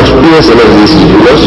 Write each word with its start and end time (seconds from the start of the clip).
los 0.00 0.10
pies 0.10 0.48
de 0.48 0.54
los 0.54 0.80
discípulos, 0.80 1.40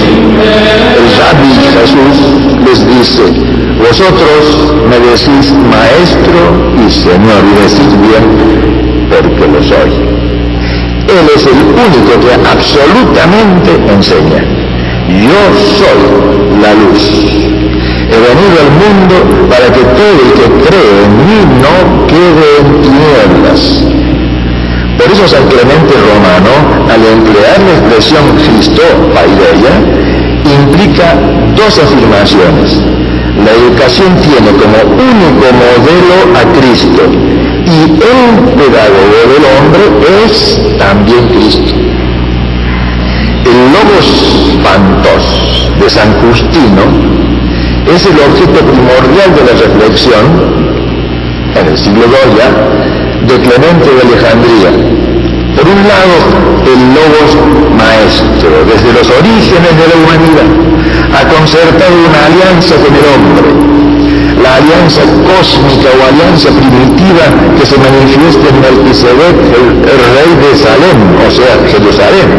el 0.97 1.05
rabbi 1.17 1.53
Jesús 1.73 2.17
les 2.65 2.79
dice, 2.87 3.66
vosotros 3.79 4.73
me 4.89 4.99
decís 4.99 5.53
maestro 5.69 6.39
y 6.75 6.89
señor, 6.89 7.41
y 7.45 7.53
decís 7.61 7.91
bien, 8.01 9.07
porque 9.09 9.47
lo 9.51 9.63
soy. 9.63 9.91
Él 11.07 11.25
es 11.35 11.45
el 11.45 11.59
único 11.63 12.19
que 12.19 12.33
absolutamente 12.49 13.71
enseña. 13.93 14.43
Yo 15.07 15.41
soy 15.79 16.01
la 16.61 16.73
luz. 16.73 17.03
He 18.09 18.19
venido 18.19 18.55
al 18.63 18.71
mundo 18.83 19.47
para 19.49 19.67
que 19.71 19.79
todo 19.79 20.15
el 20.25 20.31
que 20.33 20.47
cree 20.67 21.05
en 21.05 21.13
mí 21.27 21.39
no 21.61 22.07
quede 22.07 22.47
en 22.59 22.81
tinieblas. 22.81 23.61
Por 24.97 25.11
eso 25.11 25.27
San 25.27 25.47
Clemente 25.47 25.93
Romano, 26.11 26.53
al 26.91 27.05
emplear 27.05 27.59
la 27.59 27.71
expresión 27.77 28.23
Cristo 28.43 28.81
paideia, 29.13 29.73
implica 30.43 31.13
dos 31.55 31.79
afirmaciones. 31.79 32.81
La 33.45 33.51
educación 33.51 34.15
tiene 34.21 34.51
como 34.51 34.77
único 34.93 35.47
modelo 35.53 36.15
a 36.35 36.43
Cristo 36.57 37.03
y 37.65 37.81
el 37.83 38.55
pedagogo 38.55 39.19
del 39.31 39.43
hombre 39.57 39.83
es 40.25 40.59
también 40.77 41.27
Cristo. 41.29 41.73
El 43.45 43.57
logos 43.73 44.07
pantos 44.63 45.71
de 45.79 45.89
San 45.89 46.13
Justino 46.19 46.83
es 47.93 48.05
el 48.05 48.17
objeto 48.19 48.65
primordial 48.65 49.35
de 49.35 49.43
la 49.45 49.53
reflexión, 49.65 50.23
en 51.55 51.67
el 51.67 51.77
siglo 51.77 52.05
II 52.05 53.27
de 53.27 53.35
Clemente 53.41 53.89
de 53.89 54.01
Alejandría. 54.01 54.71
Por 55.57 55.65
un 55.65 55.81
lado, 55.89 56.15
el 56.69 56.81
logos 56.93 57.33
maestro, 57.73 58.61
desde 58.69 58.93
los 58.93 59.09
orígenes 59.09 59.73
de 59.73 59.85
la 59.89 59.95
humanidad, 59.97 60.49
ha 61.17 61.23
concertado 61.33 61.97
una 61.97 62.21
alianza 62.29 62.75
con 62.77 62.93
el 62.93 63.05
hombre, 63.09 63.49
la 64.37 64.61
alianza 64.61 65.01
cósmica 65.25 65.89
o 65.97 65.99
alianza 66.13 66.49
primitiva 66.53 67.25
que 67.57 67.65
se 67.65 67.77
manifiesta 67.81 68.45
en 68.53 68.57
Melquisedec, 68.61 69.37
el, 69.57 69.67
el 69.81 70.01
rey 70.13 70.31
de 70.45 70.51
Salem, 70.53 70.99
o 71.25 71.31
sea, 71.33 71.57
Jerusalén, 71.73 72.29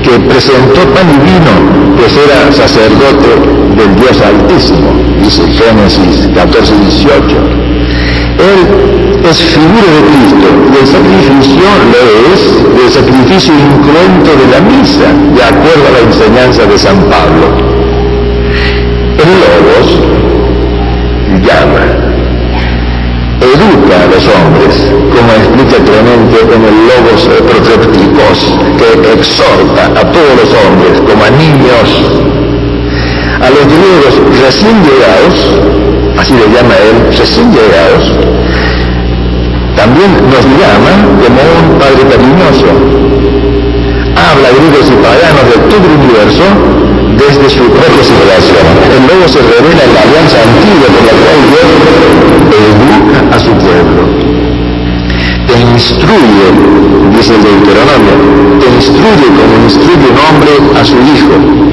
que 0.00 0.18
presentó 0.24 0.80
pan 0.96 1.04
y 1.12 1.18
vino, 1.28 1.52
pues 2.00 2.16
era 2.16 2.50
sacerdote 2.52 3.36
del 3.76 3.94
Dios 3.96 4.16
Altísimo, 4.24 4.96
dice 5.20 5.42
Génesis 5.52 6.28
14, 6.32 6.72
18. 6.72 7.63
Él 8.44 9.24
es 9.30 9.38
figura 9.40 9.88
de 9.96 10.02
Cristo 10.12 10.48
y 10.68 10.76
el 10.76 10.86
sacrificio 10.86 11.64
lo 11.92 12.02
es 12.34 12.40
el 12.84 12.90
sacrificio 12.92 13.54
incruento 13.54 14.30
de 14.36 14.46
la 14.52 14.60
misa, 14.60 15.08
de 15.34 15.42
acuerdo 15.42 15.84
a 15.88 15.92
la 15.96 16.00
enseñanza 16.00 16.66
de 16.66 16.78
San 16.78 16.98
Pablo. 17.08 17.46
El 19.16 19.30
Logos 19.40 19.86
llama, 21.40 21.84
educa 23.40 23.96
a 23.96 24.06
los 24.12 24.24
hombres, 24.28 24.74
como 24.92 25.30
explica 25.40 25.76
Clemente 25.88 26.36
en 26.44 26.62
el 26.68 26.76
Logos 26.84 27.24
Protrepticos, 27.48 28.38
que 28.76 29.12
exhorta 29.12 29.86
a 29.86 30.04
todos 30.12 30.32
los 30.36 30.50
hombres 30.52 31.00
como 31.00 31.24
a 31.24 31.30
niños, 31.30 31.88
a 33.40 33.48
los 33.48 33.64
griegos 33.72 34.14
recién 34.44 34.76
llegados, 34.84 36.03
así 36.24 36.32
le 36.32 36.48
llama 36.56 36.72
él, 36.80 37.04
recién 37.18 37.52
llegados, 37.52 38.08
también 39.76 40.08
nos 40.32 40.44
llama 40.56 40.92
como 41.20 41.40
un 41.60 41.76
padre 41.76 42.00
cariñoso. 42.08 42.64
Habla 44.16 44.48
griegos 44.56 44.88
y 44.88 44.96
paganos 45.04 45.44
de 45.52 45.58
todo 45.68 45.84
el 45.84 46.00
universo 46.00 46.44
desde 47.20 47.44
su 47.52 47.64
propia 47.68 48.00
situación. 48.00 48.64
El 48.88 49.04
lobo 49.04 49.28
se 49.28 49.40
revela 49.44 49.84
en 49.84 49.92
la 49.92 50.00
alianza 50.00 50.40
antigua 50.48 50.88
con 50.96 51.04
la 51.04 51.14
cual 51.20 51.38
Dios 51.52 51.68
educa 52.72 53.20
a 53.28 53.38
su 53.38 53.52
pueblo. 53.60 54.02
Te 55.44 55.60
instruye, 55.60 56.46
dice 57.12 57.36
el 57.36 57.42
Deuteronomio, 57.44 58.16
te 58.60 58.66
instruye 58.72 59.28
como 59.28 59.52
instruye 59.62 60.08
un 60.08 60.18
hombre 60.24 60.52
a 60.72 60.84
su 60.88 60.96
hijo. 61.04 61.64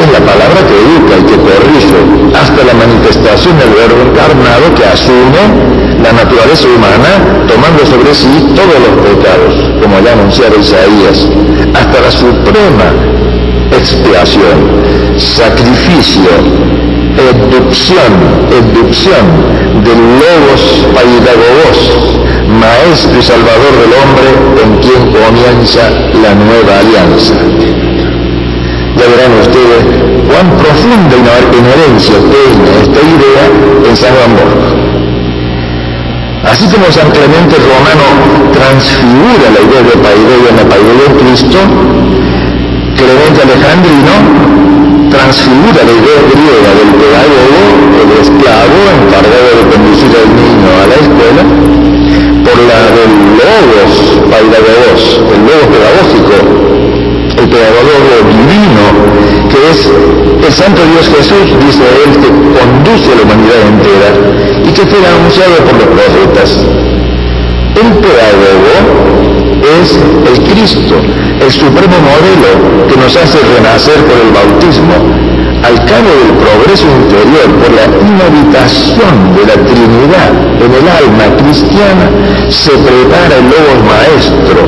la 0.11 0.19
palabra 0.19 0.59
que 0.67 0.75
educa 0.75 1.13
y 1.17 1.23
que 1.23 1.37
corrige 1.39 1.99
hasta 2.35 2.63
la 2.63 2.73
manifestación 2.73 3.57
del 3.57 3.71
verbo 3.71 4.01
encarnado 4.11 4.73
que 4.75 4.83
asume 4.83 5.43
la 6.03 6.11
naturaleza 6.11 6.67
humana 6.67 7.47
tomando 7.47 7.85
sobre 7.85 8.13
sí 8.13 8.27
todos 8.55 8.75
los 8.75 8.95
pecados, 9.07 9.53
como 9.81 9.99
ya 10.03 10.13
anunciaba 10.13 10.55
Isaías, 10.57 11.27
hasta 11.73 12.01
la 12.01 12.11
suprema 12.11 12.87
expiación, 13.71 14.83
sacrificio, 15.17 16.31
educción, 17.15 18.11
educción 18.51 19.25
del 19.83 20.01
logos 20.19 20.61
paidagogos, 20.93 22.19
maestro 22.59 23.17
y 23.17 23.23
salvador 23.23 23.73
del 23.79 23.93
hombre 23.95 24.29
en 24.63 24.71
quien 24.83 25.01
comienza 25.07 25.89
la 26.21 26.35
nueva 26.35 26.79
alianza. 26.79 27.80
Verán 29.07 29.33
ustedes 29.41 29.81
cuán 30.29 30.47
profunda 30.61 31.15
inherencia 31.57 32.15
tiene 32.21 32.69
esta 32.85 33.01
idea 33.01 33.43
en 33.89 33.97
San 33.97 34.13
Juan 34.13 34.31
Bosco. 34.37 34.67
Así 36.45 36.65
como 36.69 36.85
San 36.91 37.09
Clemente 37.09 37.57
Romano 37.57 38.05
transfigura 38.53 39.45
la 39.57 39.61
idea 39.65 39.81
de 39.81 39.95
paideia 40.05 40.49
en 40.53 40.57
la 40.57 40.67
paideia 40.69 41.05
en 41.09 41.15
Cristo, 41.17 41.57
Clemente 42.93 43.41
Alejandrino 43.41 44.13
transfigura 45.09 45.81
la 45.81 45.93
idea 45.97 46.19
griega 46.29 46.71
del 46.77 46.91
pedagogo, 47.01 47.61
el 48.05 48.09
esclavo 48.21 48.79
encargado 49.01 49.49
de 49.57 49.63
conducir 49.65 50.13
al 50.13 50.29
niño 50.29 50.69
a 50.77 50.85
la 50.85 50.97
escuela, 51.01 51.43
por 52.45 52.57
la 52.69 52.79
del 52.95 53.11
logos 53.41 54.21
el 54.29 55.41
logos 55.41 55.67
pedagógico, 55.73 56.60
el 57.41 57.49
pedagogo 57.49 58.21
divino, 58.29 58.83
que 59.49 59.59
es 59.71 59.89
el 60.45 60.53
Santo 60.53 60.81
Dios 60.93 61.09
Jesús, 61.09 61.57
dice 61.65 61.83
él, 62.05 62.11
que 62.21 62.29
conduce 62.29 63.11
a 63.11 63.15
la 63.15 63.23
humanidad 63.23 63.61
entera 63.67 64.09
y 64.63 64.71
que 64.71 64.85
fue 64.85 64.99
anunciado 65.05 65.55
por 65.65 65.73
los 65.73 65.89
profetas. 65.89 66.49
El 67.81 67.89
pedagogo 67.97 68.73
es 69.81 69.97
el 70.29 70.37
Cristo, 70.53 70.95
el 71.39 71.51
supremo 71.51 71.97
modelo 71.97 72.87
que 72.87 72.97
nos 72.97 73.15
hace 73.15 73.39
renacer 73.57 73.97
por 74.05 74.17
el 74.21 74.31
bautismo 74.31 75.30
al 75.63 75.77
cabo 75.85 76.09
del 76.21 76.33
progreso 76.37 76.87
interior, 77.01 77.47
por 77.59 77.71
la 77.71 77.85
inhabitación 77.85 79.35
de 79.35 79.43
la 79.45 79.57
Trinidad 79.65 80.31
en 80.57 80.71
el 80.73 80.87
alma 80.89 81.37
cristiana, 81.37 82.09
se 82.49 82.71
prepara 82.71 83.37
el 83.37 83.45
Logos 83.45 83.79
Maestro 83.85 84.61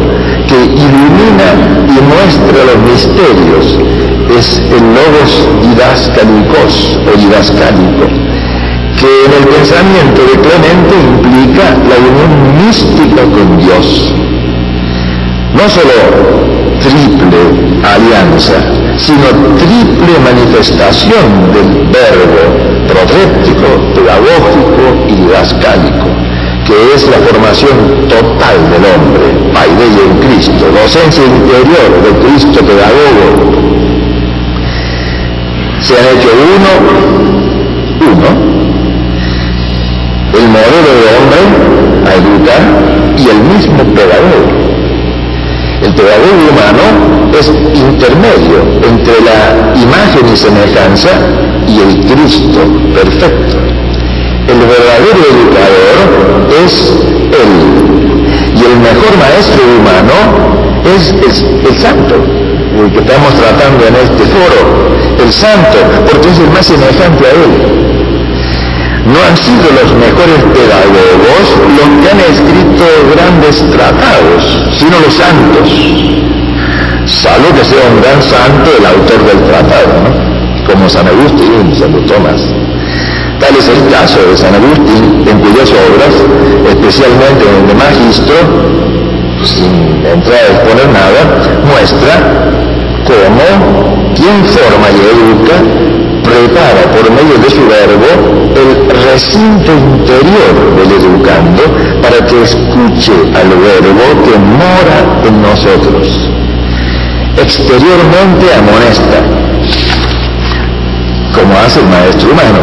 que 0.47 0.65
ilumina 0.65 1.49
y 1.87 1.97
muestra 2.01 2.59
los 2.69 2.79
misterios. 2.91 3.79
Es 4.37 4.59
el 4.59 4.83
Logos 4.93 5.31
didascalicos 5.61 6.99
o 7.07 7.17
didascálico, 7.17 8.05
que 8.99 9.09
en 9.25 9.31
el 9.39 9.45
pensamiento 9.47 10.21
de 10.29 10.35
Clemente 10.41 10.95
implica 11.01 11.65
la 11.89 11.97
unión 11.97 12.31
mística 12.65 13.23
con 13.23 13.57
Dios. 13.57 14.13
No 15.53 15.69
solo 15.69 16.43
triple 16.79 17.37
alianza, 17.83 18.53
sino 18.97 19.27
triple 19.57 20.19
manifestación 20.23 21.53
del 21.53 21.87
verbo 21.87 22.43
protéptico, 22.87 23.67
pedagógico 23.93 25.05
y 25.07 25.15
didascálico, 25.15 26.07
que 26.65 26.95
es 26.95 27.07
la 27.07 27.17
formación 27.17 28.07
total 28.09 28.57
del 28.71 28.83
hombre, 28.93 29.25
paideia 29.53 30.03
en 30.09 30.17
Cristo, 30.27 30.65
docencia 30.71 31.23
interior 31.23 31.89
de 32.03 32.27
Cristo 32.27 32.59
pedagogo. 32.65 33.25
Se 35.81 35.93
han 35.93 36.05
hecho 36.17 36.29
uno, 36.55 36.71
uno, 38.11 38.29
el 40.33 40.47
modelo 40.47 40.91
de 40.99 41.05
hombre 41.15 41.41
a 42.05 42.13
educar 42.15 42.61
y 43.17 43.29
el 43.29 43.39
mismo 43.43 43.83
pedagogo. 43.93 44.82
El 45.83 45.93
pedagogo 45.95 46.43
humano 46.49 47.29
es 47.37 47.47
intermedio 47.47 48.63
entre 48.87 49.19
la 49.19 49.73
imagen 49.75 50.33
y 50.33 50.37
semejanza 50.37 51.09
y 51.67 51.79
el 51.79 52.05
Cristo 52.05 52.61
perfecto. 52.93 53.57
El 54.47 54.59
verdadero 54.59 55.19
educador 55.33 56.47
es 56.63 56.93
Él. 57.35 57.51
Y 58.55 58.63
el 58.63 58.79
mejor 58.79 59.11
maestro 59.19 59.61
humano 59.77 60.15
es, 60.95 61.11
el 61.11 61.77
santo, 61.77 62.15
el 62.15 62.91
que 62.93 62.99
estamos 62.99 63.33
tratando 63.35 63.85
en 63.85 63.95
este 63.95 64.23
foro, 64.23 64.95
el 65.21 65.33
santo, 65.33 65.77
porque 66.09 66.29
es 66.29 66.39
el 66.39 66.49
más 66.49 66.65
semejante 66.65 67.25
a 67.25 67.31
Él 67.31 67.92
no 69.05 69.19
han 69.19 69.35
sido 69.35 69.67
los 69.75 69.91
mejores 69.99 70.39
pedagogos 70.55 71.45
los 71.75 71.89
que 71.99 72.09
han 72.09 72.19
escrito 72.31 72.85
grandes 73.13 73.55
tratados, 73.69 74.41
sino 74.77 74.99
los 74.99 75.13
santos. 75.13 75.67
Salvo 77.05 77.53
que 77.53 77.65
sea 77.65 77.83
un 77.91 78.01
gran 78.01 78.21
santo 78.21 78.69
el 78.79 78.85
autor 78.85 79.25
del 79.27 79.43
tratado, 79.43 79.93
¿no? 80.03 80.33
como 80.65 80.87
San 80.87 81.07
Agustín 81.07 81.75
Santo 81.77 81.99
Tomás. 82.05 82.41
Tal 83.39 83.55
es 83.57 83.67
el 83.67 83.91
caso 83.91 84.19
de 84.29 84.37
San 84.37 84.55
Agustín, 84.55 85.27
en 85.27 85.39
cuyas 85.39 85.69
obras, 85.69 86.15
especialmente 86.69 87.43
en 87.43 87.55
el 87.55 87.67
de 87.67 87.75
Magistro, 87.75 88.35
sin 89.43 90.05
entrar 90.05 90.39
a 90.39 90.53
exponer 90.53 90.87
nada, 90.87 91.21
muestra 91.67 92.15
cómo 93.03 94.13
quien 94.15 94.45
forma 94.45 94.87
y 94.91 94.99
educa 95.11 96.02
prepara 96.23 96.83
por 96.91 97.05
medio 97.11 97.37
de 97.37 97.49
su 97.49 97.61
verbo 97.67 98.09
el 98.55 98.89
recinto 99.11 99.71
interior 99.71 100.53
del 100.77 100.91
educando 100.91 101.63
para 102.01 102.25
que 102.25 102.41
escuche 102.41 103.13
al 103.35 103.49
verbo 103.49 104.05
que 104.23 104.37
mora 104.39 104.99
en 105.27 105.41
nosotros. 105.41 106.29
Exteriormente 107.37 108.45
amonesta, 108.57 109.19
como 111.33 111.53
hace 111.57 111.79
el 111.81 111.87
maestro 111.87 112.31
humano, 112.31 112.61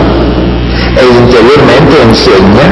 e 0.97 1.05
interiormente 1.23 1.95
enseña 2.03 2.67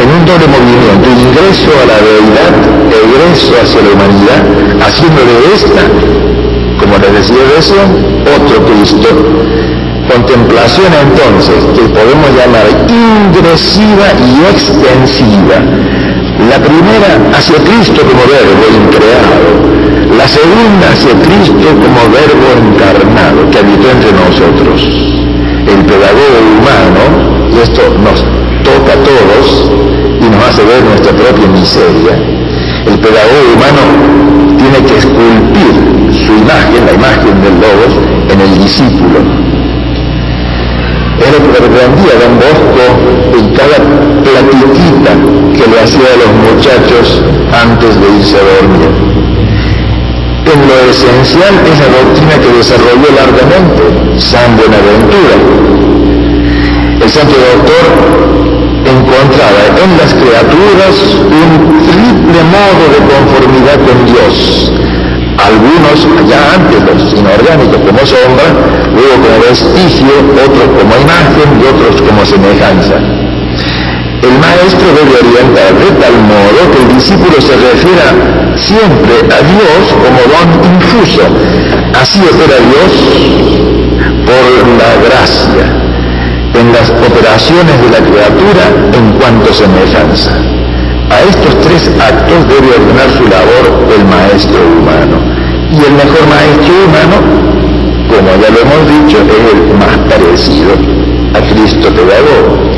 en 0.00 0.08
un 0.08 0.24
doble 0.24 0.46
movimiento, 0.48 1.08
ingreso 1.10 1.70
a 1.76 1.86
la 1.92 1.98
deidad, 2.00 2.52
egreso 2.88 3.52
hacia 3.60 3.80
la 3.82 3.90
humanidad, 3.92 4.42
haciendo 4.86 5.20
de 5.20 5.54
esta, 5.54 5.82
como 6.78 6.96
les 6.98 7.12
decía 7.12 7.42
recién, 7.56 8.22
otro 8.24 8.64
Cristo, 8.64 9.08
Contemplación 10.10 10.90
entonces, 10.90 11.54
que 11.72 11.86
podemos 11.86 12.30
llamar 12.34 12.66
ingresiva 12.90 14.10
y 14.18 14.42
extensiva. 14.50 15.62
La 16.50 16.58
primera 16.58 17.38
hacia 17.38 17.54
Cristo 17.62 18.02
como 18.02 18.26
verbo 18.26 18.66
increado, 18.74 19.38
la 20.18 20.26
segunda 20.26 20.90
hacia 20.90 21.14
Cristo 21.14 21.68
como 21.78 22.02
verbo 22.10 22.48
encarnado 22.58 23.48
que 23.52 23.58
habitó 23.58 23.86
entre 23.86 24.10
nosotros. 24.10 24.82
El 24.82 25.84
pedagogo 25.86 26.38
humano, 26.58 27.54
y 27.54 27.60
esto 27.62 27.82
nos 28.02 28.18
toca 28.66 28.98
a 28.98 29.02
todos 29.06 29.70
y 30.18 30.26
nos 30.26 30.42
hace 30.42 30.64
ver 30.64 30.82
nuestra 30.90 31.12
propia 31.12 31.46
miseria, 31.46 32.18
el 32.84 32.98
pedagogo 32.98 33.46
humano 33.54 34.58
tiene 34.58 34.84
que 34.90 34.98
esculpir 34.98 35.72
su 36.10 36.32
imagen, 36.34 36.82
la 36.84 36.94
imagen 36.98 37.42
del 37.42 37.54
Logos, 37.62 37.94
en 38.28 38.40
el 38.40 38.58
discípulo 38.58 39.39
era 41.20 41.38
que 41.38 41.58
reprendía 41.60 42.12
Don 42.20 42.34
Bosco 42.40 42.84
en 43.38 43.54
cada 43.54 43.78
platiquita 44.24 45.12
que 45.56 45.64
le 45.70 45.76
hacía 45.80 46.08
a 46.08 46.20
los 46.22 46.32
muchachos 46.48 47.22
antes 47.52 48.00
de 48.00 48.06
irse 48.18 48.36
a 48.36 48.44
dormir. 48.56 48.90
En 50.50 50.60
lo 50.66 50.76
esencial 50.90 51.54
es 51.62 51.78
la 51.78 51.88
doctrina 51.94 52.34
que 52.42 52.50
desarrolló 52.58 53.08
largamente 53.14 53.82
San 54.18 54.56
Buenaventura. 54.56 55.36
El 57.00 57.08
santo 57.08 57.36
doctor 57.38 57.86
encontraba 58.84 59.62
en 59.78 59.90
las 59.96 60.12
criaturas 60.14 60.94
un 61.22 61.50
triple 61.86 62.40
modo 62.50 62.82
de 62.90 63.00
conformidad 63.06 63.78
con 63.86 64.06
Dios, 64.06 64.72
algunos 65.38 65.98
ya 66.28 66.40
antes 66.54 66.78
los 66.82 67.12
inorgánicos 67.12 67.78
como 67.78 68.00
sombra, 68.06 68.48
luego 68.94 69.14
como 69.22 69.36
vestigio, 69.46 70.14
otros 70.34 70.68
como 70.78 70.92
imagen 70.96 71.48
y 71.60 71.64
otros 71.66 72.02
como 72.02 72.24
semejanza. 72.24 72.96
El 74.22 74.36
maestro 74.38 74.86
debe 74.94 75.16
orientar 75.16 75.72
de 75.74 75.90
tal 75.96 76.16
modo 76.28 76.60
que 76.72 76.82
el 76.82 76.88
discípulo 76.94 77.40
se 77.40 77.56
refiera 77.56 78.12
siempre 78.56 79.16
a 79.32 79.40
Dios 79.40 79.80
como 79.96 80.20
don 80.28 80.48
infuso. 80.74 81.22
Así 82.00 82.20
opera 82.20 82.58
Dios 82.70 82.92
por 84.26 84.68
la 84.76 84.90
gracia 85.08 85.80
en 86.54 86.72
las 86.72 86.90
operaciones 86.90 87.76
de 87.82 87.90
la 87.90 88.06
criatura 88.06 88.64
en 88.92 89.12
cuanto 89.18 89.52
semejanza. 89.52 90.59
A 91.10 91.20
estos 91.22 91.60
tres 91.60 91.90
actos 92.00 92.48
debe 92.48 92.70
ordenar 92.78 93.10
su 93.16 93.24
labor 93.24 93.64
el 93.94 94.04
maestro 94.04 94.60
humano. 94.78 95.18
Y 95.70 95.76
el 95.76 95.92
mejor 95.92 96.24
maestro 96.30 96.74
humano, 96.86 97.16
como 98.08 98.30
ya 98.40 98.50
lo 98.50 98.60
hemos 98.62 98.82
dicho, 98.88 99.18
es 99.18 99.44
el 99.52 99.60
más 99.78 99.98
parecido 100.08 100.72
a 101.34 101.40
Cristo 101.52 101.88
pedagogo. 101.94 102.70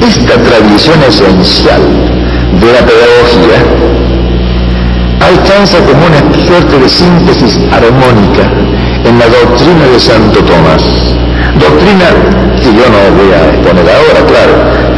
Esta 0.00 0.34
tradición 0.36 0.98
esencial 1.08 1.82
de 2.60 2.68
la 2.72 2.82
pedagogía 2.86 3.58
alcanza 5.20 5.78
como 5.78 6.06
una 6.06 6.46
suerte 6.46 6.78
de 6.78 6.88
síntesis 6.88 7.58
armónica 7.72 8.44
en 9.04 9.18
la 9.18 9.26
doctrina 9.26 9.86
de 9.92 9.98
Santo 9.98 10.40
Tomás. 10.44 10.82
Doctrina 11.58 12.08
que 12.56 12.70
yo 12.72 12.86
no 12.92 13.00
voy 13.16 13.30
a 13.32 13.40
exponer 13.50 13.86
ahora, 13.88 14.20
claro, 14.26 14.91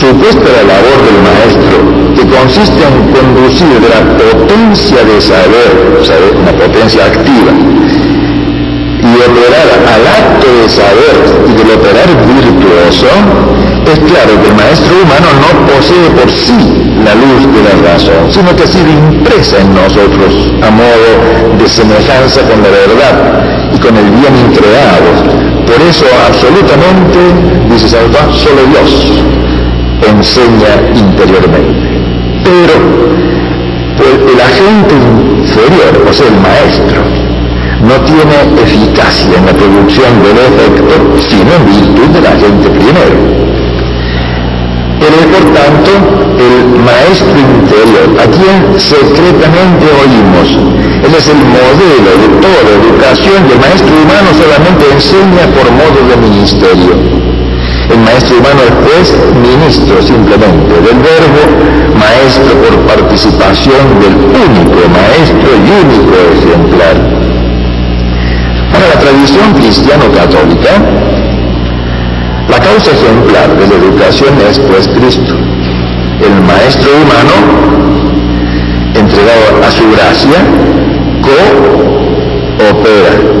supuesta 0.00 0.48
la 0.48 0.64
labor 0.64 0.98
del 1.04 1.18
maestro, 1.20 1.76
que 2.16 2.24
consiste 2.24 2.80
en 2.88 3.12
conducir 3.12 3.68
de 3.68 3.88
la 3.92 4.00
potencia 4.16 5.04
de 5.04 5.20
saber, 5.20 6.00
sea, 6.00 6.16
una 6.40 6.52
potencia 6.56 7.04
activa, 7.04 7.52
y 7.52 9.12
operar 9.28 9.68
al 9.92 10.02
acto 10.08 10.48
de 10.56 10.68
saber 10.72 11.16
y 11.44 11.52
del 11.52 11.76
operar 11.76 12.08
virtuoso, 12.16 13.12
es 13.92 13.98
claro 14.08 14.40
que 14.40 14.48
el 14.48 14.56
maestro 14.56 14.92
humano 15.04 15.28
no 15.36 15.50
posee 15.68 16.08
por 16.16 16.30
sí 16.32 16.56
la 17.04 17.12
luz 17.20 17.44
de 17.52 17.60
la 17.60 17.92
razón, 17.92 18.32
sino 18.32 18.56
que 18.56 18.64
ha 18.64 18.66
sido 18.66 18.88
impresa 18.88 19.60
en 19.60 19.74
nosotros 19.74 20.32
a 20.64 20.70
modo 20.70 21.10
de 21.58 21.68
semejanza 21.68 22.40
con 22.48 22.62
la 22.64 22.72
verdad 22.72 23.14
y 23.74 23.78
con 23.78 23.96
el 23.96 24.08
bien 24.16 24.34
increado. 24.48 25.12
Por 25.68 25.80
eso 25.84 26.06
absolutamente, 26.26 27.20
dice 27.68 27.88
San 27.88 28.10
Juan, 28.12 28.32
solo 28.32 28.64
Dios 28.72 29.39
enseña 30.08 30.72
interiormente. 30.94 31.88
Pero 32.44 32.74
pues, 33.96 34.32
el 34.32 34.40
agente 34.40 34.94
inferior, 35.38 36.06
o 36.08 36.12
sea, 36.12 36.26
el 36.26 36.40
maestro, 36.40 37.00
no 37.82 37.96
tiene 38.04 38.62
eficacia 38.62 39.38
en 39.38 39.46
la 39.46 39.52
producción 39.52 40.22
del 40.22 40.38
efecto, 40.38 40.94
sino 41.18 41.50
en 41.54 41.66
virtud 41.66 42.08
del 42.14 42.26
agente 42.26 42.68
primero. 42.70 43.40
Es, 45.00 45.26
por 45.26 45.44
tanto, 45.52 45.90
el 46.36 46.80
maestro 46.84 47.36
interior, 47.36 48.20
a 48.20 48.26
quien 48.28 48.78
secretamente 48.78 49.86
oímos. 50.00 50.48
Él 51.04 51.14
es 51.16 51.28
el 51.28 51.40
modelo 51.40 52.10
de 52.20 52.28
toda 52.40 52.68
educación 52.76 53.50
el 53.50 53.58
maestro 53.58 53.94
humano 54.02 54.28
solamente 54.36 54.84
enseña 54.92 55.44
por 55.56 55.70
modo 55.72 56.00
de 56.08 56.16
ministerio. 56.28 57.19
El 57.90 57.98
maestro 57.98 58.38
humano 58.38 58.62
es 59.00 59.12
ministro 59.34 60.00
simplemente 60.00 60.74
del 60.74 60.98
verbo, 60.98 61.42
maestro 61.98 62.54
por 62.62 62.74
participación 62.86 63.98
del 64.00 64.14
único 64.14 64.88
maestro 64.88 65.50
y 65.58 65.70
único 65.84 66.14
ejemplar. 66.38 66.96
Para 68.72 68.86
la 68.94 68.98
tradición 69.00 69.52
cristiano-católica, 69.54 70.72
la 72.48 72.60
causa 72.60 72.90
ejemplar 72.92 73.56
de 73.56 73.66
la 73.66 73.74
educación 73.74 74.34
es 74.48 74.58
pues 74.60 74.86
Cristo, 74.86 75.34
el 75.34 76.42
maestro 76.42 76.90
humano 76.94 77.34
entregado 78.94 79.64
a 79.66 79.70
su 79.70 79.90
gracia, 79.90 80.38
coopera 82.56 83.40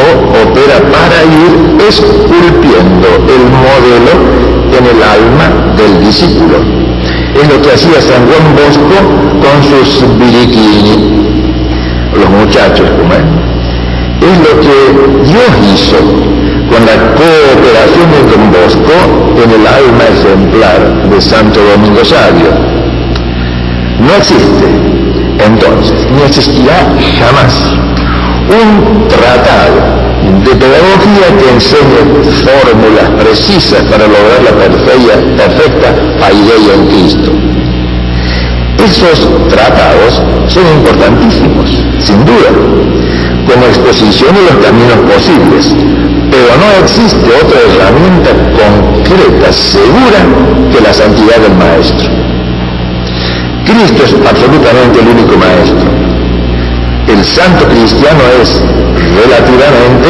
opera 0.00 0.78
para 0.90 1.24
ir 1.24 1.88
esculpiendo 1.88 3.08
el 3.28 3.44
modelo 3.50 4.14
en 4.76 4.84
el 4.86 5.02
alma 5.02 5.74
del 5.76 6.00
discípulo. 6.04 6.58
Es 7.34 7.48
lo 7.48 7.60
que 7.62 7.72
hacía 7.72 8.00
San 8.00 8.26
Juan 8.26 8.54
Bosco 8.54 8.98
con 9.42 9.62
sus 9.62 10.18
biriquini, 10.18 10.96
los 12.14 12.30
muchachos, 12.30 12.88
como 12.90 13.12
es. 13.14 13.24
Es 14.22 14.38
lo 14.38 14.60
que 14.60 15.24
Dios 15.24 15.50
hizo 15.74 15.96
con 15.96 16.86
la 16.86 16.96
cooperación 17.14 18.08
de 18.12 18.20
Don 18.30 18.52
Bosco 18.52 19.42
en 19.42 19.50
el 19.50 19.66
alma 19.66 20.04
ejemplar 20.04 21.10
de 21.10 21.20
Santo 21.20 21.60
Domingo 21.60 22.04
Sabio. 22.04 22.52
No 23.98 24.14
existe 24.16 24.92
entonces, 25.44 26.06
ni 26.14 26.22
existirá 26.22 26.94
jamás 27.18 27.74
un 28.52 29.08
tratado 29.08 29.80
de 30.44 30.54
pedagogía 30.54 31.26
que 31.38 31.48
enseñe 31.54 32.02
fórmulas 32.44 33.08
precisas 33.18 33.82
para 33.84 34.06
lograr 34.06 34.40
la 34.44 34.52
perfecta, 34.52 35.14
perfecta 35.36 35.88
paideia 36.20 36.74
en 36.74 36.86
Cristo. 36.86 37.30
Esos 38.78 39.48
tratados 39.48 40.22
son 40.48 40.64
importantísimos, 40.78 41.70
sin 41.98 42.24
duda, 42.24 42.50
como 43.46 43.64
exposición 43.66 44.34
de 44.34 44.42
los 44.42 44.64
caminos 44.64 44.98
posibles, 45.14 45.74
pero 46.30 46.50
no 46.60 46.84
existe 46.84 47.26
otra 47.42 47.58
herramienta 47.62 48.30
concreta, 48.58 49.52
segura, 49.52 50.20
que 50.72 50.80
la 50.80 50.92
santidad 50.92 51.38
del 51.38 51.54
Maestro. 51.56 52.10
Cristo 53.64 54.02
es 54.04 54.14
absolutamente 54.28 55.00
el 55.00 55.08
único 55.08 55.36
Maestro. 55.38 56.21
El 57.08 57.24
santo 57.24 57.66
cristiano 57.68 58.20
es 58.40 58.60
relativamente, 59.22 60.08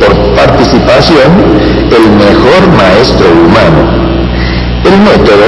por 0.00 0.34
participación, 0.34 1.30
el 1.90 2.10
mejor 2.16 2.68
maestro 2.76 3.26
humano. 3.30 4.02
El 4.84 4.98
método, 5.00 5.46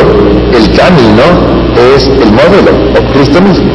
el 0.53 0.77
camino, 0.77 1.55
es 1.97 2.07
el 2.07 2.31
modelo, 2.31 2.73
o 2.99 3.13
Cristo 3.13 3.41
mismo. 3.41 3.73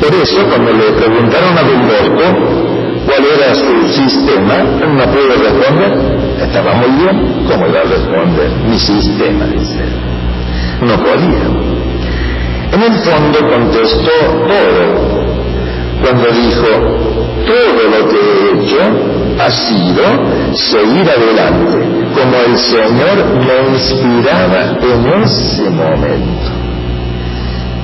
Por 0.00 0.14
eso, 0.14 0.46
cuando 0.48 0.72
le 0.72 0.92
preguntaron 0.92 1.58
a 1.58 1.62
Bosco 1.62 2.66
cuál 3.06 3.24
era 3.24 3.54
su 3.54 3.88
sistema, 3.88 4.62
no 4.62 5.04
pudo 5.10 5.34
responder. 5.42 5.92
Estaba 6.40 6.74
muy 6.74 6.90
bien, 6.90 7.44
¿cómo 7.48 7.66
iba 7.66 7.80
a 7.80 7.84
responder? 7.84 8.50
Mi 8.68 8.78
sistema, 8.78 9.46
dice. 9.46 9.84
No 10.82 10.96
podía. 11.02 11.46
En 12.72 12.82
el 12.82 12.98
fondo 12.98 13.38
contestó 13.48 14.10
todo 14.46 15.15
cuando 16.06 16.30
dijo, 16.30 16.66
todo 17.46 17.82
lo 17.90 18.08
que 18.08 18.16
he 18.16 18.62
hecho 18.62 18.78
ha 19.40 19.50
sido 19.50 20.04
seguir 20.54 21.02
adelante, 21.10 21.78
como 22.14 22.36
el 22.46 22.56
Señor 22.56 23.16
me 23.44 23.74
inspiraba 23.74 24.78
en 24.82 25.22
ese 25.24 25.68
momento. 25.68 26.50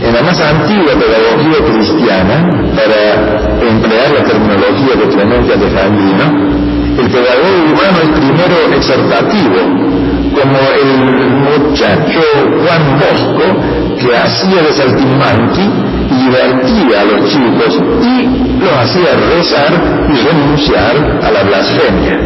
En 0.03 0.15
la 0.15 0.23
más 0.23 0.41
antigua 0.41 0.93
pedagogía 0.95 1.65
cristiana, 1.73 2.49
para 2.77 3.69
emplear 3.69 4.11
la 4.17 4.25
terminología 4.25 4.95
de 4.95 5.09
Clemente 5.15 5.55
Alejandrino, 5.55 6.25
el 7.01 7.11
pedagogo 7.11 7.59
humano 7.73 7.99
es 8.03 8.21
primero 8.21 8.77
exhortativo, 8.77 9.59
como 10.35 10.59
el 10.83 11.31
muchacho 11.31 12.21
Juan 12.63 12.99
Bosco 12.99 13.45
que 13.99 14.17
hacía 14.17 14.63
de 14.63 14.73
saltimbanqui 14.73 15.71
divertía 16.09 17.01
a 17.01 17.05
los 17.05 17.29
chicos 17.29 17.81
y 18.03 18.63
los 18.63 18.73
hacía 18.73 19.11
rezar 19.35 19.73
y 20.09 20.17
renunciar 20.27 21.21
a 21.23 21.31
la 21.31 21.43
blasfemia. 21.43 22.19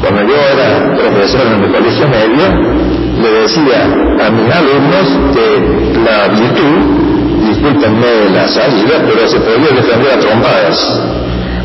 Cuando 0.00 0.22
yo 0.22 0.34
era 0.34 0.96
profesor 0.96 1.46
en 1.46 1.64
el 1.64 1.70
colegio 1.72 2.08
medio, 2.08 2.86
le 3.22 3.30
decía 3.40 3.82
a 3.84 4.30
mis 4.30 4.54
alumnos 4.54 5.34
que 5.34 6.00
la 6.04 6.28
virtud, 6.28 7.48
discúlpenme 7.48 8.30
la 8.32 8.46
salida, 8.46 9.02
pero 9.06 9.28
se 9.28 9.40
podía 9.40 9.70
defender 9.74 10.12
a 10.12 10.18
trompadas, 10.18 11.02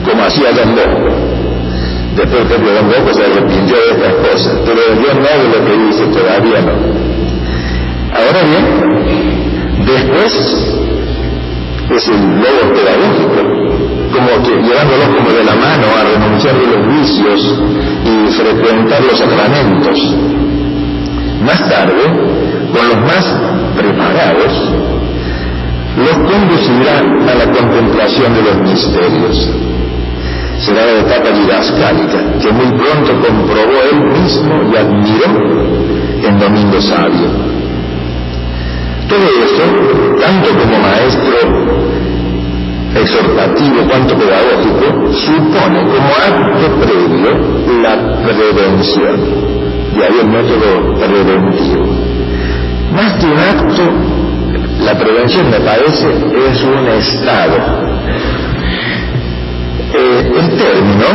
como 0.05 0.23
hacía 0.23 0.51
Don 0.53 0.75
Bosco. 0.75 1.40
Después 2.15 2.43
que 2.47 2.57
Don 2.57 2.87
Bosco 2.87 3.13
se 3.13 3.25
arrepintió 3.25 3.75
de 3.77 3.91
estas 3.91 4.13
cosas, 4.15 4.59
pero 4.65 4.81
yo 4.95 5.13
no 5.13 5.43
de 5.43 5.59
lo 5.59 5.65
que 5.65 5.77
dice, 5.85 6.05
todavía 6.07 6.61
no. 6.61 6.73
Ahora 8.13 8.43
bien, 8.43 9.41
Después 9.85 10.33
es 11.89 12.07
el 12.07 12.21
lobo 12.35 12.73
pedagógico, 12.73 13.41
como 14.13 14.43
que 14.43 14.51
llevándolos 14.61 15.07
como 15.17 15.29
de 15.31 15.43
la 15.43 15.55
mano 15.55 15.87
a 15.99 16.03
renunciar 16.03 16.55
de 16.55 16.67
los 16.67 16.87
vicios 16.87 17.59
y 18.05 18.31
frecuentar 18.31 19.01
los 19.03 19.17
sacramentos. 19.17 20.15
Más 21.41 21.69
tarde, 21.69 22.03
con 22.71 22.87
los 22.87 22.97
más 22.97 23.25
preparados, 23.75 24.71
los 25.97 26.31
conducirá 26.31 26.99
a 26.99 27.35
la 27.35 27.51
contemplación 27.51 28.33
de 28.33 28.41
los 28.43 28.57
misterios. 28.61 29.49
Será 30.61 30.85
la 30.85 30.99
etapa 30.99 31.31
didascálica 31.31 32.19
que 32.39 32.51
muy 32.51 32.67
pronto 32.77 33.11
comprobó 33.27 33.77
él 33.91 33.99
mismo 34.11 34.53
y 34.71 34.77
admiró 34.77 36.27
en 36.27 36.39
Domingo 36.39 36.79
Sabio. 36.79 37.29
Todo 39.09 39.27
esto, 39.43 39.63
tanto 40.21 40.49
como 40.59 40.77
maestro 40.79 41.81
exhortativo 42.95 43.87
cuanto 43.89 44.15
pedagógico, 44.15 45.11
supone 45.13 45.81
como 45.81 46.09
acto 46.29 46.65
previo 46.79 47.81
la 47.81 48.23
prevención. 48.23 49.19
Y 49.97 50.01
ahí 50.01 50.19
el 50.21 50.27
método 50.27 50.95
preventivo. 50.99 51.85
Más 52.93 53.13
que 53.13 53.25
un 53.25 53.39
acto, 53.39 53.83
la 54.85 54.97
prevención 54.97 55.49
me 55.49 55.59
parece 55.59 56.07
es 56.07 56.63
un 56.63 56.87
estado. 56.87 57.81
Eh, 59.93 60.31
el 60.39 60.49
término 60.57 61.05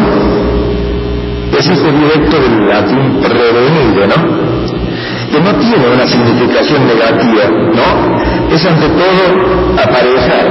es 1.58 1.68
este 1.68 1.92
directo 1.92 2.36
del 2.38 2.68
latín 2.68 3.20
prevenido, 3.22 4.06
¿no? 4.06 4.46
que 5.30 5.40
no 5.40 5.54
tiene 5.58 5.88
una 5.94 6.06
significación 6.06 6.86
negativa, 6.86 7.44
¿no? 7.74 8.54
Es 8.54 8.64
ante 8.64 8.88
todo 8.88 9.82
aparejar, 9.82 10.46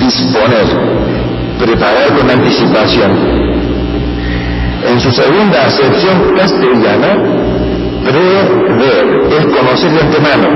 disponer, 0.00 0.66
preparar 1.58 2.08
con 2.18 2.30
anticipación. 2.30 3.10
En 4.88 5.00
su 5.00 5.10
segunda 5.12 5.66
acepción 5.66 6.34
castellana, 6.36 7.16
prever 8.04 8.46
es 9.30 9.44
conocer 9.46 9.90
de 9.92 10.00
antemano 10.00 10.48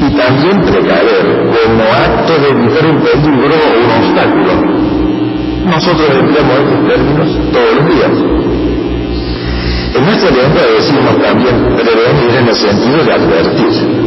y 0.00 0.16
también 0.16 0.62
precaver 0.62 1.50
como 1.52 1.82
acto 1.92 2.32
de 2.42 2.48
evitar 2.50 2.86
un 2.86 3.00
peligro 3.00 3.54
o 3.54 3.84
un 3.84 4.04
obstáculo. 4.04 4.83
Nosotros 5.64 6.10
empleamos 6.10 6.58
estos 6.60 6.88
términos 6.88 7.28
todos 7.52 7.74
los 7.76 7.86
días. 7.94 8.10
En 9.94 10.04
nuestra 10.04 10.30
lengua 10.30 10.62
decimos 10.76 11.22
también 11.22 11.76
prevenir 11.76 12.36
en 12.38 12.48
el 12.48 12.54
sentido 12.54 13.04
de 13.04 13.12
advertir 13.12 14.04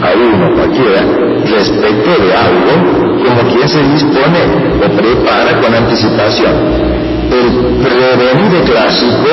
a 0.00 0.12
uno 0.16 0.54
cualquiera 0.54 1.02
respecto 1.44 2.10
de 2.22 2.34
algo 2.34 3.22
como 3.24 3.50
quien 3.52 3.68
se 3.68 3.82
dispone 3.82 4.40
o 4.78 4.96
prepara 4.96 5.60
con 5.60 5.74
anticipación. 5.74 6.54
El 7.30 7.46
prevenir 7.82 8.62
clásico 8.64 9.32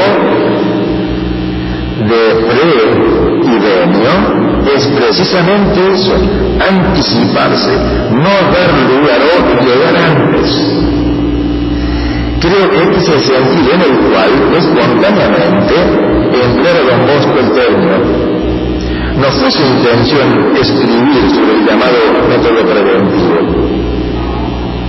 de 1.99 2.21
pre 2.47 2.69
y 3.43 3.59
venio 3.59 4.39
es 4.75 4.87
precisamente 4.87 5.91
eso, 5.93 6.15
anticiparse, 6.69 7.71
no 8.11 8.35
dar 8.51 8.71
lugar 8.89 9.19
o 9.33 9.65
llegar 9.65 9.95
antes. 9.95 10.88
Creo 12.41 12.69
que 12.71 12.77
este 12.77 12.97
es 12.97 13.09
el 13.09 13.21
sentido 13.21 13.73
en 13.73 13.81
el 13.81 13.97
cual 14.09 14.31
espontáneamente 14.57 16.09
Don 16.89 17.05
Bosco 17.05 17.39
el 17.39 17.51
término. 17.51 17.97
No 19.17 19.27
fue 19.31 19.51
su 19.51 19.61
intención 19.61 20.55
escribir 20.55 21.29
sobre 21.35 21.59
el 21.59 21.65
llamado 21.65 21.97
método 22.29 22.65
preventivo, 22.65 23.35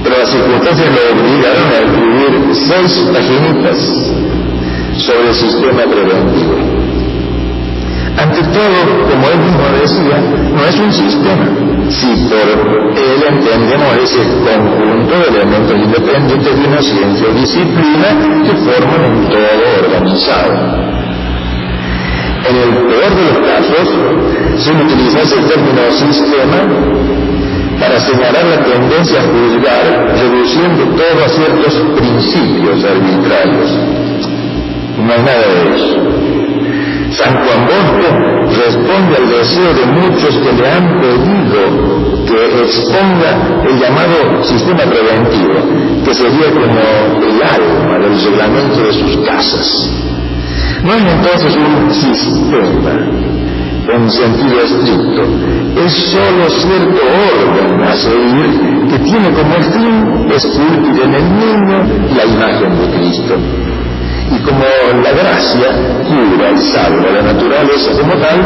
pero 0.04 0.18
las 0.18 0.28
circunstancias 0.28 0.88
lo 0.94 1.20
obligaron 1.20 1.66
a 1.66 1.78
escribir 1.86 2.54
seis 2.54 3.08
paginitas 3.12 3.78
sobre 4.98 5.28
el 5.28 5.34
sistema 5.34 5.82
preventivo. 5.82 6.79
Ante 8.18 8.42
todo, 8.42 8.78
como 9.10 9.28
él 9.30 9.38
mismo 9.38 9.64
decía, 9.80 10.18
no 10.52 10.64
es 10.66 10.78
un 10.78 10.92
sistema, 10.92 11.46
si 11.88 12.06
por 12.28 12.46
él 12.96 13.24
entendemos 13.28 13.96
ese 14.02 14.22
conjunto 14.44 15.18
de 15.18 15.28
elementos 15.28 15.76
independientes 15.76 16.60
de 16.60 16.68
una 16.68 16.82
ciencia 16.82 17.28
o 17.28 17.34
disciplina 17.34 18.08
que 18.44 18.52
forman 18.56 19.04
un 19.10 19.28
todo 19.28 19.64
organizado. 19.84 20.90
En 22.48 22.56
el 22.56 22.70
peor 22.88 23.10
de 23.14 23.22
los 23.28 23.38
casos, 23.46 23.86
se 24.56 24.72
utiliza 24.72 25.20
ese 25.20 25.36
término 25.42 25.90
sistema 25.90 26.58
para 27.80 27.98
señalar 28.00 28.44
la 28.44 28.62
tendencia 28.62 29.20
a 29.20 29.22
juzgar, 29.22 30.14
reduciendo 30.14 30.84
todo 30.96 31.24
a 31.24 31.28
ciertos 31.28 31.74
principios 31.96 32.84
arbitrarios. 32.84 33.70
No 34.98 35.12
hay 35.12 35.22
nada 35.22 35.46
de 35.48 35.76
eso. 35.76 35.96
San 37.10 37.34
Juan 37.34 37.66
Bosco 37.66 38.08
responde 38.46 39.16
al 39.16 39.28
deseo 39.28 39.74
de 39.74 39.86
muchos 39.86 40.36
que 40.38 40.52
le 40.52 40.70
han 40.70 41.00
pedido 41.00 42.00
que 42.26 42.62
exponga 42.62 43.64
el 43.68 43.78
llamado 43.78 44.44
sistema 44.44 44.84
preventivo, 44.84 45.54
que 46.04 46.14
sería 46.14 46.50
como 46.52 46.80
el 47.26 47.42
alma 47.42 47.98
del 47.98 48.20
reglamento 48.24 48.82
de 48.84 48.92
sus 48.92 49.16
casas. 49.26 49.90
No 50.84 50.94
es 50.94 51.02
entonces 51.02 51.56
un 51.56 51.92
sistema, 51.92 52.92
en 53.92 54.10
sentido 54.10 54.60
estricto. 54.60 55.22
Es 55.84 55.92
sólo 55.92 56.48
cierto 56.48 57.00
orden 57.34 57.82
a 57.82 57.96
seguir 57.96 58.88
que 58.88 58.98
tiene 59.00 59.30
como 59.30 59.54
fin 59.72 60.30
esculpir 60.30 61.02
en 61.02 61.14
el 61.14 61.24
niño 61.24 61.84
la 62.16 62.24
imagen 62.24 62.78
de 62.78 62.98
Cristo. 62.98 63.34
Y 64.32 64.38
como 64.42 64.64
la 65.02 65.10
gracia 65.10 65.68
cura 66.06 66.50
y 66.54 66.58
salva 66.58 67.10
la 67.10 67.22
naturaleza 67.32 67.90
como 68.00 68.14
tal, 68.14 68.38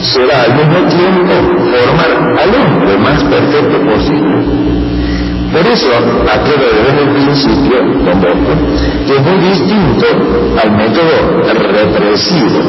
será 0.00 0.42
al 0.42 0.54
mismo 0.54 0.88
tiempo 0.88 1.32
formar 1.70 2.10
al 2.38 2.54
hombre 2.54 2.96
más 2.98 3.22
perfecto 3.24 3.80
posible. 3.86 4.70
Por 5.52 5.66
eso, 5.66 5.90
aclaro 6.30 6.68
desde 6.78 7.02
el 7.02 7.10
principio, 7.10 7.78
don 8.04 8.20
Bosco, 8.20 8.52
que 9.04 9.16
es 9.16 9.22
muy 9.22 9.38
distinto 9.48 10.06
al 10.62 10.70
método 10.76 11.42
represivo, 11.74 12.60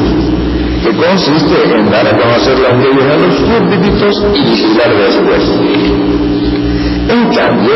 que 0.82 0.90
consiste 0.96 1.74
en 1.76 1.90
dar 1.90 2.06
a 2.08 2.18
conocer 2.18 2.58
las 2.58 2.76
leyes 2.78 3.04
a 3.04 3.16
los 3.18 3.34
súbditos 3.36 4.24
y 4.34 4.40
vigilar 4.50 4.90
después. 4.96 5.44
En 7.08 7.28
cambio, 7.34 7.74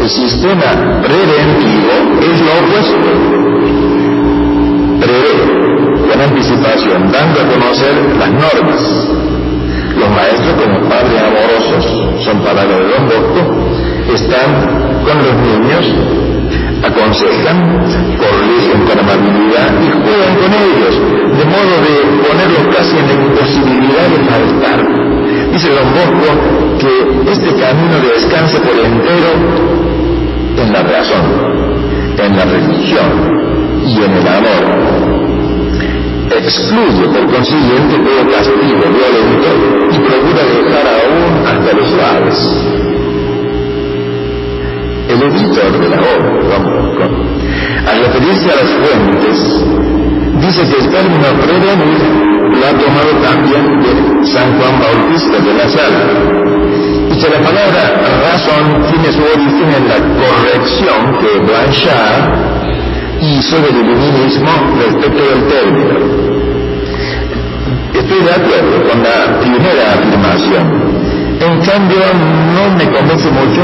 el 0.00 0.08
sistema 0.08 1.00
preventivo 1.02 1.94
es 2.20 2.40
lo 2.40 2.52
opuesto. 2.62 4.03
Prevé 5.04 5.36
con 6.08 6.18
anticipación, 6.18 7.12
dando 7.12 7.40
a 7.40 7.44
conocer 7.44 7.92
las 8.18 8.30
normas. 8.30 8.80
Los 10.00 10.10
maestros, 10.16 10.54
como 10.56 10.88
padres 10.88 11.20
amorosos, 11.20 12.24
son 12.24 12.40
palabras 12.40 12.78
de 12.78 12.88
Don 12.88 13.04
Bosco, 13.12 13.40
están 14.14 14.48
con 15.04 15.16
los 15.20 15.34
niños, 15.44 15.84
aconsejan, 16.88 17.84
corrigen 18.16 18.80
con 18.88 18.98
amabilidad 18.98 19.76
y 19.76 19.92
juegan 19.92 20.34
con 20.40 20.50
ellos, 20.64 20.94
de 21.36 21.44
modo 21.52 21.74
de 21.84 21.94
ponerlos 22.24 22.64
casi 22.74 22.96
en 22.96 23.06
la 23.06 23.12
imposibilidad 23.12 24.08
de 24.08 24.18
faltar. 24.24 24.80
Dice 25.52 25.68
Don 25.68 25.88
Bosco 25.92 26.32
que 26.80 27.30
este 27.30 27.50
camino 27.60 27.96
descansa 28.00 28.56
por 28.62 28.72
entero 28.72 29.30
en 30.56 30.72
la 30.72 30.82
razón, 30.82 31.63
en 32.18 32.36
la 32.36 32.44
religión 32.44 33.10
y 33.86 34.02
en 34.02 34.12
el 34.12 34.28
amor. 34.28 34.64
Excluye 36.30 37.06
por 37.08 37.34
consiguiente 37.34 37.98
todo 37.98 38.32
castigo 38.32 38.84
violento 38.90 39.50
y 39.90 39.98
procura 39.98 40.42
dejar 40.42 40.86
aún 40.88 41.46
hasta 41.46 41.76
los 41.76 41.88
suaves 41.88 42.74
el 45.08 45.22
editor 45.22 45.80
de 45.80 45.88
la 45.88 45.96
obra, 45.96 46.56
al 47.88 48.00
referirse 48.00 48.50
a 48.50 48.56
las 48.56 48.70
fuentes, 48.82 49.36
dice 50.40 50.62
que 50.70 50.82
el 50.82 50.90
término 50.90 51.26
prevenir 51.40 52.02
lo 52.50 52.66
ha 52.66 52.72
tomado 52.72 53.10
también 53.22 53.64
de 53.82 54.26
San 54.26 54.58
Juan 54.58 54.80
Bautista 54.80 55.38
de 55.38 55.54
la 55.54 55.68
Sala, 55.68 56.02
la 57.30 57.40
palabra 57.40 57.82
razón 58.22 58.84
tiene 58.90 59.12
su 59.12 59.22
origen 59.22 59.68
en 59.76 59.88
la 59.88 59.98
corrección 60.20 61.18
que 61.20 61.38
Blanchard 61.40 62.54
hizo 63.20 63.56
del 63.60 63.76
iluminismo 63.76 64.50
respecto 64.78 65.22
del 65.22 65.46
término. 65.48 65.94
Estoy 67.94 68.20
de 68.20 68.32
acuerdo 68.32 68.88
con 68.88 69.02
la 69.02 69.40
primera 69.40 69.92
afirmación. 69.94 70.84
En 71.40 71.60
cambio, 71.60 72.00
no 72.54 72.76
me 72.76 72.90
convence 72.90 73.30
mucho 73.30 73.62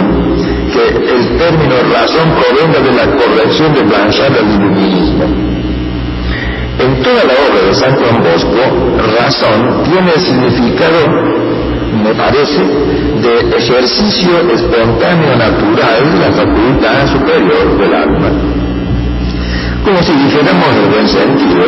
que 0.73 0.89
el 0.89 1.37
término 1.37 1.75
razón 1.93 2.31
provenga 2.39 2.81
de 2.81 2.93
la 2.93 3.07
corrección 3.17 3.75
de 3.75 3.83
Blanchard 3.83 4.33
del 4.33 4.49
iluminismo. 4.51 5.25
En 6.79 7.03
toda 7.03 7.25
la 7.25 7.35
obra 7.45 7.69
de 7.69 7.75
San 7.75 7.95
Juan 7.97 8.23
Bosco, 8.23 8.63
razón 9.19 9.83
tiene 9.85 10.13
el 10.15 10.21
significado, 10.21 11.50
me 11.93 12.15
parece, 12.15 12.63
de 13.23 13.57
ejercicio 13.57 14.31
espontáneo 14.53 15.37
natural 15.37 16.13
de 16.13 16.19
la 16.19 16.33
facultad 16.33 17.07
superior 17.13 17.79
del 17.79 17.95
alma. 17.95 18.31
Como 19.85 20.03
si 20.03 20.13
dijéramos 20.13 20.69
el 20.77 20.91
buen 20.91 21.09
sentido, 21.09 21.65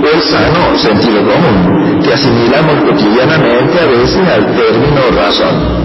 o 0.00 0.16
el 0.16 0.22
sano 0.22 0.76
sentido 0.76 1.20
común, 1.22 2.00
que 2.02 2.14
asimilamos 2.14 2.84
cotidianamente 2.84 3.78
a 3.80 3.86
veces 3.86 4.28
al 4.28 4.46
término 4.56 5.00
razón. 5.16 5.80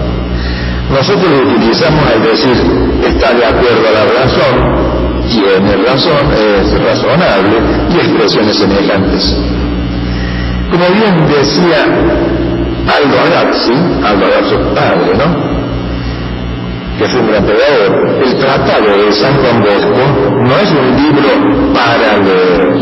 Nosotros 0.90 1.26
lo 1.30 1.50
utilizamos 1.50 2.04
al 2.12 2.22
decir 2.22 2.56
está 3.04 3.32
de 3.34 3.44
acuerdo 3.44 3.88
a 3.88 3.92
la 3.92 4.04
razón, 4.22 4.96
tiene 5.28 5.76
razón, 5.84 6.32
es 6.32 6.82
razonable 6.82 7.58
y 7.90 7.96
expresiones 7.96 8.56
semejantes. 8.56 9.36
Como 10.70 10.86
bien 10.94 11.26
decía 11.26 12.35
Aldo 12.86 13.16
Agazzi, 13.20 13.72
Aldo 14.04 14.26
Agazzi 14.26 14.56
padre, 14.74 15.14
¿no? 15.18 15.56
que 16.98 17.04
es 17.04 17.14
un 17.14 17.26
gran 17.26 17.44
el 17.44 18.38
Tratado 18.38 19.04
de 19.04 19.12
San 19.12 19.34
Juan 19.34 19.60
no 19.60 20.56
es 20.56 20.70
un 20.70 20.96
libro 20.96 21.74
para 21.74 22.16
leer, 22.16 22.76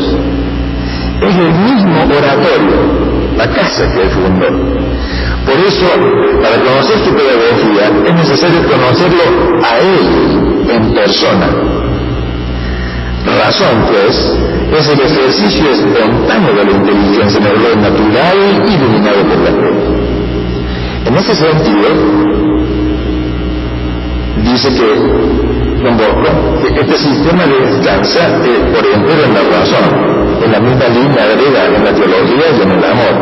es 1.21 1.37
el 1.37 1.53
mismo 1.53 2.03
oratorio, 2.05 3.37
la 3.37 3.47
casa 3.51 3.93
que 3.93 4.03
él 4.03 4.11
fundó. 4.11 4.47
Por 5.45 5.59
eso, 5.67 5.87
para 6.43 6.57
conocer 6.57 6.99
su 7.05 7.15
pedagogía, 7.15 7.91
es 8.07 8.15
necesario 8.15 8.63
conocerlo 8.67 9.63
a 9.63 9.79
él 9.79 10.71
en 10.71 10.95
persona. 10.95 11.49
Razón, 13.25 13.87
pues, 13.89 14.15
es 14.79 14.89
el 14.89 15.01
ejercicio 15.01 15.71
espontáneo 15.71 16.53
de 16.55 16.65
la 16.65 16.73
inteligencia 16.73 17.41
en 17.41 17.47
el 17.47 17.57
orden 17.57 17.83
natural 17.83 18.39
y 18.69 18.77
dominado 18.77 19.23
por 19.23 19.39
la 19.39 19.51
fe. 19.51 19.73
En 21.07 21.17
ese 21.17 21.35
sentido, 21.35 21.89
dice 24.43 24.69
que 24.69 24.89
este 26.81 26.97
sistema 26.99 27.45
descansa 27.47 28.27
eh, 28.45 28.73
por 28.75 28.85
entero 28.87 29.25
en 29.25 29.35
la 29.35 29.43
razón, 29.59 29.87
en 30.45 30.53
la 30.53 30.61
misma 30.61 30.89
línea 30.89 31.25
agrega 31.25 31.65
en 31.67 31.85
la 31.85 31.93
teología 31.93 32.47
y 32.59 32.63
en 32.63 32.71
el 32.73 32.85
amor. 32.85 33.15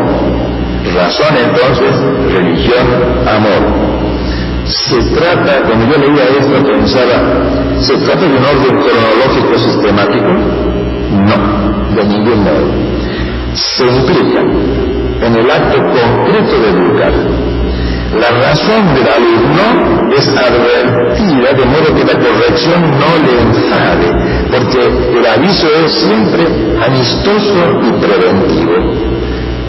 Razón 0.95 1.37
entonces, 1.43 1.93
religión, 2.33 2.87
amor. 3.27 4.02
Se 4.65 4.97
trata, 5.15 5.61
cuando 5.67 5.85
yo 5.85 5.97
leía 5.97 6.23
esto 6.39 6.65
pensaba, 6.65 7.81
¿se 7.81 7.97
trata 7.97 8.21
de 8.21 8.37
un 8.37 8.45
orden 8.45 8.81
cronológico 8.81 9.59
sistemático? 9.59 10.29
No, 11.11 11.95
de 11.95 12.03
ningún 12.05 12.43
modo. 12.43 12.93
Se 13.53 13.85
implica 13.85 14.41
en 15.25 15.35
el 15.35 15.51
acto 15.51 15.77
concreto 15.77 16.59
de 16.61 16.69
educar. 16.69 17.13
La 18.19 18.29
razón 18.29 18.93
del 18.93 19.07
alumno 19.07 20.11
es 20.15 20.27
advertida 20.27 21.53
de 21.53 21.65
modo 21.65 21.95
que 21.95 22.05
la 22.05 22.19
corrección 22.19 22.81
no 22.91 23.09
le 23.25 23.41
enfade, 23.41 24.09
porque 24.51 25.17
el 25.17 25.25
aviso 25.25 25.67
es 25.83 25.91
siempre 25.93 26.45
amistoso 26.85 27.79
y 27.81 27.91
preventivo 27.99 29.13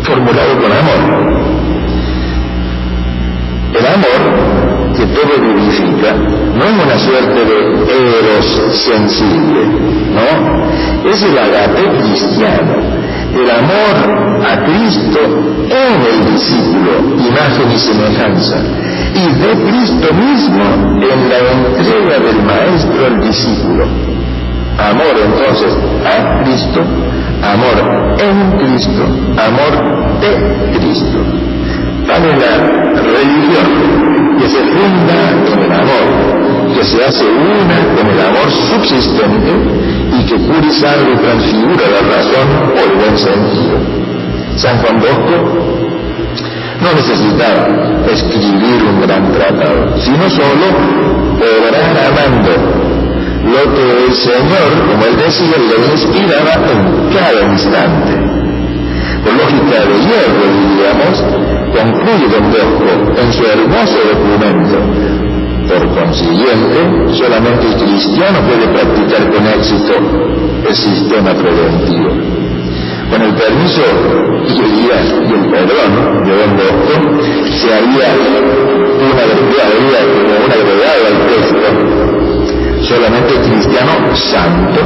formulado 0.05 0.61
con 0.61 0.73
amor. 0.73 1.35
El 3.75 3.87
amor, 3.87 4.64
que 4.97 5.07
todo 5.07 5.41
vivifica, 5.41 6.15
no 6.15 6.65
es 6.65 6.85
una 6.85 6.99
suerte 6.99 7.45
de 7.45 7.57
eros 8.19 8.47
sensible, 8.73 9.67
no, 10.15 11.11
es 11.11 11.23
el 11.23 11.39
agape 11.39 11.83
cristiano, 12.03 12.75
el 13.35 13.51
amor 13.51 14.45
a 14.47 14.65
Cristo 14.65 15.21
en 15.69 16.01
el 16.03 16.33
discípulo, 16.33 16.93
imagen 17.19 17.73
y 17.73 17.79
semejanza, 17.79 18.57
y 19.15 19.27
de 19.41 19.71
Cristo 19.71 20.15
mismo 20.15 20.65
en 21.01 21.29
la 21.29 21.39
entrega 21.39 22.19
del 22.21 22.43
Maestro 22.43 23.07
al 23.07 23.21
discípulo. 23.21 23.85
Amor 24.79 25.15
entonces 25.25 25.73
a 26.05 26.43
Cristo. 26.43 26.83
Amor 27.43 28.17
en 28.19 28.59
Cristo, 28.59 29.05
amor 29.37 30.21
de 30.21 30.79
Cristo. 30.79 31.19
Tal 32.07 32.25
es 32.25 32.39
la 32.41 33.03
religión 33.03 34.24
que 34.39 34.49
se 34.49 34.59
funda 34.59 35.17
en 35.53 35.59
el 35.59 35.73
amor, 35.73 36.75
que 36.75 36.85
se 36.85 37.05
hace 37.05 37.25
una 37.25 37.97
con 37.97 38.07
el 38.07 38.21
amor 38.21 38.51
subsistente 38.51 39.53
y 40.13 40.25
que 40.27 40.73
salve 40.73 41.17
transfigura 41.17 41.85
la 41.89 42.17
razón 42.17 42.49
o 42.75 42.79
el 42.85 42.97
buen 42.99 43.19
sentido. 43.19 43.79
San 44.57 44.79
Juan 44.79 45.01
Bosco 45.01 45.85
no 46.83 46.93
necesitaba 46.95 47.69
escribir 48.11 48.83
un 48.83 49.01
gran 49.01 49.33
tratado, 49.33 49.97
sino 49.99 50.29
solo 50.31 50.67
obrar 51.39 51.97
amando 52.09 52.85
lo 53.45 53.75
que 53.75 54.07
el 54.07 54.13
Señor, 54.15 54.71
como 54.89 55.05
él 55.05 55.17
decía, 55.17 55.57
le 55.59 55.93
inspiraba 55.93 56.55
en 56.73 57.13
cada 57.13 57.53
instante. 57.53 58.35
Por 59.25 59.33
lógica 59.33 59.81
de 59.89 59.97
hierro, 60.05 60.45
diríamos, 60.53 61.17
concluye 61.73 62.27
Don 62.29 62.47
Bosco 62.53 63.21
en 63.21 63.33
su 63.33 63.43
hermoso 63.47 63.99
documento. 64.13 64.77
Por 65.67 65.83
consiguiente, 65.99 67.15
solamente 67.15 67.67
el 67.67 67.75
cristiano 67.75 68.39
puede 68.47 68.69
practicar 68.69 69.31
con 69.33 69.47
éxito 69.47 69.95
el 70.69 70.75
sistema 70.75 71.33
preventivo. 71.33 72.11
Con 73.11 73.23
el 73.23 73.35
permiso 73.35 73.83
y 74.47 74.59
el, 74.61 74.75
y 74.77 75.33
el 75.33 75.51
perdón, 75.51 75.91
se 77.51 77.73
haría 77.73 78.09
una 79.05 79.23
habría 79.23 80.01
como 80.15 80.33
un 80.45 80.51
agregado 80.53 81.03
al 81.09 81.17
texto, 81.27 82.34
solamente 82.85 83.35
el 83.35 83.41
cristiano 83.51 83.93
santo 84.15 84.81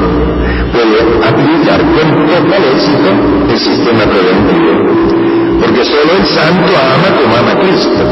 puede 0.73 0.99
aplicar 1.27 1.81
con 1.81 2.27
total 2.27 2.63
éxito 2.75 3.09
el 3.51 3.59
sistema 3.59 4.05
preventivo. 4.05 5.59
Porque 5.61 5.85
solo 5.85 6.11
el 6.19 6.27
santo 6.27 6.73
ama 6.95 7.09
como 7.19 7.37
ama 7.37 7.61
Cristo. 7.61 8.03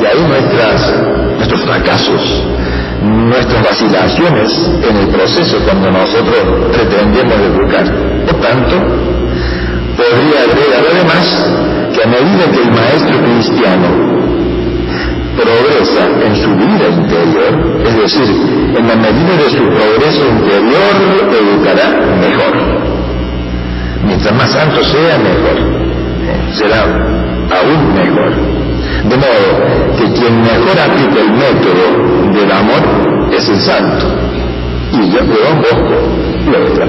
Y 0.00 0.04
ahí 0.04 0.22
nuestras, 0.28 0.94
nuestros 1.36 1.60
fracasos, 1.62 2.44
nuestras 3.02 3.64
vacilaciones 3.64 4.70
en 4.88 4.96
el 4.96 5.08
proceso 5.08 5.58
cuando 5.64 5.90
nosotros 5.90 6.38
pretendemos 6.72 7.34
educar. 7.34 7.84
Por 8.26 8.40
tanto, 8.40 8.76
podría 9.96 10.42
agregar 10.42 10.84
además 10.92 11.46
que 11.94 12.02
a 12.02 12.06
medida 12.06 12.50
que 12.52 12.62
el 12.62 12.70
maestro 12.72 13.22
cristiano 13.22 14.21
progresa 15.36 16.06
en 16.24 16.36
su 16.36 16.50
vida 16.56 16.88
interior, 16.88 17.82
es 17.86 17.96
decir, 17.96 18.28
en 18.76 18.88
la 18.88 18.96
medida 18.96 19.36
de 19.36 19.50
su 19.50 19.64
progreso 19.64 20.28
interior, 20.28 20.92
educará 21.40 21.88
mejor. 22.20 22.92
Mientras 24.04 24.34
más 24.34 24.50
santo 24.50 24.82
sea, 24.82 25.18
mejor. 25.18 25.82
Será 26.52 26.82
aún 26.82 27.94
mejor. 27.94 28.32
De 29.08 29.16
modo 29.16 29.96
que 29.96 30.12
quien 30.12 30.42
mejor 30.42 30.78
aplica 30.78 31.20
el 31.20 31.30
método 31.32 32.32
del 32.32 32.52
amor 32.52 33.32
es 33.32 33.48
el 33.48 33.58
santo. 33.58 34.06
Y 34.92 35.10
yo 35.10 35.20
de 35.20 35.34
Don 35.42 35.60
Bosco 35.60 36.50
lo 36.50 36.66
está. 36.66 36.86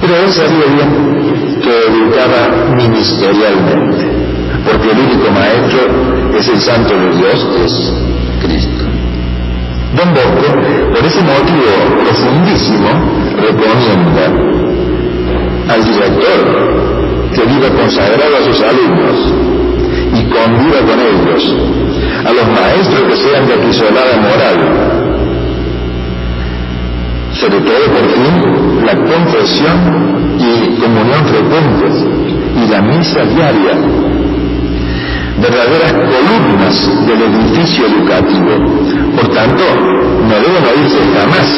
Pero 0.00 0.16
él 0.16 0.32
sabía 0.32 0.66
bien 0.74 1.60
que 1.62 1.78
educaba 1.88 2.74
ministerialmente, 2.76 4.23
porque 4.64 4.90
el 4.90 4.98
único 4.98 5.30
maestro 5.30 5.80
es 6.38 6.48
el 6.48 6.60
santo 6.60 6.94
de 6.94 7.10
Dios, 7.16 7.48
es 7.64 7.92
Cristo. 8.42 8.84
Don 9.96 10.12
Bosco, 10.12 10.52
por 10.92 11.04
ese 11.04 11.22
motivo 11.22 11.70
profundísimo, 12.02 12.88
recomienda 13.36 14.54
al 15.72 15.84
director 15.84 16.74
que 17.34 17.42
viva 17.46 17.68
consagrado 17.68 18.36
a 18.36 18.44
sus 18.44 18.60
alumnos 18.60 19.34
y 20.14 20.22
conviva 20.24 20.80
con 20.80 20.98
ellos, 21.00 21.56
a 22.24 22.32
los 22.32 22.46
maestros 22.48 23.02
que 23.08 23.16
sean 23.16 23.46
de 23.46 23.54
acrisolada 23.54 24.16
moral, 24.16 24.94
sobre 27.32 27.60
todo 27.60 27.84
por 27.92 28.06
fin 28.10 28.84
la 28.86 28.94
confesión 28.94 30.36
y 30.38 30.80
comunión 30.80 31.24
frecuentes 31.26 32.04
y 32.56 32.70
la 32.70 32.82
misa 32.82 33.24
diaria, 33.24 33.78
verdaderas 35.40 35.92
columnas 35.92 37.06
del 37.06 37.22
edificio 37.22 37.86
educativo. 37.86 38.50
Por 39.16 39.28
tanto, 39.28 39.64
no 40.28 40.34
deben 40.34 40.64
oírse 40.72 41.00
jamás, 41.14 41.48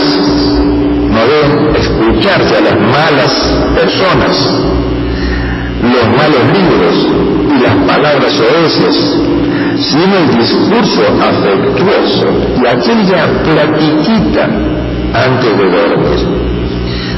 no 1.10 1.20
deben 1.26 1.76
escucharse 1.76 2.56
a 2.56 2.60
las 2.60 2.80
malas 2.80 3.32
personas, 3.74 4.34
los 5.82 6.06
malos 6.16 6.44
libros 6.52 7.06
y 7.54 7.62
las 7.62 7.74
palabras 7.86 8.40
oeces, 8.40 9.20
sino 9.78 10.16
el 10.16 10.38
discurso 10.38 11.02
afectuoso 11.20 12.26
y 12.62 12.66
aquella 12.66 13.42
platiquita 13.42 14.44
antes 15.14 15.58
de 15.58 15.64
dormir. 15.70 16.46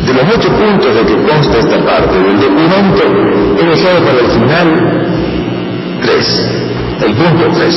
De 0.07 0.14
los 0.14 0.23
ocho 0.37 0.49
puntos 0.49 0.94
de 0.94 1.05
que 1.05 1.23
consta 1.23 1.59
esta 1.59 1.85
parte 1.85 2.18
del 2.18 2.40
documento, 2.40 3.03
he 3.59 3.64
dejado 3.64 4.05
para 4.05 4.21
el 4.21 4.31
final 4.31 5.17
tres. 6.00 6.24
El 7.04 7.14
punto 7.14 7.50
tres. 7.54 7.74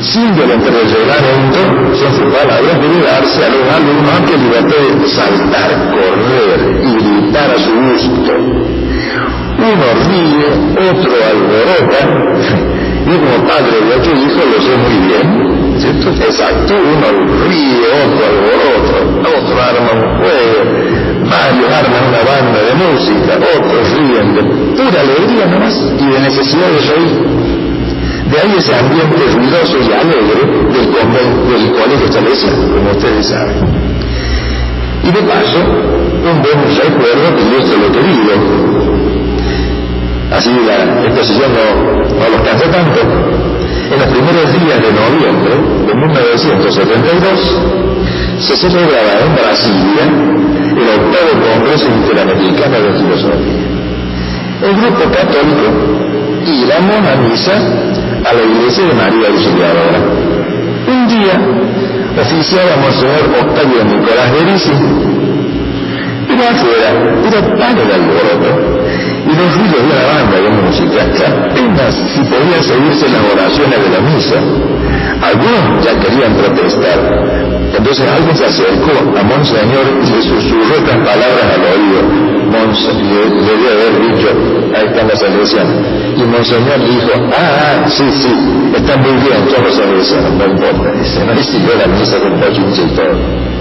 Simplemente 0.00 0.68
el 0.68 0.74
reglamento 0.74 1.84
sus 2.10 2.34
palabras 2.34 2.80
de 2.80 3.02
darse 3.02 3.44
a 3.44 3.48
los 3.48 3.64
alumnos 3.74 4.20
que 4.26 4.36
libertad 4.36 4.82
de 5.00 5.08
saltar, 5.08 5.70
correr 5.90 6.58
y 6.84 6.92
gritar 6.96 7.50
a 7.50 7.58
su 7.58 7.72
gusto. 7.74 8.32
Uno 9.56 9.86
ríe, 10.08 10.48
otro 10.90 11.12
alborota, 11.30 12.00
y 13.06 13.16
como 13.18 13.46
padre 13.46 13.80
de 13.84 13.96
ocho 14.00 14.12
hijos 14.12 14.44
lo 14.48 14.62
sé 14.62 14.76
muy 14.78 14.96
bien, 15.06 15.78
¿cierto? 15.78 16.08
Exacto, 16.24 16.74
uno 16.74 17.08
ríe, 17.44 17.84
otro 18.00 18.22
alboroto, 18.24 18.96
otro 19.28 19.54
arma 19.60 19.90
un 19.92 20.16
juego, 20.18 20.60
varios 21.28 21.70
arman 21.70 22.04
una 22.08 22.22
banda 22.24 22.60
de 22.64 22.74
música, 22.74 23.36
otros 23.36 23.90
ríen 23.92 24.34
de 24.34 24.42
pura 24.42 25.00
alegría 25.00 25.46
nomás 25.46 25.76
y 26.00 26.06
de 26.06 26.20
necesidad 26.20 26.68
de 26.68 26.80
reír. 26.80 27.44
De 28.30 28.40
ahí 28.40 28.54
ese 28.56 28.74
ambiente 28.74 29.20
ruidoso 29.36 29.76
y 29.78 29.92
alegre 29.92 30.40
del, 30.72 30.86
del 30.88 31.72
colegio 31.72 32.06
establecido, 32.06 32.56
como 32.72 32.90
ustedes 32.90 33.26
saben. 33.26 33.84
Y 35.04 35.10
de 35.12 35.22
paso, 35.28 35.58
un 35.60 36.40
buen 36.40 36.58
recuerdo 36.74 37.36
que 37.36 37.44
yo 37.52 37.66
se 37.66 37.76
lo 37.76 37.92
querido, 37.92 38.32
Así 40.32 40.50
la 40.66 41.04
exposición 41.04 41.50
no, 41.52 41.64
no 42.18 42.28
los 42.28 42.40
cansa 42.48 42.70
tanto. 42.70 43.00
En 43.92 43.98
los 44.00 44.08
primeros 44.08 44.52
días 44.52 44.80
de 44.80 44.92
noviembre 44.92 45.54
de 45.86 45.94
1972 45.94 47.60
se 48.38 48.56
celebraba 48.56 49.20
en 49.20 49.34
Brasilia 49.36 50.04
el 50.74 50.88
octavo 50.88 51.30
Congreso 51.52 51.86
Interamericano 51.88 52.80
de 52.80 52.92
Filosofía. 52.98 53.64
El 54.62 54.74
grupo 54.76 55.04
católico 55.12 55.94
iba 56.46 56.76
a 56.76 57.16
misa 57.16 57.52
a 58.24 58.32
la 58.32 58.42
iglesia 58.42 58.84
de 58.86 58.94
María 58.94 59.28
Auxiliadora. 59.28 59.98
Un 60.86 61.08
día 61.08 61.34
oficiaba 62.20 62.76
Monseñor 62.76 63.24
Octavio 63.40 63.84
Nicolás 63.84 64.32
Berici, 64.32 64.72
pero 66.26 66.42
afuera 66.48 66.88
era 67.28 67.56
tal 67.56 67.78
el 67.78 67.92
alboroto 67.92 68.73
y 69.24 69.32
los 69.34 69.54
ruidos 69.56 69.82
de 69.88 69.94
la 69.94 70.06
banda 70.12 70.36
de 70.36 70.50
música 70.50 71.00
que 71.12 71.24
apenas 71.24 71.94
si 71.94 72.20
podían 72.24 72.62
seguirse 72.62 73.08
las 73.08 73.22
oraciones 73.32 73.78
de 73.80 73.88
la 73.90 74.00
misa. 74.00 74.38
Algunos 75.22 75.84
ya 75.84 75.98
querían 75.98 76.34
protestar. 76.34 76.98
Entonces 77.76 78.08
alguien 78.08 78.36
se 78.36 78.46
acercó 78.46 78.92
a 79.18 79.22
Monseñor 79.22 79.86
y 80.02 80.06
le 80.06 80.22
susurró 80.22 80.74
estas 80.76 80.96
palabras 80.96 81.46
al 81.54 81.62
oído. 81.72 82.00
Monseñor, 82.52 83.26
le 83.32 83.72
haber 83.72 83.94
dicho, 84.14 84.28
ahí 84.76 84.86
están 84.86 85.08
las 85.08 85.18
salesianas. 85.18 85.76
Y 86.16 86.22
Monseñor 86.22 86.78
dijo, 86.84 87.10
ah, 87.32 87.82
ah, 87.82 87.88
sí, 87.88 88.04
sí, 88.12 88.32
están 88.76 89.00
muy 89.00 89.12
bien 89.12 89.48
todos 89.48 89.64
los 89.64 89.74
salesianos, 89.74 90.32
no 90.34 90.44
importa. 90.44 90.92
Dice, 90.92 91.24
no, 91.24 91.32
y 91.32 91.42
siguió 91.42 91.74
la 91.74 91.86
misa 91.86 92.20
con 92.20 92.38
pochinche 92.38 92.82
y. 92.82 93.53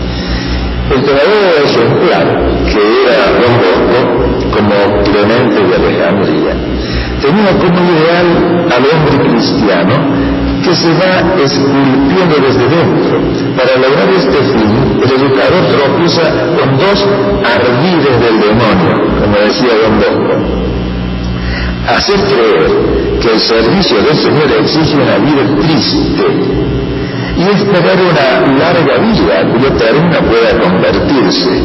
El 0.91 1.01
verdadero 1.01 1.63
ejemplar, 1.63 2.25
que 2.65 2.81
era 3.03 3.17
Don 3.39 3.55
Bosco, 3.63 3.99
como 4.51 5.03
Clemente 5.03 5.59
de 5.63 5.75
Alejandría, 5.75 6.53
tenía 7.21 7.51
como 7.57 7.79
ideal 7.89 8.67
al 8.69 8.83
hombre 8.91 9.29
cristiano 9.29 9.95
que 10.63 10.75
se 10.75 10.89
va 10.93 11.41
esculpiendo 11.41 12.35
desde 12.35 12.67
dentro. 12.67 13.15
Para 13.57 13.75
lograr 13.77 14.09
este 14.15 14.37
fin, 14.37 14.99
el 15.03 15.11
educador 15.11 15.63
tropieza 15.71 16.21
con 16.57 16.77
dos 16.77 17.07
ardides 17.43 18.19
del 18.19 18.39
demonio, 18.39 18.93
como 19.19 19.35
decía 19.37 19.73
Don 19.83 19.99
Bosco. 19.99 20.63
Hacer 21.87 22.19
creer 22.27 23.19
que 23.21 23.31
el 23.31 23.39
servicio 23.39 23.97
del 24.03 24.15
Señor 24.15 24.51
exige 24.59 24.95
una 24.95 25.17
vida 25.17 25.43
triste 25.61 26.23
y 27.35 27.41
esperar 27.41 27.97
una 27.97 28.57
larga 28.57 28.97
vida 28.97 29.51
cuyo 29.51 29.71
término 29.73 30.19
pueda 30.29 30.59
convertirse. 30.59 31.61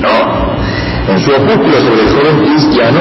No, 0.00 1.12
en 1.12 1.18
su 1.18 1.30
opúsculo 1.32 1.74
sobre 1.80 2.02
el 2.02 2.08
joven 2.08 2.52
cristiano, 2.52 3.00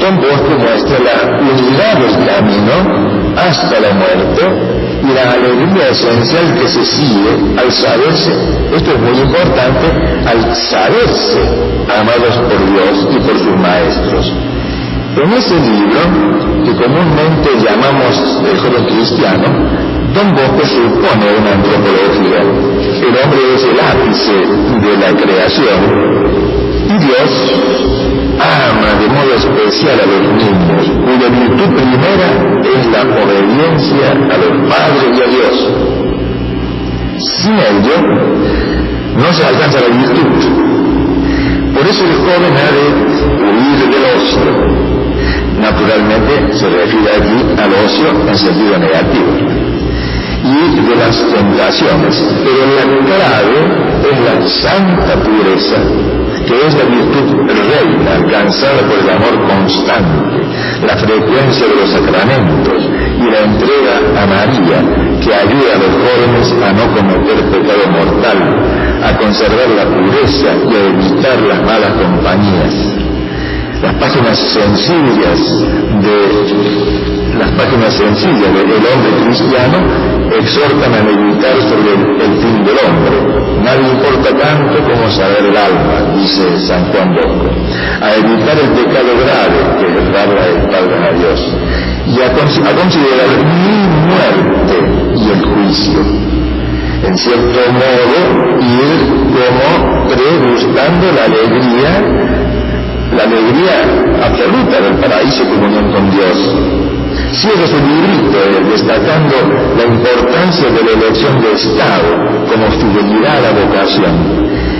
Don 0.00 0.16
Bosco 0.16 0.58
muestra 0.58 0.98
la 0.98 1.38
unidad 1.38 1.98
del 1.98 2.26
camino 2.26 3.34
hasta 3.36 3.80
la 3.80 3.94
muerte 3.94 4.74
y 5.04 5.12
la 5.14 5.32
alegría 5.32 5.88
esencial 5.90 6.54
que 6.58 6.68
se 6.68 6.84
sigue 6.84 7.30
al 7.56 7.70
saberse, 7.70 8.32
esto 8.74 8.90
es 8.90 8.98
muy 8.98 9.18
importante, 9.20 9.86
al 10.26 10.56
saberse 10.56 11.40
amados 12.00 12.36
por 12.48 12.58
Dios 12.72 13.08
y 13.12 13.18
por 13.18 13.38
sus 13.38 13.56
maestros. 13.56 14.32
En 15.16 15.32
ese 15.32 15.54
libro, 15.54 16.00
que 16.64 16.72
comúnmente 16.72 17.50
llamamos 17.62 18.40
el 18.50 18.58
joven 18.58 18.84
cristiano, 18.86 19.93
Don 20.14 20.32
Bosco 20.32 20.64
supone 20.64 21.26
una 21.40 21.52
antropología. 21.54 22.38
El 22.38 23.14
hombre 23.18 23.54
es 23.54 23.64
el 23.64 23.80
ápice 23.80 24.36
de 24.80 24.96
la 24.96 25.10
creación 25.20 25.78
y 26.86 26.98
Dios 27.04 27.30
ama 28.38 28.94
de 29.00 29.08
modo 29.08 29.34
especial 29.34 29.98
a 29.98 30.06
los 30.06 30.22
niños, 30.34 30.86
cuya 31.04 31.28
virtud 31.30 31.74
primera 31.74 32.28
es 32.62 32.86
la 32.92 33.02
obediencia 33.24 34.12
a 34.12 34.36
los 34.38 34.54
padres 34.70 35.18
y 35.18 35.20
a 35.20 35.26
Dios. 35.26 35.56
Sin 37.18 37.54
ello, 37.54 37.96
no 39.16 39.32
se 39.32 39.44
alcanza 39.44 39.80
la 39.80 39.96
virtud. 39.96 40.30
Por 41.74 41.86
eso 41.88 42.04
el 42.04 42.14
joven 42.14 42.54
ha 42.54 42.70
de 42.70 42.84
huir 43.50 43.78
del 43.90 44.04
ocio, 44.14 44.74
Naturalmente 45.60 46.52
se 46.52 46.68
refiere 46.68 47.10
aquí 47.16 47.60
al 47.60 47.72
ocio 47.84 48.28
en 48.28 48.36
sentido 48.36 48.78
negativo 48.78 49.73
y 50.44 50.80
de 50.80 50.96
las 50.96 51.16
tentaciones, 51.32 52.22
pero 52.44 52.62
la 52.76 52.84
clave 53.06 53.58
es 54.10 54.16
la 54.20 54.48
santa 54.48 55.14
pureza, 55.24 55.80
que 56.46 56.66
es 56.66 56.74
la 56.74 56.84
virtud 56.84 57.48
reina 57.48 58.16
alcanzada 58.16 58.82
por 58.82 58.98
el 58.98 59.08
amor 59.08 59.48
constante, 59.48 60.36
la 60.86 60.96
frecuencia 60.98 61.66
de 61.66 61.74
los 61.76 61.90
sacramentos 61.90 62.84
y 62.84 63.30
la 63.30 63.40
entrega 63.40 63.96
a 64.20 64.26
María, 64.26 64.78
que 65.22 65.32
ayuda 65.32 65.72
a 65.72 65.78
los 65.80 65.94
jóvenes 66.04 66.52
a 66.60 66.72
no 66.72 66.94
cometer 66.94 67.38
pecado 67.50 67.84
mortal, 67.90 68.38
a 69.02 69.16
conservar 69.16 69.68
la 69.70 69.84
pureza 69.86 70.50
y 70.70 70.74
a 70.74 70.86
evitar 70.88 71.40
las 71.40 71.62
malas 71.62 71.92
compañías. 71.92 72.74
Las 73.82 73.94
páginas 73.94 74.38
sencillas 74.38 75.40
de 76.02 77.03
las 77.38 77.50
páginas 77.52 77.94
sencillas 77.94 78.52
del 78.54 78.70
hombre 78.70 79.24
cristiano 79.24 79.78
exhortan 80.30 80.94
a 80.94 81.02
meditar 81.02 81.56
sobre 81.68 81.92
el, 81.94 82.32
fin 82.40 82.64
del 82.64 82.76
hombre. 82.86 83.16
Nadie 83.62 83.88
importa 83.90 84.30
tanto 84.36 84.76
como 84.82 85.10
saber 85.10 85.44
el 85.46 85.56
alma, 85.56 86.14
dice 86.16 86.60
San 86.60 86.84
Juan 86.92 87.14
Bosco, 87.14 87.50
a 88.02 88.14
evitar 88.14 88.58
el 88.58 88.70
pecado 88.70 89.10
grave 89.24 89.58
que 89.78 89.88
le 89.88 90.10
darle 90.10 90.50
el 90.50 90.62
Padre 90.68 91.08
a 91.08 91.12
Dios 91.12 91.56
y 92.06 92.20
a, 92.20 92.32
considerar 92.32 93.30
mi 93.44 93.78
muerte 94.08 94.76
y 95.16 95.30
el 95.30 95.44
juicio. 95.44 96.00
En 97.04 97.18
cierto 97.18 97.60
modo, 97.72 98.58
ir 98.60 98.98
como 99.34 100.08
pregustando 100.08 101.12
la 101.12 101.24
alegría 101.24 102.34
la 103.16 103.22
alegría 103.22 104.26
absoluta 104.26 104.80
del 104.80 104.94
paraíso 104.94 105.44
y 105.44 105.46
comunión 105.46 105.92
con 105.92 106.10
Dios. 106.10 107.03
Cierra 107.32 107.66
su 107.66 107.76
librito 107.76 108.38
destacando 108.70 109.36
la 109.76 109.84
importancia 109.84 110.70
de 110.70 110.82
la 110.82 110.92
elección 110.92 111.40
de 111.40 111.52
Estado 111.52 112.10
como 112.48 112.70
fidelidad 112.70 113.36
a 113.36 113.40
la 113.40 113.66
vocación 113.66 114.14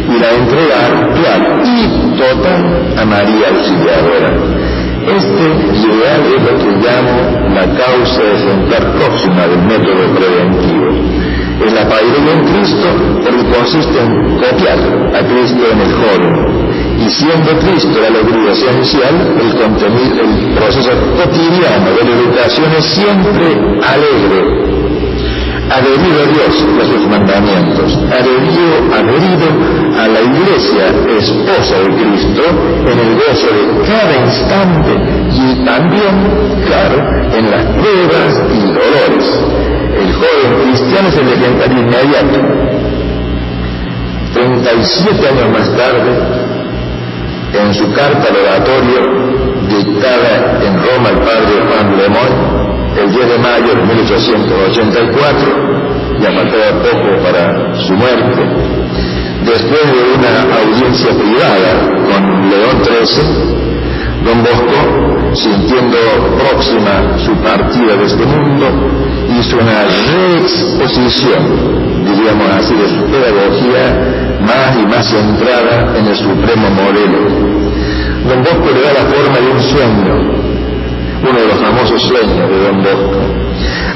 y 0.09 0.19
la 0.19 0.31
entrega 0.33 0.87
actual 0.87 1.63
y 1.65 2.19
total 2.19 2.95
a 2.99 3.05
María 3.05 3.49
Auxiliadora. 3.49 4.31
Este 5.05 5.45
ideal 5.87 6.23
es 6.35 6.43
lo 6.43 6.59
que 6.59 6.71
llamo 6.81 7.15
la 7.55 7.65
causa 7.77 8.23
ejemplar 8.23 8.93
próxima 8.93 9.47
del 9.47 9.63
método 9.63 10.15
preventivo. 10.15 11.34
Es 11.61 11.73
la 11.73 11.89
paridad 11.89 12.29
en 12.33 12.45
Cristo 12.53 12.89
porque 13.23 13.45
consiste 13.57 14.01
en 14.01 14.39
copiar 14.39 14.79
a 15.15 15.21
Cristo 15.27 15.63
en 15.71 15.81
el 15.81 15.93
joven, 15.93 16.55
y 16.99 17.09
siendo 17.09 17.51
Cristo 17.59 18.01
la 18.01 18.09
alegría 18.09 18.53
esencial, 18.53 19.15
el 19.41 19.55
contenido, 19.57 20.25
el 20.25 20.55
proceso 20.55 20.91
cotidiano 21.17 21.91
de 21.97 22.05
la 22.05 22.17
educación 22.21 22.67
es 22.77 22.85
siempre 22.85 23.47
alegre, 23.81 24.65
adherido 25.71 26.19
a 26.21 26.27
Dios 26.33 26.67
a 26.81 26.85
sus 26.85 27.07
mandamientos, 27.09 27.99
adherido, 28.11 28.75
adherido 28.93 29.47
a 29.99 30.09
la 30.09 30.21
iglesia, 30.21 30.85
esposa 31.19 31.77
de 31.79 31.91
Cristo, 31.95 32.43
en 32.91 32.99
el 32.99 33.15
gozo 33.15 33.47
de 33.47 33.65
cada 33.87 34.15
instante 34.27 34.93
y 35.33 35.65
también, 35.65 36.15
claro, 36.67 36.99
en 37.33 37.51
las 37.51 37.65
pruebas 37.65 38.43
y 38.53 38.61
dolores. 38.67 39.74
El 39.99 40.13
joven 40.13 40.63
cristiano 40.63 41.09
es 41.09 41.17
el 41.17 41.29
ejemplar 41.29 41.73
inmediato. 41.73 42.39
37 44.35 45.29
años 45.29 45.49
más 45.51 45.77
tarde, 45.77 46.13
en 47.55 47.75
su 47.75 47.93
carta 47.93 48.29
al 48.29 48.37
oratorio 48.37 49.01
dictada 49.69 50.61
en 50.63 50.75
Roma 50.75 51.09
el 51.11 51.19
padre 51.19 51.63
Juan 51.69 51.97
Lemón 51.97 52.55
el 52.99 53.11
10 53.11 53.29
de 53.29 53.39
mayo 53.39 53.75
de 53.75 53.83
1884, 53.83 56.21
ya 56.21 56.31
faltaba 56.31 56.83
poco 56.83 57.17
para 57.25 57.75
su 57.75 57.93
muerte, 57.95 58.43
después 59.45 59.93
de 59.93 60.01
una 60.17 60.43
audiencia 60.63 61.11
privada 61.11 61.73
con 62.07 62.23
León 62.51 62.77
XIII, 62.85 63.27
don 64.25 64.43
Bosco, 64.43 64.79
sintiendo 65.35 65.99
próxima 66.39 67.19
su 67.19 67.35
partida 67.43 67.95
de 67.97 68.07
este 68.07 68.25
mundo, 68.25 68.67
hizo 69.39 69.57
una 69.57 69.85
reexposición, 69.85 71.43
diríamos 72.05 72.49
así, 72.57 72.75
de 72.75 72.89
su 72.89 73.05
pedagogía 73.05 73.85
más 74.41 74.77
y 74.81 74.87
más 74.87 75.07
centrada 75.07 75.95
en 75.99 76.07
el 76.07 76.17
supremo 76.17 76.71
modelo. 76.71 77.19
Don 78.29 78.43
Bosco 78.43 78.71
le 78.75 78.81
da 78.81 78.95
la 78.95 79.05
forma 79.13 79.39
de 79.39 79.51
un 79.53 79.61
sueño, 79.61 80.15
uno 81.23 81.41
de 81.41 81.47
los 81.47 81.59
famosos 81.59 82.03
sueños 82.03 82.49
de 82.49 82.59
Don 82.65 82.83
Bosco, 82.83 83.21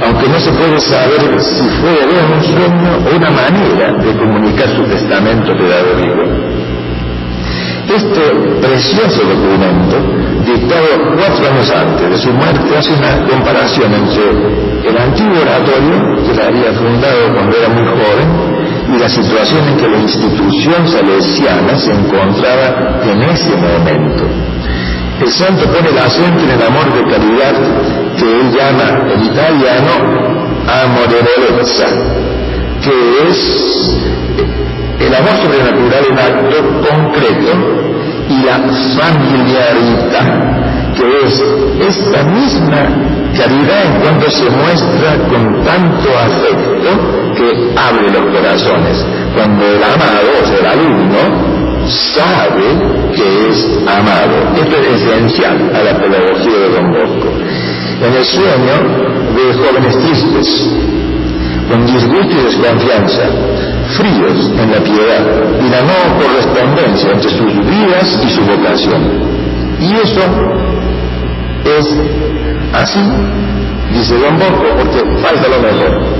aunque 0.05 0.29
no 0.29 0.39
se 0.39 0.53
puede 0.53 0.79
saber 0.81 1.41
si 1.41 1.65
fue 1.81 1.97
un 2.37 2.43
sueño 2.45 2.99
o 3.07 3.09
una 3.17 3.31
manera 3.31 3.93
de 3.93 4.15
comunicar 4.17 4.69
su 4.77 4.85
testamento 4.85 5.57
pedagógico. 5.57 6.68
Este 7.89 8.21
precioso 8.61 9.23
documento, 9.25 9.97
dictado 10.45 10.87
cuatro 11.17 11.49
años 11.49 11.71
antes 11.71 12.11
de 12.11 12.19
su 12.19 12.31
muerte, 12.33 12.77
hace 12.77 12.93
una 12.93 13.27
comparación 13.27 13.95
entre 13.95 14.91
el 14.91 14.99
antiguo 14.99 15.41
oratorio 15.41 16.23
que 16.23 16.35
la 16.35 16.49
había 16.49 16.73
fundado 16.75 17.35
cuando 17.35 17.57
era 17.57 17.69
muy 17.71 17.87
joven 17.87 18.95
y 18.95 18.99
la 18.99 19.09
situación 19.09 19.69
en 19.69 19.77
que 19.79 19.89
la 19.89 19.99
institución 19.99 20.87
salesiana 20.87 21.77
se 21.79 21.93
encontraba 21.93 23.01
en 23.05 23.23
ese 23.23 23.57
momento. 23.57 24.25
El 25.21 25.33
santo 25.33 25.65
pone 25.65 25.89
el 25.89 25.99
acento 25.99 26.45
en 26.45 26.51
el 26.51 26.63
amor 26.63 26.93
de 26.93 27.11
caridad 27.11 27.55
que 28.19 28.41
él 28.41 28.53
llama 28.53 29.13
en 29.13 29.25
italiano 29.25 29.93
amorevolezza, 30.69 31.87
que 32.83 33.31
es 33.31 33.99
el 35.09 35.15
amor 35.15 35.37
sobrenatural 35.43 36.05
en 36.11 36.19
acto 36.19 36.57
concreto 36.87 37.53
y 38.29 38.43
la 38.45 38.59
familiaridad, 39.01 40.27
que 40.95 41.07
es 41.25 41.43
esta 41.81 42.23
misma 42.25 42.83
caridad 43.35 43.85
en 43.87 44.01
cuanto 44.03 44.31
se 44.31 44.51
muestra 44.51 45.17
con 45.31 45.65
tanto 45.65 46.09
afecto 46.11 46.91
que 47.37 47.49
abre 47.75 48.11
los 48.11 48.37
corazones. 48.37 49.07
Cuando 49.35 49.65
el 49.65 49.83
amado, 49.83 50.29
o 50.43 50.47
sea, 50.47 50.59
el 50.59 50.67
alumno, 50.67 51.23
sabe 51.87 52.69
que 53.15 53.49
es 53.49 53.81
amado. 53.87 54.37
Esto 54.57 54.77
es 54.77 55.01
esencial 55.01 55.71
a 55.75 55.85
la 55.85 55.99
pedagogía 55.99 56.59
de 56.59 56.69
Don 56.69 56.93
Bosco. 56.93 57.33
En 58.03 58.13
el 58.15 58.25
sueño 58.25 58.75
ve 59.35 59.55
jóvenes 59.55 59.99
tristes, 59.99 60.71
con 61.71 61.87
disgusto 61.87 62.33
y 62.33 62.45
desconfianza, 62.45 63.23
fríos 63.97 64.51
en 64.59 64.71
la 64.71 64.79
piedad 64.79 65.25
y 65.61 65.69
la 65.69 65.83
no 65.83 66.19
correspondencia 66.21 67.13
entre 67.13 67.31
sus 67.31 67.55
vidas 67.67 68.21
y 68.25 68.29
su 68.31 68.43
vocación. 68.43 69.03
Y 69.81 69.93
eso 69.95 70.21
es 71.65 71.87
así, 72.75 73.01
dice 73.93 74.19
Don 74.19 74.39
Bosco, 74.39 74.67
porque 74.79 74.99
falta 75.23 75.49
lo 75.49 75.61
mejor. 75.61 76.19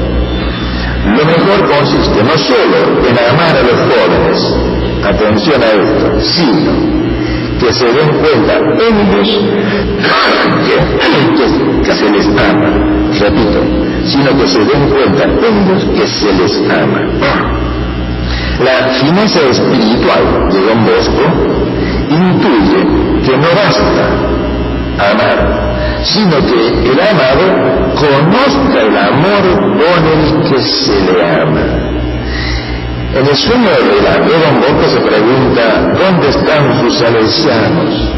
Lo 1.07 1.25
mejor 1.25 1.69
consiste 1.69 2.23
no 2.23 2.37
solo 2.37 3.09
en 3.09 3.19
amar 3.19 3.57
a 3.57 3.63
los 3.63 3.81
jóvenes, 3.81 4.55
atención 5.05 5.63
a 5.63 5.67
esto, 5.67 6.21
sino 6.21 6.99
que 7.59 7.73
se 7.73 7.87
den 7.87 8.09
cuenta 8.23 8.55
ellos 8.89 9.29
que, 10.67 11.85
que 11.85 11.93
se 11.95 12.11
les 12.11 12.27
ama. 12.27 12.71
Repito, 13.19 13.61
sino 14.05 14.31
que 14.39 14.47
se 14.47 14.59
den 14.59 14.91
cuenta 14.91 15.25
ellos 15.25 15.85
que 15.95 16.07
se 16.07 16.33
les 16.33 16.63
ama. 16.71 17.01
La 18.65 18.89
fineza 18.95 19.41
espiritual 19.51 20.49
de 20.51 20.61
Don 20.61 20.85
Bosco 20.85 21.25
intuye 22.11 22.81
que 23.25 23.37
no 23.37 23.49
basta 23.55 24.05
amar 25.11 25.69
sino 26.03 26.37
que 26.47 26.91
el 26.91 27.01
amado 27.01 27.93
conozca 27.97 28.83
el 28.83 28.97
amor 28.97 29.43
con 29.79 30.07
el 30.07 30.49
que 30.49 30.61
se 30.61 31.13
le 31.13 31.25
ama. 31.25 31.98
En 33.15 33.27
el 33.27 33.37
sueño 33.37 33.71
de 33.71 34.03
la 34.03 34.19
Don 34.19 34.91
se 34.91 35.01
pregunta, 35.01 35.95
¿dónde 35.99 36.29
están 36.29 36.81
sus 36.81 36.99
salesianos? 36.99 38.13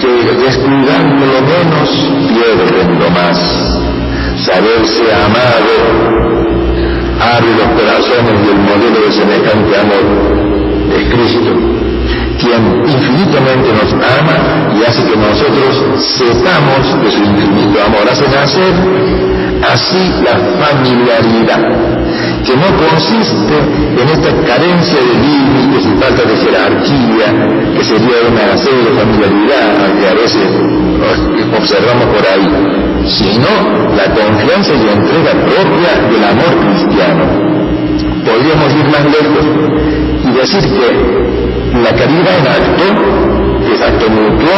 Que 0.00 0.34
descuidando 0.34 1.26
lo 1.26 1.40
menos 1.42 1.90
pierden 2.28 2.98
lo 2.98 3.10
más. 3.10 3.38
Saberse 4.44 5.02
amado 5.12 6.26
abre 7.20 7.50
los 7.54 7.68
corazones 7.80 8.36
y 8.44 8.50
el 8.50 8.58
modelo 8.58 9.06
de 9.06 9.12
semejante 9.12 9.76
amor 9.80 10.04
es 10.94 11.14
Cristo 11.14 11.76
quien 12.38 12.84
infinitamente 12.86 13.72
nos 13.72 13.92
ama 13.94 14.70
y 14.76 14.84
hace 14.84 15.02
que 15.04 15.16
nosotros 15.16 16.04
sepamos 16.04 17.02
de 17.02 17.10
su 17.10 17.24
infinito 17.24 17.82
amor, 17.82 18.06
hace 18.10 18.28
nacer 18.28 18.74
así 19.72 20.12
la 20.22 20.36
familiaridad 20.64 21.96
que 22.46 22.56
no 22.56 22.70
consiste 22.78 23.56
en 23.98 24.08
esta 24.08 24.30
carencia 24.46 24.98
de 25.02 25.14
límites 25.18 25.84
y 25.84 25.98
falta 25.98 26.22
de 26.22 26.36
jerarquía, 26.36 27.28
que 27.74 27.82
sería 27.84 28.22
una 28.30 28.56
serie 28.56 28.82
de 28.86 28.92
familiaridad 28.94 29.90
que 29.98 30.06
a 30.06 30.14
veces 30.14 30.46
observamos 31.58 32.06
por 32.06 32.22
ahí, 32.22 32.46
sino 33.04 33.50
la 33.96 34.06
confianza 34.14 34.72
y 34.74 34.86
la 34.86 34.92
entrega 34.92 35.32
propia 35.32 35.90
del 36.06 36.24
amor 36.24 36.52
cristiano. 36.70 37.24
Podríamos 38.24 38.70
ir 38.74 38.86
más 38.94 39.04
lejos 39.10 39.44
y 40.22 40.30
decir 40.30 40.62
que 40.70 40.88
la 41.82 41.90
caridad 41.98 42.38
en 42.38 42.46
acto, 42.46 42.86
es 43.74 43.82
acto 43.82 44.08
mutuo, 44.08 44.54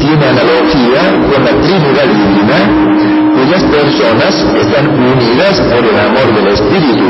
tiene 0.00 0.24
analogía 0.24 1.02
con 1.30 1.44
la 1.44 1.52
Trinidad 1.60 2.06
Divina 2.08 3.21
cuyas 3.42 3.62
personas 3.64 4.34
están 4.60 4.88
unidas 4.88 5.60
por 5.62 5.84
el 5.84 5.98
amor 5.98 6.34
del 6.34 6.46
Espíritu. 6.54 7.06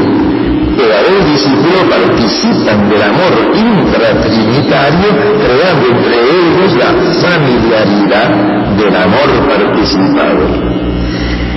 Pedagogos 0.76 1.28
y 1.28 1.32
discípulo 1.32 1.78
participan 1.90 2.88
del 2.88 3.02
amor 3.02 3.32
intratrinitario, 3.54 5.08
creando 5.36 5.86
entre 5.92 6.16
ellos 6.32 6.72
la 6.80 6.90
familiaridad 7.20 8.28
del 8.76 8.96
amor 8.96 9.28
participado. 9.48 10.72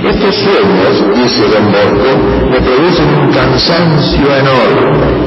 Estos 0.04 0.36
sueños, 0.36 0.94
dice 1.16 1.44
Don 1.48 1.72
Bosco, 1.72 2.12
me 2.52 2.60
producen 2.60 3.08
un 3.16 3.32
cansancio 3.32 4.28
enorme. 4.36 5.26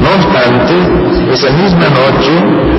No 0.00 0.08
obstante, 0.16 1.32
esa 1.32 1.50
misma 1.50 1.88
noche 1.88 2.32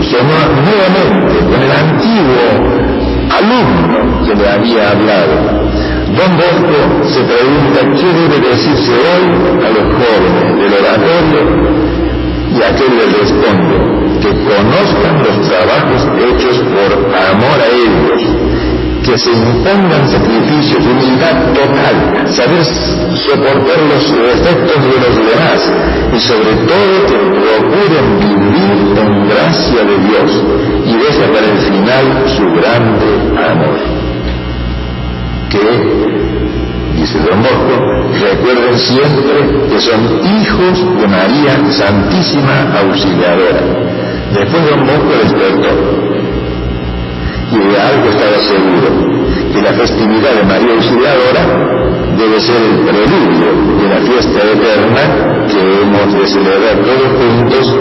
sonó 0.06 0.40
nuevamente 0.62 1.40
con 1.50 1.62
el 1.62 1.72
antiguo 1.72 2.92
alumno 3.38 4.26
que 4.26 4.36
le 4.36 4.50
había 4.50 4.92
hablado. 4.92 5.71
Don 6.12 6.36
Bosco 6.36 7.08
se 7.08 7.21
pregunta 7.24 7.80
qué 7.95 8.08
debe 8.12 8.50
decirse 8.50 8.91
hoy 8.91 9.24
a 9.63 9.69
los 9.69 9.86
jóvenes 9.95 10.47
del 10.60 10.74
oratorio 10.84 11.41
y 12.52 12.62
aquel 12.62 12.97
le 12.97 13.06
responde 13.17 13.78
que 14.19 14.30
conozcan 14.43 15.24
los 15.24 15.47
trabajos 15.47 16.02
hechos 16.19 16.58
por 16.67 16.91
amor 17.15 17.58
a 17.58 17.69
ellos, 17.71 18.21
que 19.06 19.17
se 19.17 19.32
impongan 19.32 20.06
sacrificios, 20.10 20.86
humildad 20.86 21.54
total, 21.54 22.28
saber 22.28 22.65
soportar 22.65 23.80
los 23.88 24.04
efectos 24.36 24.84
de 24.84 24.97
los 25.00 25.15
demás 25.15 25.74
y 26.13 26.19
sobre 26.19 26.56
todo 26.67 27.06
que 27.08 27.17
procuren 27.39 28.19
vivir 28.19 29.00
en 29.00 29.30
gracia 29.30 29.84
de 29.86 29.97
Dios 30.10 30.43
y 30.86 30.93
deja 30.97 31.32
para 31.32 31.47
el 31.47 31.58
final 31.58 32.24
su 32.28 32.43
grande 32.52 33.08
amor 33.50 34.11
que, 35.52 35.60
dice 36.96 37.20
Don 37.20 37.42
Bosco, 37.44 37.76
recuerden 38.20 38.78
siempre 38.78 39.68
que 39.70 39.80
son 39.80 40.02
hijos 40.40 41.00
de 41.00 41.08
María 41.08 41.72
Santísima 41.72 42.72
Auxiliadora. 42.80 43.62
Después 44.34 44.70
Don 44.70 44.88
Bosco 44.88 45.12
despertó 45.22 46.12
y 47.52 47.58
de 47.58 47.78
algo 47.82 48.08
estaba 48.10 48.38
seguro, 48.40 49.22
que 49.54 49.62
la 49.62 49.74
festividad 49.74 50.34
de 50.36 50.44
María 50.44 50.74
Auxiliadora 50.74 51.82
debe 52.18 52.40
ser 52.40 52.62
el 52.62 52.78
preludio 52.80 53.50
de 53.82 53.90
la 53.90 54.00
fiesta 54.08 54.40
eterna 54.40 55.48
que 55.50 55.60
hemos 55.82 56.14
de 56.14 56.28
celebrar 56.28 56.78
todos 56.78 57.12
juntos 57.20 57.76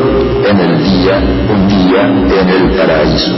en 0.51 0.59
el 0.59 0.83
día, 0.83 1.23
un 1.49 1.69
día 1.69 2.03
en 2.41 2.49
el 2.49 2.77
paraíso. 2.77 3.33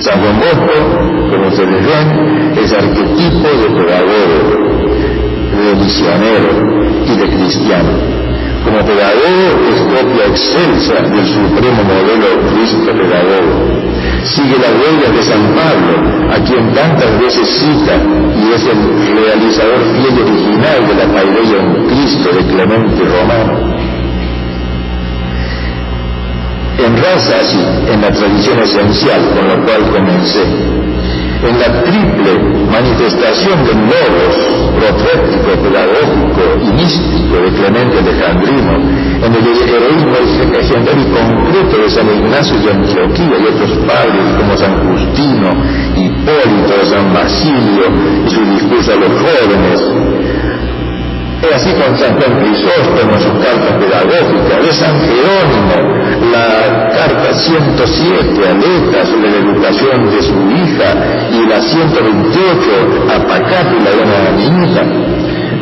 San 0.00 0.20
Juan 0.20 0.38
Bosco, 0.38 1.30
como 1.30 1.48
ustedes 1.48 1.82
ven, 1.84 2.54
es 2.56 2.72
arquetipo 2.72 3.48
de 3.48 3.68
pedagogo, 3.74 4.38
de 5.58 5.74
misionero 5.74 6.50
y 7.04 7.16
de 7.16 7.26
cristiano. 7.36 7.90
Como 8.64 8.78
pedagogo 8.84 9.46
es 9.70 9.80
copia 9.80 10.26
excelsa 10.26 10.94
del 11.02 11.26
supremo 11.26 11.82
modelo 11.82 12.26
Cristo 12.54 12.92
pedagogo. 12.92 13.78
Sigue 14.22 14.56
las 14.58 14.70
huellas 14.70 15.16
de 15.16 15.22
San 15.22 15.42
Pablo, 15.54 16.32
a 16.32 16.44
quien 16.44 16.72
tantas 16.74 17.20
veces 17.20 17.48
cita 17.48 17.94
y 18.36 18.52
es 18.52 18.66
el 18.66 19.24
realizador 19.24 19.80
fiel 19.94 20.14
y 20.16 20.22
original 20.22 20.86
de 20.86 20.94
la 20.94 21.12
paideia 21.12 21.58
en 21.58 21.86
Cristo 21.88 22.30
de 22.30 22.46
Clemente 22.46 23.02
Romano 23.04 23.77
enraza 26.78 27.36
así 27.40 27.60
en 27.92 28.00
la 28.00 28.10
tradición 28.10 28.58
esencial 28.60 29.20
con 29.34 29.48
la 29.48 29.56
cual 29.64 29.90
comencé, 29.90 30.42
en 30.42 31.58
la 31.58 31.82
triple 31.82 32.32
manifestación 32.70 33.64
del 33.64 33.78
logos 33.78 34.58
profético, 34.78 35.50
pedagógico 35.62 36.42
y 36.62 36.72
místico 36.72 37.34
de 37.40 37.50
Clemente 37.50 37.98
Alejandrino, 37.98 38.74
en 39.26 39.34
el 39.34 39.46
heroísmo 39.46 40.16
ejemplar 40.58 40.98
y 40.98 41.06
concreto 41.10 41.82
de 41.82 41.90
San 41.90 42.08
Ignacio 42.08 42.56
de 42.58 42.70
Antioquía 42.72 43.38
y 43.38 43.46
otros 43.46 43.78
padres 43.86 44.24
como 44.38 44.56
San 44.56 44.74
Justino, 44.86 45.50
Hipólito, 45.96 46.86
San 46.86 47.12
Basilio 47.12 47.86
y 48.26 48.30
su 48.30 48.44
discurso 48.44 48.92
a 48.92 48.96
los 48.96 49.12
jóvenes, 49.20 49.80
es 51.42 51.54
así 51.54 51.70
con 51.72 51.96
San 51.96 52.18
Juan 52.18 52.40
Crisóstomo, 52.40 53.18
su 53.20 53.30
carta 53.38 53.78
pedagógica, 53.78 54.60
de 54.60 54.72
San 54.72 54.94
Jerónimo, 55.00 55.76
la 56.32 56.90
carta 56.90 57.32
107 57.32 58.42
a 58.48 59.06
sobre 59.06 59.30
la 59.30 59.36
educación 59.36 60.10
de 60.10 60.22
su 60.22 60.34
hija 60.50 60.94
y 61.30 61.46
la 61.48 61.60
128 61.60 62.70
a 63.14 63.26
Pacátula 63.26 63.90
de 63.90 64.02
una 64.02 64.30
niñita, 64.36 64.82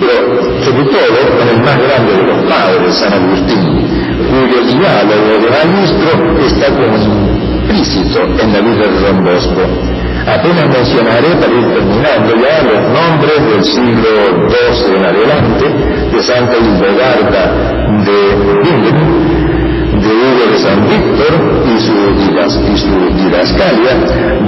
pero 0.00 0.64
sobre 0.64 0.84
todo 0.84 1.18
con 1.38 1.48
el 1.48 1.60
más 1.62 1.76
grande 1.76 2.12
de 2.12 2.22
los 2.22 2.38
padres, 2.50 2.94
San 2.94 3.12
Agustín, 3.12 3.86
cuyo 4.30 4.62
diálogo 4.64 5.32
de 5.42 5.50
maestro 5.50 6.40
está 6.46 6.66
como 6.74 6.96
implícito 6.96 8.22
en 8.40 8.52
la 8.52 8.60
vida 8.60 8.86
de 8.88 9.00
Don 9.00 9.24
Bosco 9.24 9.95
Apenas 10.26 10.68
mencionaré 10.68 11.28
para 11.36 11.52
ir 11.52 11.72
terminando 11.72 12.34
ya 12.34 12.62
los 12.64 12.82
nombres 12.90 13.46
del 13.46 13.62
siglo 13.62 14.48
XII 14.48 14.96
en 14.96 15.04
adelante 15.04 15.64
de 16.12 16.22
Santa 16.22 16.56
Hildegarda 16.56 17.76
de 18.04 18.34
Bingen, 18.62 19.15
de 20.06 20.14
Hugo 20.14 20.52
de 20.52 20.58
San 20.58 20.88
Víctor 20.88 21.32
y 21.66 21.80
su, 21.80 21.92
y 22.72 22.76
su 22.76 23.22
didascalia, 23.22 23.94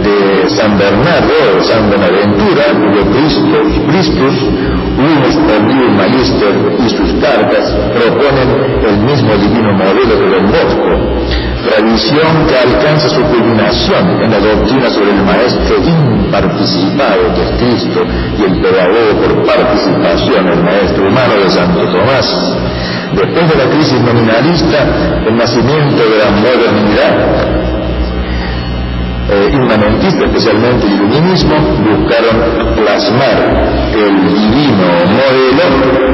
de 0.03 0.49
San 0.51 0.79
Bernardo 0.79 1.35
o 1.59 1.63
San 1.63 1.89
Buenaventura, 1.89 2.65
de 2.73 3.03
Christus, 3.11 3.81
Christus 3.89 4.35
Unus 4.99 5.37
Omnium 5.57 5.97
Magister 5.97 6.55
y 6.85 6.89
sus 6.89 7.13
cartas 7.21 7.75
proponen 7.95 8.49
el 8.89 8.99
mismo 8.99 9.35
divino 9.37 9.73
modelo 9.73 10.17
de 10.17 10.29
Don 10.29 10.47
Bosco 10.51 11.09
tradición 11.69 12.47
que 12.49 12.57
alcanza 12.57 13.09
su 13.09 13.23
culminación 13.23 14.23
en 14.23 14.31
la 14.31 14.39
doctrina 14.39 14.91
sobre 14.91 15.11
el 15.11 15.23
maestro 15.23 15.77
imparticipado 15.77 17.35
que 17.35 17.43
es 17.43 17.51
Cristo 17.59 18.05
y 18.39 18.43
el 18.45 18.61
pedagogo 18.61 19.21
por 19.23 19.47
participación, 19.47 20.49
el 20.49 20.63
maestro 20.63 21.09
humano 21.09 21.35
de 21.43 21.51
Santo 21.51 21.81
Tomás. 21.85 22.35
Después 23.13 23.49
de 23.49 23.57
la 23.57 23.71
crisis 23.71 24.01
nominalista, 24.03 24.79
el 25.27 25.37
nacimiento 25.37 26.03
de 26.03 26.19
la 26.19 26.31
modernidad 26.31 27.15
eh, 29.31 29.51
inmanentista, 29.53 30.25
especialmente 30.25 30.87
el 30.87 30.93
iluminismo, 30.95 31.55
buscaron 31.85 32.75
plasmar 32.77 33.39
el 33.95 34.35
divino 34.35 34.89
modelo 35.09 36.09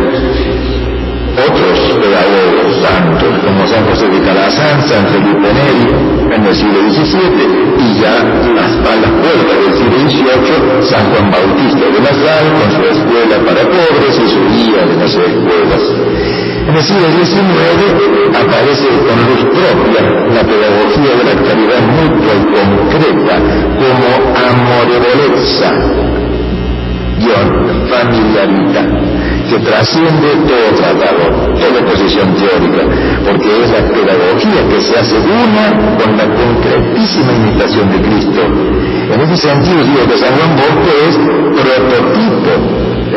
otros 1.34 1.80
pedagogos 1.98 2.76
santos 2.80 3.28
como 3.44 3.66
San 3.66 3.84
José 3.86 4.08
de 4.08 4.20
Calazán, 4.20 4.80
San 4.86 5.06
Felipe 5.08 5.52
Neri 5.52 6.14
en 6.30 6.46
el 6.46 6.54
siglo 6.54 6.78
XVII 6.90 7.74
y 7.78 8.00
ya 8.00 8.18
a 8.18 8.96
las 8.96 9.10
puertas 9.10 9.58
del 9.66 9.74
siglo 9.74 9.98
XVIII 10.08 10.82
San 10.82 11.10
Juan 11.10 11.30
Bautista 11.30 11.86
de 11.86 12.06
Salle 12.06 12.50
con 12.54 12.70
su 12.72 12.82
escuela 12.86 13.36
para 13.44 13.62
pobres 13.62 14.14
y 14.14 14.28
su 14.30 14.40
guía 14.50 14.86
de 14.86 14.96
las 14.96 15.14
escuelas. 15.14 16.23
En 16.74 16.78
el 16.78 16.86
siglo 16.86 17.06
XIX 17.06 18.34
aparece 18.34 18.88
con 19.06 19.14
luz 19.30 19.42
propia 19.54 20.02
la 20.34 20.42
pedagogía 20.42 21.14
de 21.14 21.22
la 21.22 21.36
caridad 21.46 21.82
mutua 21.86 22.34
y 22.34 22.42
concreta 22.50 23.36
como 23.78 24.08
amorevolezza, 24.34 25.70
guion, 27.20 27.86
familiaridad 27.88 28.88
que 29.48 29.58
trasciende 29.60 30.34
todo 30.48 30.66
tratado, 30.74 31.54
toda 31.54 31.86
posición 31.92 32.34
teórica, 32.34 32.82
porque 33.24 33.62
es 33.62 33.70
la 33.70 33.82
pedagogía 33.94 34.68
que 34.68 34.80
se 34.82 34.98
hace 34.98 35.14
una 35.14 35.96
con 35.96 36.16
la 36.16 36.26
concretísima 36.26 37.32
imitación 37.34 37.88
de 37.92 38.00
Cristo. 38.02 38.40
En 39.14 39.20
ese 39.20 39.36
sentido 39.36 39.78
digo 39.84 40.08
que 40.10 40.18
San 40.18 40.34
Juan 40.34 40.56
Bosco 40.56 40.90
es 41.06 41.14
prototipo, 41.54 42.52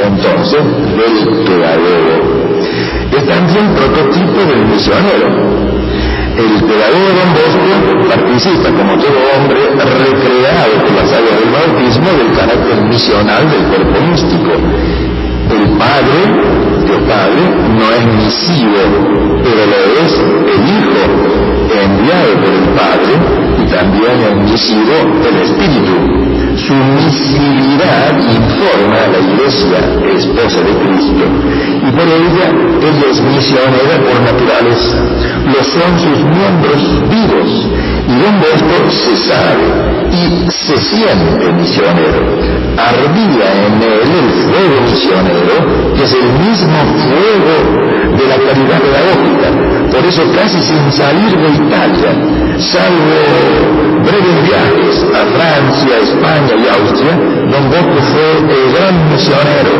entonces, 0.06 0.62
del 0.96 1.44
pedagogo. 1.44 2.37
Es 3.12 3.26
también 3.26 3.74
prototipo 3.76 4.40
del 4.46 4.66
misionero. 4.66 5.28
El 6.38 6.54
pedagogo 6.64 7.10
Don 7.18 7.30
Bosco 7.34 8.10
participa, 8.10 8.70
como 8.70 8.98
todo 8.98 9.18
hombre, 9.36 9.60
recreado 9.74 10.74
por 10.82 10.92
las 10.92 11.12
áreas 11.12 11.40
del 11.40 11.50
bautismo 11.50 12.10
del 12.12 12.32
carácter 12.38 12.82
misional 12.84 13.50
del 13.50 13.64
cuerpo 13.64 14.02
místico 14.12 14.52
el 15.50 15.70
Padre 15.78 16.68
Dios 16.86 17.00
Padre 17.08 17.42
no 17.78 17.92
es 17.92 18.06
misivo, 18.24 18.80
pero 19.44 19.66
lo 19.66 19.80
es 20.04 20.14
el 20.54 20.62
Hijo 20.76 21.04
enviado 21.84 22.34
por 22.42 22.54
el 22.54 22.70
Padre 22.76 23.47
también 23.70 24.22
el 24.22 24.36
misivo 24.42 24.96
el 25.28 25.38
Espíritu. 25.42 26.28
Su 26.58 26.74
misividad 26.74 28.18
informa 28.18 28.98
a 29.04 29.08
la 29.08 29.20
Iglesia, 29.20 29.78
esposa 30.16 30.60
de 30.62 30.74
Cristo, 30.84 31.24
y 31.88 31.92
por 31.92 32.08
ella 32.08 32.48
ella 32.82 33.06
es 33.12 33.22
misionera 33.22 33.96
por 34.04 34.20
naturaleza. 34.22 34.98
Lo 35.46 35.64
son 35.64 36.00
sus 36.00 36.24
miembros 36.24 36.82
vivos, 37.10 37.68
y 38.08 38.16
donde 38.24 38.48
esto 38.56 38.92
se 38.92 39.16
sabe 39.16 39.98
y 40.12 40.52
se 40.52 40.78
siente 40.78 41.52
misionero. 41.54 42.38
Ardía 42.78 43.48
en 43.66 43.82
él 43.82 44.10
el 44.18 44.30
fuego 44.46 44.82
misionero, 44.90 45.94
que 45.96 46.04
es 46.04 46.14
el 46.14 46.32
mismo 46.34 46.80
fuego 47.06 47.88
de 48.18 48.28
la 48.28 48.38
caridad 48.38 48.80
pedagógica. 48.82 49.68
Por 49.92 50.06
eso 50.06 50.22
casi 50.36 50.60
sin 50.60 50.92
salir 50.92 51.36
de 51.38 51.50
Italia, 51.50 52.12
salvo 52.58 53.57
breves 54.08 54.40
viajes 54.48 54.96
a 55.12 55.22
Francia, 55.36 55.94
España 56.02 56.54
y 56.56 56.66
Austria, 56.80 57.14
don 57.52 57.70
Bosco 57.70 58.00
fue 58.12 58.28
el 58.40 58.64
gran 58.74 58.96
misionero, 59.10 59.74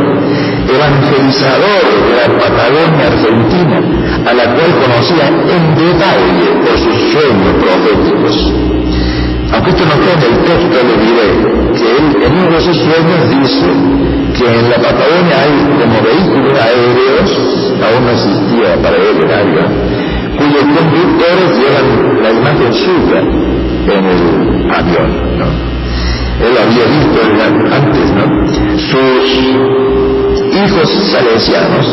evangelizador 0.68 1.84
de 2.08 2.14
la 2.20 2.28
Patagonia 2.38 3.08
Argentina, 3.08 3.78
a 4.26 4.34
la 4.34 4.46
cual 4.54 4.72
conocía 4.84 5.28
en 5.28 5.64
detalle 5.76 6.46
por 6.64 6.76
sus 6.78 6.98
sueños 7.14 7.52
proféticos. 7.64 8.54
Aunque 9.54 9.70
esto 9.70 9.84
no 9.86 9.94
está 9.96 10.12
en 10.12 10.24
el 10.28 10.38
texto, 10.44 10.76
le 10.84 10.96
diré 11.08 11.28
que 11.78 11.86
él 11.98 12.06
en 12.26 12.34
uno 12.34 12.52
de 12.52 12.62
sus 12.62 12.78
sueños 12.78 13.22
dice 13.32 13.70
que 14.38 14.60
en 14.60 14.70
la 14.70 14.76
Patagonia 14.76 15.36
hay 15.40 15.56
como 15.80 15.96
vehículos 16.04 16.60
aéreos, 16.60 17.30
aún 17.80 18.04
no 18.04 18.12
existía 18.12 18.76
para 18.84 18.98
él 18.98 19.24
el 19.24 19.32
avión, 19.32 19.72
cuyos 20.38 20.66
conductores 20.76 21.50
llevan 21.58 22.24
la 22.24 22.32
imagen 22.32 22.74
suya 22.74 23.48
en 23.94 24.06
el 24.06 24.72
avión, 24.72 25.38
¿no? 25.38 25.46
Él 26.38 26.54
había 26.54 26.86
visto 26.86 27.20
antes, 27.74 28.12
¿no? 28.12 28.26
Sus 28.78 29.28
hijos 30.54 30.90
salesianos 31.12 31.86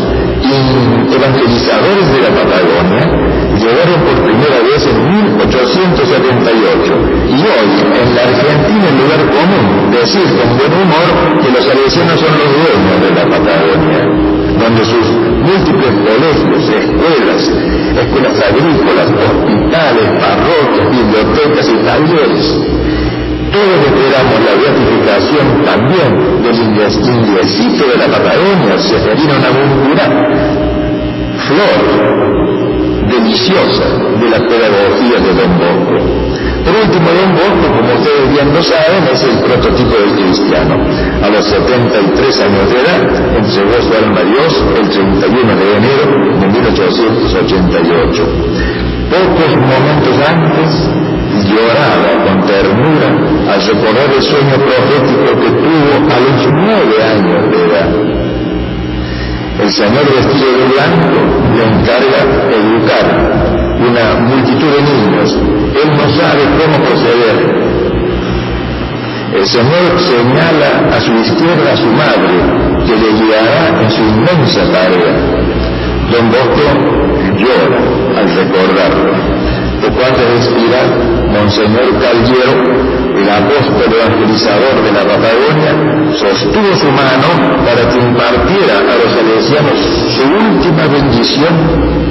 y 0.42 1.14
evangelizadores 1.14 2.06
de 2.12 2.20
la 2.20 2.30
Patagonia 2.36 3.04
llegaron 3.56 4.00
por 4.04 4.16
primera 4.24 4.58
vez 4.60 4.84
en 4.84 4.96
1878 5.32 6.92
y 7.28 7.40
hoy 7.40 7.70
en 7.94 8.08
la 8.14 8.22
Argentina 8.22 8.84
es 8.84 8.94
lugar 9.00 9.22
común 9.32 9.90
decir 9.90 10.26
con 10.36 10.48
buen 10.58 10.72
humor 10.72 11.08
que 11.40 11.50
los 11.50 11.64
salesianos 11.64 12.20
son 12.20 12.32
los 12.36 12.50
dueños 12.52 12.96
de 13.00 13.10
la 13.14 13.24
Patagonia, 13.24 14.02
donde 14.58 14.84
sus 14.84 15.33
múltiples 15.44 15.92
colegios, 15.92 16.62
escuelas, 16.68 17.42
escuelas 18.00 18.36
agrícolas, 18.48 19.08
hospitales, 19.12 20.06
parroquias, 20.20 20.86
bibliotecas 20.90 21.68
y 21.68 21.76
talleres. 21.84 22.46
Todos 23.52 23.78
esperamos 23.86 24.38
la 24.42 24.54
beatificación 24.58 25.46
también 25.64 26.42
del 26.42 26.56
indiecito 26.58 27.86
de 27.86 27.96
la 27.96 28.06
Patagonia, 28.06 28.74
una 29.24 29.50
cultura 29.54 30.04
flor 31.46 31.80
deliciosa 33.08 33.86
de 34.20 34.30
la 34.30 34.38
pedagogía 34.38 35.20
de 35.20 35.34
Don 35.34 35.58
Bosco. 35.58 36.23
Por 36.64 36.74
último, 36.74 37.08
Don 37.12 37.30
Bosco, 37.36 37.66
como 37.76 37.92
ustedes 37.92 38.30
bien 38.32 38.54
lo 38.54 38.62
saben, 38.62 39.04
es 39.12 39.22
el 39.22 39.36
prototipo 39.44 39.96
del 39.96 40.12
cristiano. 40.16 40.74
A 41.22 41.28
los 41.28 41.44
73 41.44 42.40
años 42.40 42.70
de 42.72 42.80
edad, 42.80 43.02
entregó 43.36 43.76
su 43.82 43.92
alma 43.92 44.20
a 44.20 44.24
Dios 44.24 44.64
el 44.80 44.88
31 44.88 45.56
de 45.56 45.76
enero 45.76 46.04
de 46.40 46.46
1888. 46.48 48.24
Pocos 49.12 49.56
momentos 49.60 50.16
antes, 50.26 50.88
lloraba 51.42 52.24
con 52.24 52.46
ternura 52.46 53.08
al 53.52 53.60
recordar 53.60 54.08
el 54.16 54.22
sueño 54.22 54.56
profético 54.56 55.40
que 55.40 55.50
tuvo 55.50 55.92
a 56.08 56.20
los 56.20 56.46
nueve 56.50 56.96
años 57.04 57.50
de 57.50 57.58
edad. 57.66 57.90
El 59.60 59.70
Señor 59.70 60.04
vestido 60.04 60.50
de 60.58 60.64
blanco 60.72 61.20
le 61.54 61.64
encarga 61.64 62.20
educar 62.50 63.43
una 63.78 64.20
multitud 64.20 64.68
de 64.68 64.82
niños. 64.82 65.32
Él 65.34 65.90
no 65.96 66.06
sabe 66.14 66.42
cómo 66.58 66.84
proceder. 66.84 67.64
El 69.34 69.46
Señor 69.46 69.98
señala 69.98 70.96
a 70.96 71.00
su 71.00 71.12
izquierda 71.12 71.72
a 71.72 71.76
su 71.76 71.86
madre, 71.86 72.34
que 72.86 72.96
le 72.96 73.10
guiará 73.18 73.82
en 73.82 73.90
su 73.90 74.02
inmensa 74.02 74.60
tarea. 74.70 75.14
Don 76.12 76.30
Bosco 76.30 76.66
llora 77.36 78.20
al 78.20 78.28
recordarlo. 78.30 79.12
Poco 79.82 80.00
antes 80.06 80.26
de 80.28 80.36
expirar, 80.36 80.86
Monseñor 81.32 81.98
Caldiero, 81.98 82.54
el 83.18 83.28
apóstol 83.28 83.90
evangelizador 83.90 84.82
de 84.84 84.92
la 84.92 85.02
Patagonia, 85.02 85.72
sostuvo 86.14 86.74
su 86.76 86.86
mano 86.92 87.58
para 87.66 87.88
que 87.90 87.98
impartiera 87.98 88.78
a 88.78 88.94
los 89.02 89.10
salesianos 89.14 89.78
su 90.14 90.22
última 90.22 90.86
bendición 90.86 92.04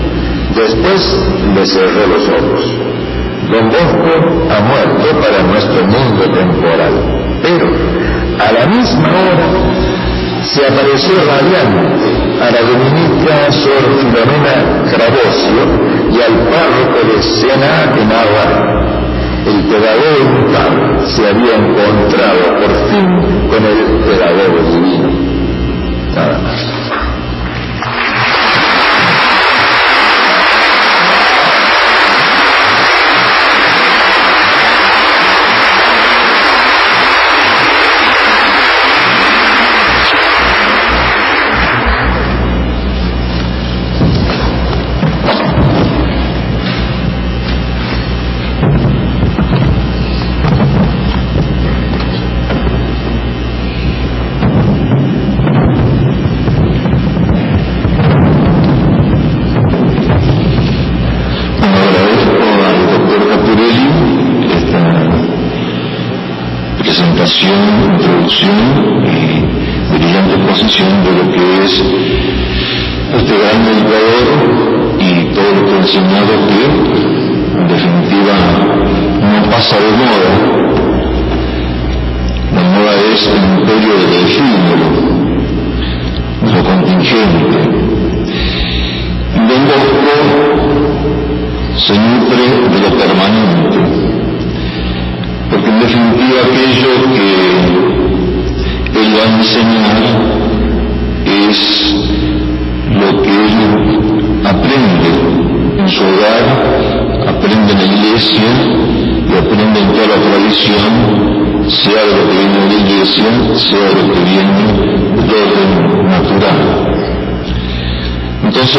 Después 0.55 1.29
le 1.55 1.65
cerré 1.65 2.07
los 2.07 2.29
ojos. 2.29 2.93
Don 3.51 3.69
Bosco 3.69 4.47
ha 4.49 4.59
muerto 4.61 5.19
para 5.19 5.43
nuestro 5.43 5.85
mundo 5.85 6.23
temporal, 6.31 6.93
pero 7.41 7.67
a 8.39 8.51
la 8.51 8.65
misma 8.67 9.09
hora 9.09 9.47
se 10.43 10.65
apareció 10.65 11.15
radiante 11.25 12.23
a 12.41 12.51
la 12.51 12.61
dominica 12.61 13.51
Sor 13.51 13.83
Filomena 13.99 14.83
Cravosio 14.89 15.63
y 16.11 16.21
al 16.21 16.33
párroco 16.49 17.07
de 17.07 17.21
Sena 17.21 17.93
en 17.97 18.09
Navarra. 18.09 18.73
El 19.45 19.61
pedagogo 19.63 21.05
se 21.07 21.27
había 21.27 21.55
encontrado 21.55 22.59
por 22.59 22.71
fin 22.89 23.49
con 23.49 23.65
el 23.65 23.79
pedagogo 24.05 24.71
divino. 24.71 25.09
Nada 26.15 26.39
más. 26.39 26.82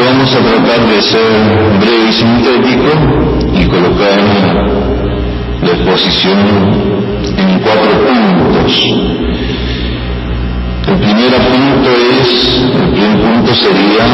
Vamos 0.00 0.34
a 0.34 0.38
tratar 0.38 0.86
de 0.86 1.02
ser 1.02 1.20
breve 1.80 2.08
y 2.08 2.12
sintético 2.12 2.90
y 3.54 3.64
colocar 3.66 4.18
la 5.62 5.70
exposición 5.70 6.38
en 7.36 7.58
cuatro 7.60 7.90
puntos. 8.04 8.72
El 10.86 10.98
primer 10.98 11.32
punto 11.32 11.90
es, 12.20 12.62
el 12.74 12.90
primer 12.90 13.20
punto 13.20 13.54
sería 13.54 14.04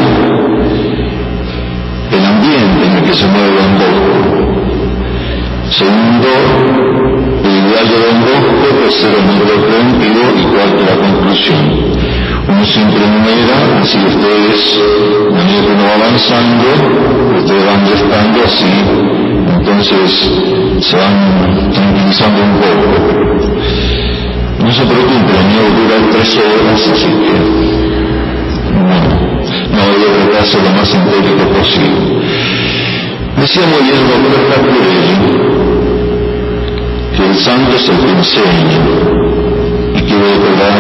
el 2.13 2.25
ambiente 2.27 2.87
en 2.87 2.93
el 2.99 3.05
que 3.05 3.15
se 3.15 3.27
mueve 3.27 3.61
Bosco. 3.79 4.31
Segundo, 5.71 6.89
de 7.71 7.77
Don 7.79 8.21
Bosco, 8.21 8.66
tercero, 8.83 9.23
modelo 9.23 9.55
preventivo 9.64 10.23
y 10.37 10.45
cuarto, 10.53 10.83
la 10.85 10.97
conclusión. 10.97 11.62
Uno 12.49 12.64
siempre 12.64 13.05
enumera, 13.05 13.81
así 13.81 13.99
ustedes, 13.99 14.81
a 15.31 15.45
medida 15.45 15.62
que 15.62 15.75
va 15.75 15.95
avanzando, 15.95 16.66
ustedes 17.39 17.64
van 17.66 17.87
restando 17.87 18.39
así, 18.45 18.75
entonces 19.57 20.11
se 20.81 20.97
van 20.97 21.71
tranquilizando 21.73 22.43
un 22.43 22.55
poco. 22.59 22.89
No 24.59 24.73
se 24.73 24.83
preocupe, 24.83 25.33
el 25.39 25.47
mío 25.47 25.64
dura 25.77 25.97
tres 26.11 26.37
horas, 26.39 26.89
así 26.93 27.07
que 27.07 27.37
no, 28.75 28.99
no 29.71 29.81
voy 29.87 30.03
a 30.03 30.33
tratar 30.33 30.45
de 30.45 30.68
lo 30.68 30.71
más 30.77 30.89
sintético 30.89 31.45
posible. 31.57 32.21
Decía 33.37 33.62
muy 33.68 33.83
bien 33.89 34.03
doctor 34.09 34.41
Capurelli 34.51 35.49
que 37.21 37.27
el 37.27 37.37
santo 37.37 37.77
es 37.77 37.89
el 37.89 37.99
que 37.99 38.11
enseña 38.11 38.81
y 39.95 40.01
quiero 40.03 40.25
recordar 40.35 40.79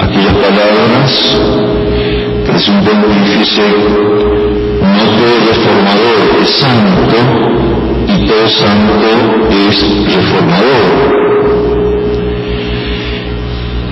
aquellas 0.00 0.34
palabras 0.34 1.10
que 2.44 2.56
es 2.56 2.68
un 2.68 2.84
pontífice 2.84 3.66
no 4.94 5.04
todo 5.16 5.34
reformador 5.50 6.18
es 6.42 6.50
santo 6.50 7.16
y 8.06 8.26
todo 8.26 8.48
santo 8.48 9.08
es 9.50 9.76
reformador 10.14 11.14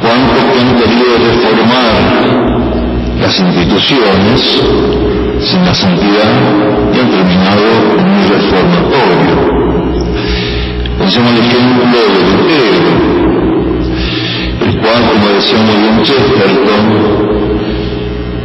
cuántos 0.01 0.45
que 0.53 0.61
han 0.61 0.73
querido 0.77 1.13
reformar 1.29 2.43
las 3.21 3.41
instituciones 3.41 4.61
sin 5.41 5.65
la 5.65 5.75
santidad 5.75 6.35
y 6.93 6.99
han 7.01 7.11
terminado 7.11 7.63
en 7.99 8.07
un 8.07 8.29
reformatorio. 8.29 9.42
Pensemos 11.03 11.33
el 11.33 11.39
ejemplo 11.39 11.85
de 11.85 12.21
Lutero, 12.31 12.93
el 14.61 14.73
cual, 14.79 15.03
como 15.11 15.29
decía 15.35 15.59
muy 15.59 15.77
bien 15.83 16.01
Chesterton, 16.05 16.83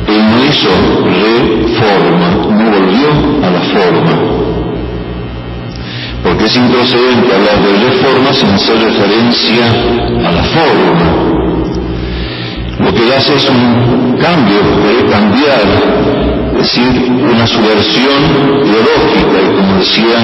él 0.08 0.22
no 0.32 0.38
hizo 0.44 0.70
reforma, 1.06 2.30
no 2.50 2.64
volvió 2.72 3.10
a 3.44 3.50
la 3.52 3.62
forma. 3.62 4.14
Porque 6.24 6.46
es 6.46 6.56
improcedente 6.56 7.36
hablar 7.36 7.62
de 7.62 7.72
reforma 7.92 8.34
sin 8.34 8.50
hacer 8.50 8.76
referencia 8.82 9.66
a 10.28 10.32
la 10.32 10.44
forma. 10.44 11.08
Lo 12.80 12.92
que 12.92 13.16
hace 13.16 13.36
es 13.36 13.50
un 13.52 14.18
cambio, 14.20 14.62
puede 14.82 15.06
cambiar, 15.12 16.17
es 16.60 16.74
decir, 16.74 17.12
una 17.12 17.46
subversión 17.46 18.22
ideológica, 18.66 19.38
y 19.46 19.56
como 19.56 19.78
decía 19.78 20.20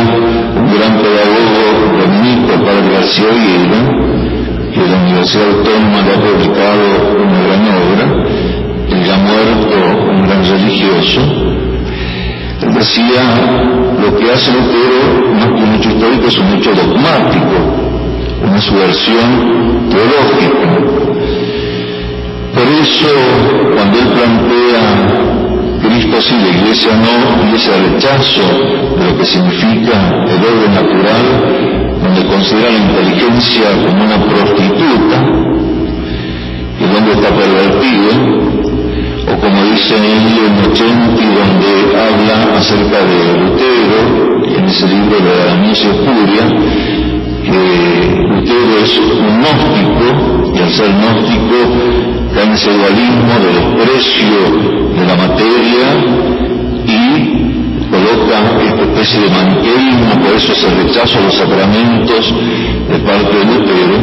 un 0.56 0.68
gran 0.74 0.98
pedagogo 0.98 1.62
dominico, 2.02 2.52
Padre 2.66 2.90
García 2.92 3.26
Oguera, 3.30 3.82
que 4.74 4.82
la 4.82 4.98
Universidad 4.98 5.48
Autónoma 5.50 6.02
le 6.02 6.12
ha 6.12 6.20
publicado 6.20 6.86
una 7.22 7.40
gran 7.46 7.64
obra, 7.78 8.06
el 8.90 9.04
ya 9.06 9.18
muerto, 9.18 9.78
un 10.10 10.22
gran 10.24 10.44
religioso, 10.44 11.22
él 12.62 12.74
decía, 12.74 13.22
lo 14.02 14.18
que 14.18 14.32
hace 14.32 14.52
Lutero, 14.54 15.36
más 15.36 15.48
que 15.48 15.64
un 15.64 15.76
hecho 15.76 15.90
histórico, 15.90 16.28
es 16.28 16.38
un 16.40 16.54
hecho 16.58 16.72
dogmático, 16.74 17.56
una 18.44 18.60
subversión 18.60 19.88
teológica, 19.90 21.04
por 22.54 22.68
eso, 22.82 23.08
cuando 23.76 24.00
él 24.00 24.08
plantea 24.10 25.23
sí, 26.22 26.36
la 26.40 26.50
iglesia 26.50 26.92
no, 26.96 27.52
y 27.52 27.56
ese 27.56 27.72
rechazo 27.72 28.42
de 28.98 29.12
lo 29.12 29.18
que 29.18 29.26
significa 29.26 30.26
el 30.28 30.40
orden 30.44 30.74
natural, 30.74 31.26
donde 32.04 32.26
considera 32.28 32.70
la 32.72 32.78
inteligencia 32.78 33.66
como 33.86 34.04
una 34.04 34.18
prostituta, 34.28 35.18
y 36.80 36.84
hombre 36.84 37.14
está 37.14 37.30
pervertido, 37.30 38.10
o 39.26 39.40
como 39.40 39.64
dice 39.72 39.96
en 39.96 40.72
80, 40.72 41.24
donde 41.40 41.74
habla 41.98 42.58
acerca 42.58 43.00
de 43.04 43.18
Lutero, 43.40 44.58
en 44.58 44.66
ese 44.66 44.88
libro 44.88 45.18
de 45.20 45.68
misa 45.68 45.90
Furia, 46.04 46.46
que 47.44 47.62
Lutero 48.30 48.78
es 48.84 49.00
un 49.00 49.40
gnóstico, 49.40 50.54
y 50.54 50.60
al 50.60 50.70
ser 50.70 50.90
gnóstico 50.90 51.58
cae 52.36 52.44
en 52.44 52.52
ese 52.52 52.72
dualismo 52.72 53.34
del 53.42 53.78
desprecio 53.78 54.83
de 54.96 55.06
la 55.06 55.16
materia 55.16 55.88
y 56.86 57.44
coloca 57.90 58.38
esta 58.64 58.82
especie 58.82 59.20
de 59.22 59.30
maniqueísmo, 59.30 60.22
por 60.22 60.36
eso 60.36 60.54
ese 60.54 60.70
rechazo 60.70 61.20
a 61.20 61.22
los 61.22 61.36
sacramentos 61.36 62.34
de 62.90 63.00
parte 63.00 63.38
de 63.38 63.46
Lutero, 63.46 63.98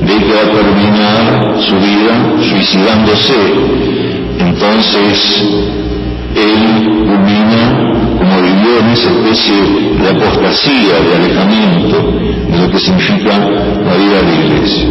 de 0.00 0.14
que 0.16 0.32
va 0.32 0.42
a 0.42 0.52
terminar 0.56 1.60
su 1.60 1.74
vida 1.76 2.14
suicidándose. 2.40 3.34
Entonces, 4.38 5.42
él 6.34 7.06
culmina 7.06 7.90
como 8.18 8.42
vivió 8.42 8.78
en 8.80 8.90
esa 8.90 9.10
especie 9.10 9.56
de 10.00 10.08
apostasía, 10.10 11.00
de 11.00 11.16
alejamiento 11.16 11.96
de 12.50 12.58
lo 12.58 12.70
que 12.70 12.78
significa 12.78 13.38
la 13.38 13.96
vida 13.96 14.18
de 14.18 14.38
la 14.38 14.44
iglesia. 14.44 14.88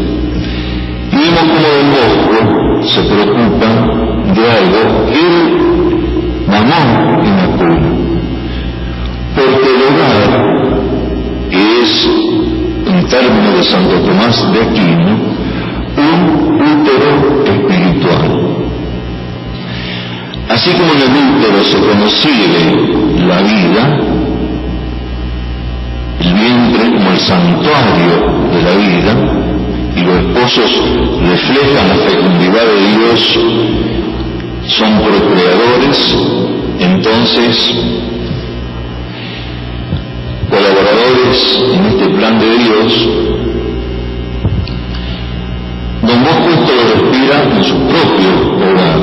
Y 1.11 1.15
vemos 1.15 1.43
como 1.43 1.67
Don 1.75 1.89
Bosco 1.91 2.87
se 2.87 3.01
preocupa 3.01 4.18
de 4.36 4.51
algo 4.51 5.05
que 5.07 5.19
él 5.19 5.69
mamó 6.47 7.23
en 7.23 7.38
la 7.38 7.47
cuna. 7.57 7.89
Porque 9.36 9.67
el 9.75 9.82
hogar 9.88 10.49
es, 11.51 12.09
en 12.86 13.07
términos 13.07 13.57
de 13.57 13.63
Santo 13.63 13.95
Tomás 14.01 14.53
de 14.53 14.61
Aquino, 14.61 15.13
un 15.97 16.19
útero 16.61 17.11
espiritual. 17.45 18.49
Así 20.49 20.71
como 20.71 20.93
en 20.93 21.01
el 21.01 21.09
útero 21.09 21.63
se 21.63 21.77
concibe 21.77 22.61
la 23.27 23.41
vida, 23.41 23.84
el 26.21 26.34
vientre 26.34 26.97
como 26.97 27.11
el 27.11 27.19
santuario 27.19 28.13
de 28.51 28.61
la 28.61 28.73
vida, 28.75 29.39
y 29.95 30.01
los 30.01 30.15
esposos 30.19 30.71
reflejan 31.21 31.88
la 31.89 31.95
fecundidad 31.95 32.65
de 32.65 32.77
Dios, 32.97 33.39
son 34.70 34.99
procreadores, 35.01 36.15
entonces 36.80 37.74
colaboradores 40.49 41.63
en 41.74 41.86
este 41.86 42.05
plan 42.09 42.39
de 42.39 42.57
Dios, 42.57 43.09
Don 46.01 46.24
Bosco 46.24 46.49
esto 46.49 46.72
lo 46.76 46.84
respira 46.95 47.43
en 47.43 47.63
su 47.63 47.76
propio 47.76 48.30
hogar. 48.55 49.01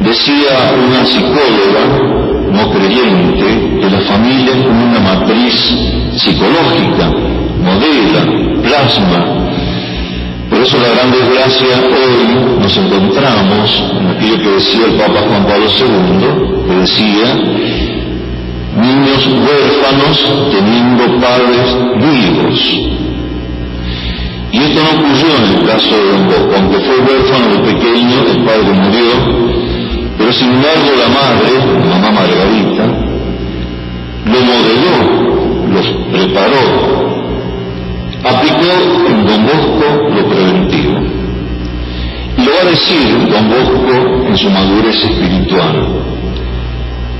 Decía 0.00 0.72
una 0.86 1.04
psicóloga 1.04 2.16
no 2.50 2.70
creyente 2.70 3.80
que 3.80 3.90
la 3.90 4.00
familia 4.00 4.54
es 4.54 4.66
como 4.66 4.84
una 4.84 5.00
matriz 5.00 5.54
psicológica, 6.16 7.10
modela, 7.60 8.62
plasma. 8.62 9.45
Por 10.50 10.60
eso 10.60 10.78
la 10.78 10.88
gran 10.88 11.10
desgracia 11.10 11.76
hoy 11.82 12.60
nos 12.60 12.76
encontramos 12.76 13.84
en 13.98 14.06
aquello 14.06 14.38
que 14.38 14.50
decía 14.50 14.86
el 14.86 14.94
Papa 14.94 15.20
Juan 15.28 15.44
Pablo 15.44 15.66
II, 15.66 16.68
que 16.68 16.74
decía, 16.74 17.34
niños 18.76 19.26
huérfanos 19.26 20.50
teniendo 20.52 21.20
padres 21.20 21.76
vivos. 21.98 22.78
Y 24.52 24.58
esto 24.58 24.80
no 24.82 25.00
ocurrió 25.00 25.36
en 25.36 25.58
el 25.58 25.66
caso 25.66 25.90
de 25.96 26.12
Don 26.12 26.26
Bosco, 26.28 26.54
aunque 26.56 26.78
fue 26.78 26.96
huérfano 27.00 27.46
de 27.52 27.72
pequeño, 27.72 28.16
el 28.30 28.44
padre 28.44 28.72
murió, 28.72 29.12
pero 30.16 30.32
sin 30.32 30.48
embargo 30.48 30.90
la 30.96 31.08
madre, 31.08 31.50
la 31.88 31.98
mamá 31.98 32.20
Margarita, 32.20 32.84
lo 34.24 34.40
modeló, 34.40 35.72
los 35.72 35.86
preparó 36.12 36.95
aplicó 38.28 39.26
Don 39.26 39.46
Bosco 39.46 40.08
lo 40.14 40.28
preventivo. 40.28 40.98
Y 42.38 42.44
lo 42.44 42.52
va 42.52 42.60
a 42.62 42.70
decir 42.70 43.28
Don 43.30 43.48
Bosco 43.48 44.26
en 44.28 44.36
su 44.36 44.50
madurez 44.50 45.04
espiritual. 45.04 46.02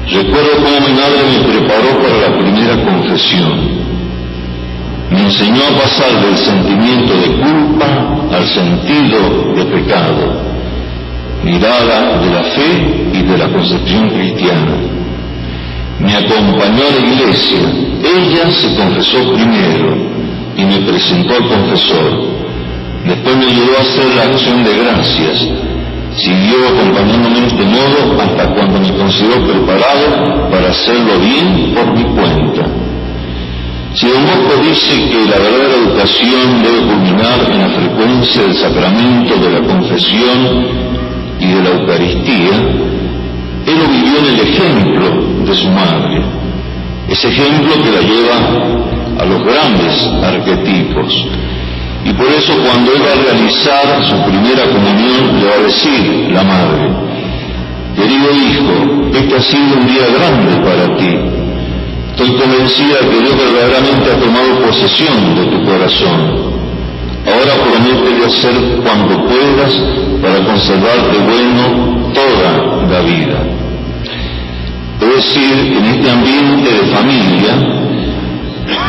Recuerdo 0.09 0.51
cómo 0.57 0.87
mi 0.87 0.95
madre 0.95 1.21
me 1.33 1.49
preparó 1.49 2.03
para 2.03 2.31
la 2.31 2.39
primera 2.39 2.85
confesión. 2.85 3.77
Me 5.11 5.23
enseñó 5.23 5.63
a 5.63 5.83
pasar 5.83 6.21
del 6.21 6.37
sentimiento 6.37 7.15
de 7.15 7.27
culpa 7.39 8.27
al 8.33 8.47
sentido 8.47 9.53
de 9.55 9.65
pecado, 9.67 10.43
mirada 11.45 12.19
de 12.19 12.31
la 12.31 12.43
fe 12.43 13.11
y 13.13 13.23
de 13.23 13.39
la 13.39 13.49
concepción 13.49 14.11
cristiana. 14.11 14.77
Me 16.01 16.15
acompañó 16.15 16.83
a 16.87 17.01
la 17.01 17.07
iglesia. 17.07 17.61
Ella 18.03 18.51
se 18.51 18.77
confesó 18.77 19.33
primero 19.33 20.16
y 20.57 20.65
me 20.65 20.79
presentó 20.81 21.35
al 21.35 21.49
confesor. 21.49 22.37
Después 23.05 23.37
me 23.37 23.47
ayudó 23.47 23.77
a 23.77 23.81
hacer 23.83 24.15
la 24.17 24.23
acción 24.23 24.65
de 24.65 24.79
gracias. 24.79 25.49
Siguió 26.17 26.57
acompañándome 26.69 27.39
en 27.39 27.45
este 27.45 27.65
modo 27.65 28.21
hasta 28.21 28.55
cuando 28.55 28.81
me 28.81 28.97
consideró 28.97 29.47
preparado 29.47 30.51
para 30.51 30.71
hacerlo 30.71 31.19
bien 31.21 31.75
por 31.75 31.93
mi 31.93 32.05
cuenta. 32.05 32.67
Si 33.95 34.07
Don 34.09 34.23
Bosco 34.25 34.63
dice 34.63 35.09
que 35.09 35.25
la 35.25 35.39
verdadera 35.39 35.75
educación 35.75 36.63
debe 36.63 36.81
culminar 36.81 37.51
en 37.51 37.59
la 37.61 37.69
frecuencia 37.69 38.43
del 38.43 38.55
sacramento 38.55 39.37
de 39.37 39.51
la 39.51 39.61
confesión 39.61 40.67
y 41.39 41.47
de 41.47 41.63
la 41.63 41.71
Eucaristía, 41.71 42.57
él 43.67 43.79
lo 43.79 43.89
vivió 43.89 44.19
en 44.19 44.27
el 44.27 44.41
ejemplo 44.41 45.45
de 45.45 45.55
su 45.55 45.69
madre, 45.69 46.23
ese 47.09 47.29
ejemplo 47.29 47.73
que 47.83 47.91
la 47.91 48.01
lleva 48.01 48.96
a 49.19 49.25
los 49.25 49.43
grandes 49.45 49.95
arquetipos, 50.23 51.27
y 52.05 52.13
por 52.13 52.27
eso 52.29 52.53
cuando 52.65 52.93
él 52.93 53.03
va 53.03 53.13
a 53.13 53.33
realizar 53.33 54.05
su 54.07 54.31
primera 54.31 54.65
comunión, 54.71 55.41
le 55.41 55.47
va 55.47 55.55
a 55.55 55.63
decir 55.63 56.31
la 56.31 56.43
madre, 56.45 57.07
querido 57.97 58.31
hijo, 58.31 59.09
este 59.13 59.37
ha 59.37 59.43
sido 59.43 59.79
un 59.81 59.87
día 59.87 60.07
grande 60.15 60.57
para 60.65 60.97
ti. 60.97 61.19
Estoy 62.11 62.33
convencida 62.33 63.01
que 63.01 63.21
Dios 63.21 63.37
verdaderamente 63.37 64.11
ha 64.11 64.19
tomado 64.19 64.61
posesión 64.65 65.35
de 65.35 65.45
tu 65.47 65.65
corazón. 65.65 66.57
Ahora 67.27 67.55
promete 67.65 68.21
de 68.21 68.25
hacer 68.25 68.55
cuando 68.83 69.27
puedas 69.27 69.73
para 70.23 70.45
conservarte 70.45 71.19
bueno 71.19 72.13
toda 72.15 72.87
la 72.89 73.01
vida. 73.01 73.39
Es 75.01 75.15
decir, 75.17 75.77
en 75.77 75.85
este 75.85 76.11
ambiente 76.11 76.71
de 76.71 76.95
familia, 76.95 77.53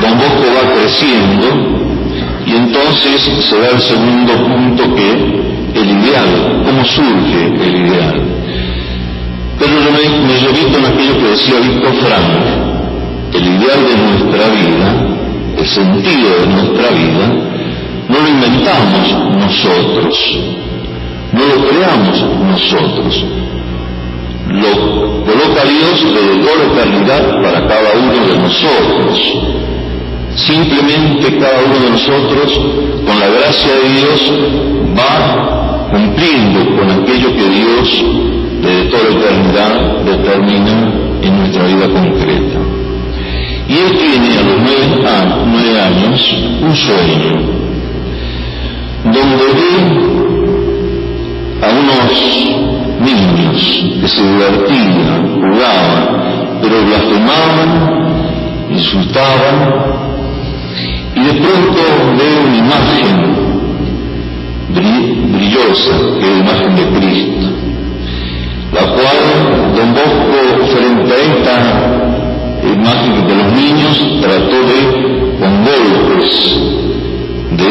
Don 0.02 0.18
Bosco 0.18 0.46
va 0.56 0.74
creciendo 0.74 1.78
y 2.46 2.52
entonces 2.52 3.22
se 3.42 3.60
da 3.60 3.70
el 3.70 3.80
segundo 3.80 4.34
punto 4.34 4.96
que 4.96 5.12
el 5.80 5.90
ideal, 5.90 6.64
cómo 6.66 6.84
surge 6.86 7.46
el 7.46 7.88
ideal. 7.88 8.22
Pero 9.60 9.74
yo 9.74 9.92
me, 9.92 10.28
me 10.28 10.72
con 10.72 10.86
aquello 10.86 11.14
que 11.20 11.28
decía 11.30 11.60
Víctor 11.60 11.94
Frank, 11.96 13.34
el 13.34 13.46
ideal 13.46 13.80
de 13.88 13.98
nuestra 13.98 14.50
vida, 14.50 15.08
el 15.58 15.66
sentido 15.66 16.40
de 16.40 16.48
nuestra 16.48 16.90
vida, 16.90 17.28
no 18.08 18.20
lo 18.20 18.28
inventamos 18.28 19.16
nosotros, 19.36 20.40
no 21.34 21.40
lo 21.40 21.68
creamos 21.68 22.26
nosotros, 22.50 23.26
lo 24.50 25.26
coloca 25.26 25.64
Dios 25.64 26.14
de 26.14 26.44
toda 26.44 26.64
eternidad 26.74 27.42
para 27.42 27.68
cada 27.68 27.90
uno 28.00 28.14
de 28.28 28.40
nosotros. 28.40 29.38
Simplemente 30.36 31.38
cada 31.40 31.60
uno 31.66 31.80
de 31.84 31.90
nosotros, 31.92 32.54
con 33.06 33.20
la 33.20 33.28
gracia 33.28 33.72
de 33.74 33.90
Dios, 34.00 34.20
va 34.98 35.90
cumpliendo 35.92 36.60
con 36.78 36.90
aquello 36.92 37.34
que 37.36 37.50
Dios 37.50 38.06
de 38.62 38.86
toda 38.86 39.10
eternidad 39.10 40.04
determina 40.04 40.94
en 41.22 41.38
nuestra 41.40 41.64
vida 41.66 41.88
concreta. 41.88 42.60
Y 43.68 43.74
él 43.74 43.98
tiene 43.98 44.38
a 44.38 44.44
los 44.44 44.58
nueve, 45.52 45.80
años 45.82 46.36
un 46.62 46.76
sueño, 46.76 47.34
donde 49.04 49.46
ve 49.58 49.74
a 51.62 51.70
unos 51.70 52.67
niños 53.14 53.86
que 54.02 54.08
se 54.08 54.22
divertían, 54.22 55.42
jugaban, 55.42 56.60
pero 56.62 56.76
blasfemaban, 56.86 57.70
insultaban 58.70 59.58
y 61.16 61.20
de 61.20 61.34
pronto 61.34 61.82
veo 62.18 62.46
una 62.46 62.58
imagen 62.58 63.38
brillosa, 65.32 65.94
que 66.20 66.26
es 66.26 66.32
la 66.32 66.40
imagen 66.40 66.76
de 66.76 66.86
Cristo, 67.00 67.48
la 68.74 68.82
cual 68.82 69.74
Don 69.76 69.94
Bosco 69.94 70.66
frente 70.76 71.14
a 71.14 71.18
esta 71.18 71.58
imagen 72.64 73.28
de 73.28 73.36
los 73.36 73.54
niños 73.54 74.22
trató 74.22 74.58
de, 74.70 74.80
con 75.40 75.52
golpes, 75.64 76.60
de 77.52 77.70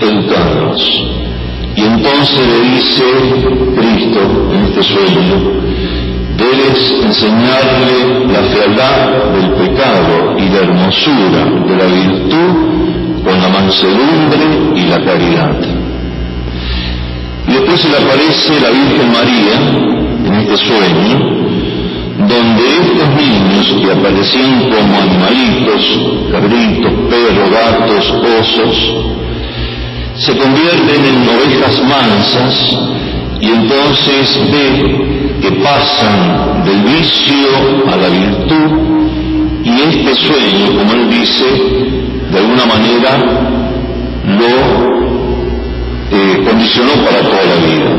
educarlos. 0.00 0.82
Y 1.78 1.84
entonces 1.84 2.40
le 2.44 2.60
dice 2.74 3.04
Cristo 3.76 4.20
en 4.52 4.64
este 4.64 4.82
sueño, 4.82 5.36
debes 6.36 7.04
enseñarle 7.04 8.26
la 8.26 8.42
fealdad 8.50 9.32
del 9.32 9.52
pecado 9.52 10.36
y 10.36 10.48
la 10.48 10.58
hermosura 10.58 11.44
de 11.68 11.76
la 11.76 11.84
virtud 11.84 13.22
con 13.24 13.40
la 13.40 13.48
mansedumbre 13.48 14.72
y 14.74 14.86
la 14.88 15.04
caridad. 15.04 15.56
Y 17.46 17.52
después 17.52 17.80
se 17.80 17.90
le 17.90 17.96
aparece 17.98 18.60
la 18.60 18.70
Virgen 18.70 19.12
María 19.12 19.56
en 20.26 20.34
este 20.34 20.56
sueño, 20.56 21.14
donde 22.26 22.64
estos 22.82 23.08
niños 23.14 23.76
que 23.80 23.92
aparecían 23.92 24.68
como 24.68 25.00
animalitos, 25.00 26.00
cabritos, 26.32 26.92
perros, 27.08 27.50
gatos, 27.52 28.14
osos, 28.40 29.08
se 30.18 30.36
convierten 30.36 31.04
en 31.04 31.28
ovejas 31.28 31.80
mansas 31.84 32.76
y 33.40 33.46
entonces 33.46 34.40
ve 34.50 35.38
que 35.40 35.52
pasan 35.62 36.64
del 36.64 36.82
vicio 36.82 37.46
a 37.86 37.96
la 37.96 38.08
virtud 38.08 38.88
y 39.64 39.70
este 39.70 40.14
sueño, 40.14 40.76
como 40.76 40.92
él 40.92 41.10
dice, 41.10 41.44
de 42.32 42.38
alguna 42.38 42.66
manera 42.66 43.18
lo 44.24 44.98
eh, 46.10 46.44
condicionó 46.44 46.92
para 47.04 47.20
toda 47.20 47.44
la 47.44 47.66
vida. 47.66 47.90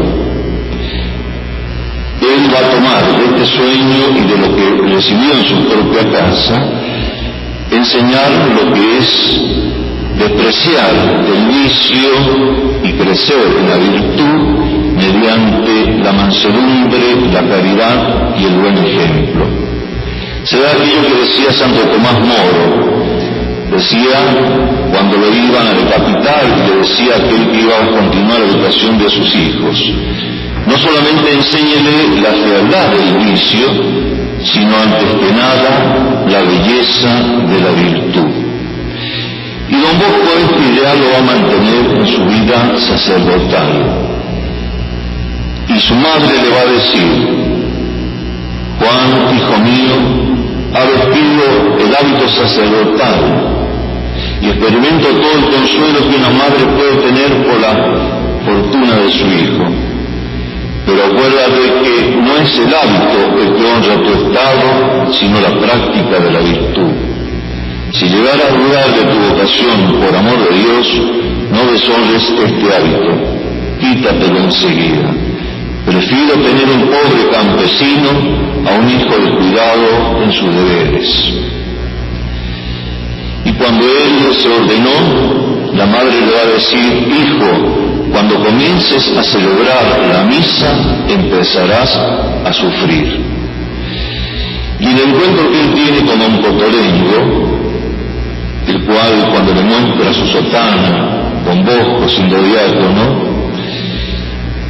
Él 2.22 2.53
va 2.53 2.59
a 2.59 2.72
tomar 2.72 3.17
de 3.17 3.26
este 3.26 3.57
sueño 3.57 3.97
y 4.17 4.28
de 4.28 4.38
lo 4.38 4.55
que 4.55 4.93
recibió 4.93 5.34
en 5.34 5.45
su 5.47 5.70
propia 5.70 6.11
casa, 6.11 6.70
enseñar 7.72 8.30
lo 8.55 8.74
que 8.74 8.97
es 8.97 9.59
despreciar 10.20 10.91
el 11.34 11.47
vicio 11.47 12.09
y 12.84 12.91
crecer 12.93 13.47
en 13.59 13.70
la 13.70 13.78
virtud 13.78 14.59
mediante 14.95 16.03
la 16.03 16.11
mansedumbre, 16.11 17.15
la 17.32 17.47
caridad 17.47 18.36
y 18.38 18.43
el 18.43 18.55
buen 18.55 18.78
ejemplo. 18.78 19.45
Será 20.43 20.72
aquello 20.72 21.01
que 21.07 21.22
decía 21.22 21.51
Santo 21.53 21.80
Tomás 21.89 22.20
Moro, 22.20 22.99
decía 23.72 24.20
cuando 24.91 25.17
lo 25.17 25.28
iban 25.34 25.67
a 25.67 25.74
decapitar 25.74 26.43
le 26.67 26.76
decía 26.78 27.13
que 27.28 27.36
él 27.36 27.59
iba 27.63 27.78
a 27.78 27.91
continuar 27.91 28.39
la 28.39 28.45
educación 28.47 28.97
de 28.97 29.09
sus 29.09 29.36
hijos. 29.36 29.91
No 30.67 30.78
solamente 30.78 31.34
enséñele 31.34 32.22
la 32.22 32.32
fealdad 32.32 32.91
del 32.91 33.32
vicio, 33.32 33.67
sino 34.43 34.76
antes 34.76 35.09
que 35.20 35.34
nada 35.34 36.26
la 36.28 36.41
belleza 36.41 37.09
de 37.47 37.61
la 37.61 37.72
virtud. 37.72 38.38
Y 39.70 39.76
don 39.76 39.99
Bosco 39.99 40.32
este 40.41 40.74
ideal 40.74 40.97
lo 40.99 41.11
va 41.11 41.17
a 41.17 41.38
mantener 41.38 41.99
en 41.99 42.07
su 42.07 42.26
vida 42.26 42.76
sacerdotal. 42.78 44.09
Y 45.67 45.80
su 45.80 45.93
madre 45.93 46.34
le 46.41 46.49
va 46.49 46.61
a 46.61 46.72
decir, 46.74 47.09
Juan, 48.80 49.36
hijo 49.36 49.57
mío, 49.59 49.95
ha 50.74 50.84
vestido 50.86 51.43
el 51.80 51.95
hábito 51.95 52.28
sacerdotal 52.28 53.49
y 54.41 54.47
experimento 54.47 55.07
todo 55.09 55.34
el 55.38 55.53
consuelo 55.53 56.09
que 56.09 56.15
una 56.17 56.30
madre 56.30 56.65
puede 56.76 56.95
tener 57.07 57.45
por 57.45 57.59
la 57.59 57.74
fortuna 58.45 58.95
de 58.95 59.11
su 59.11 59.26
hijo. 59.28 59.65
Pero 60.86 61.05
acuérdate 61.05 61.61
que 61.84 62.15
no 62.15 62.38
es 62.38 62.57
el 62.57 62.74
hábito 62.74 63.17
el 63.39 63.55
que 63.55 63.65
honra 63.65 64.03
tu 64.03 64.11
estado, 64.26 65.13
sino 65.13 65.39
la 65.41 65.59
práctica 65.59 66.20
de 66.20 66.32
la 66.32 66.39
virtud. 66.39 67.09
Si 67.91 68.05
llegara 68.05 68.45
a 68.45 68.55
dudar 68.55 68.87
de 68.93 69.01
tu 69.11 69.33
vocación 69.33 69.99
por 69.99 70.15
amor 70.15 70.37
de 70.47 70.57
Dios, 70.57 71.01
no 71.51 71.71
deshonres 71.71 72.23
este 72.29 72.75
hábito, 72.75 73.17
quítatelo 73.79 74.37
enseguida. 74.37 75.11
Prefiero 75.85 76.33
tener 76.33 76.69
un 76.69 76.81
pobre 76.81 77.29
campesino 77.31 78.09
a 78.67 78.79
un 78.79 78.89
hijo 78.89 79.17
descuidado 79.17 80.23
en 80.23 80.31
sus 80.31 80.55
deberes. 80.55 81.33
Y 83.45 83.51
cuando 83.53 83.85
él 83.85 84.35
se 84.35 84.49
ordenó, 84.49 85.73
la 85.73 85.85
madre 85.87 86.21
le 86.21 86.31
va 86.31 86.41
a 86.41 86.53
decir, 86.53 87.07
hijo, 87.07 88.11
cuando 88.11 88.43
comiences 88.43 89.17
a 89.17 89.23
celebrar 89.23 89.99
la 90.11 90.23
misa, 90.25 90.71
empezarás 91.07 91.97
a 92.45 92.53
sufrir. 92.53 93.19
Y 94.79 94.85
el 94.85 94.99
encuentro 94.99 95.51
que 95.51 95.61
él 95.61 95.73
tiene 95.73 96.05
con 96.05 96.21
un 96.21 96.41
cotorengo, 96.41 97.59
el 98.68 98.86
cual 98.86 99.30
cuando 99.32 99.53
le 99.53 99.62
muestra 99.62 100.14
su 100.14 100.28
sotana, 100.28 101.41
con 101.45 101.64
bosco, 101.66 102.07
siendo 102.07 102.41
diácono, 102.41 103.30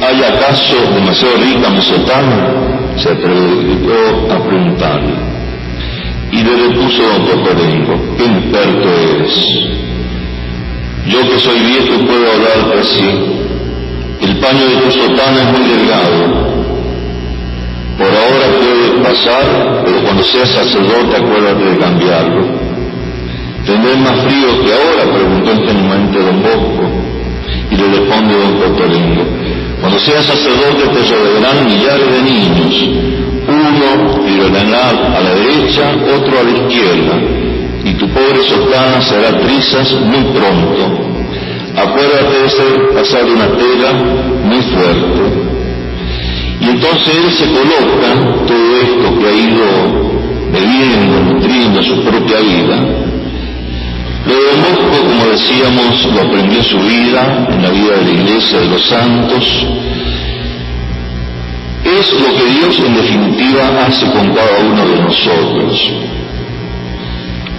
¿hay 0.01 0.24
acaso 0.24 0.76
demasiado 0.93 1.38
rica 1.38 1.69
mi 1.69 1.82
sotana? 1.82 2.53
Se 2.95 3.09
atrevió 3.09 4.32
a 4.32 4.47
preguntarle. 4.47 5.15
Y 6.32 6.43
le 6.43 6.67
repuso 6.67 7.01
don 7.03 7.26
Cotolengo, 7.26 8.15
qué 8.17 8.26
experto 8.26 8.89
eres. 9.15 9.82
Yo 11.07 11.19
que 11.30 11.39
soy 11.39 11.59
viejo 11.59 12.05
puedo 12.05 12.32
hablarte 12.32 12.80
así. 12.80 13.09
El 14.22 14.38
paño 14.38 14.65
de 14.65 14.76
tu 14.84 14.91
sotana 14.91 15.41
es 15.41 15.59
muy 15.59 15.67
delgado. 15.67 16.50
Por 18.01 18.09
ahora 18.09 18.47
puede 18.57 19.03
pasar, 19.03 19.83
pero 19.85 20.01
cuando 20.01 20.23
seas 20.23 20.49
sacerdote 20.49 21.17
acuérdate 21.17 21.63
de 21.63 21.77
cambiarlo. 21.77 22.47
¿Tendré 23.63 23.95
más 23.97 24.19
frío 24.23 24.47
que 24.65 24.73
ahora? 24.73 25.13
preguntó 25.13 25.51
ingenuamente 25.53 26.19
don 26.19 26.41
Bosco. 26.41 26.89
Y 27.69 27.75
le 27.75 27.87
responde 27.89 28.33
don 28.33 28.53
Cotolingo. 28.59 29.23
Cuando 29.81 29.99
seas 29.99 30.25
sacerdote 30.25 30.87
te 30.87 31.15
rodearán 31.15 31.63
millares 31.63 32.11
de 32.11 32.21
niños. 32.23 32.89
Uno 33.47 34.25
tirará 34.25 34.89
a 34.89 35.21
la 35.21 35.35
derecha, 35.35 35.93
otro 36.17 36.39
a 36.39 36.43
la 36.43 36.51
izquierda. 36.57 37.21
Y 37.85 37.93
tu 37.93 38.09
pobre 38.09 38.41
sotana 38.41 38.99
será 38.99 39.39
trizas 39.41 39.91
muy 40.01 40.23
pronto. 40.33 41.05
Acuérdate 41.77 42.41
de 42.41 42.49
ser 42.49 42.89
pasar 42.95 43.25
una 43.25 43.45
tela 43.45 43.93
muy 44.43 44.61
fuerte. 44.73 45.50
Y 46.62 46.70
entonces 46.70 47.16
él 47.16 47.32
se 47.32 47.45
coloca 47.51 48.45
todo 48.45 48.78
esto 48.78 49.20
que 49.20 49.28
ha 49.28 49.34
ido 49.34 50.12
bebiendo, 50.51 51.34
nutriendo 51.34 51.82
su 51.82 52.03
propia 52.03 52.39
vida. 52.39 52.78
Lo 54.28 54.36
de 54.36 55.09
como 55.09 55.32
decíamos, 55.32 56.05
lo 56.14 56.22
aprendió 56.22 56.59
en 56.59 56.64
su 56.64 56.78
vida, 56.78 57.47
en 57.49 57.64
la 57.64 57.70
vida 57.72 57.97
de 57.97 58.03
la 58.03 58.12
iglesia 58.12 58.59
de 58.59 58.68
los 58.68 58.86
santos. 58.86 59.66
Es 61.84 62.14
lo 62.14 62.28
que 62.36 62.45
Dios 62.59 62.80
en 62.86 62.95
definitiva 62.95 63.86
hace 63.88 64.05
con 64.12 64.32
cada 64.36 64.59
uno 64.59 64.86
de 64.86 65.01
nosotros. 65.01 65.91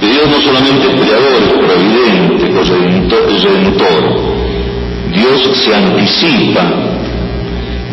Que 0.01 0.07
Dios 0.07 0.29
no 0.29 0.41
solamente 0.41 0.87
es 0.87 1.01
creador, 1.01 1.43
es 1.43 1.53
providente, 1.53 2.45
es 3.33 3.43
redentor. 3.43 4.33
Dios 5.13 5.51
se 5.59 5.75
anticipa 5.75 6.92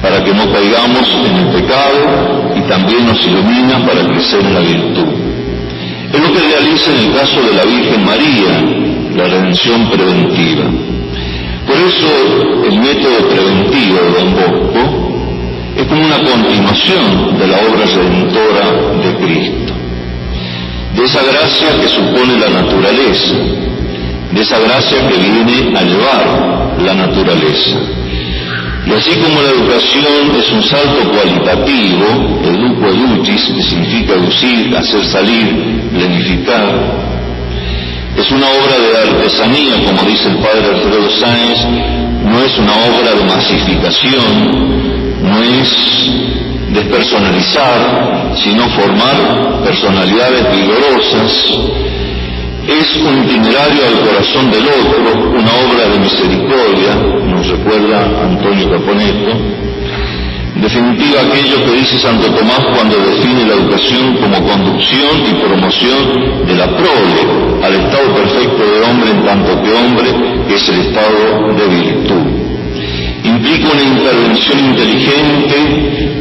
para 0.01 0.23
que 0.23 0.33
no 0.33 0.51
caigamos 0.51 1.09
en 1.25 1.35
el 1.35 1.47
pecado 1.49 2.53
y 2.55 2.61
también 2.61 3.05
nos 3.05 3.25
ilumina 3.25 3.85
para 3.85 4.05
crecer 4.07 4.41
en 4.41 4.53
la 4.53 4.59
virtud. 4.61 5.29
Es 6.13 6.19
lo 6.19 6.33
que 6.33 6.39
realiza 6.39 6.91
en 6.91 7.09
el 7.09 7.15
caso 7.15 7.41
de 7.41 7.53
la 7.53 7.63
Virgen 7.63 8.05
María, 8.05 9.15
la 9.15 9.23
redención 9.25 9.89
preventiva. 9.89 10.65
Por 11.67 11.77
eso 11.77 12.65
el 12.65 12.79
método 12.79 13.27
preventivo 13.29 13.97
de 13.97 14.11
Don 14.17 14.33
Bosco 14.33 15.09
es 15.75 15.85
como 15.85 16.05
una 16.05 16.17
continuación 16.23 17.37
de 17.37 17.47
la 17.47 17.57
obra 17.57 17.85
redentora 17.85 18.65
de 19.03 19.15
Cristo, 19.23 19.73
de 20.95 21.03
esa 21.03 21.21
gracia 21.23 21.67
que 21.79 21.87
supone 21.87 22.39
la 22.39 22.61
naturaleza, 22.61 23.35
de 24.31 24.41
esa 24.41 24.59
gracia 24.59 25.07
que 25.07 25.17
viene 25.17 25.77
a 25.77 25.83
llevar 25.83 26.75
la 26.79 26.93
naturaleza. 26.95 27.98
Y 28.85 28.91
así 28.93 29.11
como 29.19 29.41
la 29.41 29.49
educación 29.49 30.35
es 30.37 30.51
un 30.51 30.63
salto 30.63 31.11
cualitativo, 31.11 32.41
educo 32.43 32.87
edutis, 32.87 33.51
que 33.55 33.61
significa 33.61 34.13
educir, 34.13 34.75
hacer 34.75 35.05
salir, 35.05 35.89
planificar, 35.93 37.09
es 38.19 38.31
una 38.31 38.47
obra 38.47 38.77
de 38.77 39.11
artesanía, 39.11 39.75
como 39.85 40.03
dice 40.03 40.27
el 40.27 40.39
padre 40.39 40.65
Alfredo 40.75 41.09
Sáenz, 41.09 41.65
no 42.21 42.43
es 42.43 42.57
una 42.57 42.73
obra 42.73 43.13
de 43.15 43.23
masificación, 43.23 45.21
no 45.23 45.41
es 45.41 46.11
despersonalizar, 46.73 48.33
sino 48.35 48.67
formar 48.71 49.63
personalidades 49.63 50.43
vigorosas, 50.53 51.53
es 52.69 52.97
un 52.97 53.23
itinerario 53.23 53.81
al 53.87 53.99
corazón 54.07 54.51
del 54.51 54.65
otro, 54.67 55.29
una 55.31 55.51
obra 55.65 55.89
de 55.91 55.99
misericordia, 55.99 56.95
nos 57.25 57.47
recuerda 57.49 58.23
Antonio 58.23 58.69
Caponeto. 58.69 59.31
Definitiva, 60.55 61.21
aquello 61.21 61.65
que 61.65 61.71
dice 61.71 61.97
Santo 61.99 62.29
Tomás 62.31 62.65
cuando 62.75 62.97
define 62.97 63.45
la 63.45 63.53
educación 63.53 64.17
como 64.17 64.45
conducción 64.45 65.23
y 65.29 65.33
promoción 65.41 66.45
de 66.45 66.55
la 66.55 66.67
prole 66.67 67.21
al 67.63 67.73
estado 67.73 68.13
perfecto 68.13 68.63
de 68.65 68.81
hombre 68.81 69.11
en 69.11 69.25
tanto 69.25 69.61
que 69.63 69.73
hombre, 69.73 70.09
es 70.49 70.69
el 70.69 70.79
estado 70.81 71.53
de 71.55 71.67
virtud. 71.67 72.48
Implica 73.23 73.69
una 73.73 73.83
intervención 73.83 74.59
inteligente 74.59 75.55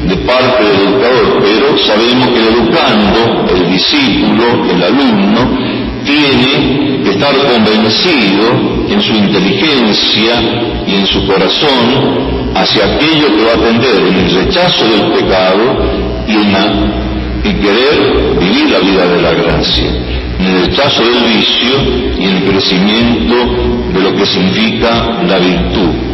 de 0.09 0.17
parte 0.17 0.65
del 0.65 0.89
educador, 0.89 1.43
pero 1.43 1.79
sabemos 1.79 2.29
que 2.29 2.39
el 2.39 2.55
educando, 2.55 3.55
el 3.55 3.71
discípulo, 3.71 4.65
el 4.71 4.83
alumno, 4.83 5.59
tiene 6.05 7.03
que 7.05 7.11
estar 7.11 7.35
convencido 7.37 8.79
en 8.89 9.03
su 9.03 9.13
inteligencia 9.15 10.33
y 10.87 10.95
en 10.95 11.07
su 11.07 11.27
corazón 11.27 12.49
hacia 12.55 12.85
aquello 12.87 13.27
que 13.37 13.45
va 13.45 13.53
a 13.53 13.55
atender 13.55 13.97
en 14.09 14.15
el 14.15 14.35
rechazo 14.35 14.85
del 14.85 15.13
pecado 15.13 15.85
y 16.27 16.33
en, 16.33 17.59
querer 17.61 18.39
vivir 18.39 18.71
la 18.71 18.79
vida 18.79 19.07
de 19.07 19.23
la 19.23 19.33
gracia, 19.33 19.89
en 20.39 20.47
el 20.47 20.67
rechazo 20.67 21.03
del 21.03 21.37
vicio 21.37 21.75
y 22.19 22.25
en 22.25 22.37
el 22.37 22.45
crecimiento 22.45 23.35
de 23.93 24.01
lo 24.01 24.15
que 24.15 24.27
significa 24.27 25.23
la 25.27 25.39
virtud. 25.39 26.09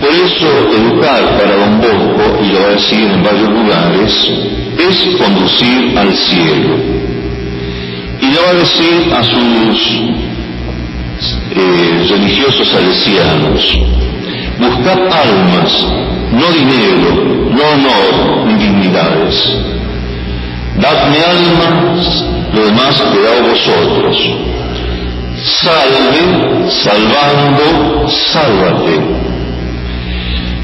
Por 0.00 0.10
eso 0.10 0.48
educar 0.76 1.38
para 1.38 1.56
don 1.56 1.80
Bosco, 1.80 2.38
y 2.42 2.52
lo 2.52 2.60
va 2.60 2.66
a 2.66 2.70
decir 2.70 3.10
en 3.10 3.22
varios 3.22 3.50
lugares, 3.50 4.32
es 4.78 5.16
conducir 5.16 5.98
al 5.98 6.14
cielo 6.14 6.98
y 8.20 8.26
le 8.26 8.40
va 8.40 8.50
a 8.50 8.54
decir 8.54 9.14
a 9.14 9.22
sus 9.22 10.00
eh, 11.50 12.06
religiosos 12.10 12.68
salesianos, 12.68 13.78
buscad 14.58 14.98
almas, 14.98 15.86
no 16.32 16.52
dinero, 16.52 17.50
no 17.50 17.62
honor 17.62 18.46
ni 18.46 18.54
dignidades. 18.54 19.56
Dadme 20.80 21.18
almas, 21.24 22.24
lo 22.54 22.64
demás 22.64 23.02
quedaos 23.12 23.50
vosotros. 23.50 24.16
Salve, 25.44 26.70
salvando, 26.70 28.08
sálvate. 28.08 29.00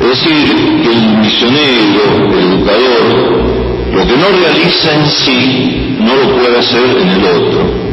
Es 0.00 0.08
decir, 0.08 0.82
que 0.82 0.90
el 0.90 1.18
misionero, 1.18 2.32
el 2.32 2.52
educador, 2.52 3.54
lo 3.92 4.06
que 4.06 4.16
no 4.16 4.28
realiza 4.40 4.94
en 4.94 5.06
sí, 5.06 5.96
no 6.00 6.16
lo 6.16 6.36
puede 6.36 6.58
hacer 6.58 6.82
en 7.00 7.08
el 7.08 7.24
otro. 7.24 7.84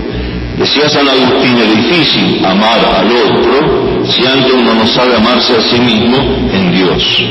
Decía 0.58 0.90
San 0.90 1.08
Agustín, 1.08 1.58
es 1.58 1.76
difícil 1.76 2.46
amar 2.46 2.80
al 2.98 3.08
otro 3.08 4.06
si 4.06 4.26
antes 4.26 4.54
uno 4.54 4.74
no 4.74 4.88
sabe 4.88 5.16
amarse 5.16 5.56
a 5.56 5.62
sí 5.62 5.80
mismo 5.80 6.18
en 6.52 6.72
Dios. 6.72 7.24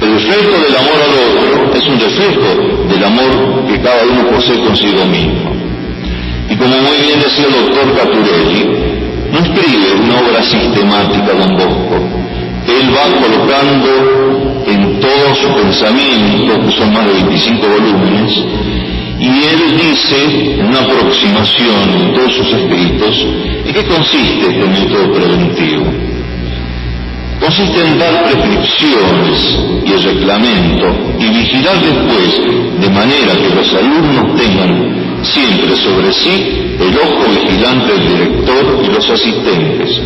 El 0.00 0.12
reflejo 0.12 0.62
del 0.62 0.76
amor 0.76 0.98
al 1.04 1.14
otro 1.14 1.74
es 1.74 1.86
un 1.86 2.00
reflejo 2.00 2.86
del 2.88 3.04
amor 3.04 3.66
que 3.68 3.80
cada 3.80 4.04
uno 4.04 4.28
posee 4.30 4.60
consigo 4.60 5.04
mismo. 5.06 5.54
Y 6.50 6.56
como 6.56 6.76
muy 6.76 6.96
bien 7.02 7.20
decía 7.20 7.46
el 7.46 7.52
doctor 7.52 7.96
Caturelli, 7.96 8.94
no 9.32 9.38
escribe 9.38 9.94
una 10.02 10.20
obra 10.20 10.42
sistemática 10.42 11.32
don 11.32 11.56
Bosco. 11.56 12.24
Él 12.66 12.90
va 12.96 13.20
colocando 13.20 14.64
en 14.66 15.00
todo 15.00 15.34
su 15.34 15.54
pensamiento, 15.54 16.60
que 16.64 16.70
son 16.72 16.92
más 16.92 17.06
de 17.06 17.12
25 17.12 17.66
volúmenes, 17.68 18.32
y 19.20 19.28
él 19.28 19.76
dice, 19.76 20.54
en 20.58 20.66
una 20.66 20.80
aproximación 20.80 22.00
en 22.00 22.14
todos 22.14 22.32
sus 22.32 22.52
escritos, 22.52 23.26
¿en 23.66 23.72
qué 23.72 23.84
consiste 23.86 24.46
este 24.48 24.66
método 24.66 25.12
preventivo? 25.12 25.86
Consiste 27.40 27.86
en 27.86 27.98
dar 27.98 28.24
prescripciones 28.24 29.58
y 29.84 29.92
el 29.92 30.02
reglamento 30.02 31.14
y 31.20 31.26
vigilar 31.28 31.76
después, 31.80 32.40
de 32.80 32.90
manera 32.90 33.34
que 33.36 33.54
los 33.54 33.74
alumnos 33.74 34.40
tengan 34.40 35.22
siempre 35.22 35.76
sobre 35.76 36.12
sí 36.12 36.76
el 36.80 36.98
ojo 36.98 37.24
vigilante 37.30 37.92
del 37.92 38.08
director 38.08 38.80
y 38.82 38.86
los 38.86 39.10
asistentes, 39.10 40.00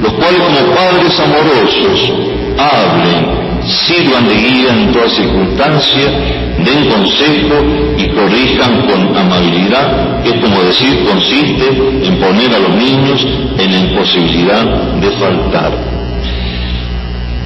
los 0.00 0.12
cuales 0.14 0.40
como 0.40 0.74
padres 0.74 1.20
amorosos 1.20 2.12
hablen, 2.58 3.62
sirvan 3.66 4.28
de 4.28 4.34
guía 4.34 4.72
en 4.72 4.92
toda 4.92 5.08
circunstancia 5.08 6.40
den 6.64 6.88
consejo 6.88 7.56
y 7.96 8.08
corrijan 8.08 8.86
con 8.86 9.16
amabilidad, 9.16 10.22
que 10.22 10.40
como 10.40 10.62
decir, 10.62 11.04
consiste 11.04 11.68
en 12.02 12.18
poner 12.18 12.54
a 12.54 12.58
los 12.58 12.74
niños 12.74 13.26
en 13.58 13.72
la 13.72 13.78
imposibilidad 13.78 14.64
de 15.00 15.10
faltar. 15.12 15.72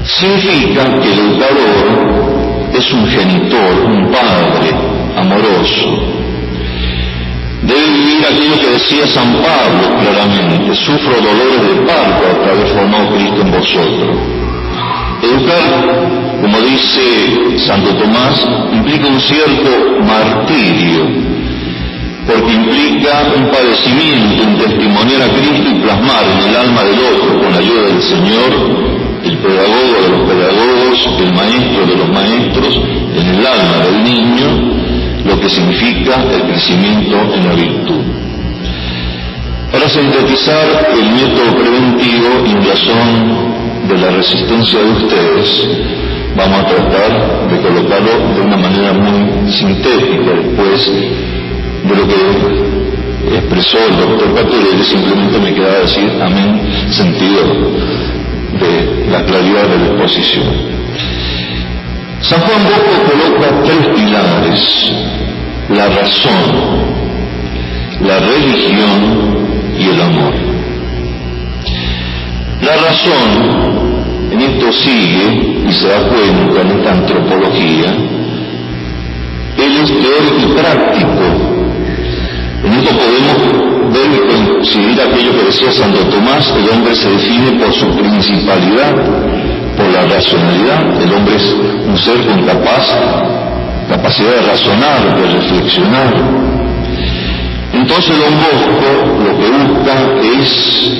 Significa 0.04 0.84
que 1.00 1.12
el 1.12 1.18
educador 1.18 2.70
es 2.72 2.92
un 2.92 3.06
genitor, 3.06 3.84
un 3.86 4.10
padre 4.10 4.70
amoroso. 5.16 6.23
Debe 7.66 7.86
vivir 7.86 8.26
aquello 8.26 8.60
que 8.60 8.70
decía 8.70 9.06
San 9.06 9.32
Pablo 9.32 9.96
claramente, 10.00 10.74
sufro 10.74 11.14
dolores 11.14 11.62
de 11.62 11.80
parto 11.86 12.26
a 12.28 12.44
través 12.44 12.72
formado 12.72 13.10
Cristo 13.14 13.40
en 13.40 13.50
vosotros. 13.50 14.16
Educar 15.22 16.24
como 16.44 16.60
dice 16.60 17.58
Santo 17.58 17.96
Tomás, 17.96 18.46
implica 18.70 19.06
un 19.06 19.18
cierto 19.18 19.70
martirio, 20.06 21.08
porque 22.26 22.50
significa 22.52 23.32
un 23.34 23.50
padecimiento, 23.50 24.44
un 24.44 24.58
testimoniar 24.58 25.22
a 25.22 25.28
Cristo 25.30 25.70
y 25.70 25.80
plasmar 25.80 26.24
en 26.36 26.50
el 26.50 26.56
alma 26.56 26.82
del 26.84 26.98
otro, 26.98 27.40
con 27.40 27.50
la 27.50 27.60
ayuda 27.60 27.82
del 27.84 28.02
Señor, 28.02 28.50
el 29.24 29.38
pedagogo 29.38 30.02
de 30.02 30.08
los 30.10 30.28
pedagogos, 30.28 31.20
el 31.20 31.32
maestro 31.32 31.86
de 31.86 31.96
los 31.96 32.08
maestros, 32.10 32.80
en 33.16 33.26
el 33.26 33.46
alma 33.46 33.78
del 33.86 34.04
niño, 34.04 34.73
lo 35.24 35.40
que 35.40 35.48
significa 35.48 36.22
el 36.22 36.42
crecimiento 36.42 37.16
en 37.34 37.46
la 37.46 37.54
virtud. 37.54 38.02
Para 39.72 39.88
sintetizar 39.88 40.88
el 40.92 41.10
método 41.12 41.56
preventivo 41.58 42.44
y 42.46 42.54
razón 42.68 43.88
de 43.88 43.98
la 43.98 44.10
resistencia 44.10 44.78
de 44.80 44.90
ustedes, 44.92 45.68
vamos 46.36 46.60
a 46.60 46.66
tratar 46.66 47.48
de 47.50 47.60
colocarlo 47.60 48.34
de 48.34 48.40
una 48.40 48.56
manera 48.56 48.92
muy 48.92 49.50
sintética 49.50 50.30
después 50.32 50.92
de 50.92 51.96
lo 51.96 52.08
que 52.08 53.36
expresó 53.36 53.78
el 53.88 53.96
doctor 53.96 54.34
Caturelli, 54.34 54.84
simplemente 54.84 55.38
me 55.38 55.54
queda 55.54 55.80
decir 55.80 56.10
amén, 56.22 56.60
sentido 56.90 57.42
de 58.60 59.10
la 59.10 59.24
claridad 59.24 59.68
de 59.68 59.78
la 59.78 59.86
exposición. 59.86 60.73
San 62.28 62.40
Juan 62.40 62.64
Bosco 62.64 62.94
coloca 63.10 63.62
tres 63.64 63.86
pilares, 63.94 64.92
la 65.68 65.88
razón, 65.88 66.44
la 68.00 68.18
religión 68.18 69.76
y 69.78 69.88
el 69.90 70.00
amor. 70.00 70.34
La 72.62 72.76
razón, 72.76 74.32
en 74.32 74.40
esto 74.40 74.72
sigue 74.72 75.66
y 75.68 75.72
se 75.72 75.86
da 75.86 76.08
cuenta 76.08 76.62
en 76.62 76.78
esta 76.78 76.92
antropología, 76.92 77.90
él 79.58 79.76
es 79.82 79.88
teórico 79.90 80.40
y 80.40 80.52
práctico. 80.58 81.24
En 82.64 82.72
esto 82.72 82.96
podemos 82.96 83.92
ver 83.92 84.10
y 84.14 84.48
coincidir 84.48 84.98
aquello 84.98 85.38
que 85.38 85.44
decía 85.44 85.70
Santo 85.72 85.98
Tomás, 86.06 86.54
el 86.56 86.70
hombre 86.70 86.94
se 86.94 87.10
define 87.10 87.52
por 87.62 87.70
su 87.74 87.86
principalidad, 87.94 88.94
la 89.94 90.02
racionalidad, 90.06 91.02
el 91.02 91.12
hombre 91.12 91.36
es 91.36 91.54
un 91.86 91.96
ser 91.96 92.26
con 92.26 92.44
capaz, 92.44 92.86
capacidad 93.88 94.30
de 94.30 94.42
razonar, 94.42 95.16
de 95.16 95.26
reflexionar. 95.38 96.14
Entonces 97.72 98.14
don 98.18 98.34
Bosco 98.44 98.90
lo 99.24 99.38
que 99.38 99.48
busca 99.50 99.94
es, 100.40 100.92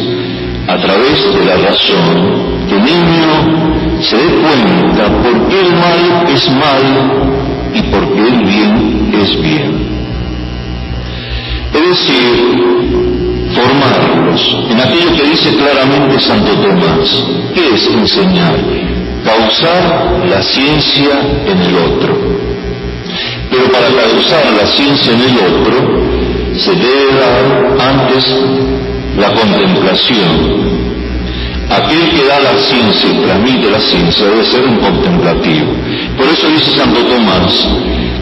a 0.68 0.76
través 0.76 1.34
de 1.34 1.44
la 1.44 1.56
razón, 1.68 2.66
que 2.68 2.74
el 2.76 2.84
niño 2.84 4.00
se 4.00 4.16
dé 4.16 4.28
cuenta 4.42 5.04
por 5.22 5.48
qué 5.48 5.60
el 5.60 5.72
mal 5.72 6.26
es 6.32 6.50
mal 6.50 6.84
y 7.74 7.82
porque 7.82 8.28
el 8.28 8.44
bien 8.44 9.12
es 9.20 9.42
bien. 9.42 9.94
Es 11.74 11.88
decir, 11.88 13.13
formarlos 13.54 14.56
en 14.70 14.80
aquello 14.80 15.16
que 15.16 15.30
dice 15.30 15.56
claramente 15.56 16.20
Santo 16.20 16.52
Tomás. 16.54 17.24
¿Qué 17.54 17.74
es 17.74 17.86
enseñar? 17.88 18.56
Causar 19.24 20.22
la 20.28 20.42
ciencia 20.42 21.20
en 21.46 21.58
el 21.58 21.76
otro. 21.76 22.16
Pero 23.50 23.64
para 23.70 23.86
causar 23.86 24.44
la 24.56 24.66
ciencia 24.66 25.12
en 25.12 25.20
el 25.22 25.36
otro, 25.38 26.04
se 26.56 26.70
debe 26.72 27.14
dar 27.14 27.90
antes 27.90 28.24
la 29.16 29.32
contemplación. 29.32 30.64
Aquel 31.70 32.10
que 32.10 32.26
da 32.26 32.40
la 32.40 32.58
ciencia 32.58 33.08
y 33.10 33.24
transmite 33.24 33.70
la 33.70 33.80
ciencia 33.80 34.26
debe 34.26 34.44
ser 34.44 34.64
un 34.64 34.76
contemplativo. 34.76 35.72
Por 36.16 36.26
eso 36.28 36.48
dice 36.48 36.70
Santo 36.72 37.00
Tomás 37.00 37.68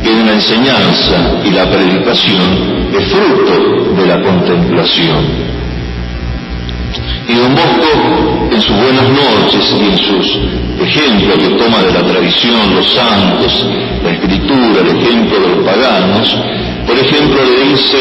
que 0.03 0.11
en 0.11 0.27
la 0.27 0.33
enseñanza 0.33 1.41
y 1.45 1.51
la 1.51 1.71
predicación 1.71 2.89
es 2.93 3.05
fruto 3.09 3.95
de 3.95 4.07
la 4.07 4.23
contemplación. 4.23 5.53
Y 7.29 7.35
don 7.35 7.55
Bosco, 7.55 8.49
en 8.51 8.61
sus 8.61 8.77
buenas 8.77 9.09
noches 9.09 9.75
y 9.81 9.85
en 9.85 9.99
sus 9.99 10.39
ejemplos 10.83 11.39
que 11.39 11.49
toma 11.55 11.83
de 11.83 11.93
la 11.93 12.07
tradición, 12.07 12.75
los 12.75 12.93
santos, 12.93 13.67
la 14.03 14.11
escritura, 14.11 14.81
el 14.81 14.97
ejemplo 14.99 15.41
de 15.41 15.49
los 15.57 15.65
paganos, 15.65 16.37
por 16.87 16.99
ejemplo 16.99 17.39
le 17.45 17.71
dice 17.71 17.99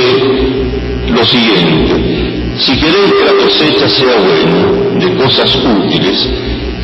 lo 1.09 1.25
siguiente, 1.25 2.21
si 2.57 2.77
queréis 2.77 3.13
que 3.13 3.25
la 3.25 3.43
cosecha 3.43 3.89
sea 3.89 4.17
buena, 4.19 5.05
de 5.05 5.15
cosas 5.15 5.55
útiles, 5.55 6.29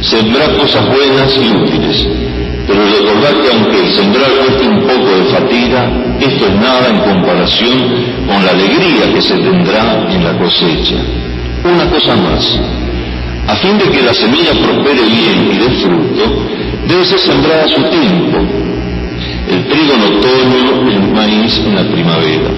sembrad 0.01 0.57
cosas 0.57 0.87
buenas 0.87 1.37
y 1.37 1.49
útiles, 1.49 2.07
pero 2.67 2.83
recordad 2.83 3.41
que 3.41 3.49
aunque 3.55 3.79
el 3.79 3.95
sembrar 3.95 4.29
cueste 4.43 4.67
un 4.67 4.81
poco 4.81 5.09
de 5.15 5.23
fatiga, 5.31 5.89
esto 6.19 6.45
es 6.47 6.55
nada 6.55 6.89
en 6.89 6.99
comparación 6.99 7.77
con 8.27 8.45
la 8.45 8.51
alegría 8.51 9.13
que 9.13 9.21
se 9.21 9.37
tendrá 9.37 10.05
en 10.11 10.23
la 10.23 10.37
cosecha. 10.37 10.95
Una 11.63 11.89
cosa 11.89 12.15
más, 12.17 12.59
a 13.47 13.55
fin 13.55 13.77
de 13.77 13.85
que 13.89 14.01
la 14.01 14.13
semilla 14.13 14.51
prospere 14.51 15.01
bien 15.01 15.49
y 15.49 15.57
dé 15.57 15.69
fruto, 15.81 16.43
debe 16.87 17.05
ser 17.05 17.19
sembrada 17.19 17.63
a 17.63 17.67
su 17.69 17.81
tiempo. 17.83 18.37
El 19.49 19.65
trigo 19.69 19.93
en 19.93 20.01
otoño, 20.01 20.91
el 20.91 21.13
maíz 21.13 21.57
en 21.65 21.73
la 21.73 21.89
primavera. 21.89 22.49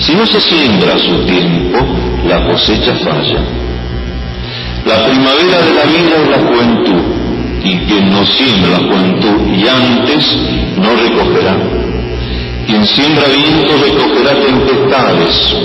Si 0.00 0.12
no 0.14 0.26
se 0.26 0.40
siembra 0.40 0.94
a 0.94 0.98
su 0.98 1.24
tiempo, 1.24 1.78
la 2.26 2.44
cosecha 2.48 2.96
falla. 2.96 3.44
La 4.84 5.06
primavera 5.06 5.62
de 5.62 5.74
la 5.74 5.84
vida 5.84 6.16
es 6.16 6.30
la 6.30 6.38
juventud 6.48 7.21
y 7.64 7.78
quien 7.86 8.10
no 8.10 8.24
siembra 8.26 8.76
juventud 8.78 9.46
y 9.54 9.68
antes 9.68 10.36
no 10.76 10.90
recogerá. 10.96 11.56
Quien 12.66 12.86
siembra 12.86 13.24
viento 13.28 13.72
recogerá 13.84 14.34
tempestades. 14.40 15.56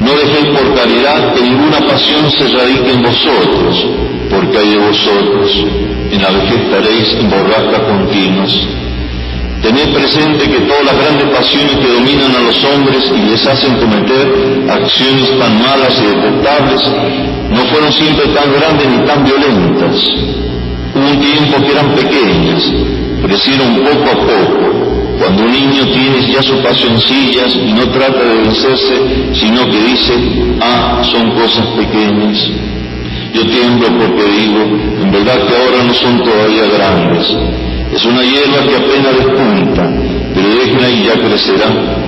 No 0.00 0.12
dejéis 0.12 0.58
por 0.58 0.74
caridad 0.74 1.34
que 1.34 1.42
ninguna 1.42 1.80
pasión 1.80 2.30
se 2.30 2.48
radique 2.48 2.92
en 2.92 3.02
vosotros, 3.02 3.86
porque 4.30 4.58
hay 4.58 4.70
de 4.70 4.78
vosotros. 4.78 5.64
En 6.10 6.22
la 6.22 6.30
vejez 6.30 6.56
estaréis 6.56 7.14
en 7.14 7.30
borrascas 7.30 7.80
continuas. 7.80 8.79
Tened 9.62 9.92
presente 9.92 10.50
que 10.50 10.60
todas 10.60 10.84
las 10.86 10.96
grandes 10.96 11.28
pasiones 11.36 11.76
que 11.76 11.92
dominan 11.92 12.34
a 12.34 12.40
los 12.40 12.64
hombres 12.64 13.12
y 13.14 13.30
les 13.30 13.46
hacen 13.46 13.76
cometer 13.76 14.66
acciones 14.70 15.38
tan 15.38 15.60
malas 15.60 16.00
y 16.00 16.06
detestables 16.06 16.82
no 17.50 17.60
fueron 17.66 17.92
siempre 17.92 18.26
tan 18.28 18.52
grandes 18.52 18.88
ni 18.88 19.06
tan 19.06 19.22
violentas. 19.22 19.96
Hubo 20.94 21.10
un 21.10 21.20
tiempo 21.20 21.60
que 21.62 21.72
eran 21.72 21.94
pequeñas, 21.94 22.72
crecieron 23.22 23.84
poco 23.84 24.10
a 24.10 24.14
poco. 24.14 24.80
Cuando 25.18 25.42
un 25.42 25.52
niño 25.52 25.84
tiene 25.92 26.32
ya 26.32 26.42
sus 26.42 26.58
pasioncillas 26.60 27.54
y 27.54 27.72
no 27.74 27.86
trata 27.90 28.24
de 28.24 28.36
vencerse, 28.36 28.94
sino 29.34 29.66
que 29.70 29.78
dice, 29.78 30.14
ah, 30.62 31.02
son 31.04 31.32
cosas 31.32 31.66
pequeñas. 31.76 32.38
Yo 33.34 33.46
tiemblo 33.46 33.88
porque 33.98 34.24
digo, 34.24 34.62
en 35.02 35.10
verdad 35.12 35.36
que 35.46 35.54
ahora 35.54 35.84
no 35.86 35.92
son 35.92 36.22
todavía 36.24 36.64
grandes. 36.66 37.59
Es 37.92 38.04
una 38.04 38.22
hierba 38.22 38.66
que 38.68 38.76
apenas 38.76 39.16
despunta, 39.16 39.90
pero 40.34 40.48
déjenla 40.48 40.90
y 40.90 41.04
ya 41.04 41.14
crecerá 41.14 42.00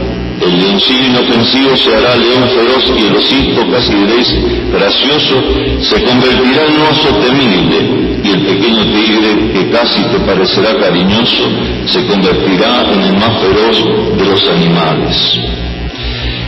el 0.43 0.59
leoncillo 0.59 1.07
inofensivo 1.07 1.77
se 1.77 1.95
hará 1.95 2.17
león 2.17 2.49
feroz 2.49 2.93
y 2.99 3.07
el 3.07 3.17
osito, 3.17 3.71
casi 3.71 3.95
diréis 3.95 4.35
gracioso, 4.73 5.41
se 5.81 6.03
convertirá 6.03 6.67
en 6.67 6.81
oso 6.91 7.15
temible 7.17 8.21
y 8.25 8.29
el 8.29 8.43
pequeño 8.47 8.83
tigre, 8.93 9.53
que 9.53 9.71
casi 9.71 10.03
te 10.03 10.19
parecerá 10.21 10.79
cariñoso, 10.81 11.45
se 11.87 12.05
convertirá 12.07 12.85
en 12.93 13.01
el 13.03 13.13
más 13.15 13.39
feroz 13.41 13.85
de 14.19 14.25
los 14.25 14.49
animales. 14.49 15.39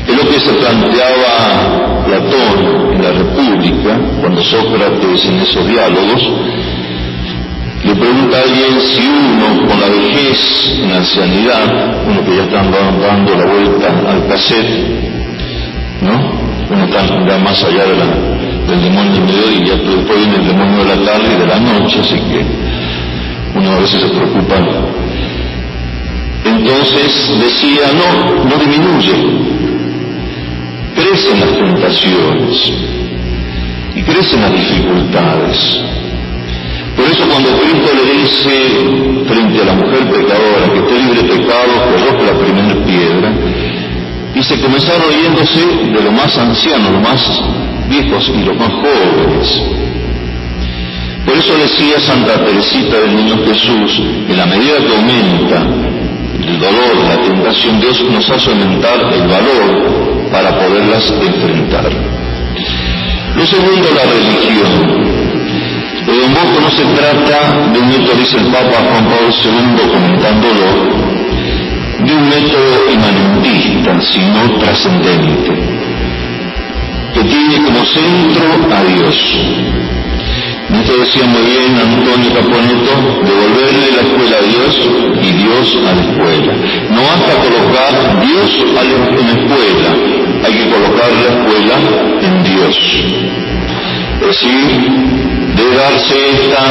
Es 0.08 0.16
lo 0.16 0.28
que 0.28 0.40
se 0.40 0.52
planteaba 0.54 2.04
Platón 2.04 2.94
en 2.94 3.02
la 3.02 3.12
República, 3.12 3.98
cuando 4.20 4.42
Sócrates 4.42 5.24
en 5.24 5.38
esos 5.40 5.66
diálogos 5.66 6.22
le 7.84 7.94
pregunta 7.94 8.38
a 8.38 8.42
alguien 8.42 8.80
si 8.80 9.06
uno 9.06 9.68
con 9.68 9.80
la 9.80 9.88
vejez, 9.88 10.78
en 10.82 10.90
la 10.90 10.96
ancianidad, 10.96 12.06
uno 12.08 12.24
que 12.24 12.36
ya 12.36 12.42
está 12.44 12.62
dando 12.62 13.36
la 13.36 13.44
vuelta 13.44 13.88
al 14.10 14.26
cassette, 14.26 14.86
¿no? 16.00 16.44
Uno 16.70 16.84
está 16.84 17.38
más 17.38 17.62
allá 17.62 17.84
del 17.84 18.80
demonio 18.82 19.12
del 19.12 19.24
mediodía, 19.24 19.74
pero 19.76 19.96
después 19.96 20.18
viene 20.18 20.36
el 20.36 20.46
demonio 20.46 20.78
de 20.78 20.96
la 20.96 21.12
tarde 21.12 21.28
y 21.34 21.40
de 21.40 21.46
la 21.46 21.60
noche, 21.60 22.00
así 22.00 22.14
que 22.14 22.44
uno 23.54 23.70
a 23.70 23.78
veces 23.80 24.00
se 24.00 24.08
preocupa. 24.08 24.56
Entonces 26.46 27.38
decía, 27.38 27.82
no, 27.92 28.44
no 28.44 28.56
disminuye, 28.56 29.14
crecen 30.94 31.40
las 31.40 31.52
tentaciones 31.52 32.72
y 33.94 34.02
crecen 34.02 34.40
las 34.40 34.52
dificultades. 34.52 35.83
Por 36.96 37.06
eso 37.06 37.26
cuando 37.28 37.50
Cristo 37.60 37.90
le 37.92 38.20
dice 38.20 39.24
frente 39.26 39.62
a 39.62 39.64
la 39.64 39.74
mujer 39.74 40.10
pecadora 40.10 40.72
que 40.72 40.78
esté 40.78 40.98
libre 41.00 41.22
de 41.22 41.28
pecado, 41.28 41.72
que 42.18 42.24
la 42.24 42.38
primera 42.38 42.86
piedra, 42.86 43.32
dice, 44.34 44.60
comenzaron 44.60 45.02
oyéndose 45.08 45.66
de 45.92 46.02
los 46.02 46.12
más 46.12 46.36
ancianos, 46.38 46.92
los 46.92 47.02
más 47.02 47.42
viejos 47.88 48.32
y 48.34 48.44
los 48.44 48.56
más 48.56 48.70
jóvenes. 48.70 49.62
Por 51.24 51.36
eso 51.36 51.56
decía 51.56 51.98
Santa 52.00 52.44
Teresita 52.44 52.98
del 53.00 53.16
Niño 53.16 53.38
Jesús, 53.46 53.98
en 54.28 54.36
la 54.36 54.46
medida 54.46 54.76
que 54.76 54.94
aumenta 54.94 55.66
el 56.46 56.60
dolor, 56.60 56.96
la 57.08 57.22
tentación, 57.22 57.80
Dios 57.80 58.04
nos 58.10 58.28
hace 58.30 58.50
aumentar 58.50 59.00
el 59.12 59.26
valor 59.26 60.30
para 60.30 60.50
poderlas 60.58 61.10
enfrentar. 61.10 61.90
Lo 63.36 63.46
segundo, 63.46 63.88
la 63.94 64.02
religión. 64.02 65.23
De 66.06 66.12
Don 66.12 66.34
Bosco 66.34 66.60
no 66.60 66.70
se 66.70 66.84
trata 66.94 67.70
de 67.72 67.78
un 67.78 67.88
método, 67.88 68.14
dice 68.18 68.36
el 68.36 68.46
Papa 68.46 68.76
Juan 68.90 69.04
Pablo 69.08 69.30
II 69.42 69.88
comentándolo, 69.90 70.66
de 72.04 72.12
un 72.12 72.28
método 72.28 72.92
imanentista, 72.92 74.00
sino 74.02 74.58
trascendente, 74.58 75.52
que 77.14 77.24
tiene 77.24 77.56
como 77.64 77.84
centro 77.86 78.76
a 78.76 78.84
Dios. 78.84 79.16
Esto 80.74 80.96
decía 80.98 81.24
muy 81.24 81.40
bien 81.40 81.74
Antonio 81.78 82.34
Caponeto, 82.34 82.92
devolverle 83.24 83.92
la 83.96 84.02
escuela 84.02 84.36
a 84.36 84.42
Dios 84.42 84.90
y 85.22 85.30
Dios 85.32 85.78
a 85.88 85.94
la 85.94 86.02
escuela. 86.02 86.52
No 86.90 87.00
hasta 87.00 87.32
colocar 87.40 88.20
Dios 88.20 88.50
en 88.60 88.74
la 88.74 89.32
escuela, 89.32 89.90
hay 90.44 90.52
que 90.52 90.68
colocar 90.68 91.10
la 91.12 91.28
escuela 91.32 91.76
en 92.20 92.42
Dios. 92.42 92.74
Decir, 94.26 94.90
debe 95.54 95.76
darse 95.76 96.14
esta 96.30 96.62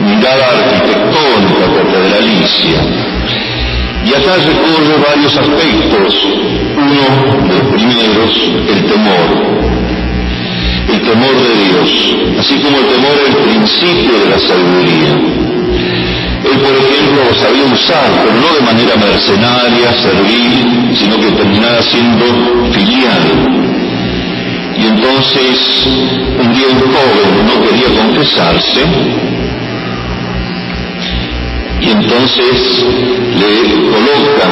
mirada 0.00 0.46
arquitectónica 0.58 1.66
catedralicia. 1.76 2.80
Y 4.04 4.14
acá 4.14 4.34
recorre 4.36 4.96
varios 5.08 5.36
aspectos. 5.36 6.26
Uno 6.76 7.48
de 7.48 7.58
los 7.58 7.72
primeros, 7.72 8.30
el 8.68 8.84
temor 8.86 9.56
el 10.88 11.00
temor 11.02 11.34
de 11.34 11.54
Dios, 11.64 12.16
así 12.38 12.54
como 12.60 12.78
el 12.78 12.86
temor 12.86 13.12
es 13.20 13.34
el 13.34 13.42
principio 13.42 14.18
de 14.20 14.30
la 14.30 14.38
sabiduría. 14.38 15.12
Él, 16.44 16.58
por 16.60 16.70
ejemplo, 16.70 17.24
lo 17.28 17.34
sabía 17.34 17.64
usar, 17.64 18.08
pero 18.22 18.34
no 18.34 18.54
de 18.54 18.60
manera 18.60 18.96
mercenaria, 18.96 19.92
servil, 19.92 20.94
sino 20.94 21.18
que 21.20 21.32
terminaba 21.32 21.82
siendo 21.82 22.24
filial. 22.72 23.85
Y 24.78 24.86
entonces, 24.86 25.86
un 26.38 26.54
día 26.54 26.66
un 26.70 26.80
joven 26.80 27.46
no 27.46 27.54
quería 27.62 27.88
confesarse, 28.02 28.82
y 31.80 31.90
entonces 31.90 32.84
le 33.38 33.52
coloca 33.90 34.46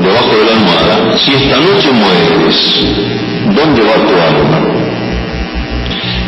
debajo 0.00 0.32
de 0.36 0.44
la 0.44 0.52
almohada, 0.52 1.18
si 1.18 1.34
esta 1.34 1.56
noche 1.60 1.90
mueres, 1.92 2.58
¿dónde 3.54 3.82
va 3.82 3.94
tu 4.06 4.14
alma? 4.14 4.58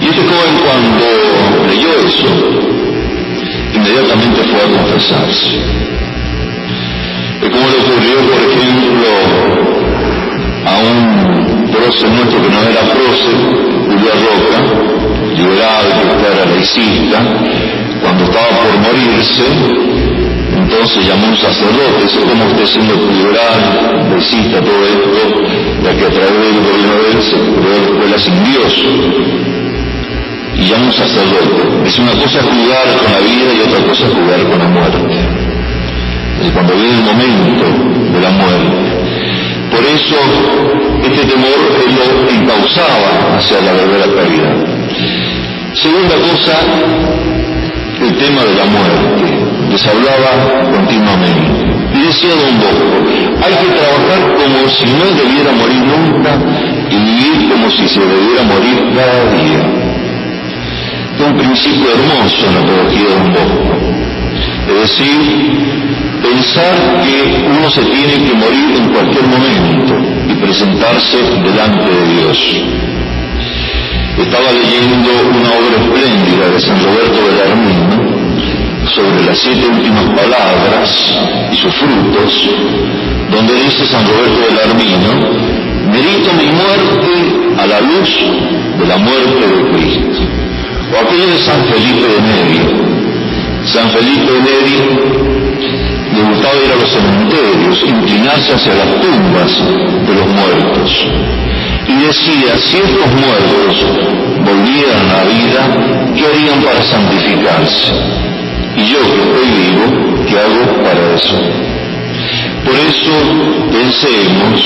Y 0.00 0.06
este 0.06 0.22
joven 0.22 0.54
cuando 0.64 1.06
leyó 1.66 1.88
eso, 2.06 2.30
inmediatamente 3.74 4.42
fue 4.44 4.60
a 4.60 4.68
confesarse. 4.78 5.48
Es 7.42 7.50
como 7.50 7.66
le 7.68 7.76
ocurrió, 7.78 8.16
por 8.30 8.40
ejemplo, 8.50 9.08
a 10.66 10.78
un 10.78 11.33
prócer 11.84 12.08
nuestro 12.08 12.40
que 12.40 12.48
no 12.48 12.62
era 12.62 12.80
prócer, 12.80 13.36
Julio 13.84 14.12
Roca, 14.24 14.58
liberal, 15.36 15.86
que 16.18 16.26
era 16.32 16.44
laicista, 16.46 17.18
cuando 18.00 18.24
estaba 18.24 18.48
por 18.48 18.78
morirse, 18.80 19.44
entonces 20.56 21.06
llamó 21.06 21.26
un 21.26 21.36
sacerdote, 21.36 22.02
dice, 22.02 22.18
¿cómo 22.26 22.46
usted 22.46 22.66
siendo 22.66 22.94
liberal, 22.94 24.08
laicista, 24.10 24.60
todo 24.62 24.80
esto, 24.86 25.42
ya 25.84 25.92
que 25.94 26.04
a 26.06 26.10
través 26.10 26.32
del 26.32 26.58
gobierno 26.64 26.94
de 27.02 27.10
él 27.12 27.22
se 27.22 27.36
creó 27.36 27.68
la 27.68 27.84
escuela 27.84 28.18
sin 28.18 28.44
Dios? 28.44 28.84
y 30.56 30.68
ya 30.68 30.76
un 30.76 30.92
sacerdote. 30.92 31.84
Es 31.84 31.98
una 31.98 32.12
cosa 32.12 32.40
jugar 32.40 32.86
con 33.02 33.12
la 33.12 33.18
vida 33.18 33.52
y 33.58 33.60
otra 33.68 33.84
cosa 33.88 34.06
jugar 34.06 34.40
con 34.48 34.58
la 34.60 34.68
muerte. 34.68 35.18
Es 36.40 36.52
cuando 36.52 36.74
viene 36.74 36.94
el 36.94 37.02
momento 37.02 38.12
de 38.12 38.20
la 38.20 38.30
muerte. 38.30 38.93
Por 39.74 39.84
eso 39.84 40.16
este 41.02 41.24
temor 41.26 41.58
lo 41.96 42.30
encauzaba 42.30 43.36
hacia 43.36 43.60
la 43.60 43.72
verdadera 43.72 44.14
caridad. 44.14 44.54
Segunda 45.74 46.14
cosa, 46.14 46.56
el 48.00 48.16
tema 48.16 48.42
de 48.44 48.54
la 48.54 48.64
muerte. 48.66 49.44
Les 49.70 49.86
hablaba 49.86 50.70
continuamente. 50.72 51.64
Y 51.94 52.06
decía 52.06 52.30
Don 52.30 52.58
Bosco, 52.58 52.86
hay 53.44 53.54
que 53.54 53.70
trabajar 53.74 54.34
como 54.36 54.68
si 54.68 54.86
no 54.86 55.04
debiera 55.22 55.52
morir 55.52 55.82
nunca 55.82 56.38
y 56.90 56.96
vivir 56.96 57.50
como 57.50 57.70
si 57.70 57.88
se 57.88 58.00
debiera 58.00 58.42
morir 58.44 58.94
cada 58.94 59.30
día 59.32 59.84
un 61.26 61.36
principio 61.36 61.86
hermoso 61.94 62.46
en 62.46 62.54
la 62.54 62.60
pedagogía 62.66 63.08
de 63.08 63.16
un 63.16 63.32
Bosco. 63.32 63.94
Es 64.68 64.80
decir, 64.80 65.18
pensar 66.22 67.02
que 67.02 67.46
uno 67.46 67.70
se 67.70 67.82
tiene 67.82 68.14
que 68.24 68.34
morir 68.34 68.76
en 68.76 68.83
presentarse 70.64 71.18
delante 71.42 71.90
de 71.90 72.14
Dios. 72.14 72.38
Estaba 74.18 74.52
leyendo 74.52 75.10
una 75.28 75.50
obra 75.50 75.76
espléndida 75.82 76.48
de 76.48 76.60
San 76.60 76.82
Roberto 76.82 77.18
de 77.28 77.42
Armino 77.42 78.88
sobre 78.94 79.24
las 79.26 79.38
siete 79.38 79.66
últimas 79.66 80.04
palabras 80.10 81.14
y 81.52 81.56
sus 81.56 81.74
frutos, 81.74 82.48
donde 83.30 83.54
dice 83.54 83.84
San 83.84 84.06
Roberto 84.06 84.40
del 84.46 84.70
Armino, 84.70 85.12
merito 85.90 86.32
mi 86.34 86.46
muerte 86.46 87.60
a 87.60 87.66
la 87.66 87.80
luz 87.80 88.10
de 88.78 88.86
la 88.86 88.96
muerte 88.96 89.46
de 89.46 89.70
Cristo 89.70 90.22
o 90.92 91.06
aquello 91.06 91.26
de 91.26 91.38
San 91.38 91.64
Felipe 91.64 92.06
de 92.08 92.20
Neri. 92.22 92.60
San 93.66 93.90
Felipe 93.90 94.32
de 94.32 94.40
Neri 94.40 95.33
le 96.14 96.22
gustaba 96.22 96.54
ir 96.64 96.72
a 96.72 96.76
los 96.76 96.90
cementerios, 96.90 97.82
inclinarse 97.82 98.54
hacia 98.54 98.74
las 98.74 99.00
tumbas 99.00 99.52
de 100.06 100.14
los 100.14 100.26
muertos. 100.26 101.06
Y 101.88 101.94
decía, 102.06 102.56
si 102.56 102.76
estos 102.76 103.08
muertos 103.20 103.84
volvieran 104.44 105.10
a 105.10 105.14
la 105.18 105.24
vida, 105.24 106.14
¿qué 106.14 106.26
harían 106.26 106.62
para 106.62 106.82
santificarse? 106.82 107.92
Y 108.76 108.84
yo 108.86 108.98
que 108.98 109.22
estoy 109.22 109.48
vivo, 109.62 110.24
¿qué 110.26 110.38
hago 110.38 110.82
para 110.82 111.14
eso? 111.14 111.36
Por 112.64 112.74
eso 112.74 113.12
pensemos 113.70 114.60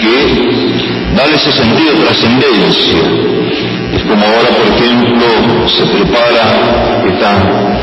que 0.00 1.16
darle 1.16 1.34
ese 1.34 1.52
sentido 1.52 1.92
de 1.92 2.04
trascendencia 2.04 2.98
es 3.92 4.02
como 4.04 4.24
ahora, 4.24 4.48
por 4.56 4.66
ejemplo, 4.76 5.68
se 5.68 5.84
prepara 5.84 7.00
está 7.08 7.79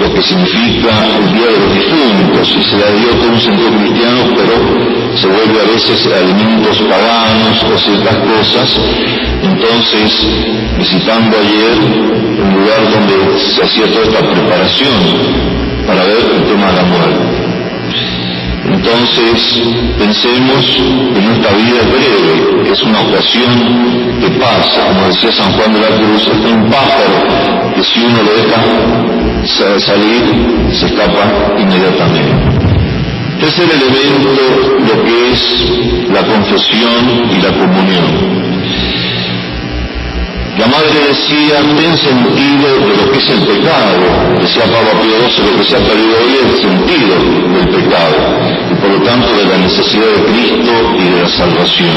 lo 0.00 0.14
que 0.14 0.22
significa 0.22 0.90
el 1.18 1.32
Día 1.34 1.46
de 1.46 1.58
los 1.60 1.74
Difuntos 1.74 2.56
y 2.56 2.62
se 2.62 2.76
le 2.76 2.98
dio 2.98 3.10
todo 3.20 3.30
un 3.30 3.40
sentido 3.40 3.70
cristiano, 3.78 4.20
pero 4.34 5.16
se 5.16 5.26
vuelve 5.26 5.60
a 5.60 5.72
veces 5.72 6.06
alimentos 6.06 6.80
paganos 6.80 7.62
o 7.62 7.78
ciertas 7.78 8.16
cosas. 8.16 8.80
Entonces, 9.42 10.26
visitando 10.78 11.36
ayer 11.36 11.76
un 11.78 12.54
lugar 12.54 12.80
donde 12.90 13.38
se 13.38 13.62
hacía 13.62 13.86
toda 13.92 14.04
esta 14.04 14.20
preparación 14.20 15.00
para 15.86 16.04
ver 16.04 16.24
el 16.36 16.44
tema 16.44 16.66
de 16.70 16.76
la 16.76 16.84
muerte. 16.84 17.50
Entonces, 18.72 19.62
pensemos 19.98 20.64
que 21.12 21.20
nuestra 21.20 21.52
vida 21.52 21.76
es 21.80 21.88
breve, 21.90 22.72
es 22.72 22.82
una 22.82 23.00
ocasión 23.00 24.18
que 24.20 24.30
pasa, 24.38 24.86
como 24.86 25.08
decía 25.08 25.32
San 25.32 25.52
Juan 25.52 25.74
de 25.74 25.80
la 25.80 25.88
Cruz, 25.88 26.22
es 26.22 26.52
un 26.52 26.70
pájaro 26.70 27.74
que 27.74 27.82
si 27.82 28.00
uno 28.00 28.22
lo 28.22 28.32
deja 28.32 29.19
salir, 29.46 30.22
se 30.72 30.86
escapa 30.86 31.54
inmediatamente. 31.58 32.60
Tercer 33.40 33.68
elemento, 33.70 34.28
lo 34.86 35.04
que 35.04 35.32
es 35.32 36.10
la 36.12 36.22
confesión 36.26 37.30
y 37.30 37.42
la 37.42 37.50
comunión. 37.58 38.40
La 40.58 40.66
madre 40.66 40.92
decía, 41.08 41.56
ten 41.74 41.96
sentido 41.96 42.68
de 42.86 42.96
lo 42.96 43.10
que 43.10 43.18
es 43.18 43.30
el 43.30 43.40
pecado. 43.40 43.96
Decía 44.42 44.64
Pablo 44.64 45.00
Pío 45.00 45.16
lo 45.16 45.58
que 45.58 45.64
se 45.64 45.76
ha 45.76 45.78
perdido 45.78 46.12
hoy 46.20 46.32
es 46.36 46.52
el 46.52 46.60
sentido 46.68 47.14
del 47.54 47.68
pecado. 47.68 48.16
Y 48.70 48.74
por 48.74 48.90
lo 48.90 49.00
tanto 49.00 49.28
de 49.36 49.44
la 49.46 49.56
necesidad 49.56 50.04
de 50.04 50.24
Cristo 50.24 50.72
y 50.98 51.04
de 51.14 51.22
la 51.22 51.28
salvación. 51.28 51.96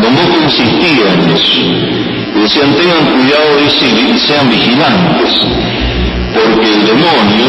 Don 0.00 0.12
Bosco 0.16 0.42
insistía 0.42 1.12
en 1.12 1.30
eso. 1.30 1.60
Y 2.34 2.40
decían, 2.40 2.74
tengan 2.74 3.04
cuidado 3.14 3.60
y 3.64 4.18
sean 4.18 4.50
vigilantes. 4.50 5.81
Porque 6.32 6.66
el 6.72 6.86
demonio, 6.86 7.48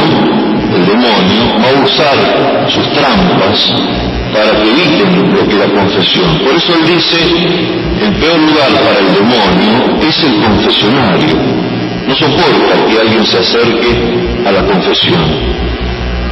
el 0.75 0.85
demonio 0.85 1.41
va 1.59 1.69
a 1.69 1.83
usar 1.83 2.69
sus 2.69 2.91
trampas 2.93 3.73
para 4.33 4.51
que 4.61 4.71
eviten 4.71 5.33
lo 5.33 5.47
que 5.47 5.55
la 5.55 5.67
confesión. 5.67 6.39
Por 6.39 6.55
eso 6.55 6.73
él 6.73 6.87
dice, 6.87 7.17
el 8.01 8.13
peor 8.15 8.39
lugar 8.39 8.71
para 8.83 8.99
el 8.99 9.13
demonio 9.13 9.99
es 10.07 10.23
el 10.23 10.35
confesionario. 10.41 11.35
No 12.07 12.15
soporta 12.15 12.85
que 12.87 12.99
alguien 12.99 13.25
se 13.25 13.37
acerque 13.37 14.43
a 14.45 14.51
la 14.51 14.65
confesión. 14.65 15.23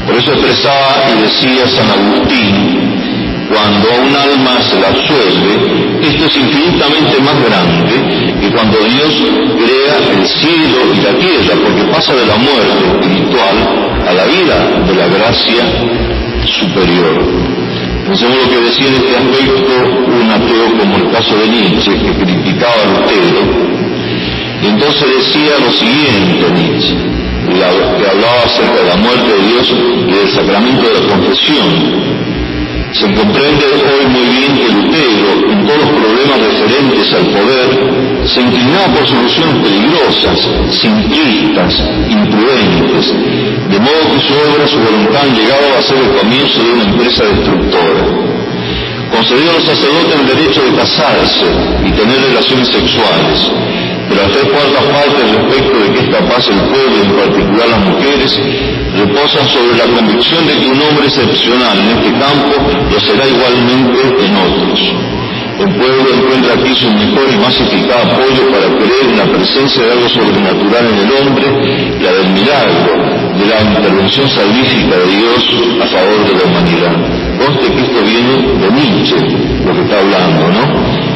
Por 0.05 0.15
eso 0.15 0.33
expresaba 0.33 1.05
y 1.15 1.21
decía 1.21 1.67
San 1.67 1.89
Agustín, 1.91 2.90
cuando 3.51 3.87
a 3.91 3.95
un 3.99 4.15
alma 4.15 4.61
se 4.63 4.79
la 4.79 4.87
absuelve, 4.87 6.07
esto 6.07 6.25
es 6.25 6.35
infinitamente 6.37 7.19
más 7.19 7.37
grande 7.43 7.95
que 8.39 8.49
cuando 8.49 8.77
Dios 8.79 9.13
crea 9.59 9.95
el 10.15 10.25
cielo 10.25 10.79
y 10.95 11.01
la 11.01 11.13
tierra, 11.19 11.55
porque 11.63 11.83
pasa 11.91 12.13
de 12.15 12.25
la 12.25 12.37
muerte 12.37 12.83
espiritual 12.91 13.55
a 14.07 14.13
la 14.13 14.25
vida 14.25 14.57
de 14.87 14.95
la 14.95 15.07
gracia 15.07 15.63
superior. 16.45 17.51
Pensemos 18.07 18.37
lo 18.43 18.49
que 18.49 18.61
decía 18.61 18.87
en 18.87 18.95
este 18.95 19.15
aspecto 19.17 19.73
un 20.07 20.31
ateo 20.31 20.77
como 20.79 20.97
el 20.97 21.11
caso 21.11 21.35
de 21.37 21.47
Nietzsche, 21.47 21.91
que 21.91 22.11
criticaba 22.23 22.81
a 22.81 22.99
Lutero, 22.99 23.41
y 24.61 24.65
entonces 24.67 25.07
decía 25.17 25.51
lo 25.63 25.71
siguiente 25.71 26.51
Nietzsche, 26.55 26.95
que 27.47 28.09
hablaba 28.09 28.43
acerca 28.45 28.81
de 28.81 28.89
la 28.89 28.95
muerte 28.95 29.27
de 29.27 29.47
Dios 29.47 29.75
y 30.07 30.11
del 30.11 30.29
sacramento 30.29 30.83
de 30.87 30.99
la 30.99 31.13
confesión, 31.13 32.11
se 32.93 33.05
comprende 33.05 33.65
hoy 33.71 34.05
muy 34.07 34.27
bien 34.35 34.53
que 34.53 34.67
Lutero, 34.73 35.51
en 35.51 35.65
todos 35.65 35.79
los 35.79 35.89
problemas 35.89 36.39
referentes 36.39 37.13
al 37.13 37.25
poder, 37.27 38.27
se 38.27 38.41
inclinaba 38.41 38.93
por 38.93 39.07
soluciones 39.07 39.55
peligrosas, 39.63 40.49
simplistas, 40.69 41.83
imprudentes, 42.09 43.07
de 43.71 43.79
modo 43.79 44.01
que 44.11 44.19
su 44.19 44.33
obra, 44.33 44.67
su 44.67 44.79
voluntad 44.79 45.23
llegaba 45.33 45.79
a 45.79 45.81
ser 45.81 45.97
el 45.97 46.11
comienzo 46.19 46.63
de 46.63 46.71
una 46.73 46.83
empresa 46.83 47.23
destructora. 47.23 48.03
Concedió 49.11 49.51
a 49.51 49.53
los 49.53 49.63
sacerdotes 49.63 50.19
el 50.19 50.27
derecho 50.27 50.61
de 50.63 50.73
casarse 50.75 51.45
y 51.85 51.91
tener 51.91 52.21
relaciones 52.21 52.67
sexuales, 52.67 53.51
pero 54.09 54.21
las 54.21 54.31
tres 54.31 54.45
cuartas 54.51 54.83
partes 54.83 55.31
respecto 55.31 55.79
de 55.79 55.93
que 55.93 55.99
es 55.99 56.09
capaz 56.09 56.47
el 56.49 56.59
pueblo, 56.67 56.95
en 57.03 57.11
particular 57.15 57.69
las 57.69 57.85
mujeres, 57.85 58.39
reposan 58.97 59.47
sobre 59.47 59.77
la 59.77 59.87
convicción 59.95 60.45
de 60.47 60.53
que 60.53 60.67
un 60.67 60.81
hombre 60.81 61.05
excepcional 61.05 61.77
en 61.79 61.89
este 61.97 62.11
campo 62.19 62.55
lo 62.91 62.99
será 62.99 63.27
igualmente 63.27 64.25
en 64.25 64.35
otros. 64.35 64.79
El 65.59 65.69
pueblo 65.75 66.09
encuentra 66.15 66.53
aquí 66.55 66.73
su 66.73 66.89
mejor 66.89 67.29
y 67.31 67.37
más 67.37 67.53
eficaz 67.59 68.03
apoyo 68.03 68.49
para 68.51 68.67
creer 68.77 69.05
en 69.11 69.17
la 69.17 69.25
presencia 69.25 69.83
de 69.85 69.91
algo 69.91 70.09
sobrenatural 70.09 70.85
en 70.87 70.97
el 70.97 71.11
hombre, 71.21 71.47
la 72.01 72.11
del 72.13 72.29
milagro, 72.31 72.93
de 73.37 73.45
la 73.45 73.61
intervención 73.61 74.27
salvífica 74.27 74.97
de 74.97 75.05
Dios 75.05 75.41
a 75.81 75.87
favor 75.87 76.25
de 76.25 76.33
la 76.33 76.43
humanidad. 76.49 76.93
Conste 77.37 77.73
que 77.73 77.81
esto 77.81 78.01
viene 78.01 78.33
de 78.57 78.71
Nietzsche, 78.71 79.15
lo 79.63 79.73
que 79.73 79.81
está 79.81 79.99
hablando, 79.99 80.47
¿no? 80.47 81.10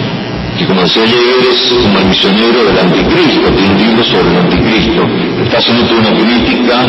Que 0.58 0.66
como 0.66 0.82
decía 0.82 1.04
ayer 1.04 1.20
es 1.52 1.74
como 1.84 2.00
el 2.00 2.06
misionero 2.06 2.64
del 2.64 2.80
anticristo, 2.80 3.50
tiene 3.52 3.72
un 3.72 3.78
libro 3.78 4.04
sobre 4.04 4.30
el 4.32 4.38
anticristo, 4.38 5.08
está 5.44 5.58
haciendo 5.58 5.86
toda 5.88 6.00
una 6.00 6.12
crítica 6.12 6.82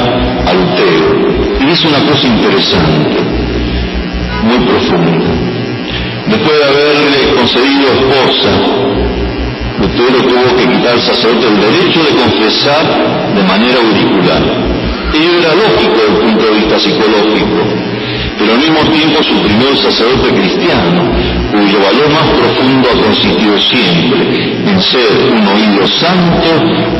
a 0.46 0.52
Lutero. 0.54 1.58
Y 1.60 1.64
dice 1.64 1.88
una 1.88 2.00
cosa 2.10 2.26
interesante, 2.26 3.18
muy 4.42 4.58
profunda. 4.66 5.30
Después 6.28 6.58
de 6.58 6.64
haberle 6.64 7.34
concedido 7.34 7.86
esposa, 7.92 8.50
Lutero 9.80 10.18
tuvo 10.28 10.56
que 10.56 10.66
quitar 10.66 10.92
al 10.94 11.00
sacerdote 11.00 11.46
el 11.48 11.60
derecho 11.60 12.00
de 12.04 12.22
confesar 12.22 13.34
de 13.34 13.42
manera 13.42 13.78
auricular. 13.80 14.42
Ello 15.12 15.38
era 15.38 15.54
lógico 15.54 15.94
desde 15.96 16.14
el 16.14 16.30
punto 16.30 16.44
de 16.46 16.52
vista 16.52 16.78
psicológico, 16.78 17.62
pero 18.38 18.52
al 18.52 18.58
mismo 18.58 18.80
tiempo 18.90 19.22
suprimió 19.22 19.70
el 19.70 19.76
sacerdote 19.78 20.30
cristiano, 20.30 21.02
cuyo 21.56 21.78
valor 21.80 22.08
más 22.10 22.28
profundo 22.28 22.88
ha 22.90 23.02
consistido 23.02 23.58
siempre 23.58 24.20
en 24.70 24.80
ser 24.80 25.32
un 25.32 25.46
oído 25.46 25.86
santo, 25.88 26.48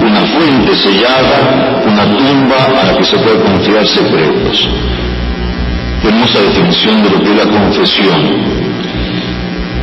una 0.01 0.21
fuente 0.21 0.75
sellada, 0.75 1.83
una 1.85 2.05
tumba 2.17 2.57
a 2.81 2.87
la 2.87 2.97
que 2.97 3.05
se 3.05 3.19
puede 3.19 3.39
confiar 3.41 3.87
secretos. 3.87 4.69
Hermosa 6.03 6.41
definición 6.41 7.03
de 7.03 7.11
lo 7.11 7.23
que 7.23 7.31
es 7.33 7.37
la 7.45 7.51
confesión. 7.51 8.21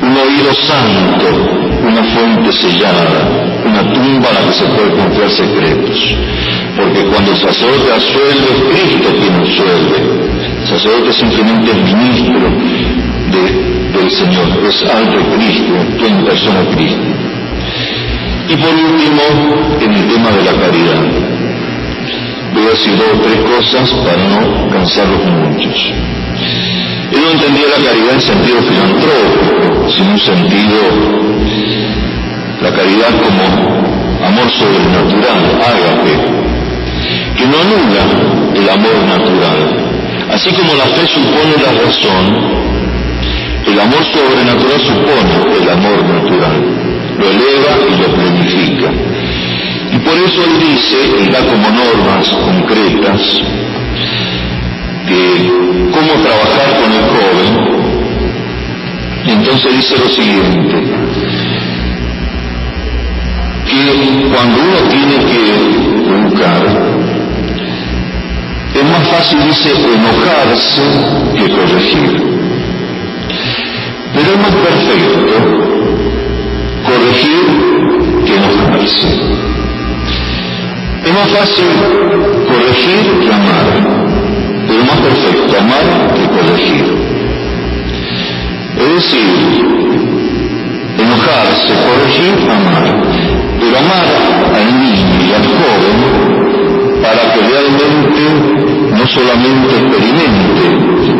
Un 0.01 0.17
oído 0.17 0.53
santo, 0.53 1.27
una 1.87 2.03
fuente 2.03 2.51
sellada, 2.51 3.61
una 3.65 3.93
tumba 3.93 4.29
a 4.29 4.33
la 4.33 4.41
que 4.47 4.53
se 4.53 4.65
puede 4.65 4.91
confiar 4.91 5.29
secretos. 5.29 6.15
Porque 6.75 7.03
cuando 7.05 7.31
el 7.31 7.37
sacerdote 7.37 7.93
asuelve, 7.93 8.47
es 8.53 8.61
Cristo 8.71 9.09
quien 9.19 9.35
asuelve. 9.35 9.97
El 10.61 10.67
sacerdote 10.67 11.13
simplemente 11.13 11.71
es 11.71 11.93
ministro 11.93 13.02
de 13.33 13.73
del 13.93 14.09
Señor, 14.09 14.47
es 14.67 14.83
alto 14.83 15.19
Cristo, 15.35 15.73
en 16.05 16.25
persona 16.25 16.65
Cristo. 16.75 17.03
Y 18.49 18.55
por 18.57 18.73
último, 18.73 19.21
en 19.79 19.93
el 19.93 20.07
tema 20.07 20.31
de 20.31 20.43
la 20.43 20.53
caridad. 20.59 21.03
Voy 22.53 22.65
a 22.65 22.69
decir 22.69 22.97
dos 22.97 23.07
o 23.13 23.21
tres 23.21 23.37
cosas 23.37 23.89
para 24.05 24.17
no 24.17 24.69
cansarlos 24.69 25.25
muchos. 25.25 25.93
Él 27.11 27.19
no 27.23 27.31
entendía 27.31 27.67
la 27.69 27.85
caridad 27.85 28.13
en 28.13 28.21
sentido 28.21 28.57
filantrópico, 28.61 29.89
sino 29.89 30.11
en 30.11 30.19
sentido, 30.19 30.79
la 32.61 32.71
caridad 32.73 33.09
como 33.21 34.25
amor 34.25 34.49
sobrenatural, 34.51 35.41
ágape, 35.61 36.15
que 37.37 37.45
no 37.45 37.57
anula 37.59 38.03
el 38.55 38.69
amor 38.69 38.97
natural. 39.07 39.83
Así 40.31 40.49
como 40.51 40.73
la 40.73 40.85
fe 40.85 41.07
supone 41.07 41.53
la 41.63 41.71
razón, 41.85 42.72
el 43.65 43.79
amor 43.79 44.03
sobrenatural 44.05 44.79
supone 44.81 45.61
el 45.61 45.69
amor 45.69 46.03
natural, 46.03 46.61
lo 47.17 47.29
eleva 47.29 47.71
y 47.89 48.01
lo 48.01 48.07
planifica. 48.13 48.91
Y 49.91 49.97
por 49.99 50.13
eso 50.13 50.43
él 50.43 50.59
dice, 50.59 50.97
y 51.21 51.29
da 51.29 51.39
como 51.39 51.69
normas 51.69 52.29
concretas, 52.29 53.21
que 55.07 55.51
cómo 55.91 56.13
trabajar 56.21 56.81
con 56.81 56.91
el 56.91 57.03
joven. 57.13 57.51
Entonces 59.25 59.75
dice 59.77 59.97
lo 59.97 60.09
siguiente, 60.09 60.75
que 63.65 64.29
cuando 64.29 64.57
uno 64.59 64.79
tiene 64.89 65.15
que 65.25 65.39
educar, 66.11 66.63
es 68.73 68.83
más 68.83 69.07
fácil, 69.07 69.39
dice, 69.47 69.71
enojarse 69.71 70.81
que 71.37 71.49
corregir. 71.49 72.32
Pero 74.13 74.31
es 74.31 74.39
más 74.39 74.51
perfecto 74.51 75.73
corregir 76.85 77.45
que 78.25 78.35
enojarse. 78.35 79.07
Es 81.05 81.13
más 81.13 81.29
fácil 81.29 81.65
corregir 82.47 83.19
que 83.19 83.33
amar, 83.33 83.67
pero 84.67 84.83
más 84.85 84.99
perfecto 84.99 85.59
amar 85.59 86.13
que 86.13 86.25
corregir. 86.29 86.85
Es 88.77 88.93
decir, 88.95 89.73
enojarse, 90.97 91.73
corregir, 91.85 92.33
amar, 92.49 92.85
pero 93.59 93.77
amar 93.79 94.07
al 94.55 94.79
niño 94.79 95.17
y 95.27 95.33
al 95.33 95.45
joven 95.59 96.33
para 97.01 97.33
que 97.33 97.39
realmente 97.41 98.23
no 98.91 99.07
solamente 99.07 99.75
experimente 99.75 100.63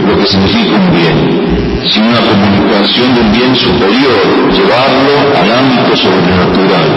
lo 0.08 0.20
que 0.20 0.28
significa 0.28 0.76
un 0.78 0.92
bien, 0.92 1.73
sino 1.88 2.10
una 2.10 2.20
comunicación 2.20 3.14
de 3.14 3.22
un 3.22 3.32
bien 3.32 3.56
superior, 3.56 4.20
llevarlo 4.52 5.14
al 5.36 5.52
ámbito 5.52 5.96
sobrenatural. 5.96 6.88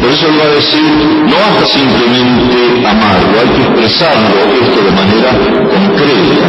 Por 0.00 0.10
eso 0.10 0.26
él 0.26 0.38
va 0.38 0.44
a 0.44 0.54
decir, 0.54 0.82
no 1.26 1.36
basta 1.36 1.66
simplemente 1.66 2.86
amarlo, 2.86 3.34
hay 3.40 3.48
que 3.54 3.62
expresarlo 3.62 4.34
esto 4.60 4.78
de 4.82 4.92
manera 4.92 5.30
concreta, 5.70 6.46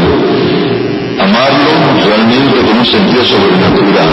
amarlo 1.21 1.71
realmente 2.03 2.57
con 2.65 2.77
un 2.79 2.85
sentido 2.85 3.23
sobrenatural, 3.23 4.09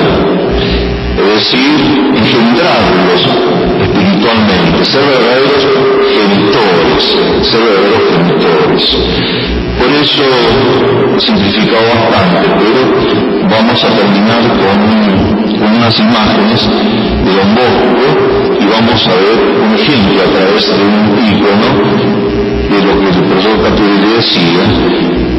es 1.17 1.35
decir, 1.35 1.77
engendrarlos 2.17 3.29
espiritualmente, 3.81 4.85
ser 4.85 5.03
verdaderos 5.03 5.63
genitores, 6.13 7.03
ser 7.43 7.61
verdaderos 7.61 8.03
genitores. 8.13 9.54
Eso 10.01 10.23
simplificado 11.21 11.85
bastante, 11.87 12.51
pero 12.59 13.49
vamos 13.49 13.85
a 13.85 13.89
terminar 13.89 14.43
con, 14.59 15.77
unas 15.77 15.99
imágenes 16.01 16.69
de 17.25 17.31
Don 17.33 17.55
Bosco 17.55 18.03
y 18.61 18.67
vamos 18.67 19.07
a 19.07 19.15
ver 19.15 19.39
un 19.65 19.75
ejemplo 19.75 20.21
a 20.21 20.31
través 20.33 20.67
de 20.67 20.85
un 20.85 20.99
icono 21.33 21.69
de 22.71 22.79
lo 22.85 23.01
que 23.01 23.07
el 23.07 23.25
profesor 23.25 23.63
Caturi 23.63 23.99
decía, 24.17 24.65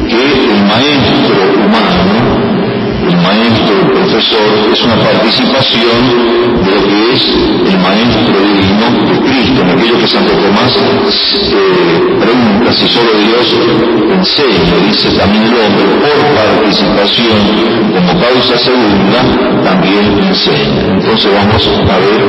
que 0.08 0.22
el 0.24 0.64
maestro 0.64 1.36
humano 1.62 2.45
el 3.08 3.16
maestro, 3.18 3.74
el 3.80 3.90
profesor, 3.92 4.70
es 4.72 4.82
una 4.82 4.96
participación 4.96 5.98
de 6.64 6.70
lo 6.74 6.82
que 6.88 7.12
es 7.14 7.22
el 7.72 7.78
maestro 7.78 8.34
divino 8.40 8.86
de 9.06 9.18
Cristo, 9.20 9.62
en 9.62 9.70
aquello 9.70 9.98
que 9.98 10.08
Santo 10.08 10.32
Tomás 10.32 10.76
eh, 10.76 12.16
pregunta 12.20 12.72
si 12.72 12.88
solo 12.88 13.10
Dios 13.12 13.54
enseña, 14.12 14.74
dice 14.86 15.10
también 15.10 15.44
el 15.44 15.54
hombre, 15.54 15.84
por 16.02 16.18
participación 16.34 17.38
como 17.94 18.20
causa 18.20 18.58
segunda, 18.58 19.62
también 19.64 20.18
enseña. 20.18 20.94
Entonces 20.94 21.30
vamos 21.32 21.68
a 21.68 21.96
ver 21.98 22.22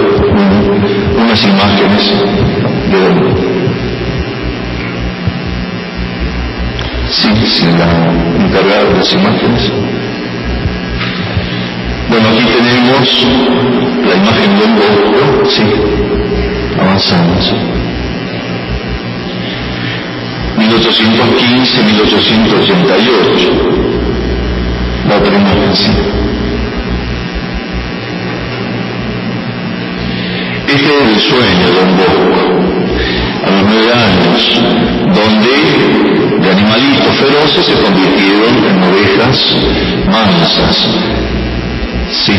unas 1.18 1.44
imágenes 1.44 2.04
de 2.92 3.48
Sí, 7.10 7.30
sí, 7.46 7.66
la 7.78 7.86
encargada 8.46 8.84
de 8.84 8.98
las 8.98 9.14
imágenes. 9.14 9.72
Bueno, 12.10 12.30
aquí 12.30 12.46
tenemos 12.46 13.28
la 14.08 14.16
imagen 14.16 14.60
del 14.60 14.74
Bosco, 14.76 15.46
sí, 15.46 15.64
avanzamos. 16.80 17.54
1815-1888. 20.58 23.52
La 25.08 25.18
otra 25.18 25.36
imagen, 25.36 25.76
sí. 25.76 25.92
Este 30.68 30.86
es 30.86 31.02
el 31.10 31.20
sueño 31.20 31.68
de 31.68 31.74
Don 31.74 31.98
Bosco, 31.98 32.40
a 33.46 33.48
los 33.52 33.64
nueve 33.64 33.94
años, 33.94 34.62
donde 35.14 35.56
de 36.42 36.50
animalitos 36.52 37.16
feroces 37.16 37.66
se 37.66 37.74
convirtieron 37.74 38.66
en 38.66 38.84
ovejas 38.84 39.56
mansas. 40.08 40.88
Sí. 42.10 42.34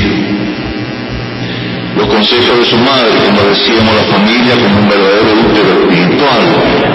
Los 1.96 2.06
consejos 2.06 2.58
de 2.58 2.64
su 2.64 2.76
madre, 2.78 3.10
como 3.24 3.42
decíamos, 3.48 3.94
la 3.94 4.16
familia 4.16 4.54
como 4.54 4.78
un 4.80 4.88
verdadero 4.88 5.32
útero 5.44 5.68
espiritual, 5.80 6.42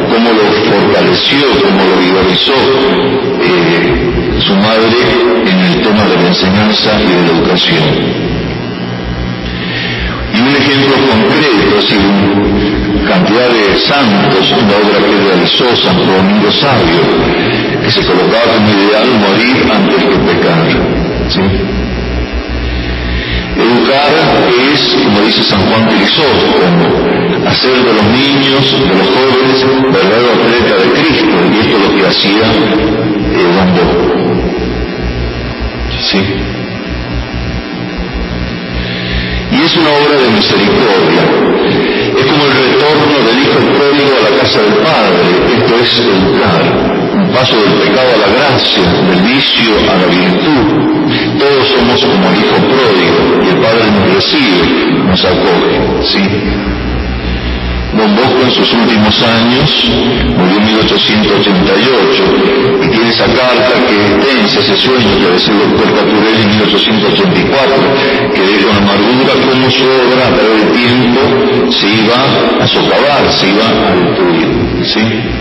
cómo 0.09 0.29
lo 0.31 0.45
fortaleció, 0.71 1.39
cómo 1.61 1.83
lo 1.83 1.97
vigorizó 1.97 2.53
eh, 3.41 4.39
su 4.39 4.55
madre 4.55 4.97
en 5.45 5.59
el 5.59 5.81
tema 5.81 6.03
de 6.05 6.15
la 6.15 6.27
enseñanza 6.29 7.01
y 7.01 7.07
de 7.07 7.21
la 7.21 7.37
educación. 7.37 7.83
Y 10.33 10.39
un 10.39 10.47
ejemplo 10.47 10.95
concreto, 11.11 11.77
así, 11.77 11.97
cantidad 13.07 13.49
de 13.49 13.79
santos, 13.79 14.51
una 14.51 14.75
obra 14.77 14.97
que 15.05 15.27
realizó 15.29 15.75
Santo 15.75 16.05
Domingo 16.05 16.51
Sabio, 16.51 17.01
que 17.83 17.91
se 17.91 18.05
colocaba 18.05 18.53
como 18.55 18.69
ideal 18.69 19.07
morir 19.19 19.71
antes 19.71 20.03
que 20.03 20.17
pecar. 20.31 20.93
¿sí? 21.29 21.82
Educar 23.55 24.09
es, 24.73 24.95
como 25.03 25.21
dice 25.21 25.43
San 25.43 25.61
Juan 25.67 25.85
Crisóstomo, 25.87 27.47
hacer 27.47 27.83
de 27.83 27.93
los 27.93 28.05
niños, 28.05 28.71
de 28.71 28.95
los 28.95 29.07
jóvenes, 29.07 29.65
verdadero 29.91 30.31
atleta 30.33 30.75
de 30.83 30.89
Cristo, 30.91 31.35
y 31.51 31.59
esto 31.59 31.77
es 31.77 31.83
lo 31.83 31.95
que 31.95 32.07
hacía 32.07 32.45
eh, 33.35 33.53
¿Sí? 35.99 36.19
Y 39.51 39.61
es 39.61 39.77
una 39.77 39.89
obra 39.89 40.17
de 40.17 40.29
misericordia. 40.29 41.23
Es 42.17 42.25
como 42.25 42.43
el 42.45 42.53
retorno 42.53 43.15
del 43.25 43.37
hijo 43.43 43.59
pródigo 43.77 44.11
a 44.17 44.29
la 44.29 44.37
casa 44.41 44.61
del 44.61 44.73
Padre. 44.81 45.25
Esto 45.57 45.75
es 45.79 45.99
educar. 45.99 46.61
Un 47.13 47.31
paso 47.31 47.55
del 47.61 47.73
pecado 47.73 48.09
a 48.13 48.27
la 48.27 48.33
gracia, 48.33 48.83
del 49.09 49.21
vicio 49.21 49.71
a 49.91 49.95
la 49.95 50.05
virtud. 50.07 50.93
Todos 51.43 51.67
somos 51.67 51.99
como 52.05 52.29
el 52.29 52.37
hijo 52.39 52.55
pródigo 52.55 53.43
y 53.43 53.49
el 53.49 53.57
Padre 53.57 53.91
nos 53.91 54.15
recibe, 54.15 54.63
nos 55.03 55.25
acoge. 55.25 55.75
¿sí? 56.01 56.23
Don 57.97 58.15
Bosco 58.15 58.39
en 58.45 58.51
sus 58.51 58.71
últimos 58.71 59.21
años 59.21 59.91
murió 60.37 60.55
en 60.55 60.65
1888 60.67 62.23
y 62.81 62.87
tiene 62.87 63.09
esa 63.09 63.25
carta 63.25 63.73
que 63.89 63.95
extensa 64.07 64.59
ese 64.61 64.77
sueño 64.77 65.19
que 65.19 65.31
decía 65.33 65.53
el 65.53 65.69
doctor 65.71 65.93
Caturelli 65.95 66.43
en 66.43 66.49
1884, 66.49 67.75
que 68.33 68.41
deja 68.41 68.69
una 68.69 68.79
amargura 68.79 69.33
como 69.51 69.69
su 69.69 69.83
obra 69.83 70.27
a 70.27 70.35
través 70.39 70.71
tiempo 70.71 71.21
se 71.71 71.87
iba 71.89 72.63
a 72.63 72.67
socavar, 72.67 73.29
se 73.29 73.49
iba 73.49 73.67
a 73.67 73.95
destruir. 73.95 74.47
¿sí? 74.85 75.33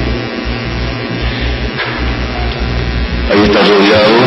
Ahí 3.31 3.43
está 3.45 3.61
rodeado 3.61 4.22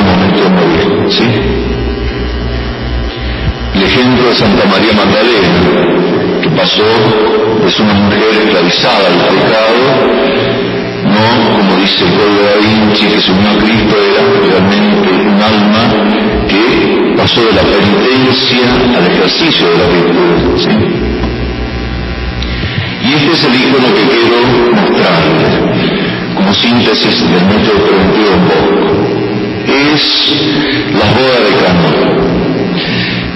momento 0.00 0.42
de. 0.42 1.10
¿sí? 1.10 1.24
El 3.74 3.82
ejemplo 3.82 4.28
de 4.28 4.34
Santa 4.34 4.64
María 4.66 4.92
Magdalena, 4.92 6.40
que 6.42 6.48
pasó 6.50 6.84
es 7.66 7.80
una 7.80 7.94
mujer 7.94 8.28
esclavizada 8.44 9.06
al 9.06 9.18
pecado, 9.34 9.82
no 11.04 11.56
como 11.56 11.76
dice 11.76 12.04
el 12.04 12.12
pueblo 12.12 12.40
de 12.42 12.56
Vinci, 12.66 13.06
que 13.06 13.20
según 13.20 13.46
a 13.46 13.58
Cristo 13.58 13.96
era 14.10 14.22
realmente 14.46 15.08
un 15.10 15.42
alma 15.42 15.82
que 16.48 17.14
pasó 17.16 17.40
de 17.40 17.52
la 17.52 17.62
penitencia 17.62 18.66
al 18.96 19.06
ejercicio 19.10 19.66
de 19.70 19.78
la 19.78 19.86
virtud. 19.86 21.02
Y 23.04 23.14
este 23.14 23.32
es 23.32 23.44
el 23.44 23.54
icono 23.54 23.88
que 23.94 24.02
quiero 24.02 24.38
mostrarles 24.74 25.92
como 26.34 26.54
síntesis 26.54 27.20
del 27.30 27.46
método 27.46 27.84
preventivo 27.84 28.32
en 28.34 28.48
Bosco. 28.48 29.01
Es 29.66 30.34
la 30.92 31.06
boda 31.12 31.38
de 31.46 31.52
Cano 31.64 32.22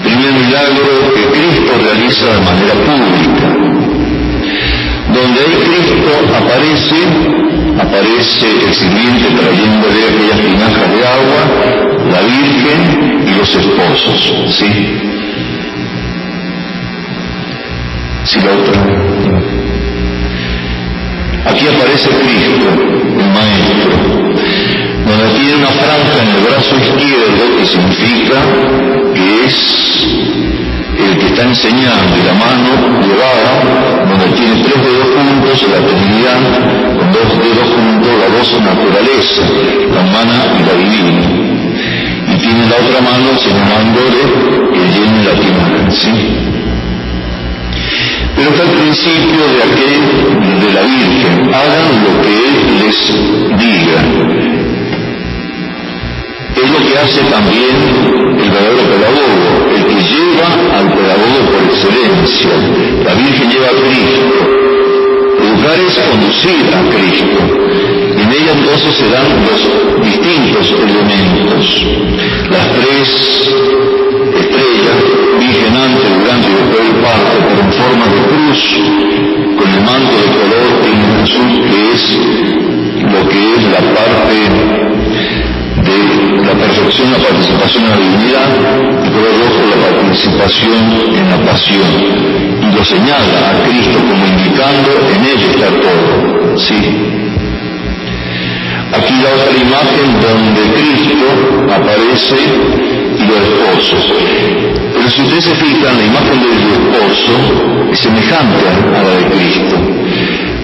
primer 0.07 0.33
milagro 0.33 1.13
que 1.13 1.23
Cristo 1.31 1.73
realiza 1.83 2.25
de 2.25 2.39
manera 2.39 2.73
pública. 2.73 3.47
Donde 5.13 5.39
ahí 5.39 5.55
Cristo 5.67 6.11
aparece, 6.35 6.99
aparece 7.79 8.47
el 8.65 8.73
sirviente 8.73 9.27
trayéndole 9.31 9.99
aquellas 10.09 10.39
tinajas 10.41 10.89
de 10.95 11.01
agua, 11.17 11.41
la 12.11 12.21
Virgen 12.21 13.27
y 13.27 13.37
los 13.37 13.55
esposos, 13.55 14.55
¿sí? 14.57 14.71
Si 18.25 18.41
la 18.41 18.51
otra. 18.53 18.81
Aquí 21.45 21.67
aparece 21.67 22.09
Cristo, 22.09 22.67
el 23.19 23.29
Maestro, 23.33 24.26
tiene 25.37 25.55
una 25.55 25.67
franja 25.67 26.17
en 26.23 26.29
el 26.35 26.41
brazo 26.43 26.75
izquierdo 26.75 27.57
que 27.57 27.65
significa 27.65 28.37
que 29.13 29.45
es 29.45 29.57
el 30.97 31.17
que 31.17 31.27
está 31.27 31.43
enseñando 31.43 32.17
y 32.17 32.23
la 32.25 32.33
mano 32.33 32.69
llevada, 33.05 33.53
donde 34.09 34.35
tiene 34.35 34.63
tres 34.63 34.81
dedos 34.81 35.07
juntos, 35.13 35.65
la 35.69 35.79
Trinidad, 35.85 36.41
con 36.97 37.11
dos 37.11 37.29
dedos 37.37 37.69
juntos, 37.69 38.11
la 38.17 38.27
dos 38.35 38.49
naturaleza, 38.61 39.41
la 39.93 40.01
humana 40.01 40.37
y 40.57 40.63
la 40.65 40.73
divina. 40.73 41.21
Y 42.29 42.37
tiene 42.41 42.65
la 42.67 42.75
otra 42.75 42.99
mano 43.01 43.37
señalándole 43.37 44.21
que 44.73 44.83
llene 44.91 45.23
la 45.23 45.35
tierra, 45.39 45.91
¿sí? 45.91 46.13
Pero 48.35 48.49
está 48.49 48.63
el 48.63 48.69
principio 48.69 49.41
de 49.53 49.63
aquel, 49.69 50.59
de 50.59 50.73
la 50.73 50.81
Virgen, 50.81 51.53
hagan 51.53 51.89
lo 52.03 52.21
que 52.21 52.31
Él 52.33 52.55
les 52.81 52.97
diga 53.59 54.56
hace 56.97 57.21
también 57.29 57.75
el 58.39 58.49
verdadero 58.49 58.83
pedagogo, 58.89 59.69
el 59.75 59.83
que 59.85 60.01
lleva 60.01 60.49
al 60.77 60.87
pedagogo 60.93 61.39
por 61.51 61.63
excelencia. 61.63 62.49
La 63.05 63.13
Virgen 63.13 63.49
lleva 63.49 63.67
a 63.67 63.77
Cristo. 63.85 64.21
Educar 65.37 65.79
es 65.79 65.99
conducir 66.09 66.65
a 66.73 66.81
Cristo. 66.89 67.39
En 68.17 68.31
ella 68.31 68.51
entonces 68.51 68.95
se 68.95 69.09
dan 69.09 69.27
los 69.45 70.03
distintos 70.03 70.71
elementos. 70.71 71.85
Las 72.49 72.71
tres 72.73 73.07
estrellas, 74.39 74.97
Virgen 75.39 75.75
antes, 75.75 76.09
durante 76.19 76.47
y 76.47 76.53
después 76.53 76.83
del 76.83 77.01
parto, 77.03 77.35
pero 77.47 77.61
en 77.61 77.73
forma 77.73 78.05
de 78.07 78.21
cruz, 78.27 78.59
con 79.57 79.69
el 79.69 79.81
manto 79.81 80.13
de 80.17 80.27
color 80.37 80.69
en 80.87 81.21
azul, 81.21 81.51
que 81.69 81.91
es 81.93 82.03
lo 83.13 83.29
que 83.29 83.55
es 83.55 83.63
la 83.71 83.81
parte 83.93 84.86
de 85.87 86.43
la 86.43 86.53
perfección, 86.53 87.11
la 87.11 87.17
participación 87.17 87.83
en 87.85 87.89
la 87.89 87.97
divinidad, 87.97 88.49
el 89.03 89.13
rojo 89.13 89.61
la 89.69 90.01
participación 90.01 90.83
en 91.15 91.29
la 91.29 91.51
pasión. 91.51 91.91
Y 92.61 92.75
lo 92.75 92.83
señala 92.83 93.39
a 93.49 93.63
Cristo 93.67 93.97
como 93.99 94.25
indicando 94.25 94.89
en 95.15 95.21
él 95.25 95.39
está 95.49 95.67
todo. 95.81 96.57
¿sí? 96.57 96.79
Aquí 98.93 99.13
la 99.21 99.29
otra 99.29 99.57
imagen 99.57 100.07
donde 100.21 100.61
Cristo 100.73 101.27
aparece 101.73 102.39
y 103.17 103.27
los 103.27 103.37
esposos. 103.37 104.13
Pero 104.93 105.09
si 105.09 105.21
ustedes 105.21 105.43
se 105.43 105.55
fijan, 105.55 105.97
la 105.97 106.05
imagen 106.05 106.39
del 106.41 106.57
esposo 106.77 107.33
es 107.91 107.99
semejante 107.99 108.65
a 108.95 109.03
la 109.03 109.11
de 109.11 109.25
Cristo. 109.35 109.75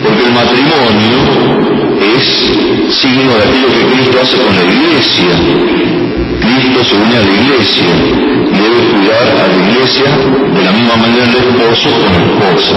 Porque 0.04 0.26
el 0.26 0.34
matrimonio 0.34 1.73
es 2.18 2.96
signo 2.96 3.32
de 3.36 3.44
aquello 3.44 3.68
que 3.68 3.96
Cristo 3.96 4.18
hace 4.22 4.38
con 4.38 4.56
la 4.56 4.64
iglesia. 4.64 5.34
Cristo 6.42 6.84
se 6.84 6.96
une 6.96 7.18
a 7.18 7.22
la 7.22 7.32
iglesia 7.32 8.34
debe 8.64 8.82
cuidar 8.92 9.26
a 9.28 9.48
la 9.48 9.58
iglesia 9.68 10.10
de 10.54 10.62
la 10.64 10.72
misma 10.72 10.96
manera 10.98 11.26
el 11.26 11.36
esposo 11.36 11.90
con 12.00 12.10
la 12.14 12.22
esposa. 12.26 12.76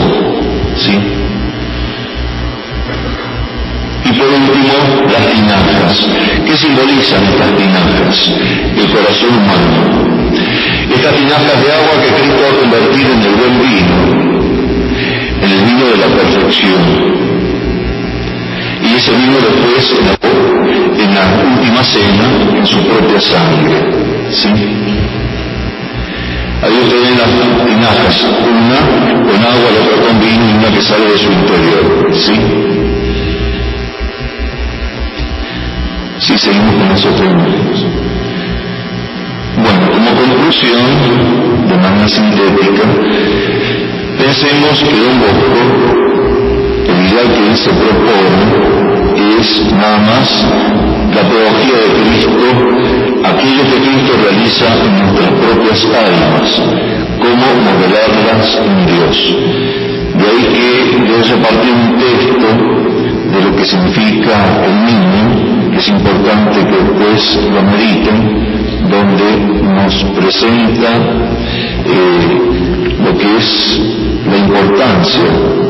¿Sí? 0.77 0.95
Y 4.05 4.13
por 4.13 4.29
último, 4.29 5.09
las 5.11 5.27
tinajas. 5.33 6.09
¿Qué 6.47 6.57
simbolizan 6.57 7.25
estas 7.25 7.57
tinajas? 7.57 8.33
El 8.77 8.87
corazón 8.93 9.31
humano. 9.31 10.31
Estas 10.95 11.15
tinajas 11.15 11.57
de 11.63 11.73
agua 11.73 11.95
que 12.03 12.11
Cristo 12.15 12.43
ha 12.47 12.61
convertido 12.61 13.13
en 13.13 13.23
el 13.23 13.35
buen 13.35 13.55
vino, 13.61 13.97
en 15.43 15.51
el 15.51 15.65
vino 15.65 15.87
de 15.87 15.97
la 15.97 16.07
perfección 16.07 17.26
y 18.87 18.95
ese 18.95 19.13
vino 19.13 19.33
después 19.35 19.95
en 20.99 21.15
la 21.15 21.27
última 21.55 21.83
cena 21.83 22.57
en 22.57 22.67
su 22.67 22.79
propia 22.87 23.21
sangre. 23.21 23.75
¿sí? 24.31 24.49
Ahí 26.63 26.73
usted 26.83 27.03
ven 27.03 27.19
las 27.19 27.67
tinajas, 27.67 28.25
una 28.25 28.81
con 29.27 29.45
agua, 29.45 29.69
la 29.75 29.81
otra 29.85 30.09
con 30.09 30.21
vino 30.21 30.49
y 30.49 30.53
una 30.57 30.73
que 30.73 30.83
sale 30.83 31.05
de 31.05 31.19
su 31.19 31.33
interior. 31.33 32.09
¿sí? 32.13 32.35
Sí, 36.19 36.39
seguimos 36.39 36.75
con 36.75 36.89
los 36.89 37.05
elementos. 37.05 37.87
Bueno, 39.57 39.91
como 39.93 40.11
conclusión, 40.15 41.69
de 41.69 41.77
manera 41.77 42.09
sintética, 42.09 42.83
pensemos 44.19 44.83
que 44.83 44.95
un 44.95 45.21
bosco, 45.21 46.07
el 46.89 47.07
ideal 47.07 47.33
que 47.33 47.49
él 47.49 47.57
se 47.57 47.71
propone, 47.71 48.76
es 49.35 49.73
nada 49.73 49.99
más 49.99 50.47
la 51.15 51.23
pedagogía 51.23 51.77
de 51.85 51.91
Cristo, 52.01 52.31
aquello 53.25 53.63
que 53.65 53.79
Cristo 53.89 54.13
realiza 54.23 54.67
en 54.85 54.99
nuestras 54.99 55.31
propias 55.31 55.85
almas, 55.85 56.63
cómo 57.19 57.47
modelarlas 57.67 58.61
en 58.65 58.87
Dios. 58.87 59.17
De 60.17 60.25
ahí 60.25 60.43
que 60.53 61.21
eso 61.21 61.37
parte 61.37 61.71
un 61.71 61.99
texto 61.99 62.49
de 63.33 63.45
lo 63.45 63.57
que 63.57 63.65
significa 63.65 64.65
el 64.65 64.85
niño, 64.85 65.71
que 65.73 65.79
es 65.79 65.89
importante 65.89 66.61
que 66.61 66.77
después 66.77 67.39
lo 67.53 67.63
mediten, 67.63 68.47
donde 68.91 69.29
nos 69.75 70.05
presenta 70.19 70.91
eh, 71.85 72.39
lo 73.05 73.19
que 73.19 73.37
es 73.37 73.81
la 74.31 74.37
importancia 74.37 75.67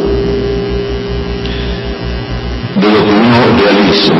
de 2.76 2.90
lo 2.90 3.06
que 3.06 3.25
uno 3.56 3.64
realiza. 3.64 4.12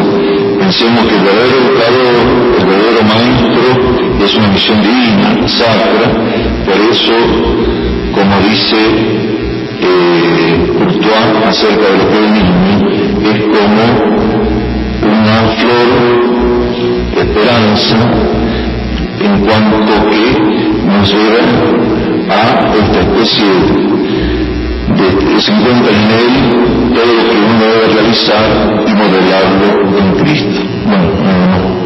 Pensemos 0.59 1.05
que 1.07 1.15
el 1.15 1.23
verdadero 1.23 1.57
educador, 1.65 2.17
el 2.59 2.67
verdadero 2.67 3.03
maestro, 3.05 4.25
es 4.25 4.35
una 4.35 4.49
misión 4.49 4.83
divina, 4.83 5.49
sacra, 5.49 6.09
por 6.65 6.77
eso, 6.91 7.13
como 8.15 8.37
dice 8.49 8.77
eh, 9.81 10.67
acerca 11.49 11.87
de 11.87 11.99
lo 11.99 12.11
que 12.11 12.19
es 12.25 12.31
niño, 12.31 12.75
es 13.23 13.39
como 13.55 13.83
una 15.03 15.39
flor 15.59 15.89
de 17.15 17.21
esperanza 17.21 17.97
en 19.21 19.41
cuanto 19.45 19.93
que 20.09 20.25
nos 20.87 21.13
lleva 21.13 21.45
a 22.31 22.75
esta 22.75 23.01
especie 23.01 23.47
de 23.47 23.96
que 24.97 25.41
se 25.43 25.53
encuentra 25.53 25.91
en 25.93 26.11
él 26.11 26.95
todo 26.95 27.13
lo 27.13 27.31
que 27.31 27.37
uno 27.37 27.61
debe 27.61 27.95
realizar 27.95 28.85
y 28.87 28.93
modelarlo 28.95 29.99
en 29.99 30.15
Cristo. 30.15 30.61
Bueno, 30.87 31.11
no, 31.23 31.47
no. 31.47 31.77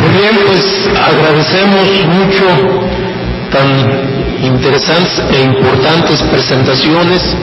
Muy 0.00 0.10
bien, 0.10 0.38
pues 0.46 0.90
agradecemos 0.98 2.06
mucho 2.06 2.46
tan 3.50 4.08
interesantes 4.42 5.22
e 5.30 5.40
importantes 5.42 6.22
presentaciones 6.22 7.36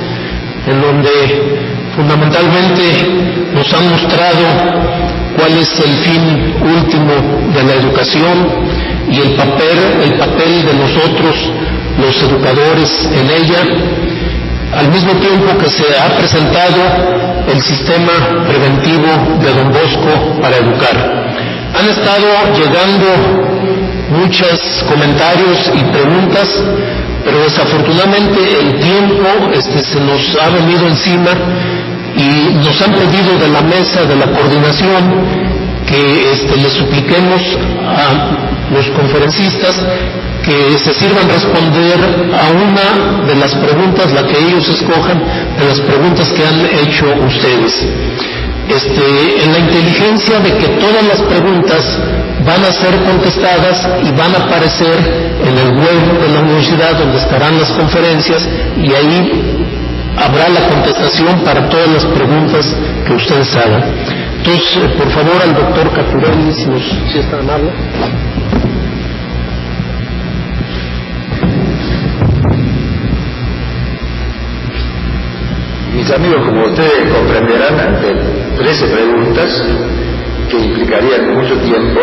en 0.68 0.82
donde 0.82 1.75
fundamentalmente 1.96 2.84
nos 3.54 3.74
han 3.74 3.90
mostrado 3.90 4.46
cuál 5.38 5.52
es 5.58 5.80
el 5.80 5.96
fin 5.98 6.56
último 6.62 7.14
de 7.54 7.64
la 7.64 7.74
educación 7.74 8.48
y 9.10 9.20
el 9.20 9.36
papel, 9.36 9.78
el 10.04 10.14
papel 10.16 10.66
de 10.66 10.74
nosotros, 10.74 11.36
los 11.98 12.24
educadores, 12.24 13.10
en 13.14 13.30
ella, 13.30 13.62
al 14.74 14.90
mismo 14.90 15.14
tiempo 15.14 15.58
que 15.58 15.70
se 15.70 15.86
ha 15.98 16.16
presentado 16.18 17.46
el 17.48 17.62
sistema 17.62 18.44
preventivo 18.48 19.38
de 19.40 19.54
Don 19.54 19.72
Bosco 19.72 20.42
para 20.42 20.58
educar. 20.58 21.26
Han 21.78 21.90
estado 21.90 22.28
llegando 22.56 23.56
muchos 24.10 24.86
comentarios 24.90 25.72
y 25.74 25.84
preguntas, 25.92 26.50
pero 27.24 27.40
desafortunadamente 27.44 28.40
el 28.60 28.80
tiempo 28.80 29.28
este, 29.54 29.80
se 29.80 30.00
nos 30.00 30.38
ha 30.42 30.50
venido 30.50 30.88
encima 30.88 31.32
y 32.16 32.56
nos 32.56 32.82
han 32.82 32.92
pedido 32.94 33.38
de 33.38 33.50
la 33.50 33.62
mesa 33.62 34.04
de 34.06 34.16
la 34.16 34.28
coordinación 34.28 35.56
que 35.86 36.32
este, 36.32 36.58
le 36.58 36.70
supliquemos 36.70 37.42
a 37.86 38.74
los 38.74 38.90
conferencistas 38.90 39.84
que 40.44 40.78
se 40.78 40.94
sirvan 40.94 41.28
responder 41.28 41.98
a 42.34 42.52
una 42.52 43.26
de 43.26 43.36
las 43.36 43.54
preguntas, 43.56 44.12
la 44.14 44.28
que 44.28 44.38
ellos 44.38 44.68
escojan, 44.70 45.20
de 45.58 45.66
las 45.66 45.80
preguntas 45.82 46.32
que 46.32 46.46
han 46.46 46.66
hecho 46.66 47.06
ustedes. 47.26 47.86
Este, 48.70 49.44
en 49.44 49.52
la 49.54 49.60
inteligencia 49.60 50.40
de 50.40 50.58
que 50.58 50.68
todas 50.80 51.04
las 51.08 51.22
preguntas 51.22 52.00
van 52.46 52.64
a 52.64 52.72
ser 52.72 52.96
contestadas 53.04 53.88
y 54.04 54.12
van 54.12 54.36
a 54.36 54.46
aparecer 54.46 54.98
en 55.42 55.58
el 55.58 55.70
web 55.78 56.22
de 56.22 56.34
la 56.34 56.40
universidad 56.42 56.98
donde 56.98 57.18
estarán 57.18 57.58
las 57.60 57.72
conferencias 57.72 58.48
y 58.78 58.94
ahí 58.94 59.65
habrá 60.18 60.50
la 60.50 60.62
contestación 60.70 61.44
para 61.44 61.68
todas 61.70 61.88
las 61.90 62.06
preguntas 62.06 62.76
que 63.06 63.14
ustedes 63.14 63.56
hagan. 63.56 63.84
Entonces, 64.38 64.78
eh, 64.78 64.90
por 64.98 65.10
favor, 65.10 65.42
al 65.42 65.54
doctor 65.54 65.92
Caturelli, 65.92 66.54
si, 66.54 66.68
nos, 66.68 66.84
si 67.12 67.20
es 67.20 67.30
tan 67.30 67.42
amable. 67.42 67.72
Mis 75.96 76.12
amigos, 76.12 76.46
como 76.46 76.66
ustedes 76.66 77.12
comprenderán, 77.14 77.80
ante 77.80 78.14
13 78.58 78.88
preguntas, 78.88 79.64
que 80.50 80.58
implicarían 80.58 81.34
mucho 81.34 81.56
tiempo, 81.62 82.02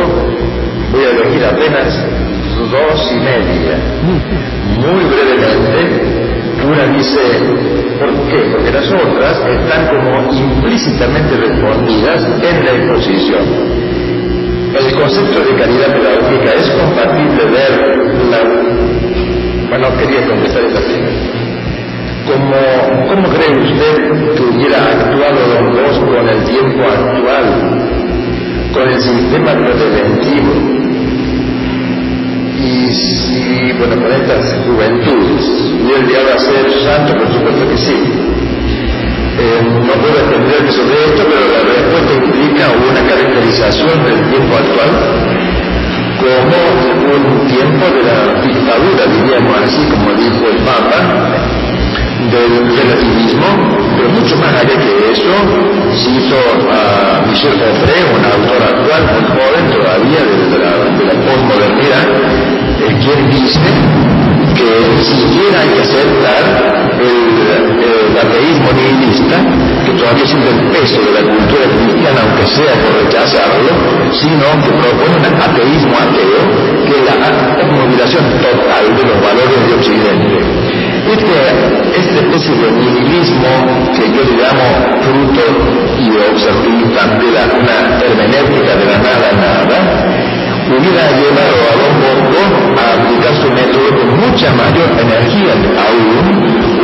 voy 0.90 1.04
a 1.04 1.10
elegir 1.10 1.44
apenas 1.44 1.94
dos 2.70 3.12
y 3.12 3.20
media. 3.20 3.78
Muy 4.80 5.04
brevemente, 5.04 6.21
una 6.64 6.86
dice, 6.96 7.18
¿por 7.98 8.10
qué? 8.28 8.38
Porque 8.52 8.70
las 8.70 8.86
otras 8.90 9.38
están 9.46 9.88
como 9.88 10.32
implícitamente 10.32 11.36
respondidas 11.36 12.24
en 12.42 12.64
la 12.64 12.72
exposición. 12.72 13.42
El 14.78 14.94
concepto 14.94 15.40
de 15.40 15.54
calidad 15.56 15.94
pedagógica 15.94 16.54
es 16.54 16.70
compatible 16.70 17.44
ver 17.44 17.72
la... 18.30 18.38
Bueno, 19.68 19.96
quería 19.98 20.26
contestar 20.26 20.64
esa 20.64 20.80
primera. 20.80 21.32
¿Cómo, 22.26 23.08
¿Cómo 23.08 23.28
cree 23.28 23.58
usted 23.58 23.96
que 24.36 24.42
hubiera 24.42 24.78
actuado 24.92 25.48
Don 25.54 25.72
Bosco 25.72 26.16
en 26.20 26.28
el 26.28 26.44
tiempo 26.44 26.82
actual 26.84 27.92
con 28.72 28.88
el 28.88 29.00
sistema 29.00 29.52
preventivo. 29.52 30.71
Y 32.62 32.92
si, 32.92 33.72
bueno, 33.72 34.00
con 34.00 34.12
estas 34.12 34.54
juventudes 34.64 35.44
hubiera 35.82 36.06
llegado 36.06 36.34
a 36.34 36.38
ser 36.38 36.72
santo, 36.84 37.18
por 37.18 37.32
supuesto 37.32 37.68
que 37.68 37.76
sí. 37.76 37.96
Eh, 39.38 39.62
no 39.62 39.92
puedo 39.94 40.14
extenderme 40.14 40.70
sobre 40.70 40.94
esto, 40.94 41.24
pero 41.26 41.42
la 41.50 41.62
respuesta 41.66 42.12
implica 42.14 42.64
una 42.70 43.08
caracterización 43.08 44.04
del 44.04 44.30
tiempo 44.30 44.54
actual 44.54 45.32
como 46.22 46.54
un 47.16 47.46
tiempo 47.48 47.84
de 47.86 48.02
la 48.04 48.40
dictadura, 48.42 49.06
diríamos 49.10 49.58
así, 49.58 49.82
como 49.90 50.12
dijo 50.14 50.46
el 50.46 50.58
Papa, 50.62 51.00
del 52.30 52.62
relativismo, 52.78 53.48
pero 53.96 54.08
mucho 54.10 54.36
más 54.36 54.54
allá 54.54 54.78
que 54.78 55.10
eso, 55.10 55.34
cito 55.90 56.38
a 56.70 57.26
Michel 57.26 57.58
Onfray, 57.58 58.02
un 58.14 58.24
autor 58.24 58.62
actual, 58.62 59.02
muy 59.12 59.24
joven 59.34 59.64
todavía, 59.72 60.20
de 60.22 60.51
quien 63.02 63.30
dice 63.30 63.70
que 64.54 65.02
siquiera 65.02 65.60
hay 65.60 65.68
que 65.74 65.80
aceptar 65.82 66.42
el, 67.02 67.42
el 67.82 68.18
ateísmo 68.18 68.70
nihilista, 68.72 69.36
que 69.84 69.92
todavía 69.98 70.26
siente 70.26 70.50
el 70.50 70.60
peso 70.70 71.00
de 71.02 71.10
la 71.10 71.22
cultura 71.26 71.64
cristiana, 71.66 72.20
aunque 72.22 72.46
sea 72.46 72.74
por 72.78 72.92
rechazarlo, 73.02 73.72
sino 74.12 74.46
que 74.62 74.70
propone 74.70 75.14
un 75.18 75.34
ateísmo 75.34 75.94
ateo, 75.98 76.42
que 76.86 76.94
es 76.94 77.02
la 77.02 77.16
obnubilación 77.58 78.24
total 78.38 78.84
de 78.94 79.02
los 79.02 79.18
valores 79.18 79.60
de 79.66 79.74
Occidente. 79.74 80.38
Este, 81.02 81.34
esta 81.98 82.14
especie 82.22 82.54
de 82.54 82.70
nihilismo 82.70 83.50
que 83.92 84.06
yo 84.06 84.22
le 84.22 84.34
llamo 84.38 84.68
fruto 85.02 85.42
y 85.98 86.08
observista 86.30 87.06
de 87.18 87.28
la, 87.32 87.42
una 87.58 87.98
hermenéutica 88.06 88.76
de 88.76 88.84
la 88.86 88.98
nada 88.98 89.32
nada, 89.32 90.11
hubiera 90.78 91.04
llevado 91.12 91.56
a 91.68 91.74
Don 91.80 91.94
Bosco 92.00 92.40
a 92.78 92.84
aplicar 92.96 93.34
su 93.36 93.48
método 93.50 93.88
con 93.98 94.08
mucha 94.20 94.52
mayor 94.52 94.88
energía 94.98 95.52
aún, 95.76 96.24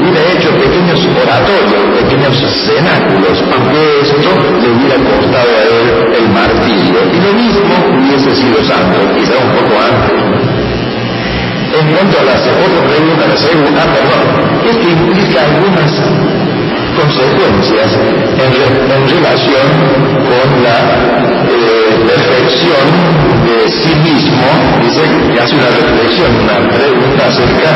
hubiera 0.00 0.20
hecho 0.32 0.50
pequeños 0.56 1.00
oratorios, 1.06 1.82
pequeños 2.02 2.34
cenáculos, 2.66 3.36
aunque 3.52 4.00
esto 4.02 4.30
le 4.60 4.68
hubiera 4.70 4.96
costado 4.96 5.50
a 5.56 5.64
él 5.64 5.86
el 6.18 6.28
martirio. 6.30 6.98
Y 7.12 7.18
lo 7.20 7.32
mismo 7.32 7.74
hubiese 7.98 8.34
sido 8.34 8.62
santo, 8.64 8.98
quizá 9.16 9.34
un 9.38 9.52
poco 9.56 9.74
antes. 9.80 10.28
En 11.68 11.86
cuanto 11.94 12.18
a 12.18 12.24
la 12.24 12.36
segunda 12.38 12.80
pregunta, 12.88 13.26
la 13.28 13.36
segunda, 13.36 13.82
perdón, 13.92 14.24
esto 14.68 14.88
implica 14.88 15.44
algunas 15.44 15.92
consecuencias 16.98 17.92
en, 17.94 19.08
relación 19.08 19.68
con 20.26 20.62
la 20.64 20.78
eh, 21.46 21.57
reflexión 22.48 22.88
de 23.44 23.68
sí 23.68 23.94
mismo, 24.00 24.46
dice 24.82 25.02
que 25.32 25.40
hace 25.40 25.54
una 25.54 25.68
reflexión, 25.68 26.30
una 26.42 26.58
pregunta 26.72 27.26
acerca 27.26 27.70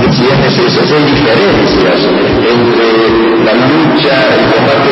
de 0.00 0.08
quiénes 0.08 0.58
esas, 0.58 0.90
hay 0.90 1.04
diferencias 1.04 2.00
entre 2.40 3.26
la 3.44 3.52
lucha, 3.52 4.14
el 4.32 4.44
combate 4.52 4.90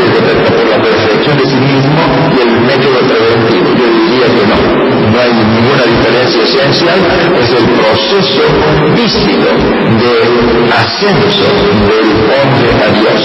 por 0.54 0.68
la 0.68 0.82
perfección 0.82 1.36
de 1.38 1.46
sí 1.46 1.56
mismo 1.56 2.00
y 2.36 2.42
el 2.42 2.60
método 2.60 3.00
preventivo. 3.08 3.68
Yo 3.78 3.86
diría 3.90 4.26
que 4.28 4.44
no, 4.46 4.84
no 5.10 5.20
hay 5.20 5.32
ninguna 5.32 5.84
diferencia 5.84 6.42
esencial, 6.42 6.98
es 7.40 7.50
el 7.50 7.66
proceso 7.80 8.44
místico 8.94 9.50
de 10.00 10.14
ascenso 10.72 11.48
del 11.88 12.08
hombre 12.28 12.68
a 12.76 12.88
Dios. 12.92 13.20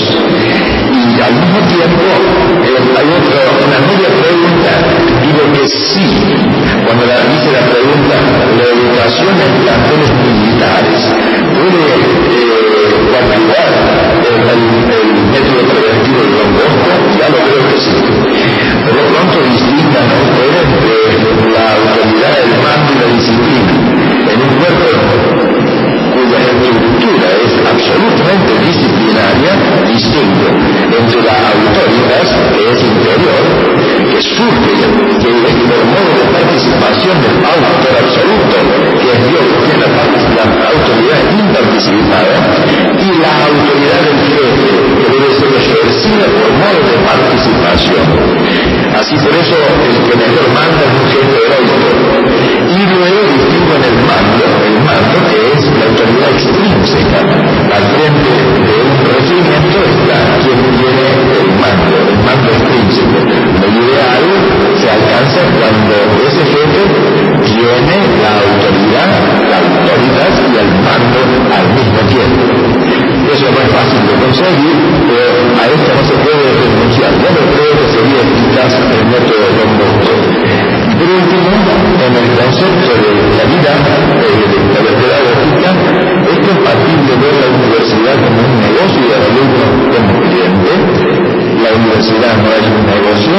Y 0.90 1.22
al 1.22 1.34
mismo 1.34 1.60
tiempo 1.68 2.04
eh, 2.64 2.80
hay 2.98 3.08
otra, 3.08 3.40
una 3.66 3.80
media 3.88 4.10
pregunta, 4.20 4.72
digo 5.22 5.52
que 5.54 5.68
sí, 5.94 6.06
cuando 6.86 7.06
la, 7.06 7.18
dice 7.34 7.50
la 7.52 7.66
pregunta, 7.66 8.16
la 8.58 8.64
educación 8.64 9.34
en 9.42 9.52
planteles 9.64 10.12
militares 10.22 11.02
puede 11.58 11.82
eh, 12.30 12.50
el, 14.50 14.62
método 15.30 15.62
preventivo 15.70 16.22
de 16.22 16.30
Bosco, 16.30 16.92
ya 17.20 17.28
lo 17.30 17.38
creo 17.38 17.64
que 17.70 17.78
sí. 17.78 17.96
Por 18.86 18.94
lo 18.96 19.04
pronto 19.10 19.38
distingan 19.50 20.08
ustedes 20.26 20.66
entre 21.18 21.46
la 21.52 21.66
autoridad, 21.74 22.34
el 22.44 22.54
mando 22.64 22.90
y 22.94 23.00
la 23.00 23.08
disciplina. 23.16 23.74
En 24.32 24.38
un 24.42 24.52
cuerpo 24.58 25.39
estructura 26.40 27.28
es 27.44 27.52
absolutamente 27.68 28.52
disciplinaria, 28.66 29.52
distinto 29.86 30.48
entre 30.90 31.22
la 31.22 31.36
autoridad, 31.54 32.26
que 32.54 32.64
es 32.72 32.80
interior, 32.84 33.44
que 34.10 34.22
surge, 34.22 34.76
que 35.20 35.30
es 35.30 35.56
por 35.68 35.82
modo 35.86 36.12
de 36.18 36.26
participación 36.32 37.16
del 37.22 37.36
autor 37.44 37.96
absoluto, 38.00 38.56
que 39.00 39.10
es 39.12 39.22
Dios, 39.28 39.44
que 39.50 39.60
tiene 39.68 39.86
la, 39.88 40.44
autoridad 40.70 41.22
imparticipada, 41.38 42.36
y 43.00 43.10
la 43.20 43.32
autoridad 43.46 44.02
del 44.06 44.20
jefe, 44.28 44.99
de 46.78 46.96
participación. 47.02 48.06
Así 48.94 49.16
por 49.18 49.34
eso 49.34 49.58
el 49.58 49.98
que 50.06 50.16
mejor 50.18 50.46
manda 50.54 50.82
es 50.86 50.94
un 50.94 51.08
jefe 51.10 51.38
heroico. 51.46 51.90
Y 52.70 52.82
luego 52.86 53.20
distingo 53.34 53.74
en 53.74 53.84
el 53.90 53.98
mando, 54.06 54.46
el 54.70 54.78
mando 54.86 55.18
que 55.30 55.40
es 55.50 55.62
la 55.66 55.86
autoridad 55.90 56.30
extrínseca. 56.30 57.20
Al 57.74 57.86
frente 57.96 58.32
de 58.70 58.76
un 58.86 58.98
regimiento 59.02 59.78
está 59.82 60.18
quien 60.46 60.60
tiene 60.78 61.06
el 61.42 61.50
mando, 61.58 61.96
el 62.06 62.20
mando 62.22 62.50
extrínseco. 62.54 63.18
Lo 63.18 63.68
ideal 63.74 64.26
se 64.78 64.88
alcanza 64.90 65.42
cuando 65.58 65.96
ese 66.22 66.44
jefe 66.46 66.82
tiene 67.50 67.98
la 68.22 68.32
autoridad, 68.46 69.12
la 69.50 69.58
autoridad 69.58 70.32
y 70.38 70.56
el 70.62 70.70
mando 70.86 71.20
al 71.50 71.66
mismo 71.74 72.00
tiempo. 72.14 73.09
Eso 73.40 73.48
no 73.52 73.72
fácil 73.72 74.04
de 74.04 74.16
conseguir, 74.20 74.76
pero 75.08 75.32
a 75.56 75.66
esto 75.72 75.90
no 75.96 76.04
se 76.04 76.16
puede 76.28 76.44
renunciar. 76.60 77.12
Yo 77.24 77.30
no 77.32 77.44
creo 77.56 77.72
que 77.80 77.88
sería 77.88 78.20
eficaz 78.20 78.76
el 78.84 79.06
método 79.08 79.48
de 79.56 79.64
Don. 79.80 79.96
Y 80.84 80.96
por 81.00 81.08
último, 81.08 81.48
en 82.04 82.14
el 82.20 82.28
concepto 82.36 82.92
de 83.00 83.16
la 83.40 83.46
vida, 83.48 83.72
eh, 84.20 84.44
de 84.44 84.80
la 84.84 84.92
pedagógica, 84.92 85.72
es 86.28 86.40
compatible 86.52 87.12
ver 87.16 87.36
la 87.40 87.48
universidad 87.56 88.16
como 88.28 88.40
un 88.44 88.60
negocio 88.60 89.00
y 89.08 89.12
al 89.16 89.24
alumno 89.24 89.66
como 89.88 90.20
cliente. 90.20 91.19
La 91.60 91.76
universidad 91.76 92.36
no 92.40 92.52
es 92.56 92.66
un 92.72 92.86
negocio, 92.88 93.36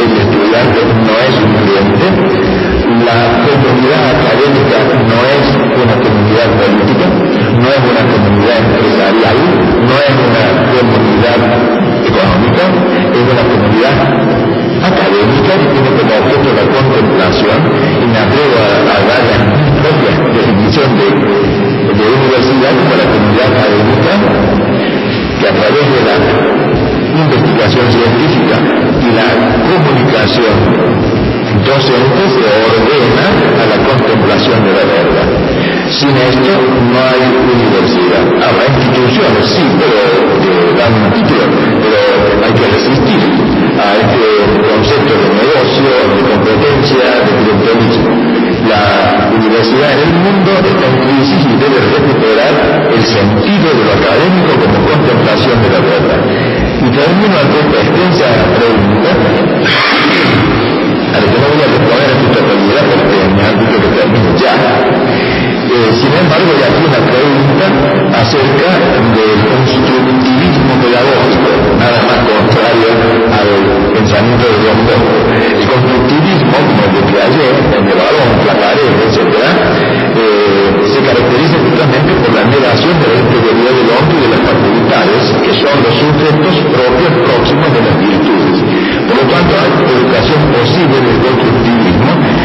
el 0.00 0.10
estudiante 0.16 0.80
no 0.80 1.14
es 1.20 1.34
un 1.44 1.52
cliente, 1.60 2.06
la 3.04 3.20
comunidad 3.44 4.02
académica 4.16 4.78
no 5.04 5.18
es 5.28 5.44
una 5.76 5.96
comunidad 6.00 6.48
política, 6.56 7.06
no 7.60 7.68
es 7.68 7.82
una 7.84 8.02
comunidad 8.08 8.56
empresarial, 8.64 9.36
no 9.84 9.94
es 10.00 10.14
una 10.24 10.44
comunidad 10.72 11.40
económica, 12.00 12.64
es 13.12 13.24
una 13.28 13.44
comunidad 13.44 13.96
académica 14.80 15.52
que 15.60 15.66
tiene 15.68 15.90
como 16.00 16.12
objeto 16.16 16.48
la 16.56 16.64
contemplación 16.64 17.58
y 18.00 18.06
me 18.06 18.18
atrevo 18.18 18.56
a, 18.56 18.98
dar 19.04 19.22
la 19.28 19.38
propia 19.84 20.12
definición 20.32 20.88
de 20.96 21.60
de 22.00 22.06
universidad 22.06 22.72
como 22.80 22.94
la 22.96 23.06
comunidad 23.10 23.48
académica 23.52 24.12
que 25.40 25.48
a 25.48 25.52
través 25.52 25.84
de 25.92 26.00
la 26.06 26.69
investigación 27.18 27.86
científica 27.90 28.56
y 29.00 29.08
la 29.14 29.28
comunicación 29.66 30.56
docente 31.64 32.22
se 32.30 32.46
ordena 32.70 33.26
a 33.58 33.64
la 33.66 33.78
contemplación 33.84 34.64
de 34.64 34.72
la 34.72 34.84
verdad. 34.84 35.28
Sin 35.90 36.16
esto 36.16 36.52
no 36.54 36.98
hay 37.02 37.22
universidad. 37.50 38.22
Habrá 38.38 38.64
instituciones, 38.70 39.44
sí, 39.46 39.64
pero 39.78 39.98
que 40.40 40.54
dan 40.78 40.92
un 40.94 41.10
pero 41.10 42.00
hay 42.44 42.52
que 42.52 42.66
resistir 42.70 43.20
a 43.74 43.96
este 43.96 44.24
concepto 44.70 45.12
de 45.14 45.28
negocio, 45.40 45.90
de 46.14 46.22
competencia, 46.30 47.04
de 47.26 47.32
clientelismo 47.42 48.40
la 48.68 49.30
universidad 49.34 49.92
en 49.92 50.08
el 50.08 50.14
mundo 50.14 50.50
está 50.52 50.86
en 50.86 50.98
crisis 51.00 51.40
y 51.44 51.56
debe 51.56 51.80
recuperar 51.80 52.90
el 52.92 53.02
sentido 53.02 53.66
de 53.74 53.84
lo 53.84 53.92
académico 53.98 54.52
como 54.60 54.86
contemplación 54.86 55.62
de 55.62 55.70
la 55.70 55.80
verdad. 55.80 56.59
Y 56.80 56.88
termino 56.96 57.36
ante 57.36 57.60
esta 57.60 57.76
extensa 57.76 58.24
pregunta, 58.56 59.10
a 61.12 61.20
la 61.20 61.26
que 61.28 61.38
no 61.38 61.46
voy 61.52 61.60
a 61.60 61.68
responder 61.68 62.08
en 62.08 62.16
su 62.16 62.26
totalidad 62.32 62.84
porque 62.88 63.18
me 63.36 63.42
han 63.44 63.56
dicho 63.60 63.76
que 63.84 63.88
termino 64.00 64.32
ya. 64.40 64.54
Eh, 65.70 65.92
sin 65.92 66.08
embargo, 66.08 66.48
hay 66.56 66.64
aquí 66.64 66.80
una 66.80 67.04
pregunta 67.04 67.66
acerca 68.16 68.80
del 69.12 69.32
constructivismo 69.44 70.72
pedagógico, 70.80 71.50
nada 71.76 72.00
más 72.08 72.18
contrario 72.24 72.90
al 73.28 73.50
pensamiento 73.92 74.44
de 74.48 74.56
Don 74.64 74.80
El 75.36 75.62
constructivismo, 75.68 76.56
como 76.64 76.80
el 76.80 76.92
de 76.96 77.76
en 77.76 77.84
el 77.86 77.96
balón, 78.00 78.28
la 78.48 78.56
pared, 78.56 78.88
etc., 79.04 79.20
se 80.90 81.00
caracteriza 81.00 81.56
justamente 81.62 82.12
por 82.18 82.34
la 82.34 82.44
negación 82.44 82.94
de 82.98 83.06
la 83.06 83.16
integridad 83.22 83.74
del 83.78 83.90
hombre 83.94 84.16
y 84.18 84.22
de 84.26 84.30
las 84.34 84.42
facultades, 84.42 85.22
que 85.38 85.52
son 85.54 85.76
los 85.86 85.94
sujetos 85.94 86.54
propios 86.66 87.12
próximos 87.30 87.68
de 87.74 87.80
las 87.86 87.96
virtudes. 87.98 88.56
Por 89.06 89.16
lo 89.16 89.24
tanto, 89.30 89.52
hay 89.54 89.70
educación 89.94 90.40
posible 90.50 90.96
del 91.00 91.18
constructivismo 91.22 92.39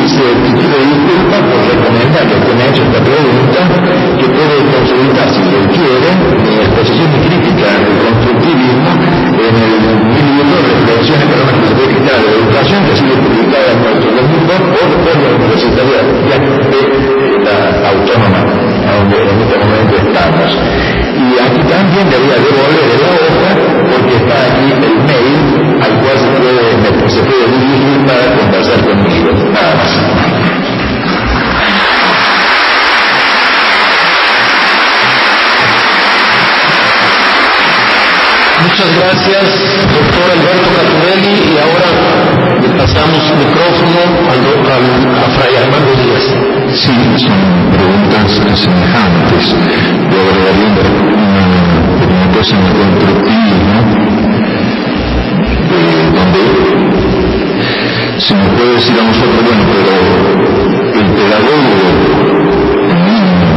y 0.00 0.08
se 0.08 0.24
pide 0.56 0.78
disculpa 0.80 1.36
por 1.44 1.60
recomendarle 1.68 2.36
que 2.40 2.52
me 2.54 2.62
ha 2.62 2.68
hecho 2.68 2.82
esta 2.82 3.00
pregunta, 3.04 3.60
que 4.18 4.26
puede 4.28 4.56
consultar 4.72 5.28
si 5.28 5.42
lo 5.44 5.60
quiere 5.68 6.08
mi 6.40 6.54
exposición 6.56 7.10
crítica 7.20 7.68
del 7.76 7.96
constructivismo 8.00 8.90
en 9.36 9.54
el 9.60 10.24
libro 10.24 10.56
Reflexiones 10.72 11.26
para 11.28 11.42
una 11.44 11.52
filosofía 11.52 12.14
de 12.16 12.28
educación 12.40 12.78
que 12.84 12.92
ha 12.92 12.96
sido 12.96 13.14
publicada 13.20 13.68
en 13.72 13.78
nuestro 13.80 14.22
mundo 14.24 14.52
por, 14.72 14.88
por 15.04 15.14
la 15.20 15.28
Universitaria 15.36 16.00
de 16.00 16.36
la 17.44 17.88
Autónoma, 17.90 18.79
donde 18.92 19.16
en 19.22 19.40
este 19.40 19.56
momento 19.58 19.96
estamos. 19.96 20.50
Y 21.20 21.38
aquí 21.38 21.62
también 21.68 22.10
debería 22.10 22.38
devolver 22.38 22.86
la 23.02 23.10
hoja 23.14 23.50
porque 23.90 24.14
está 24.16 24.36
aquí 24.46 24.66
el 24.72 24.96
mail 25.04 25.60
al 25.82 25.92
cual 26.00 26.16
se 26.18 26.28
puede, 26.38 27.10
se 27.10 27.22
puede 27.22 27.46
dirigir 27.48 28.06
para 28.06 28.24
conversar 28.36 28.80
conmigo. 28.80 29.32
Nada 29.52 29.74
más. 29.76 29.90
Muchas 38.62 38.96
gracias, 38.96 39.44
doctor 39.92 40.30
Alberto 40.30 40.68
Catunelli, 40.76 41.34
y 41.52 41.58
ahora 41.58 41.88
le 42.60 42.68
pasamos 42.78 43.22
micrófono 43.36 44.00
a 45.16 45.30
Fray 45.30 45.56
Armando 45.56 45.92
Díaz. 46.02 46.59
Sí, 46.72 46.92
son 47.16 47.40
preguntas 47.72 48.30
semejantes. 48.60 49.44
Yo 49.50 50.18
agregaría 50.20 50.66
una 50.68 50.82
pequeña 51.98 52.26
cosa 52.32 52.54
en 52.56 52.62
el 52.64 52.72
constructivismo, 52.72 53.78
eh, 55.72 56.04
donde 56.14 56.42
se 58.20 58.34
nos 58.36 58.48
puede 58.50 58.72
decir 58.74 58.96
a 59.00 59.02
nosotros, 59.02 59.40
bueno, 59.44 59.64
pero 59.72 59.94
el 61.00 61.08
pedagogo, 61.10 61.76
el 62.88 62.98
niño, 63.04 63.50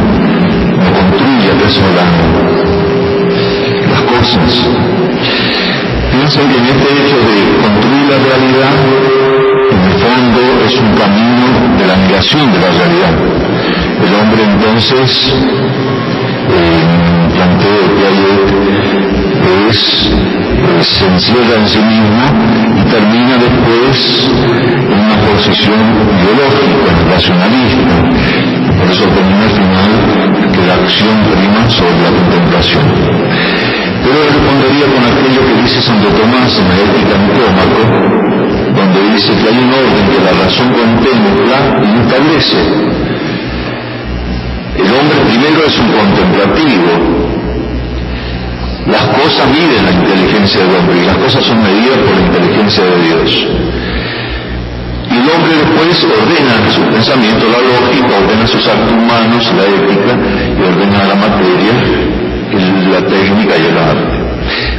no 0.76 0.88
construye 0.92 1.48
acaso 1.52 1.86
las 3.90 4.02
cosas. 4.02 4.52
Piensen 6.10 6.44
que 6.48 6.56
en 6.58 6.66
este 6.66 6.88
hecho 6.92 7.16
de 7.16 7.36
construir 7.62 8.04
la 8.10 8.18
realidad, 8.18 8.74
en 9.84 9.90
el 9.90 9.98
fondo 9.98 10.40
es 10.64 10.80
un 10.80 10.94
camino 10.94 11.46
de 11.78 11.86
la 11.86 11.96
negación 11.96 12.52
de 12.52 12.58
la 12.58 12.70
realidad. 12.70 13.14
El 14.06 14.14
hombre 14.14 14.44
entonces, 14.44 15.34
eh, 16.48 16.84
planteo 17.34 17.84
que 19.42 19.68
es 19.68 20.10
pues 20.64 20.86
se 20.86 21.06
encierra 21.06 21.56
en 21.60 21.68
sí 21.68 21.78
mismo 21.78 22.24
y 22.78 22.82
termina 22.90 23.36
después 23.36 24.30
en 24.88 24.98
una 24.98 25.16
posición 25.28 25.80
ideológica, 26.20 26.90
racionalista. 27.10 27.94
Por 28.78 28.90
eso 28.90 29.04
termina 29.04 29.44
al 29.44 29.50
final 29.50 29.90
que 30.52 30.66
la 30.66 30.74
acción 30.74 31.16
prima 31.36 31.68
sobre 31.68 32.00
la 32.00 32.10
contemplación. 32.16 32.84
Pero 34.04 34.16
respondería 34.32 34.86
con 34.92 35.04
aquello 35.04 35.40
que 35.46 35.62
dice 35.62 35.80
Santo 35.82 36.08
Tomás 36.08 36.58
en 36.58 36.68
la 36.68 36.76
Ética 36.84 37.14
Nicómaco, 37.24 38.33
donde 38.74 39.12
dice 39.12 39.32
que 39.32 39.48
hay 39.48 39.58
un 39.58 39.70
orden 39.72 40.04
que 40.10 40.20
la 40.24 40.44
razón 40.44 40.68
contempla 40.72 41.58
y 41.82 42.00
establece. 42.02 42.58
El 44.76 44.90
hombre 44.90 45.18
primero 45.30 45.66
es 45.66 45.78
un 45.78 45.92
contemplativo, 45.92 47.24
las 48.86 49.04
cosas 49.16 49.48
miden 49.48 49.84
la 49.86 49.92
inteligencia 49.92 50.60
del 50.60 50.76
hombre 50.76 51.02
y 51.02 51.06
las 51.06 51.16
cosas 51.16 51.44
son 51.44 51.62
medidas 51.62 51.96
por 51.98 52.16
la 52.16 52.26
inteligencia 52.26 52.84
de 52.84 53.02
Dios. 53.02 53.46
Y 55.10 55.16
el 55.16 55.30
hombre 55.30 55.52
después 55.56 56.04
ordena 56.04 56.70
su 56.70 56.82
pensamiento, 56.82 57.46
la 57.48 57.60
lógica, 57.60 58.18
ordena 58.24 58.46
sus 58.46 58.66
actos 58.66 58.92
humanos, 58.92 59.52
la 59.56 59.64
ética, 59.64 60.18
y 60.58 60.62
ordena 60.62 61.04
la 61.04 61.14
materia, 61.14 61.72
la 62.90 63.06
técnica 63.06 63.56
y 63.56 63.66
el 63.66 63.78
arte. 63.78 64.13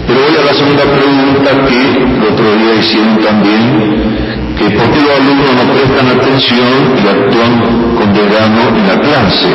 Pero 0.07 0.19
voy 0.21 0.35
a 0.37 0.45
la 0.45 0.53
segunda 0.53 0.83
pregunta 0.83 1.49
que 1.67 1.79
el 1.97 2.23
otro 2.31 2.55
día 2.55 2.75
hicieron 2.79 3.17
también, 3.17 4.55
que 4.57 4.69
por 4.69 4.91
qué 4.91 5.01
los 5.01 5.11
alumnos 5.19 5.51
no 5.57 5.73
prestan 5.73 6.07
atención 6.19 6.95
y 6.97 7.07
actúan 7.07 7.95
con 7.95 8.13
desgano 8.13 8.61
en 8.77 8.87
la 8.87 8.99
clase. 9.01 9.49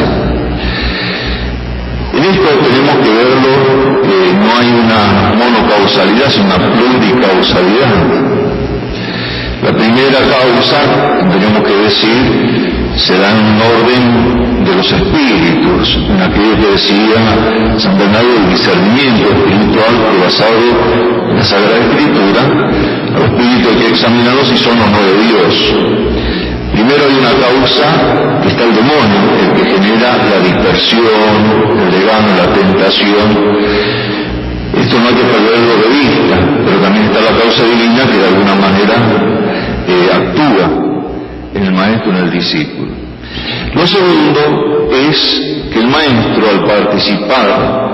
En 2.13 2.25
esto 2.25 2.49
tenemos 2.67 2.97
que 2.97 3.11
verlo 3.15 4.03
que 4.03 4.33
no 4.35 4.49
hay 4.59 4.71
una 4.73 5.33
monocausalidad, 5.39 6.29
sino 6.29 6.47
una 6.47 6.59
pluricausalidad. 6.75 8.41
La 9.63 9.73
primera 9.73 10.19
causa, 10.19 11.19
tendríamos 11.21 11.63
que 11.63 11.77
decir, 11.77 12.93
se 12.97 13.19
da 13.19 13.31
en 13.31 13.47
un 13.47 13.61
orden 13.61 14.50
de 14.71 14.77
los 14.77 14.93
espíritus, 14.93 15.99
en 16.09 16.21
aquello 16.23 16.57
que 16.61 16.71
decía 16.73 17.19
San 17.79 17.99
Bernardo 17.99 18.33
del 18.35 18.51
discernimiento 18.51 19.29
espiritual 19.35 19.93
que 19.99 20.25
basado 20.25 21.31
en 21.31 21.37
la 21.37 21.45
Sagrada 21.45 21.79
Escritura, 21.79 22.43
a 23.15 23.19
los 23.19 23.29
espíritus 23.31 23.77
que 23.77 23.89
examinarlos 23.89 24.49
si 24.49 24.57
son 24.57 24.79
o 24.79 24.87
no 24.87 25.01
de 25.03 25.17
Dios. 25.27 25.75
Primero 26.73 27.03
hay 27.03 27.17
una 27.19 27.35
causa 27.35 28.41
que 28.43 28.49
está 28.49 28.63
el 28.65 28.75
demonio, 28.77 29.21
el 29.43 29.51
que 29.59 29.71
genera 29.71 30.17
la 30.17 30.39
dispersión, 30.39 31.35
el 31.83 31.91
legano, 31.91 32.29
la 32.39 32.53
tentación. 32.55 33.29
Esto 34.79 34.99
no 35.01 35.09
hay 35.09 35.15
que 35.15 35.27
perderlo 35.35 35.75
de 35.83 35.89
vista, 35.99 36.37
pero 36.65 36.79
también 36.79 37.07
está 37.07 37.21
la 37.21 37.39
causa 37.43 37.65
divina 37.65 38.05
que 38.07 38.19
de 38.19 38.27
alguna 38.27 38.55
manera 38.55 38.97
eh, 39.89 40.11
actúa 40.15 40.67
en 41.55 41.63
el 41.65 41.73
maestro, 41.73 42.13
en 42.13 42.17
el 42.19 42.31
discípulo. 42.31 43.00
Lo 43.75 43.87
segundo 43.87 44.89
es 44.93 45.69
que 45.73 45.79
el 45.79 45.87
maestro 45.87 46.51
al 46.51 46.65
participar 46.65 47.91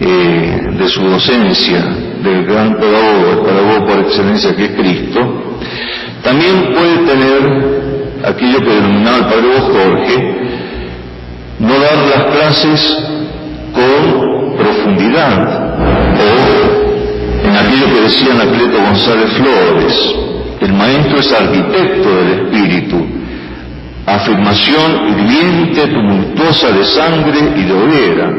eh, 0.00 0.68
de 0.78 0.88
su 0.88 1.02
docencia, 1.02 1.84
del 2.22 2.44
gran 2.44 2.76
pedagogo, 2.76 3.30
el 3.32 3.38
pedagogo 3.40 3.86
por 3.86 3.98
excelencia 4.00 4.54
que 4.54 4.64
es 4.64 4.70
Cristo, 4.72 5.60
también 6.22 6.72
puede 6.74 6.96
tener 7.06 8.20
aquello 8.24 8.60
que 8.60 8.74
denominaba 8.74 9.16
el 9.18 9.24
padre 9.24 9.60
Jorge, 9.60 10.36
no 11.58 11.72
dar 11.78 11.96
las 12.14 12.36
clases 12.36 12.98
con 13.72 14.56
profundidad, 14.56 15.74
o 16.16 17.46
en 17.46 17.56
aquello 17.56 17.86
que 17.86 18.00
decía 18.02 18.32
Anacleto 18.32 18.78
González 18.78 19.32
Flores, 19.32 20.16
el 20.60 20.72
maestro 20.74 21.18
es 21.18 21.32
arquitecto 21.32 22.08
del 22.16 22.30
espíritu, 22.40 23.19
afirmación 24.14 25.08
hirviente, 25.08 25.86
tumultuosa 25.86 26.70
de 26.72 26.84
sangre 26.84 27.38
y 27.56 27.62
de 27.62 27.72
hoguera. 27.72 28.30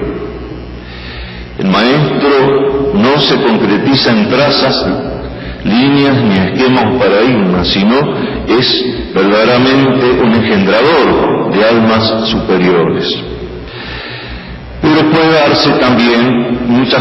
El 1.59 1.67
maestro 1.67 2.91
no 2.93 3.19
se 3.19 3.35
concretiza 3.41 4.11
en 4.11 4.29
trazas 4.29 4.85
líneas 5.63 6.15
ni 6.23 6.35
esquemas 6.37 6.95
paradigmas, 6.99 7.67
sino 7.67 7.95
es 8.47 8.85
verdaderamente 9.13 10.21
un 10.23 10.33
engendrador 10.33 11.51
de 11.53 11.65
almas 11.65 12.29
superiores. 12.29 13.15
Pero 14.81 15.11
puede 15.11 15.31
darse 15.33 15.69
también 15.73 16.65
muchos 16.67 16.99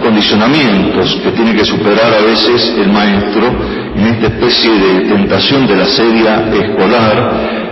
condicionamientos 0.00 1.16
que 1.22 1.30
tiene 1.32 1.54
que 1.56 1.64
superar 1.64 2.12
a 2.14 2.24
veces 2.24 2.74
el 2.78 2.88
maestro 2.92 3.48
en 3.96 4.06
esta 4.06 4.26
especie 4.26 4.70
de 4.70 5.00
tentación 5.08 5.66
de 5.66 5.76
la 5.76 5.86
serie 5.86 6.28
escolar, 6.52 7.65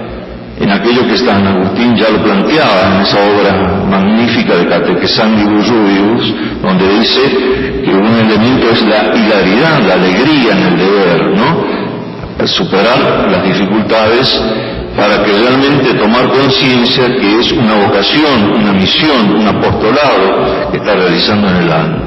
en 0.60 0.70
aquello 0.70 1.06
que 1.06 1.18
San 1.18 1.46
Agustín 1.46 1.96
ya 1.96 2.10
lo 2.10 2.22
planteaba 2.22 2.94
en 2.94 3.02
esa 3.02 3.18
obra 3.18 3.84
magnífica 3.90 4.54
de 4.56 4.68
Catequesandibus 4.68 5.66
Judius, 5.68 6.34
donde 6.62 6.98
dice 6.98 7.20
que 7.84 7.90
un 7.90 8.06
elemento 8.06 8.70
es 8.70 8.82
la 8.82 9.14
hilaridad, 9.14 9.82
la 9.86 9.94
alegría 9.94 10.52
en 10.52 10.62
el 10.62 10.78
deber, 10.78 11.36
¿no? 11.36 12.46
Superar 12.46 13.28
las 13.30 13.42
dificultades 13.44 14.42
para 14.96 15.24
que 15.24 15.32
realmente 15.32 15.94
tomar 15.94 16.28
conciencia 16.28 17.06
que 17.16 17.40
es 17.40 17.52
una 17.52 17.74
vocación, 17.74 18.52
una 18.60 18.72
misión, 18.72 19.34
un 19.36 19.48
apostolado 19.48 20.70
que 20.70 20.76
está 20.76 20.94
realizando 20.94 21.48
en 21.48 21.56
el 21.56 21.72
alma. 21.72 21.98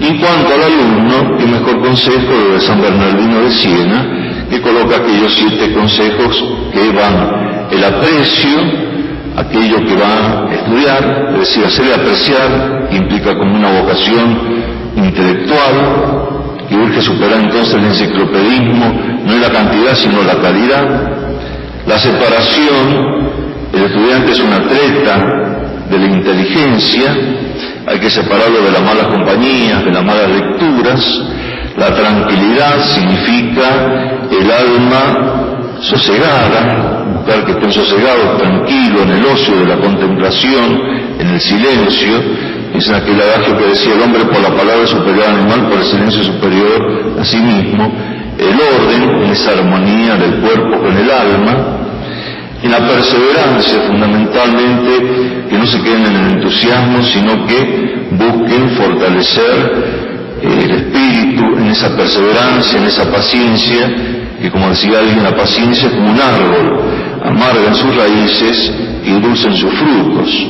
Y 0.00 0.06
en 0.06 0.18
cuanto 0.18 0.54
al 0.54 0.62
alumno, 0.62 1.36
qué 1.38 1.46
mejor 1.46 1.80
consejo 1.82 2.52
de 2.54 2.60
San 2.60 2.80
Bernardino 2.80 3.42
de 3.42 3.50
Siena, 3.50 4.46
que 4.48 4.60
coloca 4.60 4.96
aquellos 4.96 5.32
siete 5.34 5.72
consejos 5.74 6.44
que 6.72 6.90
van 6.90 7.59
el 7.70 7.84
aprecio, 7.84 8.58
aquello 9.36 9.84
que 9.86 9.96
va 9.96 10.48
a 10.48 10.54
estudiar, 10.54 11.28
es 11.32 11.40
decir, 11.40 11.64
hacerle 11.64 11.94
apreciar, 11.94 12.88
implica 12.90 13.36
como 13.38 13.54
una 13.54 13.80
vocación 13.80 14.38
intelectual, 14.96 16.30
que 16.68 16.76
urge 16.76 17.00
superar 17.02 17.40
entonces 17.40 17.74
el 17.74 17.84
enciclopedismo, 17.84 18.94
no 19.24 19.32
es 19.32 19.40
la 19.40 19.50
cantidad 19.50 19.94
sino 19.94 20.22
la 20.22 20.36
calidad, 20.40 21.10
la 21.86 21.98
separación, 21.98 23.40
el 23.72 23.84
estudiante 23.84 24.32
es 24.32 24.40
una 24.40 24.56
atleta 24.56 25.50
de 25.90 25.98
la 25.98 26.06
inteligencia, 26.06 27.16
hay 27.86 27.98
que 27.98 28.10
separarlo 28.10 28.62
de 28.62 28.70
las 28.70 28.82
malas 28.82 29.06
compañías, 29.06 29.84
de 29.84 29.90
las 29.90 30.04
malas 30.04 30.28
lecturas, 30.28 31.22
la 31.76 31.94
tranquilidad 31.94 32.78
significa 32.84 34.28
el 34.30 34.50
alma 34.50 35.78
sosegada, 35.80 36.99
que 37.24 37.52
estén 37.52 37.72
sosegados, 37.72 38.38
tranquilos, 38.38 39.02
en 39.02 39.10
el 39.10 39.24
ocio 39.24 39.56
de 39.56 39.66
la 39.66 39.76
contemplación, 39.76 40.80
en 41.18 41.28
el 41.28 41.40
silencio, 41.40 42.22
es 42.74 42.88
aquel 42.90 43.20
adagio 43.20 43.58
que 43.58 43.66
decía 43.66 43.94
el 43.94 44.02
hombre 44.02 44.24
por 44.24 44.40
la 44.40 44.50
palabra 44.50 44.86
superior 44.86 45.24
al 45.28 45.36
animal, 45.36 45.68
por 45.68 45.78
el 45.78 45.84
silencio 45.84 46.24
superior 46.24 47.16
a 47.18 47.24
sí 47.24 47.38
mismo, 47.38 47.92
el 48.38 48.54
orden 48.54 49.22
en 49.22 49.30
esa 49.30 49.52
armonía 49.52 50.16
del 50.16 50.40
cuerpo 50.40 50.80
con 50.80 50.96
el 50.96 51.10
alma, 51.10 51.76
en 52.62 52.70
la 52.70 52.78
perseverancia 52.78 53.80
fundamentalmente, 53.86 55.46
que 55.48 55.58
no 55.58 55.66
se 55.66 55.82
queden 55.82 56.06
en 56.06 56.16
el 56.16 56.32
entusiasmo, 56.32 57.02
sino 57.02 57.46
que 57.46 58.08
busquen 58.12 58.70
fortalecer 58.70 60.38
eh, 60.42 60.60
el 60.64 60.70
espíritu 60.70 61.58
en 61.58 61.66
esa 61.66 61.96
perseverancia, 61.96 62.78
en 62.78 62.84
esa 62.84 63.10
paciencia, 63.10 63.90
que 64.40 64.50
como 64.50 64.70
decía 64.70 65.00
alguien, 65.00 65.22
la 65.22 65.36
paciencia 65.36 65.88
es 65.88 65.94
como 65.94 66.10
un 66.10 66.20
árbol, 66.20 66.80
amarga 67.30 67.68
en 67.68 67.74
sus 67.74 67.94
raíces 67.96 68.72
y 69.04 69.10
dulce 69.20 69.48
en 69.48 69.56
sus 69.56 69.72
frutos. 69.72 70.46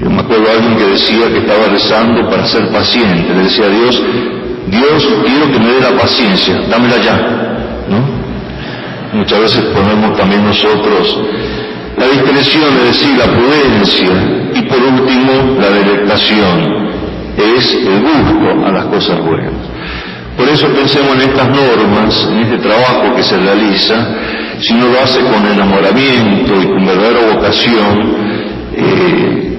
Yo 0.00 0.08
me 0.08 0.20
acuerdo 0.20 0.44
de 0.44 0.50
alguien 0.52 0.76
que 0.76 0.86
decía 0.86 1.26
que 1.28 1.38
estaba 1.38 1.66
rezando 1.66 2.28
para 2.30 2.46
ser 2.46 2.68
paciente. 2.68 3.34
Le 3.34 3.42
decía 3.42 3.66
a 3.66 3.68
Dios, 3.68 4.02
Dios, 4.68 5.08
quiero 5.26 5.52
que 5.52 5.58
me 5.58 5.72
dé 5.72 5.80
la 5.80 6.00
paciencia, 6.00 6.60
dámela 6.70 6.96
ya. 6.98 7.16
¿No? 7.88 9.18
Muchas 9.18 9.40
veces 9.40 9.64
ponemos 9.74 10.16
también 10.16 10.44
nosotros 10.44 11.18
la 12.00 12.06
discreción, 12.06 12.64
es 12.78 12.98
decir, 12.98 13.18
la 13.18 13.26
prudencia 13.26 14.08
y 14.54 14.62
por 14.62 14.78
último 14.78 15.60
la 15.60 15.68
delectación, 15.68 16.88
es 17.36 17.74
el 17.74 18.00
gusto 18.00 18.66
a 18.66 18.70
las 18.70 18.84
cosas 18.86 19.20
buenas. 19.20 19.52
Por 20.36 20.48
eso 20.48 20.66
pensemos 20.68 21.14
en 21.16 21.20
estas 21.30 21.48
normas, 21.48 22.28
en 22.30 22.38
este 22.38 22.58
trabajo 22.58 23.14
que 23.14 23.22
se 23.22 23.36
realiza, 23.36 24.16
si 24.60 24.74
uno 24.74 24.88
lo 24.88 25.00
hace 25.00 25.20
con 25.20 25.46
enamoramiento 25.46 26.60
y 26.60 26.66
con 26.66 26.86
verdadera 26.86 27.34
vocación, 27.34 28.14
eh, 28.74 29.58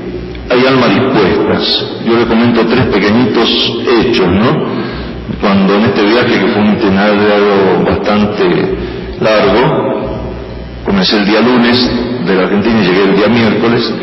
hay 0.49 0.65
almas 0.65 0.89
dispuestas. 0.89 1.85
Yo 2.05 2.17
le 2.17 2.25
comento 2.25 2.65
tres 2.67 2.85
pequeñitos 2.87 3.73
hechos, 3.87 4.27
¿no? 4.27 4.81
Cuando 5.39 5.75
en 5.75 5.85
este 5.85 6.03
viaje, 6.03 6.39
que 6.39 6.47
fue 6.47 6.61
un 6.61 6.73
itinerario 6.73 7.83
bastante 7.85 8.77
largo, 9.19 10.21
comencé 10.85 11.17
el 11.17 11.25
día 11.25 11.41
lunes 11.41 11.89
de 12.25 12.35
la 12.35 12.43
Argentina 12.43 12.79
y 12.81 12.85
llegué 12.85 13.03
el 13.03 13.15
día 13.15 13.27
miércoles 13.27 13.93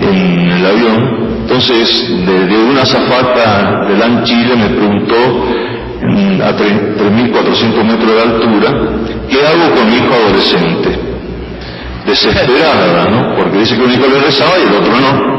en 0.00 0.50
el 0.50 0.66
avión, 0.66 1.22
Entonces, 1.42 2.08
de, 2.26 2.56
una 2.56 2.84
zafata 2.84 3.84
de 3.86 3.96
LAN 3.96 4.24
Chile 4.24 4.56
me 4.56 4.68
preguntó 4.68 5.14
a 6.42 6.56
3.400 6.56 7.84
metros 7.84 8.12
de 8.12 8.22
altura, 8.22 8.70
¿qué 9.32 9.46
hago 9.46 9.74
con 9.74 9.88
mi 9.88 9.96
hijo 9.96 10.14
adolescente? 10.14 10.98
Desesperada, 12.06 13.08
¿no? 13.08 13.36
Porque 13.36 13.58
dice 13.58 13.76
que 13.76 13.82
un 13.82 13.90
hijo 13.90 14.06
le 14.06 14.20
rezaba 14.20 14.58
y 14.58 14.68
el 14.68 14.74
otro 14.74 14.92
no. 15.00 15.32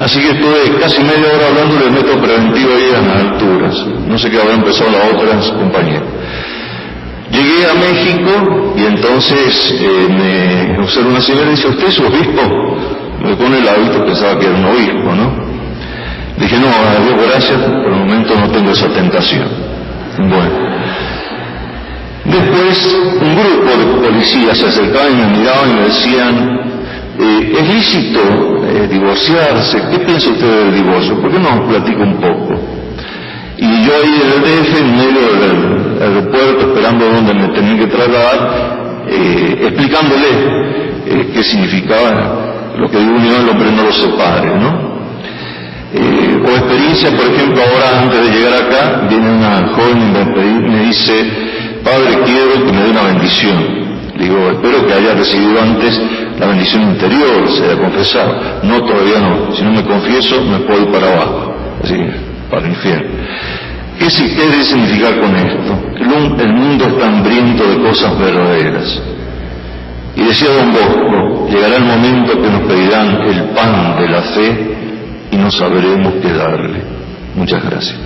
Así 0.00 0.18
que 0.18 0.30
estuve 0.30 0.80
casi 0.80 1.02
media 1.02 1.28
hora 1.34 1.48
hablando 1.48 1.76
del 1.76 1.92
método 1.92 2.22
preventivo 2.22 2.70
ahí 2.74 2.90
a 2.96 3.00
las 3.02 3.24
alturas. 3.24 3.86
No 4.06 4.18
sé 4.18 4.30
qué 4.30 4.40
habrá 4.40 4.54
empezado 4.54 4.90
las 4.90 5.12
otras 5.12 5.50
compañeras. 5.52 6.08
Llegué 7.30 7.66
a 7.66 7.74
México 7.74 8.74
y 8.76 8.84
entonces 8.86 9.74
eh, 9.78 10.08
me 10.08 10.82
observa 10.82 11.10
una 11.10 11.20
señora 11.20 11.48
y 11.48 11.50
dice, 11.50 11.68
¿usted 11.68 11.86
es 11.88 12.00
obispo? 12.00 12.42
Me 13.22 13.36
pone 13.36 13.58
el 13.58 13.68
hábito, 13.68 14.04
pensaba 14.06 14.38
que 14.38 14.46
era 14.46 14.56
un 14.56 14.64
obispo, 14.64 15.14
¿no? 15.14 15.50
Dije, 16.38 16.56
no, 16.58 16.68
a 16.68 17.04
Dios 17.04 17.28
gracias, 17.28 17.58
por 17.60 17.92
el 17.92 17.98
momento 17.98 18.34
no 18.34 18.48
tengo 18.50 18.70
esa 18.70 18.88
tentación. 18.88 19.48
Bueno. 20.16 20.69
Después 22.24 22.98
un 23.20 23.34
grupo 23.34 23.70
de 23.78 24.08
policías 24.08 24.58
se 24.58 24.66
acercaban 24.66 25.12
y 25.12 25.16
me 25.16 25.38
miraban 25.38 25.70
y 25.70 25.74
me 25.74 25.84
decían, 25.84 26.60
eh, 27.18 27.52
¿es 27.58 27.74
lícito 27.74 28.20
eh, 28.66 28.88
divorciarse? 28.90 29.82
¿Qué 29.90 29.98
piensa 30.00 30.30
usted 30.30 30.64
del 30.64 30.74
divorcio? 30.74 31.20
¿Por 31.20 31.32
qué 31.32 31.38
no 31.38 31.66
platica 31.66 32.02
un 32.02 32.20
poco? 32.20 32.60
Y 33.56 33.84
yo 33.84 33.92
ahí 33.94 34.22
en 34.22 34.30
el 34.32 34.40
DF, 34.40 34.80
en 34.80 34.96
medio 34.96 35.20
del 35.38 36.02
aeropuerto, 36.02 36.68
esperando 36.68 37.04
dónde 37.10 37.34
me 37.34 37.48
tenían 37.48 37.78
que 37.78 37.86
trasladar, 37.88 39.04
eh, 39.08 39.58
explicándole 39.62 40.28
eh, 41.06 41.30
qué 41.34 41.42
significaba 41.42 42.72
lo 42.78 42.90
que 42.90 42.96
unión 42.96 43.42
el 43.42 43.48
hombre 43.50 43.70
no 43.72 43.82
lo 43.82 43.92
separe, 43.92 44.56
¿no? 44.58 44.90
Eh, 45.92 46.40
o 46.42 46.48
experiencia, 46.48 47.10
por 47.10 47.26
ejemplo, 47.26 47.60
ahora 47.60 48.02
antes 48.02 48.20
de 48.22 48.38
llegar 48.38 48.62
acá, 48.62 49.06
viene 49.08 49.30
una 49.30 49.68
joven 49.74 49.98
y 49.98 50.70
me 50.70 50.80
dice, 50.84 51.59
padre, 51.82 52.18
quiero 52.24 52.66
que 52.66 52.72
me 52.72 52.82
dé 52.82 52.90
una 52.90 53.02
bendición. 53.02 53.80
Digo, 54.18 54.50
espero 54.50 54.86
que 54.86 54.92
haya 54.92 55.14
recibido 55.14 55.62
antes 55.62 56.00
la 56.38 56.46
bendición 56.46 56.82
interior, 56.82 57.48
se 57.48 57.64
haya 57.64 57.80
confesado. 57.80 58.60
No, 58.62 58.82
todavía 58.84 59.20
no. 59.20 59.54
Si 59.54 59.62
no 59.62 59.72
me 59.72 59.84
confieso, 59.84 60.40
me 60.42 60.58
puedo 60.60 60.82
ir 60.82 60.90
para 60.90 61.06
abajo. 61.06 61.54
Así, 61.82 61.96
para 62.50 62.66
el 62.66 62.72
infierno. 62.72 63.10
¿Qué, 63.98 64.06
¿Qué 64.06 64.46
debe 64.46 64.64
significar 64.64 65.20
con 65.20 65.36
esto? 65.36 65.90
El, 65.96 66.52
mundo 66.54 66.86
está 66.86 67.08
hambriento 67.08 67.66
de 67.66 67.82
cosas 67.82 68.18
verdaderas. 68.18 69.02
Y 70.16 70.24
decía 70.24 70.48
don 70.50 70.72
Bosco, 70.72 71.48
llegará 71.50 71.76
el 71.76 71.84
momento 71.84 72.32
que 72.40 72.48
nos 72.48 72.62
pedirán 72.62 73.20
el 73.22 73.42
pan 73.50 74.00
de 74.00 74.08
la 74.08 74.22
fe 74.22 74.76
y 75.30 75.36
no 75.36 75.50
sabremos 75.50 76.14
qué 76.22 76.32
darle. 76.32 76.82
Muchas 77.34 77.62
gracias. 77.62 77.98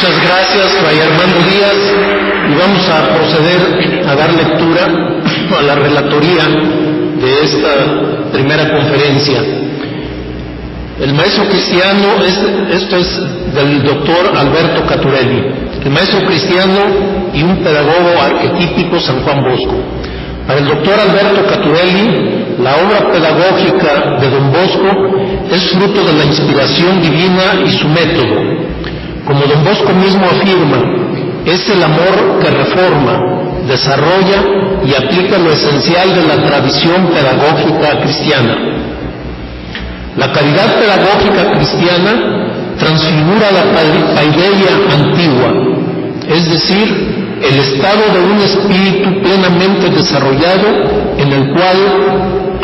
Muchas 0.00 0.22
gracias, 0.22 0.72
Fray 0.80 1.00
Armando 1.00 1.38
Díaz, 1.50 1.74
y 2.48 2.54
vamos 2.54 2.88
a 2.88 3.14
proceder 3.16 4.06
a 4.06 4.14
dar 4.14 4.32
lectura 4.32 4.86
a 5.58 5.62
la 5.62 5.74
relatoría 5.74 6.44
de 7.20 7.42
esta 7.42 8.30
primera 8.32 8.70
conferencia. 8.70 9.40
El 11.00 11.14
maestro 11.14 11.46
cristiano, 11.48 12.14
esto 12.70 12.96
es 12.96 13.20
del 13.56 13.82
doctor 13.82 14.36
Alberto 14.36 14.86
Caturelli, 14.86 15.42
el 15.84 15.90
maestro 15.90 16.24
cristiano 16.26 16.78
y 17.34 17.42
un 17.42 17.56
pedagogo 17.56 18.22
arquetípico 18.22 19.00
San 19.00 19.20
Juan 19.22 19.42
Bosco. 19.42 19.82
Para 20.46 20.60
el 20.60 20.66
doctor 20.66 20.94
Alberto 20.94 21.44
Caturelli, 21.44 22.54
la 22.62 22.76
obra 22.76 23.10
pedagógica 23.10 24.16
de 24.20 24.30
don 24.30 24.52
Bosco 24.52 25.50
es 25.50 25.70
fruto 25.70 26.04
de 26.04 26.12
la 26.12 26.24
inspiración 26.24 27.02
divina 27.02 27.62
y 27.66 27.70
su 27.72 27.88
método, 27.88 28.57
como 29.28 29.44
don 29.44 29.62
Bosco 29.62 29.92
mismo 29.92 30.24
afirma, 30.24 30.78
es 31.44 31.68
el 31.68 31.82
amor 31.82 32.40
que 32.40 32.50
reforma, 32.50 33.60
desarrolla 33.68 34.40
y 34.86 34.94
aplica 34.94 35.36
lo 35.36 35.52
esencial 35.52 36.14
de 36.14 36.22
la 36.22 36.42
tradición 36.46 37.08
pedagógica 37.08 38.00
cristiana. 38.00 38.56
La 40.16 40.32
caridad 40.32 40.80
pedagógica 40.80 41.52
cristiana 41.52 42.74
transfigura 42.78 43.52
la 43.52 43.64
paideia 44.14 44.72
antigua, 44.96 45.52
es 46.26 46.50
decir, 46.50 46.88
el 47.42 47.58
estado 47.58 48.04
de 48.14 48.32
un 48.32 48.38
espíritu 48.38 49.22
plenamente 49.22 49.90
desarrollado 49.90 50.68
en 51.18 51.32
el 51.34 51.52
cual 51.52 51.76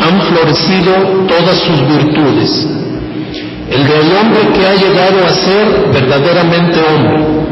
han 0.01 0.19
florecido 0.21 1.27
todas 1.27 1.59
sus 1.59 1.87
virtudes 1.87 2.84
el 3.69 3.87
del 3.87 4.15
hombre 4.17 4.39
que 4.53 4.67
ha 4.67 4.75
llegado 4.75 5.25
a 5.25 5.33
ser 5.33 5.89
verdaderamente 5.91 6.79
hombre. 6.81 7.45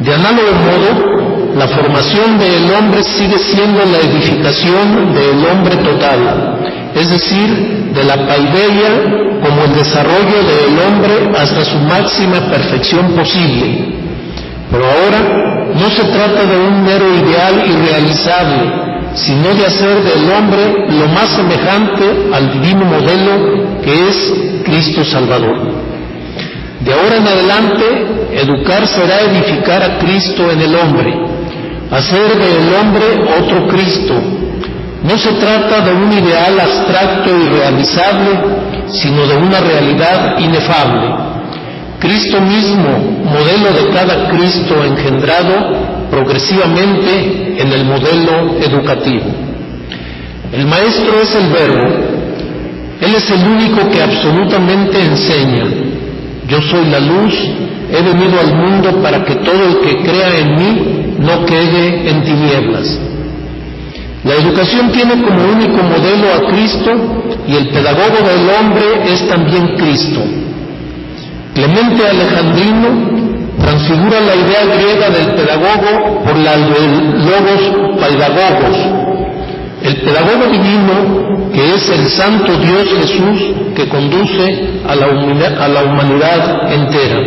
De 0.00 0.14
análogo 0.14 0.52
modo, 0.52 1.10
la 1.56 1.68
formación 1.68 2.38
del 2.38 2.70
hombre 2.72 3.02
sigue 3.02 3.38
siendo 3.38 3.80
la 3.84 3.98
edificación 3.98 5.14
del 5.14 5.44
hombre 5.46 5.76
total, 5.76 6.58
es 6.94 7.10
decir, 7.10 7.90
de 7.94 8.04
la 8.04 8.16
paideia 8.26 9.20
como 9.42 9.64
el 9.64 9.74
desarrollo 9.74 10.38
del 10.46 10.78
hombre 10.86 11.38
hasta 11.38 11.64
su 11.64 11.78
máxima 11.78 12.40
perfección 12.50 13.12
posible. 13.12 13.94
Pero 14.70 14.84
ahora 14.84 15.70
no 15.74 15.90
se 15.90 16.04
trata 16.04 16.44
de 16.44 16.56
un 16.56 16.82
mero 16.84 17.06
ideal 17.14 17.64
irrealizable, 17.66 18.99
sino 19.14 19.54
de 19.54 19.66
hacer 19.66 20.02
del 20.02 20.30
hombre 20.30 20.86
lo 20.88 21.08
más 21.08 21.28
semejante 21.30 22.30
al 22.32 22.52
divino 22.52 22.84
modelo 22.84 23.80
que 23.82 24.08
es 24.08 24.32
Cristo 24.64 25.04
Salvador. 25.04 25.80
De 26.80 26.92
ahora 26.92 27.16
en 27.16 27.26
adelante, 27.26 27.84
educar 28.32 28.86
será 28.86 29.20
edificar 29.20 29.82
a 29.82 29.98
Cristo 29.98 30.50
en 30.50 30.60
el 30.62 30.74
hombre, 30.74 31.14
hacer 31.90 32.38
del 32.38 32.74
hombre 32.74 33.04
otro 33.38 33.68
Cristo. 33.68 34.14
No 35.02 35.18
se 35.18 35.32
trata 35.32 35.80
de 35.80 35.92
un 35.92 36.12
ideal 36.12 36.60
abstracto 36.60 37.30
y 37.36 37.48
realizable, 37.48 38.30
sino 38.88 39.26
de 39.26 39.36
una 39.36 39.60
realidad 39.60 40.38
inefable. 40.38 41.30
Cristo 41.98 42.40
mismo, 42.40 42.88
modelo 43.24 43.72
de 43.72 43.94
cada 43.94 44.30
Cristo 44.30 44.82
engendrado 44.82 45.89
progresivamente 46.10 47.54
en 47.58 47.72
el 47.72 47.84
modelo 47.84 48.58
educativo. 48.60 49.26
El 50.52 50.66
maestro 50.66 51.20
es 51.22 51.34
el 51.34 51.52
verbo, 51.52 51.88
él 53.00 53.14
es 53.14 53.30
el 53.30 53.46
único 53.46 53.88
que 53.90 54.02
absolutamente 54.02 55.00
enseña. 55.00 55.64
Yo 56.48 56.60
soy 56.62 56.86
la 56.86 57.00
luz, 57.00 57.34
he 57.92 58.02
venido 58.02 58.40
al 58.40 58.54
mundo 58.54 59.00
para 59.02 59.24
que 59.24 59.36
todo 59.36 59.62
el 59.68 59.78
que 59.80 60.02
crea 60.02 60.38
en 60.38 60.54
mí 60.54 61.14
no 61.18 61.44
quede 61.46 62.10
en 62.10 62.22
tinieblas. 62.22 62.98
La 64.24 64.34
educación 64.34 64.90
tiene 64.92 65.22
como 65.22 65.44
único 65.44 65.82
modelo 65.82 66.34
a 66.34 66.50
Cristo 66.50 66.90
y 67.48 67.56
el 67.56 67.68
pedagogo 67.68 68.18
del 68.28 68.50
hombre 68.50 69.12
es 69.12 69.26
también 69.28 69.76
Cristo. 69.76 70.20
Clemente 71.54 72.06
Alejandrino 72.06 73.29
transfigura 73.60 74.20
la 74.20 74.36
idea 74.36 74.64
griega 74.64 75.10
del 75.10 75.34
pedagogo 75.34 76.22
por 76.24 76.36
la 76.36 76.56
del 76.56 77.24
logos 77.26 77.98
pedagogos, 78.00 78.76
el 79.82 79.96
pedagogo 79.96 80.46
divino, 80.50 81.50
que 81.52 81.74
es 81.74 81.90
el 81.90 82.06
Santo 82.06 82.56
Dios 82.58 82.88
Jesús 83.00 83.40
que 83.74 83.88
conduce 83.88 84.80
a 84.86 84.94
la, 84.94 85.06
a 85.64 85.68
la 85.68 85.82
humanidad 85.84 86.72
entera. 86.72 87.18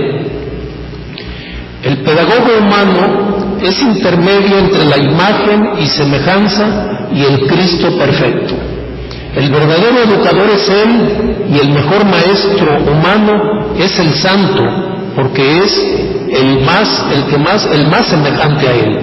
El 1.83 1.97
pedagogo 1.97 2.49
humano 2.59 3.57
es 3.61 3.81
intermedio 3.81 4.57
entre 4.57 4.85
la 4.85 4.97
imagen 4.97 5.71
y 5.79 5.87
semejanza 5.87 7.07
y 7.13 7.23
el 7.23 7.47
Cristo 7.47 7.97
perfecto. 7.97 8.55
El 9.35 9.49
verdadero 9.49 10.03
educador 10.03 10.49
es 10.53 10.69
Él 10.69 11.47
y 11.51 11.59
el 11.59 11.69
mejor 11.69 12.05
maestro 12.05 12.77
humano 12.91 13.73
es 13.77 13.99
el 13.99 14.13
santo, 14.13 14.63
porque 15.15 15.59
es 15.59 16.03
el 16.33 16.61
más, 16.61 17.05
el 17.13 17.25
que 17.25 17.37
más, 17.37 17.65
el 17.65 17.87
más 17.87 18.05
semejante 18.07 18.67
a 18.67 18.71
Él. 18.73 18.99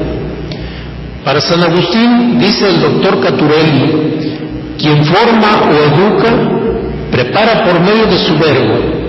Para 1.25 1.41
San 1.41 1.63
Agustín, 1.63 2.39
dice 2.39 2.69
el 2.69 2.81
doctor 2.81 3.21
Caturelli, 3.21 4.39
quien 4.79 5.05
forma 5.05 5.63
o 5.69 5.75
educa, 5.75 6.31
prepara 7.11 7.65
por 7.65 7.81
medio 7.81 8.07
de 8.07 8.19
su 8.19 8.39
verbo 8.39 9.01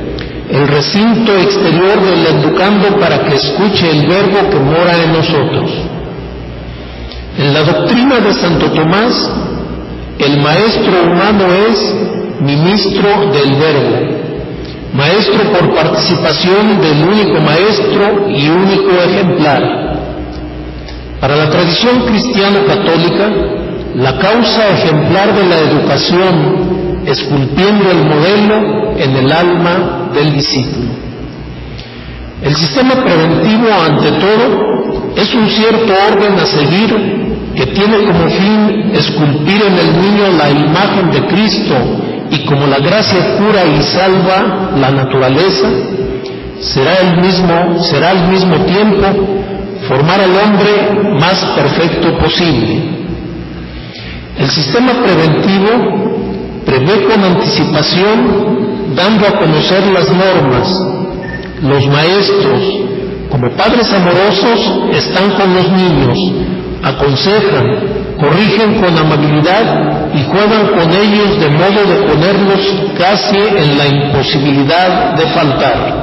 el 0.51 0.67
recinto 0.67 1.33
exterior 1.37 2.01
del 2.01 2.25
educando 2.25 2.99
para 2.99 3.23
que 3.23 3.35
escuche 3.35 3.89
el 3.89 4.05
verbo 4.05 4.49
que 4.49 4.59
mora 4.59 5.01
en 5.01 5.13
nosotros. 5.13 5.71
En 7.37 7.53
la 7.53 7.63
doctrina 7.63 8.19
de 8.19 8.33
Santo 8.33 8.69
Tomás, 8.71 9.31
el 10.19 10.41
maestro 10.41 11.03
humano 11.03 11.45
es 11.69 11.95
ministro 12.41 13.31
del 13.31 13.55
verbo, 13.55 14.30
maestro 14.93 15.51
por 15.51 15.73
participación 15.73 16.81
del 16.81 17.03
único 17.03 17.39
maestro 17.41 18.29
y 18.29 18.49
único 18.49 18.91
ejemplar. 18.91 19.91
Para 21.19 21.35
la 21.35 21.49
tradición 21.49 22.01
cristiano-católica, 22.05 23.29
la 23.95 24.17
causa 24.17 24.69
ejemplar 24.69 25.35
de 25.35 25.45
la 25.45 25.57
educación 25.59 27.01
esculpiendo 27.05 27.91
el 27.91 28.03
modelo 28.03 28.97
en 28.97 29.15
el 29.15 29.31
alma 29.31 30.09
del 30.13 30.33
discípulo. 30.33 30.91
El 32.41 32.55
sistema 32.55 32.95
preventivo, 32.95 33.67
ante 33.85 34.11
todo, 34.13 35.13
es 35.15 35.33
un 35.33 35.49
cierto 35.49 35.93
orden 36.11 36.39
a 36.39 36.45
seguir 36.45 37.21
que 37.55 37.65
tiene 37.67 37.97
como 38.05 38.29
fin 38.29 38.91
esculpir 38.93 39.61
en 39.61 39.77
el 39.77 40.01
niño 40.01 40.31
la 40.37 40.49
imagen 40.49 41.11
de 41.11 41.27
Cristo 41.27 42.00
y 42.31 42.45
como 42.45 42.65
la 42.65 42.79
gracia 42.79 43.37
cura 43.37 43.65
y 43.65 43.81
salva 43.83 44.71
la 44.77 44.89
naturaleza, 44.89 45.69
será 46.61 46.95
el 46.99 47.21
mismo, 47.21 47.83
será 47.83 48.11
al 48.11 48.29
mismo 48.29 48.55
tiempo 48.65 49.05
formar 49.87 50.21
al 50.21 50.31
hombre 50.31 51.19
más 51.19 51.43
perfecto 51.55 52.17
posible. 52.17 52.83
El 54.39 54.49
sistema 54.49 54.93
preventivo 54.93 56.61
prevé 56.65 57.03
con 57.03 57.21
anticipación, 57.21 58.95
dando 58.95 59.27
a 59.27 59.37
conocer 59.37 59.85
las 59.87 60.09
normas. 60.09 60.67
Los 61.61 61.85
maestros, 61.87 62.61
como 63.29 63.49
padres 63.51 63.91
amorosos, 63.91 64.59
están 64.93 65.31
con 65.31 65.53
los 65.53 65.69
niños, 65.69 66.17
aconsejan, 66.81 68.00
corrigen 68.21 68.79
con 68.79 68.95
amabilidad 68.97 70.13
y 70.13 70.23
juegan 70.23 70.67
con 70.67 70.91
ellos 70.91 71.39
de 71.39 71.49
modo 71.49 71.83
de 71.89 71.95
ponerlos 72.07 72.73
casi 72.97 73.37
en 73.37 73.77
la 73.77 73.87
imposibilidad 73.87 75.15
de 75.15 75.25
faltar. 75.27 76.01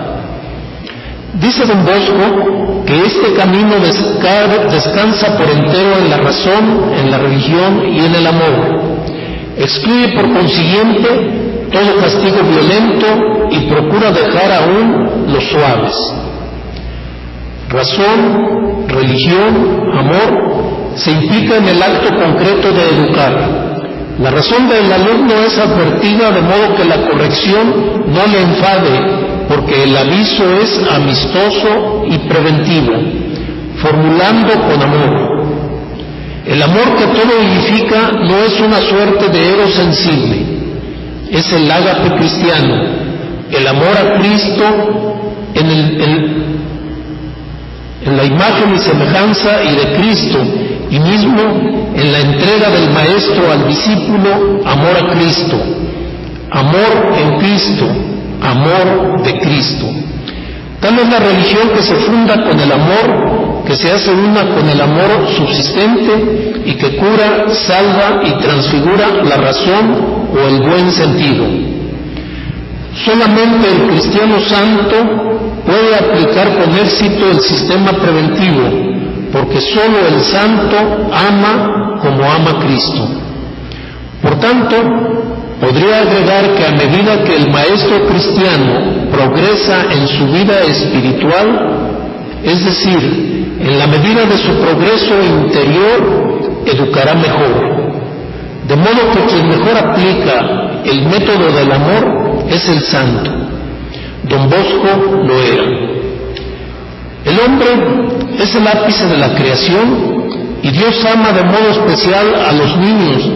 Dice 1.35 1.65
don 1.67 1.85
Bosco 1.85 2.85
que 2.85 3.01
este 3.03 3.33
camino 3.35 3.77
descansa 3.79 5.37
por 5.37 5.49
entero 5.49 5.99
en 5.99 6.11
la 6.11 6.17
razón, 6.17 6.93
en 6.99 7.11
la 7.11 7.19
religión 7.19 7.85
y 7.95 8.05
en 8.05 8.15
el 8.15 8.27
amor. 8.27 8.81
Excluye 9.57 10.09
por 10.09 10.33
consiguiente 10.33 11.09
todo 11.71 12.01
castigo 12.01 12.39
violento 12.43 13.07
y 13.51 13.61
procura 13.71 14.11
dejar 14.11 14.53
aún 14.53 15.33
los 15.33 15.45
suaves. 15.45 15.95
Razón, 17.69 18.89
religión, 18.89 19.93
amor 19.97 20.58
se 20.99 21.13
implica 21.13 21.57
en 21.57 21.69
el 21.69 21.83
acto 21.83 22.15
concreto 22.15 22.73
de 22.73 22.89
educar. 22.89 23.69
La 24.21 24.31
razón 24.31 24.69
del 24.69 24.93
alumno 24.93 25.35
es 25.47 25.57
advertida 25.59 26.33
de 26.33 26.43
modo 26.43 26.75
que 26.77 26.85
la 26.85 27.09
corrección 27.09 28.05
no 28.09 28.27
le 28.27 28.43
enfade 28.43 29.29
porque 29.49 29.85
el 29.85 29.97
aviso 29.97 30.45
es 30.61 30.81
amistoso 30.93 32.05
y 32.07 32.19
preventivo, 32.29 32.93
formulando 33.77 34.53
con 34.69 34.83
amor. 34.83 35.29
El 36.47 36.63
amor 36.63 36.97
que 36.99 37.07
todo 37.07 37.33
edifica 37.43 38.11
no 38.13 38.37
es 38.39 38.61
una 38.61 38.81
suerte 38.81 39.29
de 39.29 39.51
ego 39.51 39.69
sensible, 39.69 40.37
es 41.31 41.53
el 41.53 41.71
ágape 41.71 42.17
cristiano, 42.17 42.75
el 43.51 43.67
amor 43.67 43.97
a 43.97 44.19
Cristo 44.19 44.65
en, 45.55 46.49
en 48.05 48.17
la 48.17 48.25
imagen 48.25 48.75
y 48.75 48.79
semejanza 48.79 49.63
y 49.65 49.75
de 49.75 49.97
Cristo, 49.97 50.39
y 50.91 50.99
mismo 50.99 51.43
en 51.95 52.13
la 52.13 52.19
entrega 52.21 52.71
del 52.71 52.91
Maestro 52.91 53.53
al 53.53 53.69
discípulo, 53.69 54.63
amor 54.65 54.97
a 54.97 55.09
Cristo, 55.15 55.57
amor 56.51 57.15
en 57.19 57.39
Cristo, 57.39 57.87
amor 58.41 59.23
de 59.23 59.39
Cristo. 59.41 59.87
Tal 60.81 60.99
es 60.99 61.09
la 61.11 61.19
religión 61.19 61.71
que 61.75 61.83
se 61.83 61.95
funda 61.97 62.45
con 62.45 62.59
el 62.59 62.71
amor, 62.71 63.65
que 63.67 63.75
se 63.75 63.93
hace 63.93 64.13
una 64.13 64.55
con 64.55 64.69
el 64.69 64.81
amor 64.81 65.27
subsistente 65.37 66.63
y 66.65 66.75
que 66.75 66.97
cura, 66.97 67.49
salva 67.49 68.23
y 68.25 68.33
transfigura 68.41 69.09
la 69.25 69.37
razón 69.37 70.29
o 70.33 70.49
el 70.49 70.61
buen 70.63 70.91
sentido. 70.91 71.45
Solamente 73.05 73.69
el 73.71 73.89
cristiano 73.89 74.41
santo 74.41 74.97
puede 75.67 75.95
aplicar 75.97 76.59
con 76.59 76.75
éxito 76.77 77.31
el 77.31 77.41
sistema 77.41 77.93
preventivo, 77.93 78.88
porque 79.33 79.61
solo 79.61 79.99
el 80.09 80.23
santo 80.23 80.77
ama 81.13 81.99
como 82.01 82.25
ama 82.25 82.61
Cristo. 82.61 83.09
Por 84.23 84.39
tanto, 84.41 84.77
Podría 85.61 86.03
agregar 86.03 86.55
que 86.55 86.65
a 86.65 86.71
medida 86.71 87.25
que 87.25 87.35
el 87.35 87.51
maestro 87.51 88.07
cristiano 88.07 89.11
progresa 89.11 89.87
en 89.93 90.07
su 90.07 90.27
vida 90.29 90.61
espiritual, 90.63 91.99
es 92.45 92.65
decir, 92.65 93.57
en 93.61 93.79
la 93.79 93.89
medida 93.89 94.25
de 94.25 94.39
su 94.39 94.53
progreso 94.55 95.15
interior, 95.21 96.63
educará 96.65 97.15
mejor. 97.15 97.99
De 98.69 98.77
modo 98.77 99.11
que 99.13 99.35
quien 99.35 99.49
mejor 99.49 99.77
aplica 99.79 100.83
el 100.85 101.03
método 101.07 101.51
del 101.51 101.73
amor 101.73 102.45
es 102.49 102.69
el 102.69 102.81
santo. 102.83 103.31
Don 104.29 104.49
Bosco 104.49 105.25
lo 105.27 105.43
era. 105.43 105.65
El 107.25 107.41
hombre 107.41 107.67
es 108.39 108.55
el 108.55 108.67
ápice 108.67 109.07
de 109.07 109.17
la 109.17 109.35
creación 109.35 110.29
y 110.63 110.71
Dios 110.71 111.05
ama 111.13 111.33
de 111.33 111.45
modo 111.45 111.71
especial 111.71 112.27
a 112.49 112.53
los 112.53 112.77
niños 112.77 113.31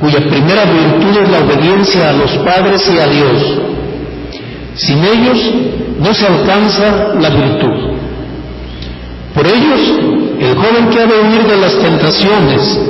cuya 0.00 0.18
primera 0.18 0.64
virtud 0.64 1.22
es 1.22 1.28
la 1.28 1.38
obediencia 1.38 2.10
a 2.10 2.12
los 2.12 2.30
padres 2.38 2.88
y 2.88 2.98
a 2.98 3.06
Dios. 3.06 3.58
Sin 4.74 4.98
ellos 5.04 5.38
no 5.98 6.14
se 6.14 6.26
alcanza 6.26 7.14
la 7.20 7.30
virtud. 7.30 7.98
Por 9.34 9.46
ellos, 9.46 9.80
el 10.40 10.54
joven 10.54 10.90
que 10.90 11.00
ha 11.00 11.06
de 11.06 11.20
huir 11.20 11.46
de 11.46 11.56
las 11.56 11.74
tentaciones, 11.78 12.80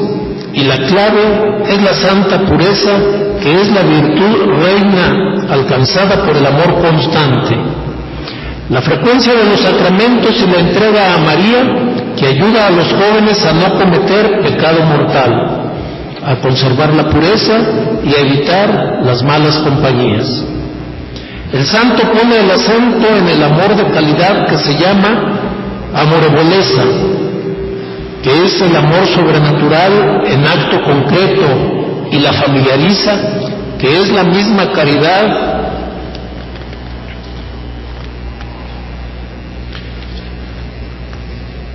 y 0.52 0.64
la 0.64 0.76
clave 0.76 1.62
es 1.68 1.82
la 1.82 1.94
santa 1.94 2.40
pureza, 2.40 2.90
que 3.42 3.60
es 3.60 3.70
la 3.70 3.82
virtud 3.82 4.52
reina 4.62 5.44
alcanzada 5.50 6.24
por 6.24 6.36
el 6.36 6.44
amor 6.44 6.82
constante. 6.82 7.77
La 8.70 8.82
frecuencia 8.82 9.34
de 9.34 9.44
los 9.44 9.60
sacramentos 9.60 10.34
y 10.40 10.46
la 10.46 10.60
entrega 10.60 11.14
a 11.14 11.18
María, 11.18 12.14
que 12.16 12.26
ayuda 12.26 12.66
a 12.66 12.70
los 12.70 12.92
jóvenes 12.92 13.44
a 13.46 13.52
no 13.52 13.78
cometer 13.78 14.42
pecado 14.42 14.82
mortal 14.84 15.58
a 16.24 16.36
conservar 16.40 16.92
la 16.94 17.08
pureza 17.08 17.58
y 18.04 18.14
a 18.14 18.20
evitar 18.20 19.00
las 19.02 19.22
malas 19.22 19.56
compañías. 19.58 20.44
El 21.52 21.64
santo 21.64 22.02
pone 22.12 22.40
el 22.40 22.50
acento 22.50 23.06
en 23.16 23.28
el 23.28 23.42
amor 23.42 23.74
de 23.74 23.90
calidad 23.90 24.46
que 24.46 24.58
se 24.58 24.78
llama 24.78 25.40
amoreboleza, 25.94 26.82
que 28.22 28.44
es 28.44 28.60
el 28.60 28.76
amor 28.76 29.06
sobrenatural 29.06 30.22
en 30.26 30.46
acto 30.46 30.82
concreto 30.82 32.08
y 32.12 32.18
la 32.18 32.32
familiariza, 32.34 33.16
que 33.78 34.02
es 34.02 34.10
la 34.12 34.24
misma 34.24 34.70
caridad 34.72 35.48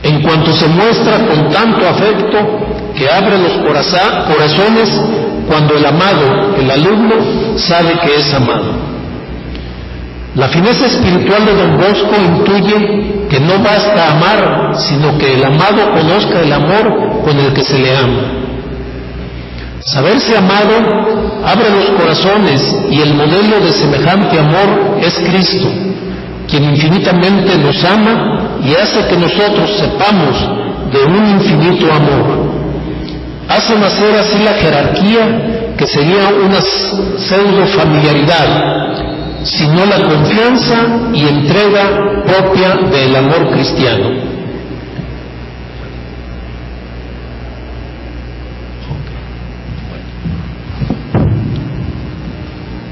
en 0.03 0.11
cuanto 0.23 0.53
se 0.53 0.67
muestra 0.67 1.17
con 1.27 1.49
tanto 1.49 1.87
afecto 1.87 2.37
que 2.95 3.09
abre 3.09 3.37
los 3.37 3.53
corazones 3.53 5.01
cuando 5.47 5.75
el 5.75 5.85
amado, 5.85 6.55
el 6.57 6.71
alumno, 6.71 7.15
sabe 7.57 7.99
que 7.99 8.15
es 8.15 8.33
amado. 8.33 8.83
La 10.35 10.47
fineza 10.47 10.85
espiritual 10.87 11.45
de 11.45 11.53
don 11.53 11.77
Bosco 11.77 12.15
intuye 12.19 13.27
que 13.29 13.39
no 13.39 13.59
basta 13.59 14.11
amar, 14.11 14.71
sino 14.75 15.17
que 15.17 15.35
el 15.35 15.43
amado 15.43 15.91
conozca 15.93 16.41
el 16.41 16.51
amor 16.51 17.21
con 17.23 17.37
el 17.37 17.53
que 17.53 17.63
se 17.63 17.77
le 17.77 17.95
ama. 17.95 18.43
Saberse 19.81 20.37
amado 20.37 20.73
abre 21.45 21.69
los 21.69 21.99
corazones 21.99 22.75
y 22.89 23.01
el 23.01 23.13
modelo 23.13 23.59
de 23.59 23.71
semejante 23.73 24.39
amor 24.39 24.97
es 25.01 25.13
Cristo, 25.19 25.67
quien 26.47 26.63
infinitamente 26.63 27.57
nos 27.57 27.83
ama 27.83 28.42
y 28.63 28.75
hace 28.75 29.05
que 29.07 29.17
nosotros 29.17 29.69
sepamos 29.77 30.49
de 30.91 31.03
un 31.05 31.27
infinito 31.27 31.91
amor 31.91 32.53
hace 33.47 33.75
nacer 33.75 34.15
así 34.15 34.43
la 34.43 34.53
jerarquía 34.53 35.75
que 35.77 35.87
sería 35.87 36.29
una 36.29 36.61
pseudo 36.61 37.65
familiaridad, 37.67 39.43
sino 39.43 39.85
la 39.85 40.03
confianza 40.03 40.75
y 41.13 41.27
entrega 41.27 42.23
propia 42.25 42.75
del 42.91 43.15
amor 43.15 43.49
cristiano. 43.51 44.33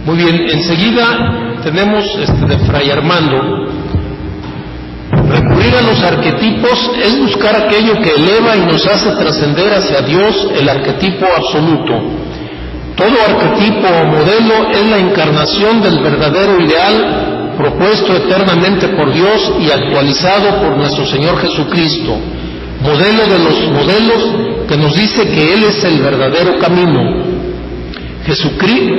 Muy 0.05 0.17
bien, 0.17 0.47
enseguida 0.49 1.59
tenemos 1.63 2.03
este 2.19 2.45
de 2.47 2.57
Fray 2.65 2.89
Armando, 2.89 3.67
Recurrir 5.31 5.73
a 5.75 5.81
los 5.81 6.03
arquetipos 6.03 6.91
es 7.01 7.19
buscar 7.19 7.55
aquello 7.55 8.01
que 8.01 8.15
eleva 8.15 8.57
y 8.57 8.65
nos 8.65 8.85
hace 8.85 9.11
trascender 9.11 9.73
hacia 9.73 10.01
Dios 10.01 10.47
el 10.59 10.67
arquetipo 10.67 11.25
absoluto. 11.25 11.93
Todo 12.97 13.15
arquetipo 13.25 13.87
o 13.87 14.05
modelo 14.07 14.71
es 14.71 14.89
la 14.89 14.97
encarnación 14.97 15.81
del 15.81 15.99
verdadero 15.99 16.59
ideal 16.59 17.53
propuesto 17.57 18.13
eternamente 18.15 18.89
por 18.89 19.13
Dios 19.13 19.53
y 19.59 19.71
actualizado 19.71 20.61
por 20.61 20.77
nuestro 20.77 21.05
Señor 21.05 21.37
Jesucristo. 21.39 22.17
modelo 22.81 23.27
de 23.27 23.39
los 23.39 23.71
modelos 23.71 24.67
que 24.67 24.75
nos 24.75 24.95
dice 24.95 25.27
que 25.29 25.53
Él 25.53 25.63
es 25.63 25.83
el 25.83 25.99
verdadero 26.01 26.57
camino. 26.59 27.23
Jesucristo, 28.25 28.95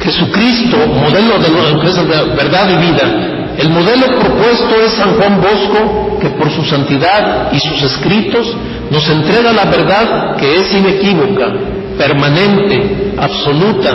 Jesucristo 0.00 0.76
modelo 0.88 1.38
de 1.38 1.88
es 1.88 2.36
verdad 2.36 2.68
y 2.70 2.90
vida. 2.90 3.33
El 3.58 3.68
modelo 3.70 4.06
propuesto 4.18 4.74
es 4.84 4.92
San 4.92 5.14
Juan 5.14 5.40
Bosco, 5.40 6.18
que 6.20 6.28
por 6.30 6.50
su 6.50 6.64
santidad 6.64 7.52
y 7.52 7.60
sus 7.60 7.82
escritos 7.82 8.56
nos 8.90 9.08
entrega 9.08 9.52
la 9.52 9.64
verdad 9.66 10.36
que 10.36 10.56
es 10.56 10.74
inequívoca, 10.74 11.52
permanente, 11.96 13.14
absoluta, 13.16 13.92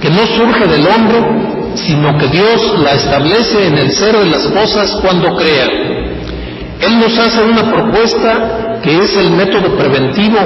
que 0.00 0.10
no 0.10 0.26
surge 0.26 0.66
del 0.66 0.86
hombre, 0.86 1.74
sino 1.74 2.16
que 2.16 2.28
Dios 2.28 2.78
la 2.82 2.92
establece 2.92 3.66
en 3.66 3.78
el 3.78 3.90
cero 3.92 4.20
de 4.20 4.30
las 4.30 4.46
cosas 4.46 4.90
cuando 5.02 5.36
crea. 5.36 5.66
Él 6.80 6.98
nos 6.98 7.18
hace 7.18 7.42
una 7.42 7.70
propuesta 7.70 8.80
que 8.82 8.98
es 8.98 9.16
el 9.16 9.30
método 9.30 9.76
preventivo 9.76 10.38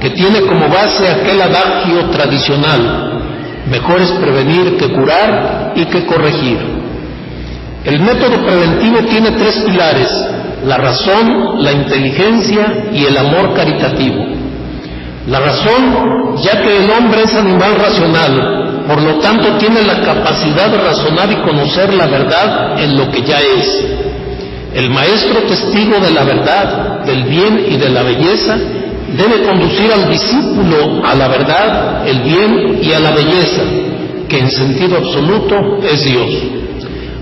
que 0.00 0.10
tiene 0.10 0.42
como 0.42 0.68
base 0.68 1.08
aquel 1.08 1.40
adagio 1.40 2.10
tradicional, 2.10 3.22
mejor 3.70 4.02
es 4.02 4.10
prevenir 4.12 4.76
que 4.76 4.92
curar 4.92 5.72
y 5.74 5.86
que 5.86 6.04
corregir. 6.04 6.73
El 7.84 8.00
método 8.00 8.42
preventivo 8.44 8.98
tiene 9.10 9.32
tres 9.32 9.62
pilares, 9.66 10.08
la 10.64 10.78
razón, 10.78 11.62
la 11.62 11.72
inteligencia 11.72 12.86
y 12.92 13.04
el 13.04 13.16
amor 13.18 13.52
caritativo. 13.52 14.24
La 15.26 15.40
razón, 15.40 16.36
ya 16.42 16.62
que 16.62 16.84
el 16.84 16.90
hombre 16.90 17.22
es 17.24 17.34
animal 17.34 17.74
racional, 17.76 18.84
por 18.86 19.02
lo 19.02 19.14
tanto 19.16 19.56
tiene 19.58 19.82
la 19.82 20.00
capacidad 20.00 20.70
de 20.70 20.78
razonar 20.78 21.30
y 21.30 21.36
conocer 21.36 21.92
la 21.92 22.06
verdad 22.06 22.80
en 22.82 22.96
lo 22.96 23.10
que 23.10 23.22
ya 23.22 23.38
es. 23.40 23.84
El 24.74 24.90
maestro 24.90 25.42
testigo 25.42 25.98
de 26.00 26.10
la 26.10 26.24
verdad, 26.24 27.04
del 27.04 27.24
bien 27.24 27.66
y 27.68 27.76
de 27.76 27.90
la 27.90 28.02
belleza 28.02 28.56
debe 29.16 29.42
conducir 29.46 29.92
al 29.92 30.10
discípulo 30.10 31.04
a 31.04 31.14
la 31.14 31.28
verdad, 31.28 32.08
el 32.08 32.20
bien 32.20 32.80
y 32.82 32.92
a 32.92 33.00
la 33.00 33.10
belleza, 33.10 33.62
que 34.28 34.38
en 34.38 34.50
sentido 34.50 34.96
absoluto 34.96 35.78
es 35.82 36.04
Dios. 36.04 36.63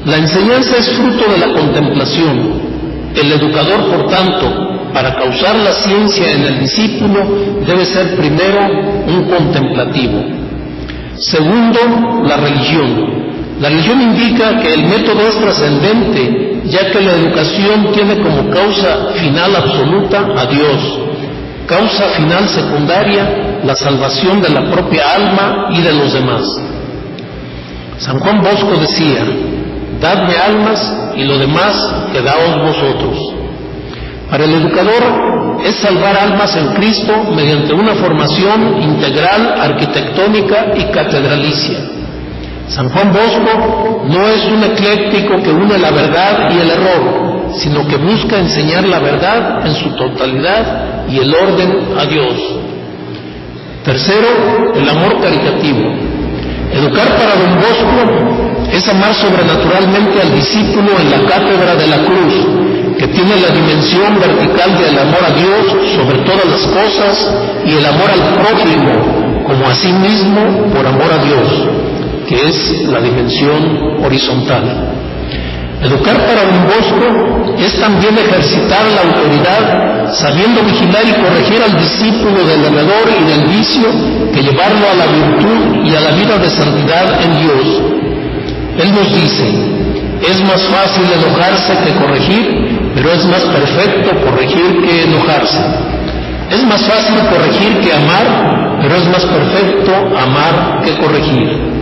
La 0.05 0.17
enseñanza 0.17 0.79
es 0.79 0.89
fruto 0.91 1.31
de 1.31 1.39
la 1.39 1.53
contemplación. 1.53 2.61
El 3.15 3.33
educador, 3.33 3.89
por 3.89 4.09
tanto, 4.09 4.91
para 4.93 5.15
causar 5.15 5.55
la 5.57 5.73
ciencia 5.73 6.33
en 6.33 6.43
el 6.43 6.61
discípulo, 6.61 7.25
debe 7.65 7.85
ser 7.85 8.17
primero 8.17 8.61
un 9.07 9.31
contemplativo. 9.31 10.25
Segundo, 11.17 11.79
la 12.27 12.37
religión. 12.37 13.23
La 13.61 13.69
religión 13.69 14.03
indica 14.03 14.59
que 14.59 14.75
el 14.75 14.87
método 14.87 15.21
es 15.21 15.39
trascendente, 15.39 16.63
ya 16.65 16.91
que 16.91 17.01
la 17.01 17.13
educación 17.13 17.93
tiene 17.93 18.19
como 18.19 18.51
causa 18.51 19.13
final 19.15 19.55
absoluta 19.55 20.27
a 20.37 20.47
Dios, 20.47 20.99
causa 21.67 22.07
final 22.17 22.49
secundaria 22.49 23.61
la 23.63 23.77
salvación 23.77 24.43
de 24.43 24.49
la 24.49 24.69
propia 24.69 25.05
alma 25.15 25.69
y 25.71 25.81
de 25.81 25.93
los 25.93 26.13
demás. 26.13 26.61
San 27.99 28.19
Juan 28.19 28.43
Bosco 28.43 28.77
decía, 28.81 29.25
dadme 30.03 30.37
almas 30.37 30.95
y 31.17 31.25
lo 31.25 31.39
demás 31.39 31.73
quedaos 32.13 32.61
vosotros. 32.61 33.35
Para 34.29 34.45
el 34.45 34.55
educador 34.55 35.61
es 35.65 35.77
salvar 35.77 36.17
almas 36.17 36.57
en 36.57 36.69
Cristo 36.75 37.13
mediante 37.35 37.73
una 37.73 37.95
formación 37.95 38.83
integral, 38.83 39.55
arquitectónica 39.61 40.73
y 40.77 40.85
catedralicia. 40.93 41.79
San 42.69 42.89
Juan 42.89 43.13
Bosco 43.13 44.05
no 44.09 44.29
es 44.29 44.45
un 44.47 44.65
ecléctico 44.65 45.43
que 45.43 45.51
une 45.51 45.79
la 45.79 45.91
verdad 45.91 46.51
y 46.51 46.59
el 46.59 46.71
error, 46.71 47.53
sino 47.55 47.87
que 47.87 47.97
busca 47.97 48.39
enseñar 48.39 48.85
la 48.89 48.99
verdad 48.99 49.67
en 49.67 49.75
su 49.75 49.91
totalidad 49.91 51.07
y 51.09 51.19
el 51.19 51.35
orden 51.35 51.99
a 51.99 52.07
Dios. 52.07 52.35
Tercero, 53.85 54.73
el 54.75 54.89
amor 54.89 55.21
caritativo. 55.21 56.12
Educar 56.73 57.09
para 57.17 57.37
don 57.37 57.55
Bosco 57.57 58.71
es 58.73 58.89
amar 58.89 59.15
sobrenaturalmente 59.15 60.21
al 60.23 60.35
discípulo 60.35 60.99
en 60.99 61.11
la 61.11 61.29
cátedra 61.29 61.75
de 61.77 61.87
la 61.87 61.99
cruz, 61.99 62.35
que 62.99 63.07
tiene 63.09 63.41
la 63.41 63.49
dimensión 63.49 64.19
vertical 64.19 64.79
del 64.79 64.99
amor 64.99 65.25
a 65.25 65.31
Dios 65.33 65.95
sobre 65.95 66.19
todas 66.19 66.47
las 66.47 66.67
cosas 66.69 67.31
y 67.67 67.77
el 67.77 67.85
amor 67.85 68.11
al 68.11 68.35
prójimo 68.35 69.23
como 69.47 69.69
a 69.69 69.75
sí 69.75 69.93
mismo 69.93 70.73
por 70.73 70.87
amor 70.87 71.13
a 71.13 71.25
Dios, 71.25 71.69
que 72.29 72.49
es 72.49 72.89
la 72.89 73.01
dimensión 73.01 74.05
horizontal. 74.05 74.95
Educar 75.83 76.17
para 76.27 76.43
un 76.43 76.65
bosco 76.65 77.55
es 77.59 77.81
también 77.81 78.17
ejercitar 78.17 78.85
la 78.95 79.03
autoridad, 79.03 79.92
sabiendo 80.13 80.63
vigilar 80.63 81.05
y 81.07 81.13
corregir 81.23 81.63
al 81.63 81.79
discípulo 81.79 82.45
del 82.45 82.65
error 82.65 83.09
y 83.21 83.25
del 83.31 83.49
vicio, 83.49 83.89
que 84.33 84.43
llevarlo 84.43 84.87
a 84.91 84.95
la 84.95 85.07
virtud 85.07 85.85
y 85.85 85.95
a 85.95 86.01
la 86.01 86.11
vida 86.13 86.39
de 86.39 86.51
santidad 86.51 87.23
en 87.23 87.37
Dios. 87.43 87.83
Él 88.79 88.95
nos 88.95 89.15
dice, 89.15 89.45
es 90.29 90.41
más 90.43 90.63
fácil 90.65 91.05
enojarse 91.05 91.75
que 91.85 91.95
corregir, 92.01 92.91
pero 92.95 93.13
es 93.13 93.25
más 93.27 93.43
perfecto 93.43 94.11
corregir 94.25 94.83
que 94.83 95.03
enojarse. 95.05 95.59
Es 96.51 96.65
más 96.65 96.83
fácil 96.83 97.19
corregir 97.31 97.81
que 97.81 97.93
amar, 97.93 98.79
pero 98.83 98.97
es 98.97 99.09
más 99.09 99.25
perfecto 99.25 99.93
amar 100.17 100.83
que 100.85 100.97
corregir. 100.99 101.73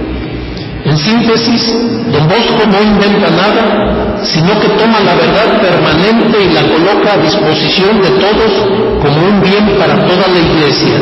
En 0.84 0.96
síntesis, 0.96 1.74
don 2.12 2.28
Bosco 2.28 2.62
no 2.66 2.82
inventa 2.82 3.30
nada, 3.30 4.09
sino 4.24 4.58
que 4.60 4.68
toma 4.70 5.00
la 5.00 5.14
verdad 5.14 5.60
permanente 5.60 6.42
y 6.42 6.52
la 6.52 6.62
coloca 6.62 7.14
a 7.14 7.18
disposición 7.18 8.02
de 8.02 8.10
todos 8.20 8.52
como 9.00 9.28
un 9.28 9.40
bien 9.40 9.78
para 9.78 9.94
toda 10.06 10.28
la 10.28 10.38
iglesia. 10.38 10.96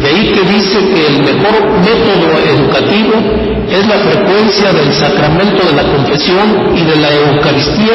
De 0.00 0.08
ahí 0.08 0.32
que 0.32 0.42
dice 0.52 0.78
que 0.78 1.06
el 1.06 1.22
mejor 1.22 1.60
método 1.84 2.40
educativo 2.48 3.12
es 3.70 3.86
la 3.86 3.98
frecuencia 3.98 4.72
del 4.72 4.92
sacramento 4.94 5.62
de 5.66 5.72
la 5.76 5.84
confesión 5.84 6.72
y 6.74 6.82
de 6.82 6.96
la 6.96 7.14
Eucaristía 7.14 7.94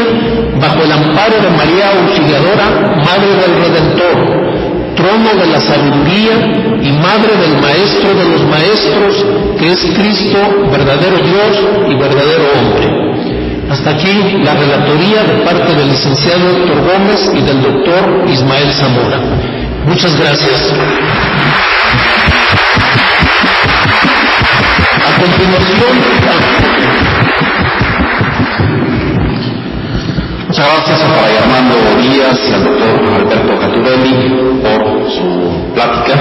bajo 0.62 0.84
el 0.84 0.92
amparo 0.92 1.36
de 1.42 1.50
María 1.50 1.92
Auxiliadora, 2.00 2.96
Madre 3.04 3.34
del 3.42 3.54
Redentor, 3.60 4.96
trono 4.96 5.30
de 5.42 5.48
la 5.52 5.60
sabiduría 5.60 6.36
y 6.82 6.92
madre 6.94 7.36
del 7.42 7.62
maestro 7.62 8.14
de 8.14 8.30
los 8.30 8.44
maestros, 8.46 9.26
que 9.60 9.72
es 9.72 9.80
Cristo, 9.98 10.38
verdadero 10.72 11.18
Dios 11.18 11.90
y 11.90 11.96
verdadero 11.96 12.44
hombre. 12.58 13.05
Hasta 13.70 13.90
aquí 13.90 14.38
la 14.44 14.54
relatoría 14.54 15.24
de 15.24 15.44
parte 15.44 15.74
del 15.74 15.90
licenciado 15.90 16.50
Héctor 16.50 16.82
Gómez 16.82 17.32
y 17.34 17.42
del 17.42 17.62
doctor 17.62 18.26
Ismael 18.28 18.72
Zamora. 18.74 19.20
Muchas 19.86 20.20
gracias. 20.20 20.74
A 25.08 25.20
continuación, 25.20 26.56
Muchas 30.48 30.66
gracias 30.74 31.02
a 31.02 31.08
Fray 31.10 31.36
Armando 31.36 31.76
Díaz 32.02 32.40
y 32.48 32.54
al 32.54 32.64
doctor 32.64 33.14
Alberto 33.14 33.60
Caturelli 33.60 34.62
por 34.62 35.10
su 35.12 35.74
plática 35.74 36.16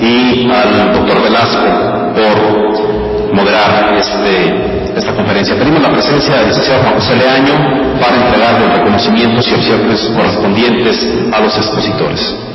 y 0.00 0.50
al 0.50 0.92
doctor 0.94 1.22
Velasco 1.22 2.12
por 2.12 3.34
moderar 3.34 3.94
este, 3.98 4.71
esta 4.96 5.14
conferencia. 5.14 5.56
Tenemos 5.56 5.82
la 5.82 5.90
presencia 5.90 6.36
del 6.36 6.48
licenciado 6.48 6.82
Juan 6.82 6.94
José 6.94 7.16
Leaño 7.16 7.54
para 8.00 8.16
entregar 8.16 8.60
los 8.60 8.76
reconocimientos 8.76 9.48
y 9.48 9.54
opciones 9.54 10.00
correspondientes 10.14 11.08
a 11.32 11.40
los 11.40 11.56
expositores. 11.56 12.51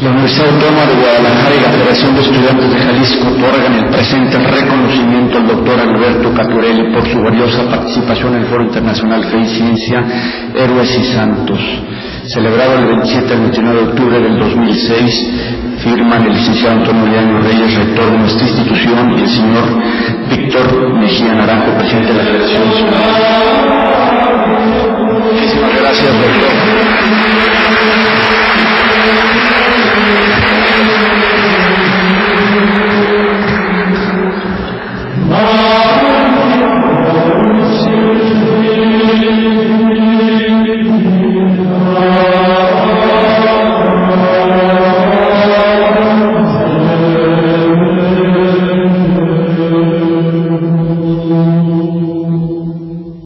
La 0.00 0.08
Universidad 0.08 0.48
Autónoma 0.48 0.86
de 0.86 0.94
Guadalajara 0.94 1.54
y 1.54 1.60
la 1.60 1.68
Federación 1.68 2.14
de 2.14 2.20
Estudiantes 2.22 2.70
de 2.72 2.78
Jalisco 2.78 3.28
otorgan 3.36 3.74
el 3.74 3.84
presente 3.90 4.38
reconocimiento 4.38 5.36
al 5.36 5.46
doctor 5.46 5.78
Alberto 5.78 6.32
Caturelli 6.32 6.90
por 6.94 7.06
su 7.06 7.20
valiosa 7.20 7.68
participación 7.68 8.34
en 8.34 8.40
el 8.40 8.46
Foro 8.48 8.62
Internacional 8.62 9.24
Fe 9.24 9.40
y 9.40 9.46
Ciencia, 9.46 10.02
Héroes 10.56 10.98
y 10.98 11.04
Santos. 11.12 11.60
Celebrado 12.24 12.78
el 12.78 12.86
27 12.86 13.34
al 13.34 13.40
29 13.40 13.78
de 13.78 13.86
octubre 13.88 14.20
del 14.20 14.38
2006, 14.38 15.30
firman 15.84 16.24
el 16.24 16.32
licenciado 16.32 16.76
Antonio 16.78 17.06
Leaño 17.06 17.40
Reyes, 17.42 17.74
rector 17.76 18.10
de 18.10 18.18
nuestra 18.18 18.46
institución, 18.46 19.18
y 19.18 19.20
el 19.20 19.28
señor 19.28 19.64
Víctor 20.30 20.94
Mejía 20.94 21.34
Naranjo, 21.34 21.76
presidente 21.76 22.12
de 22.14 22.18
la 22.18 22.24
Federación. 22.24 22.62
Muchísimas 25.30 25.78
gracias, 25.78 26.08
doctor. 26.08 26.69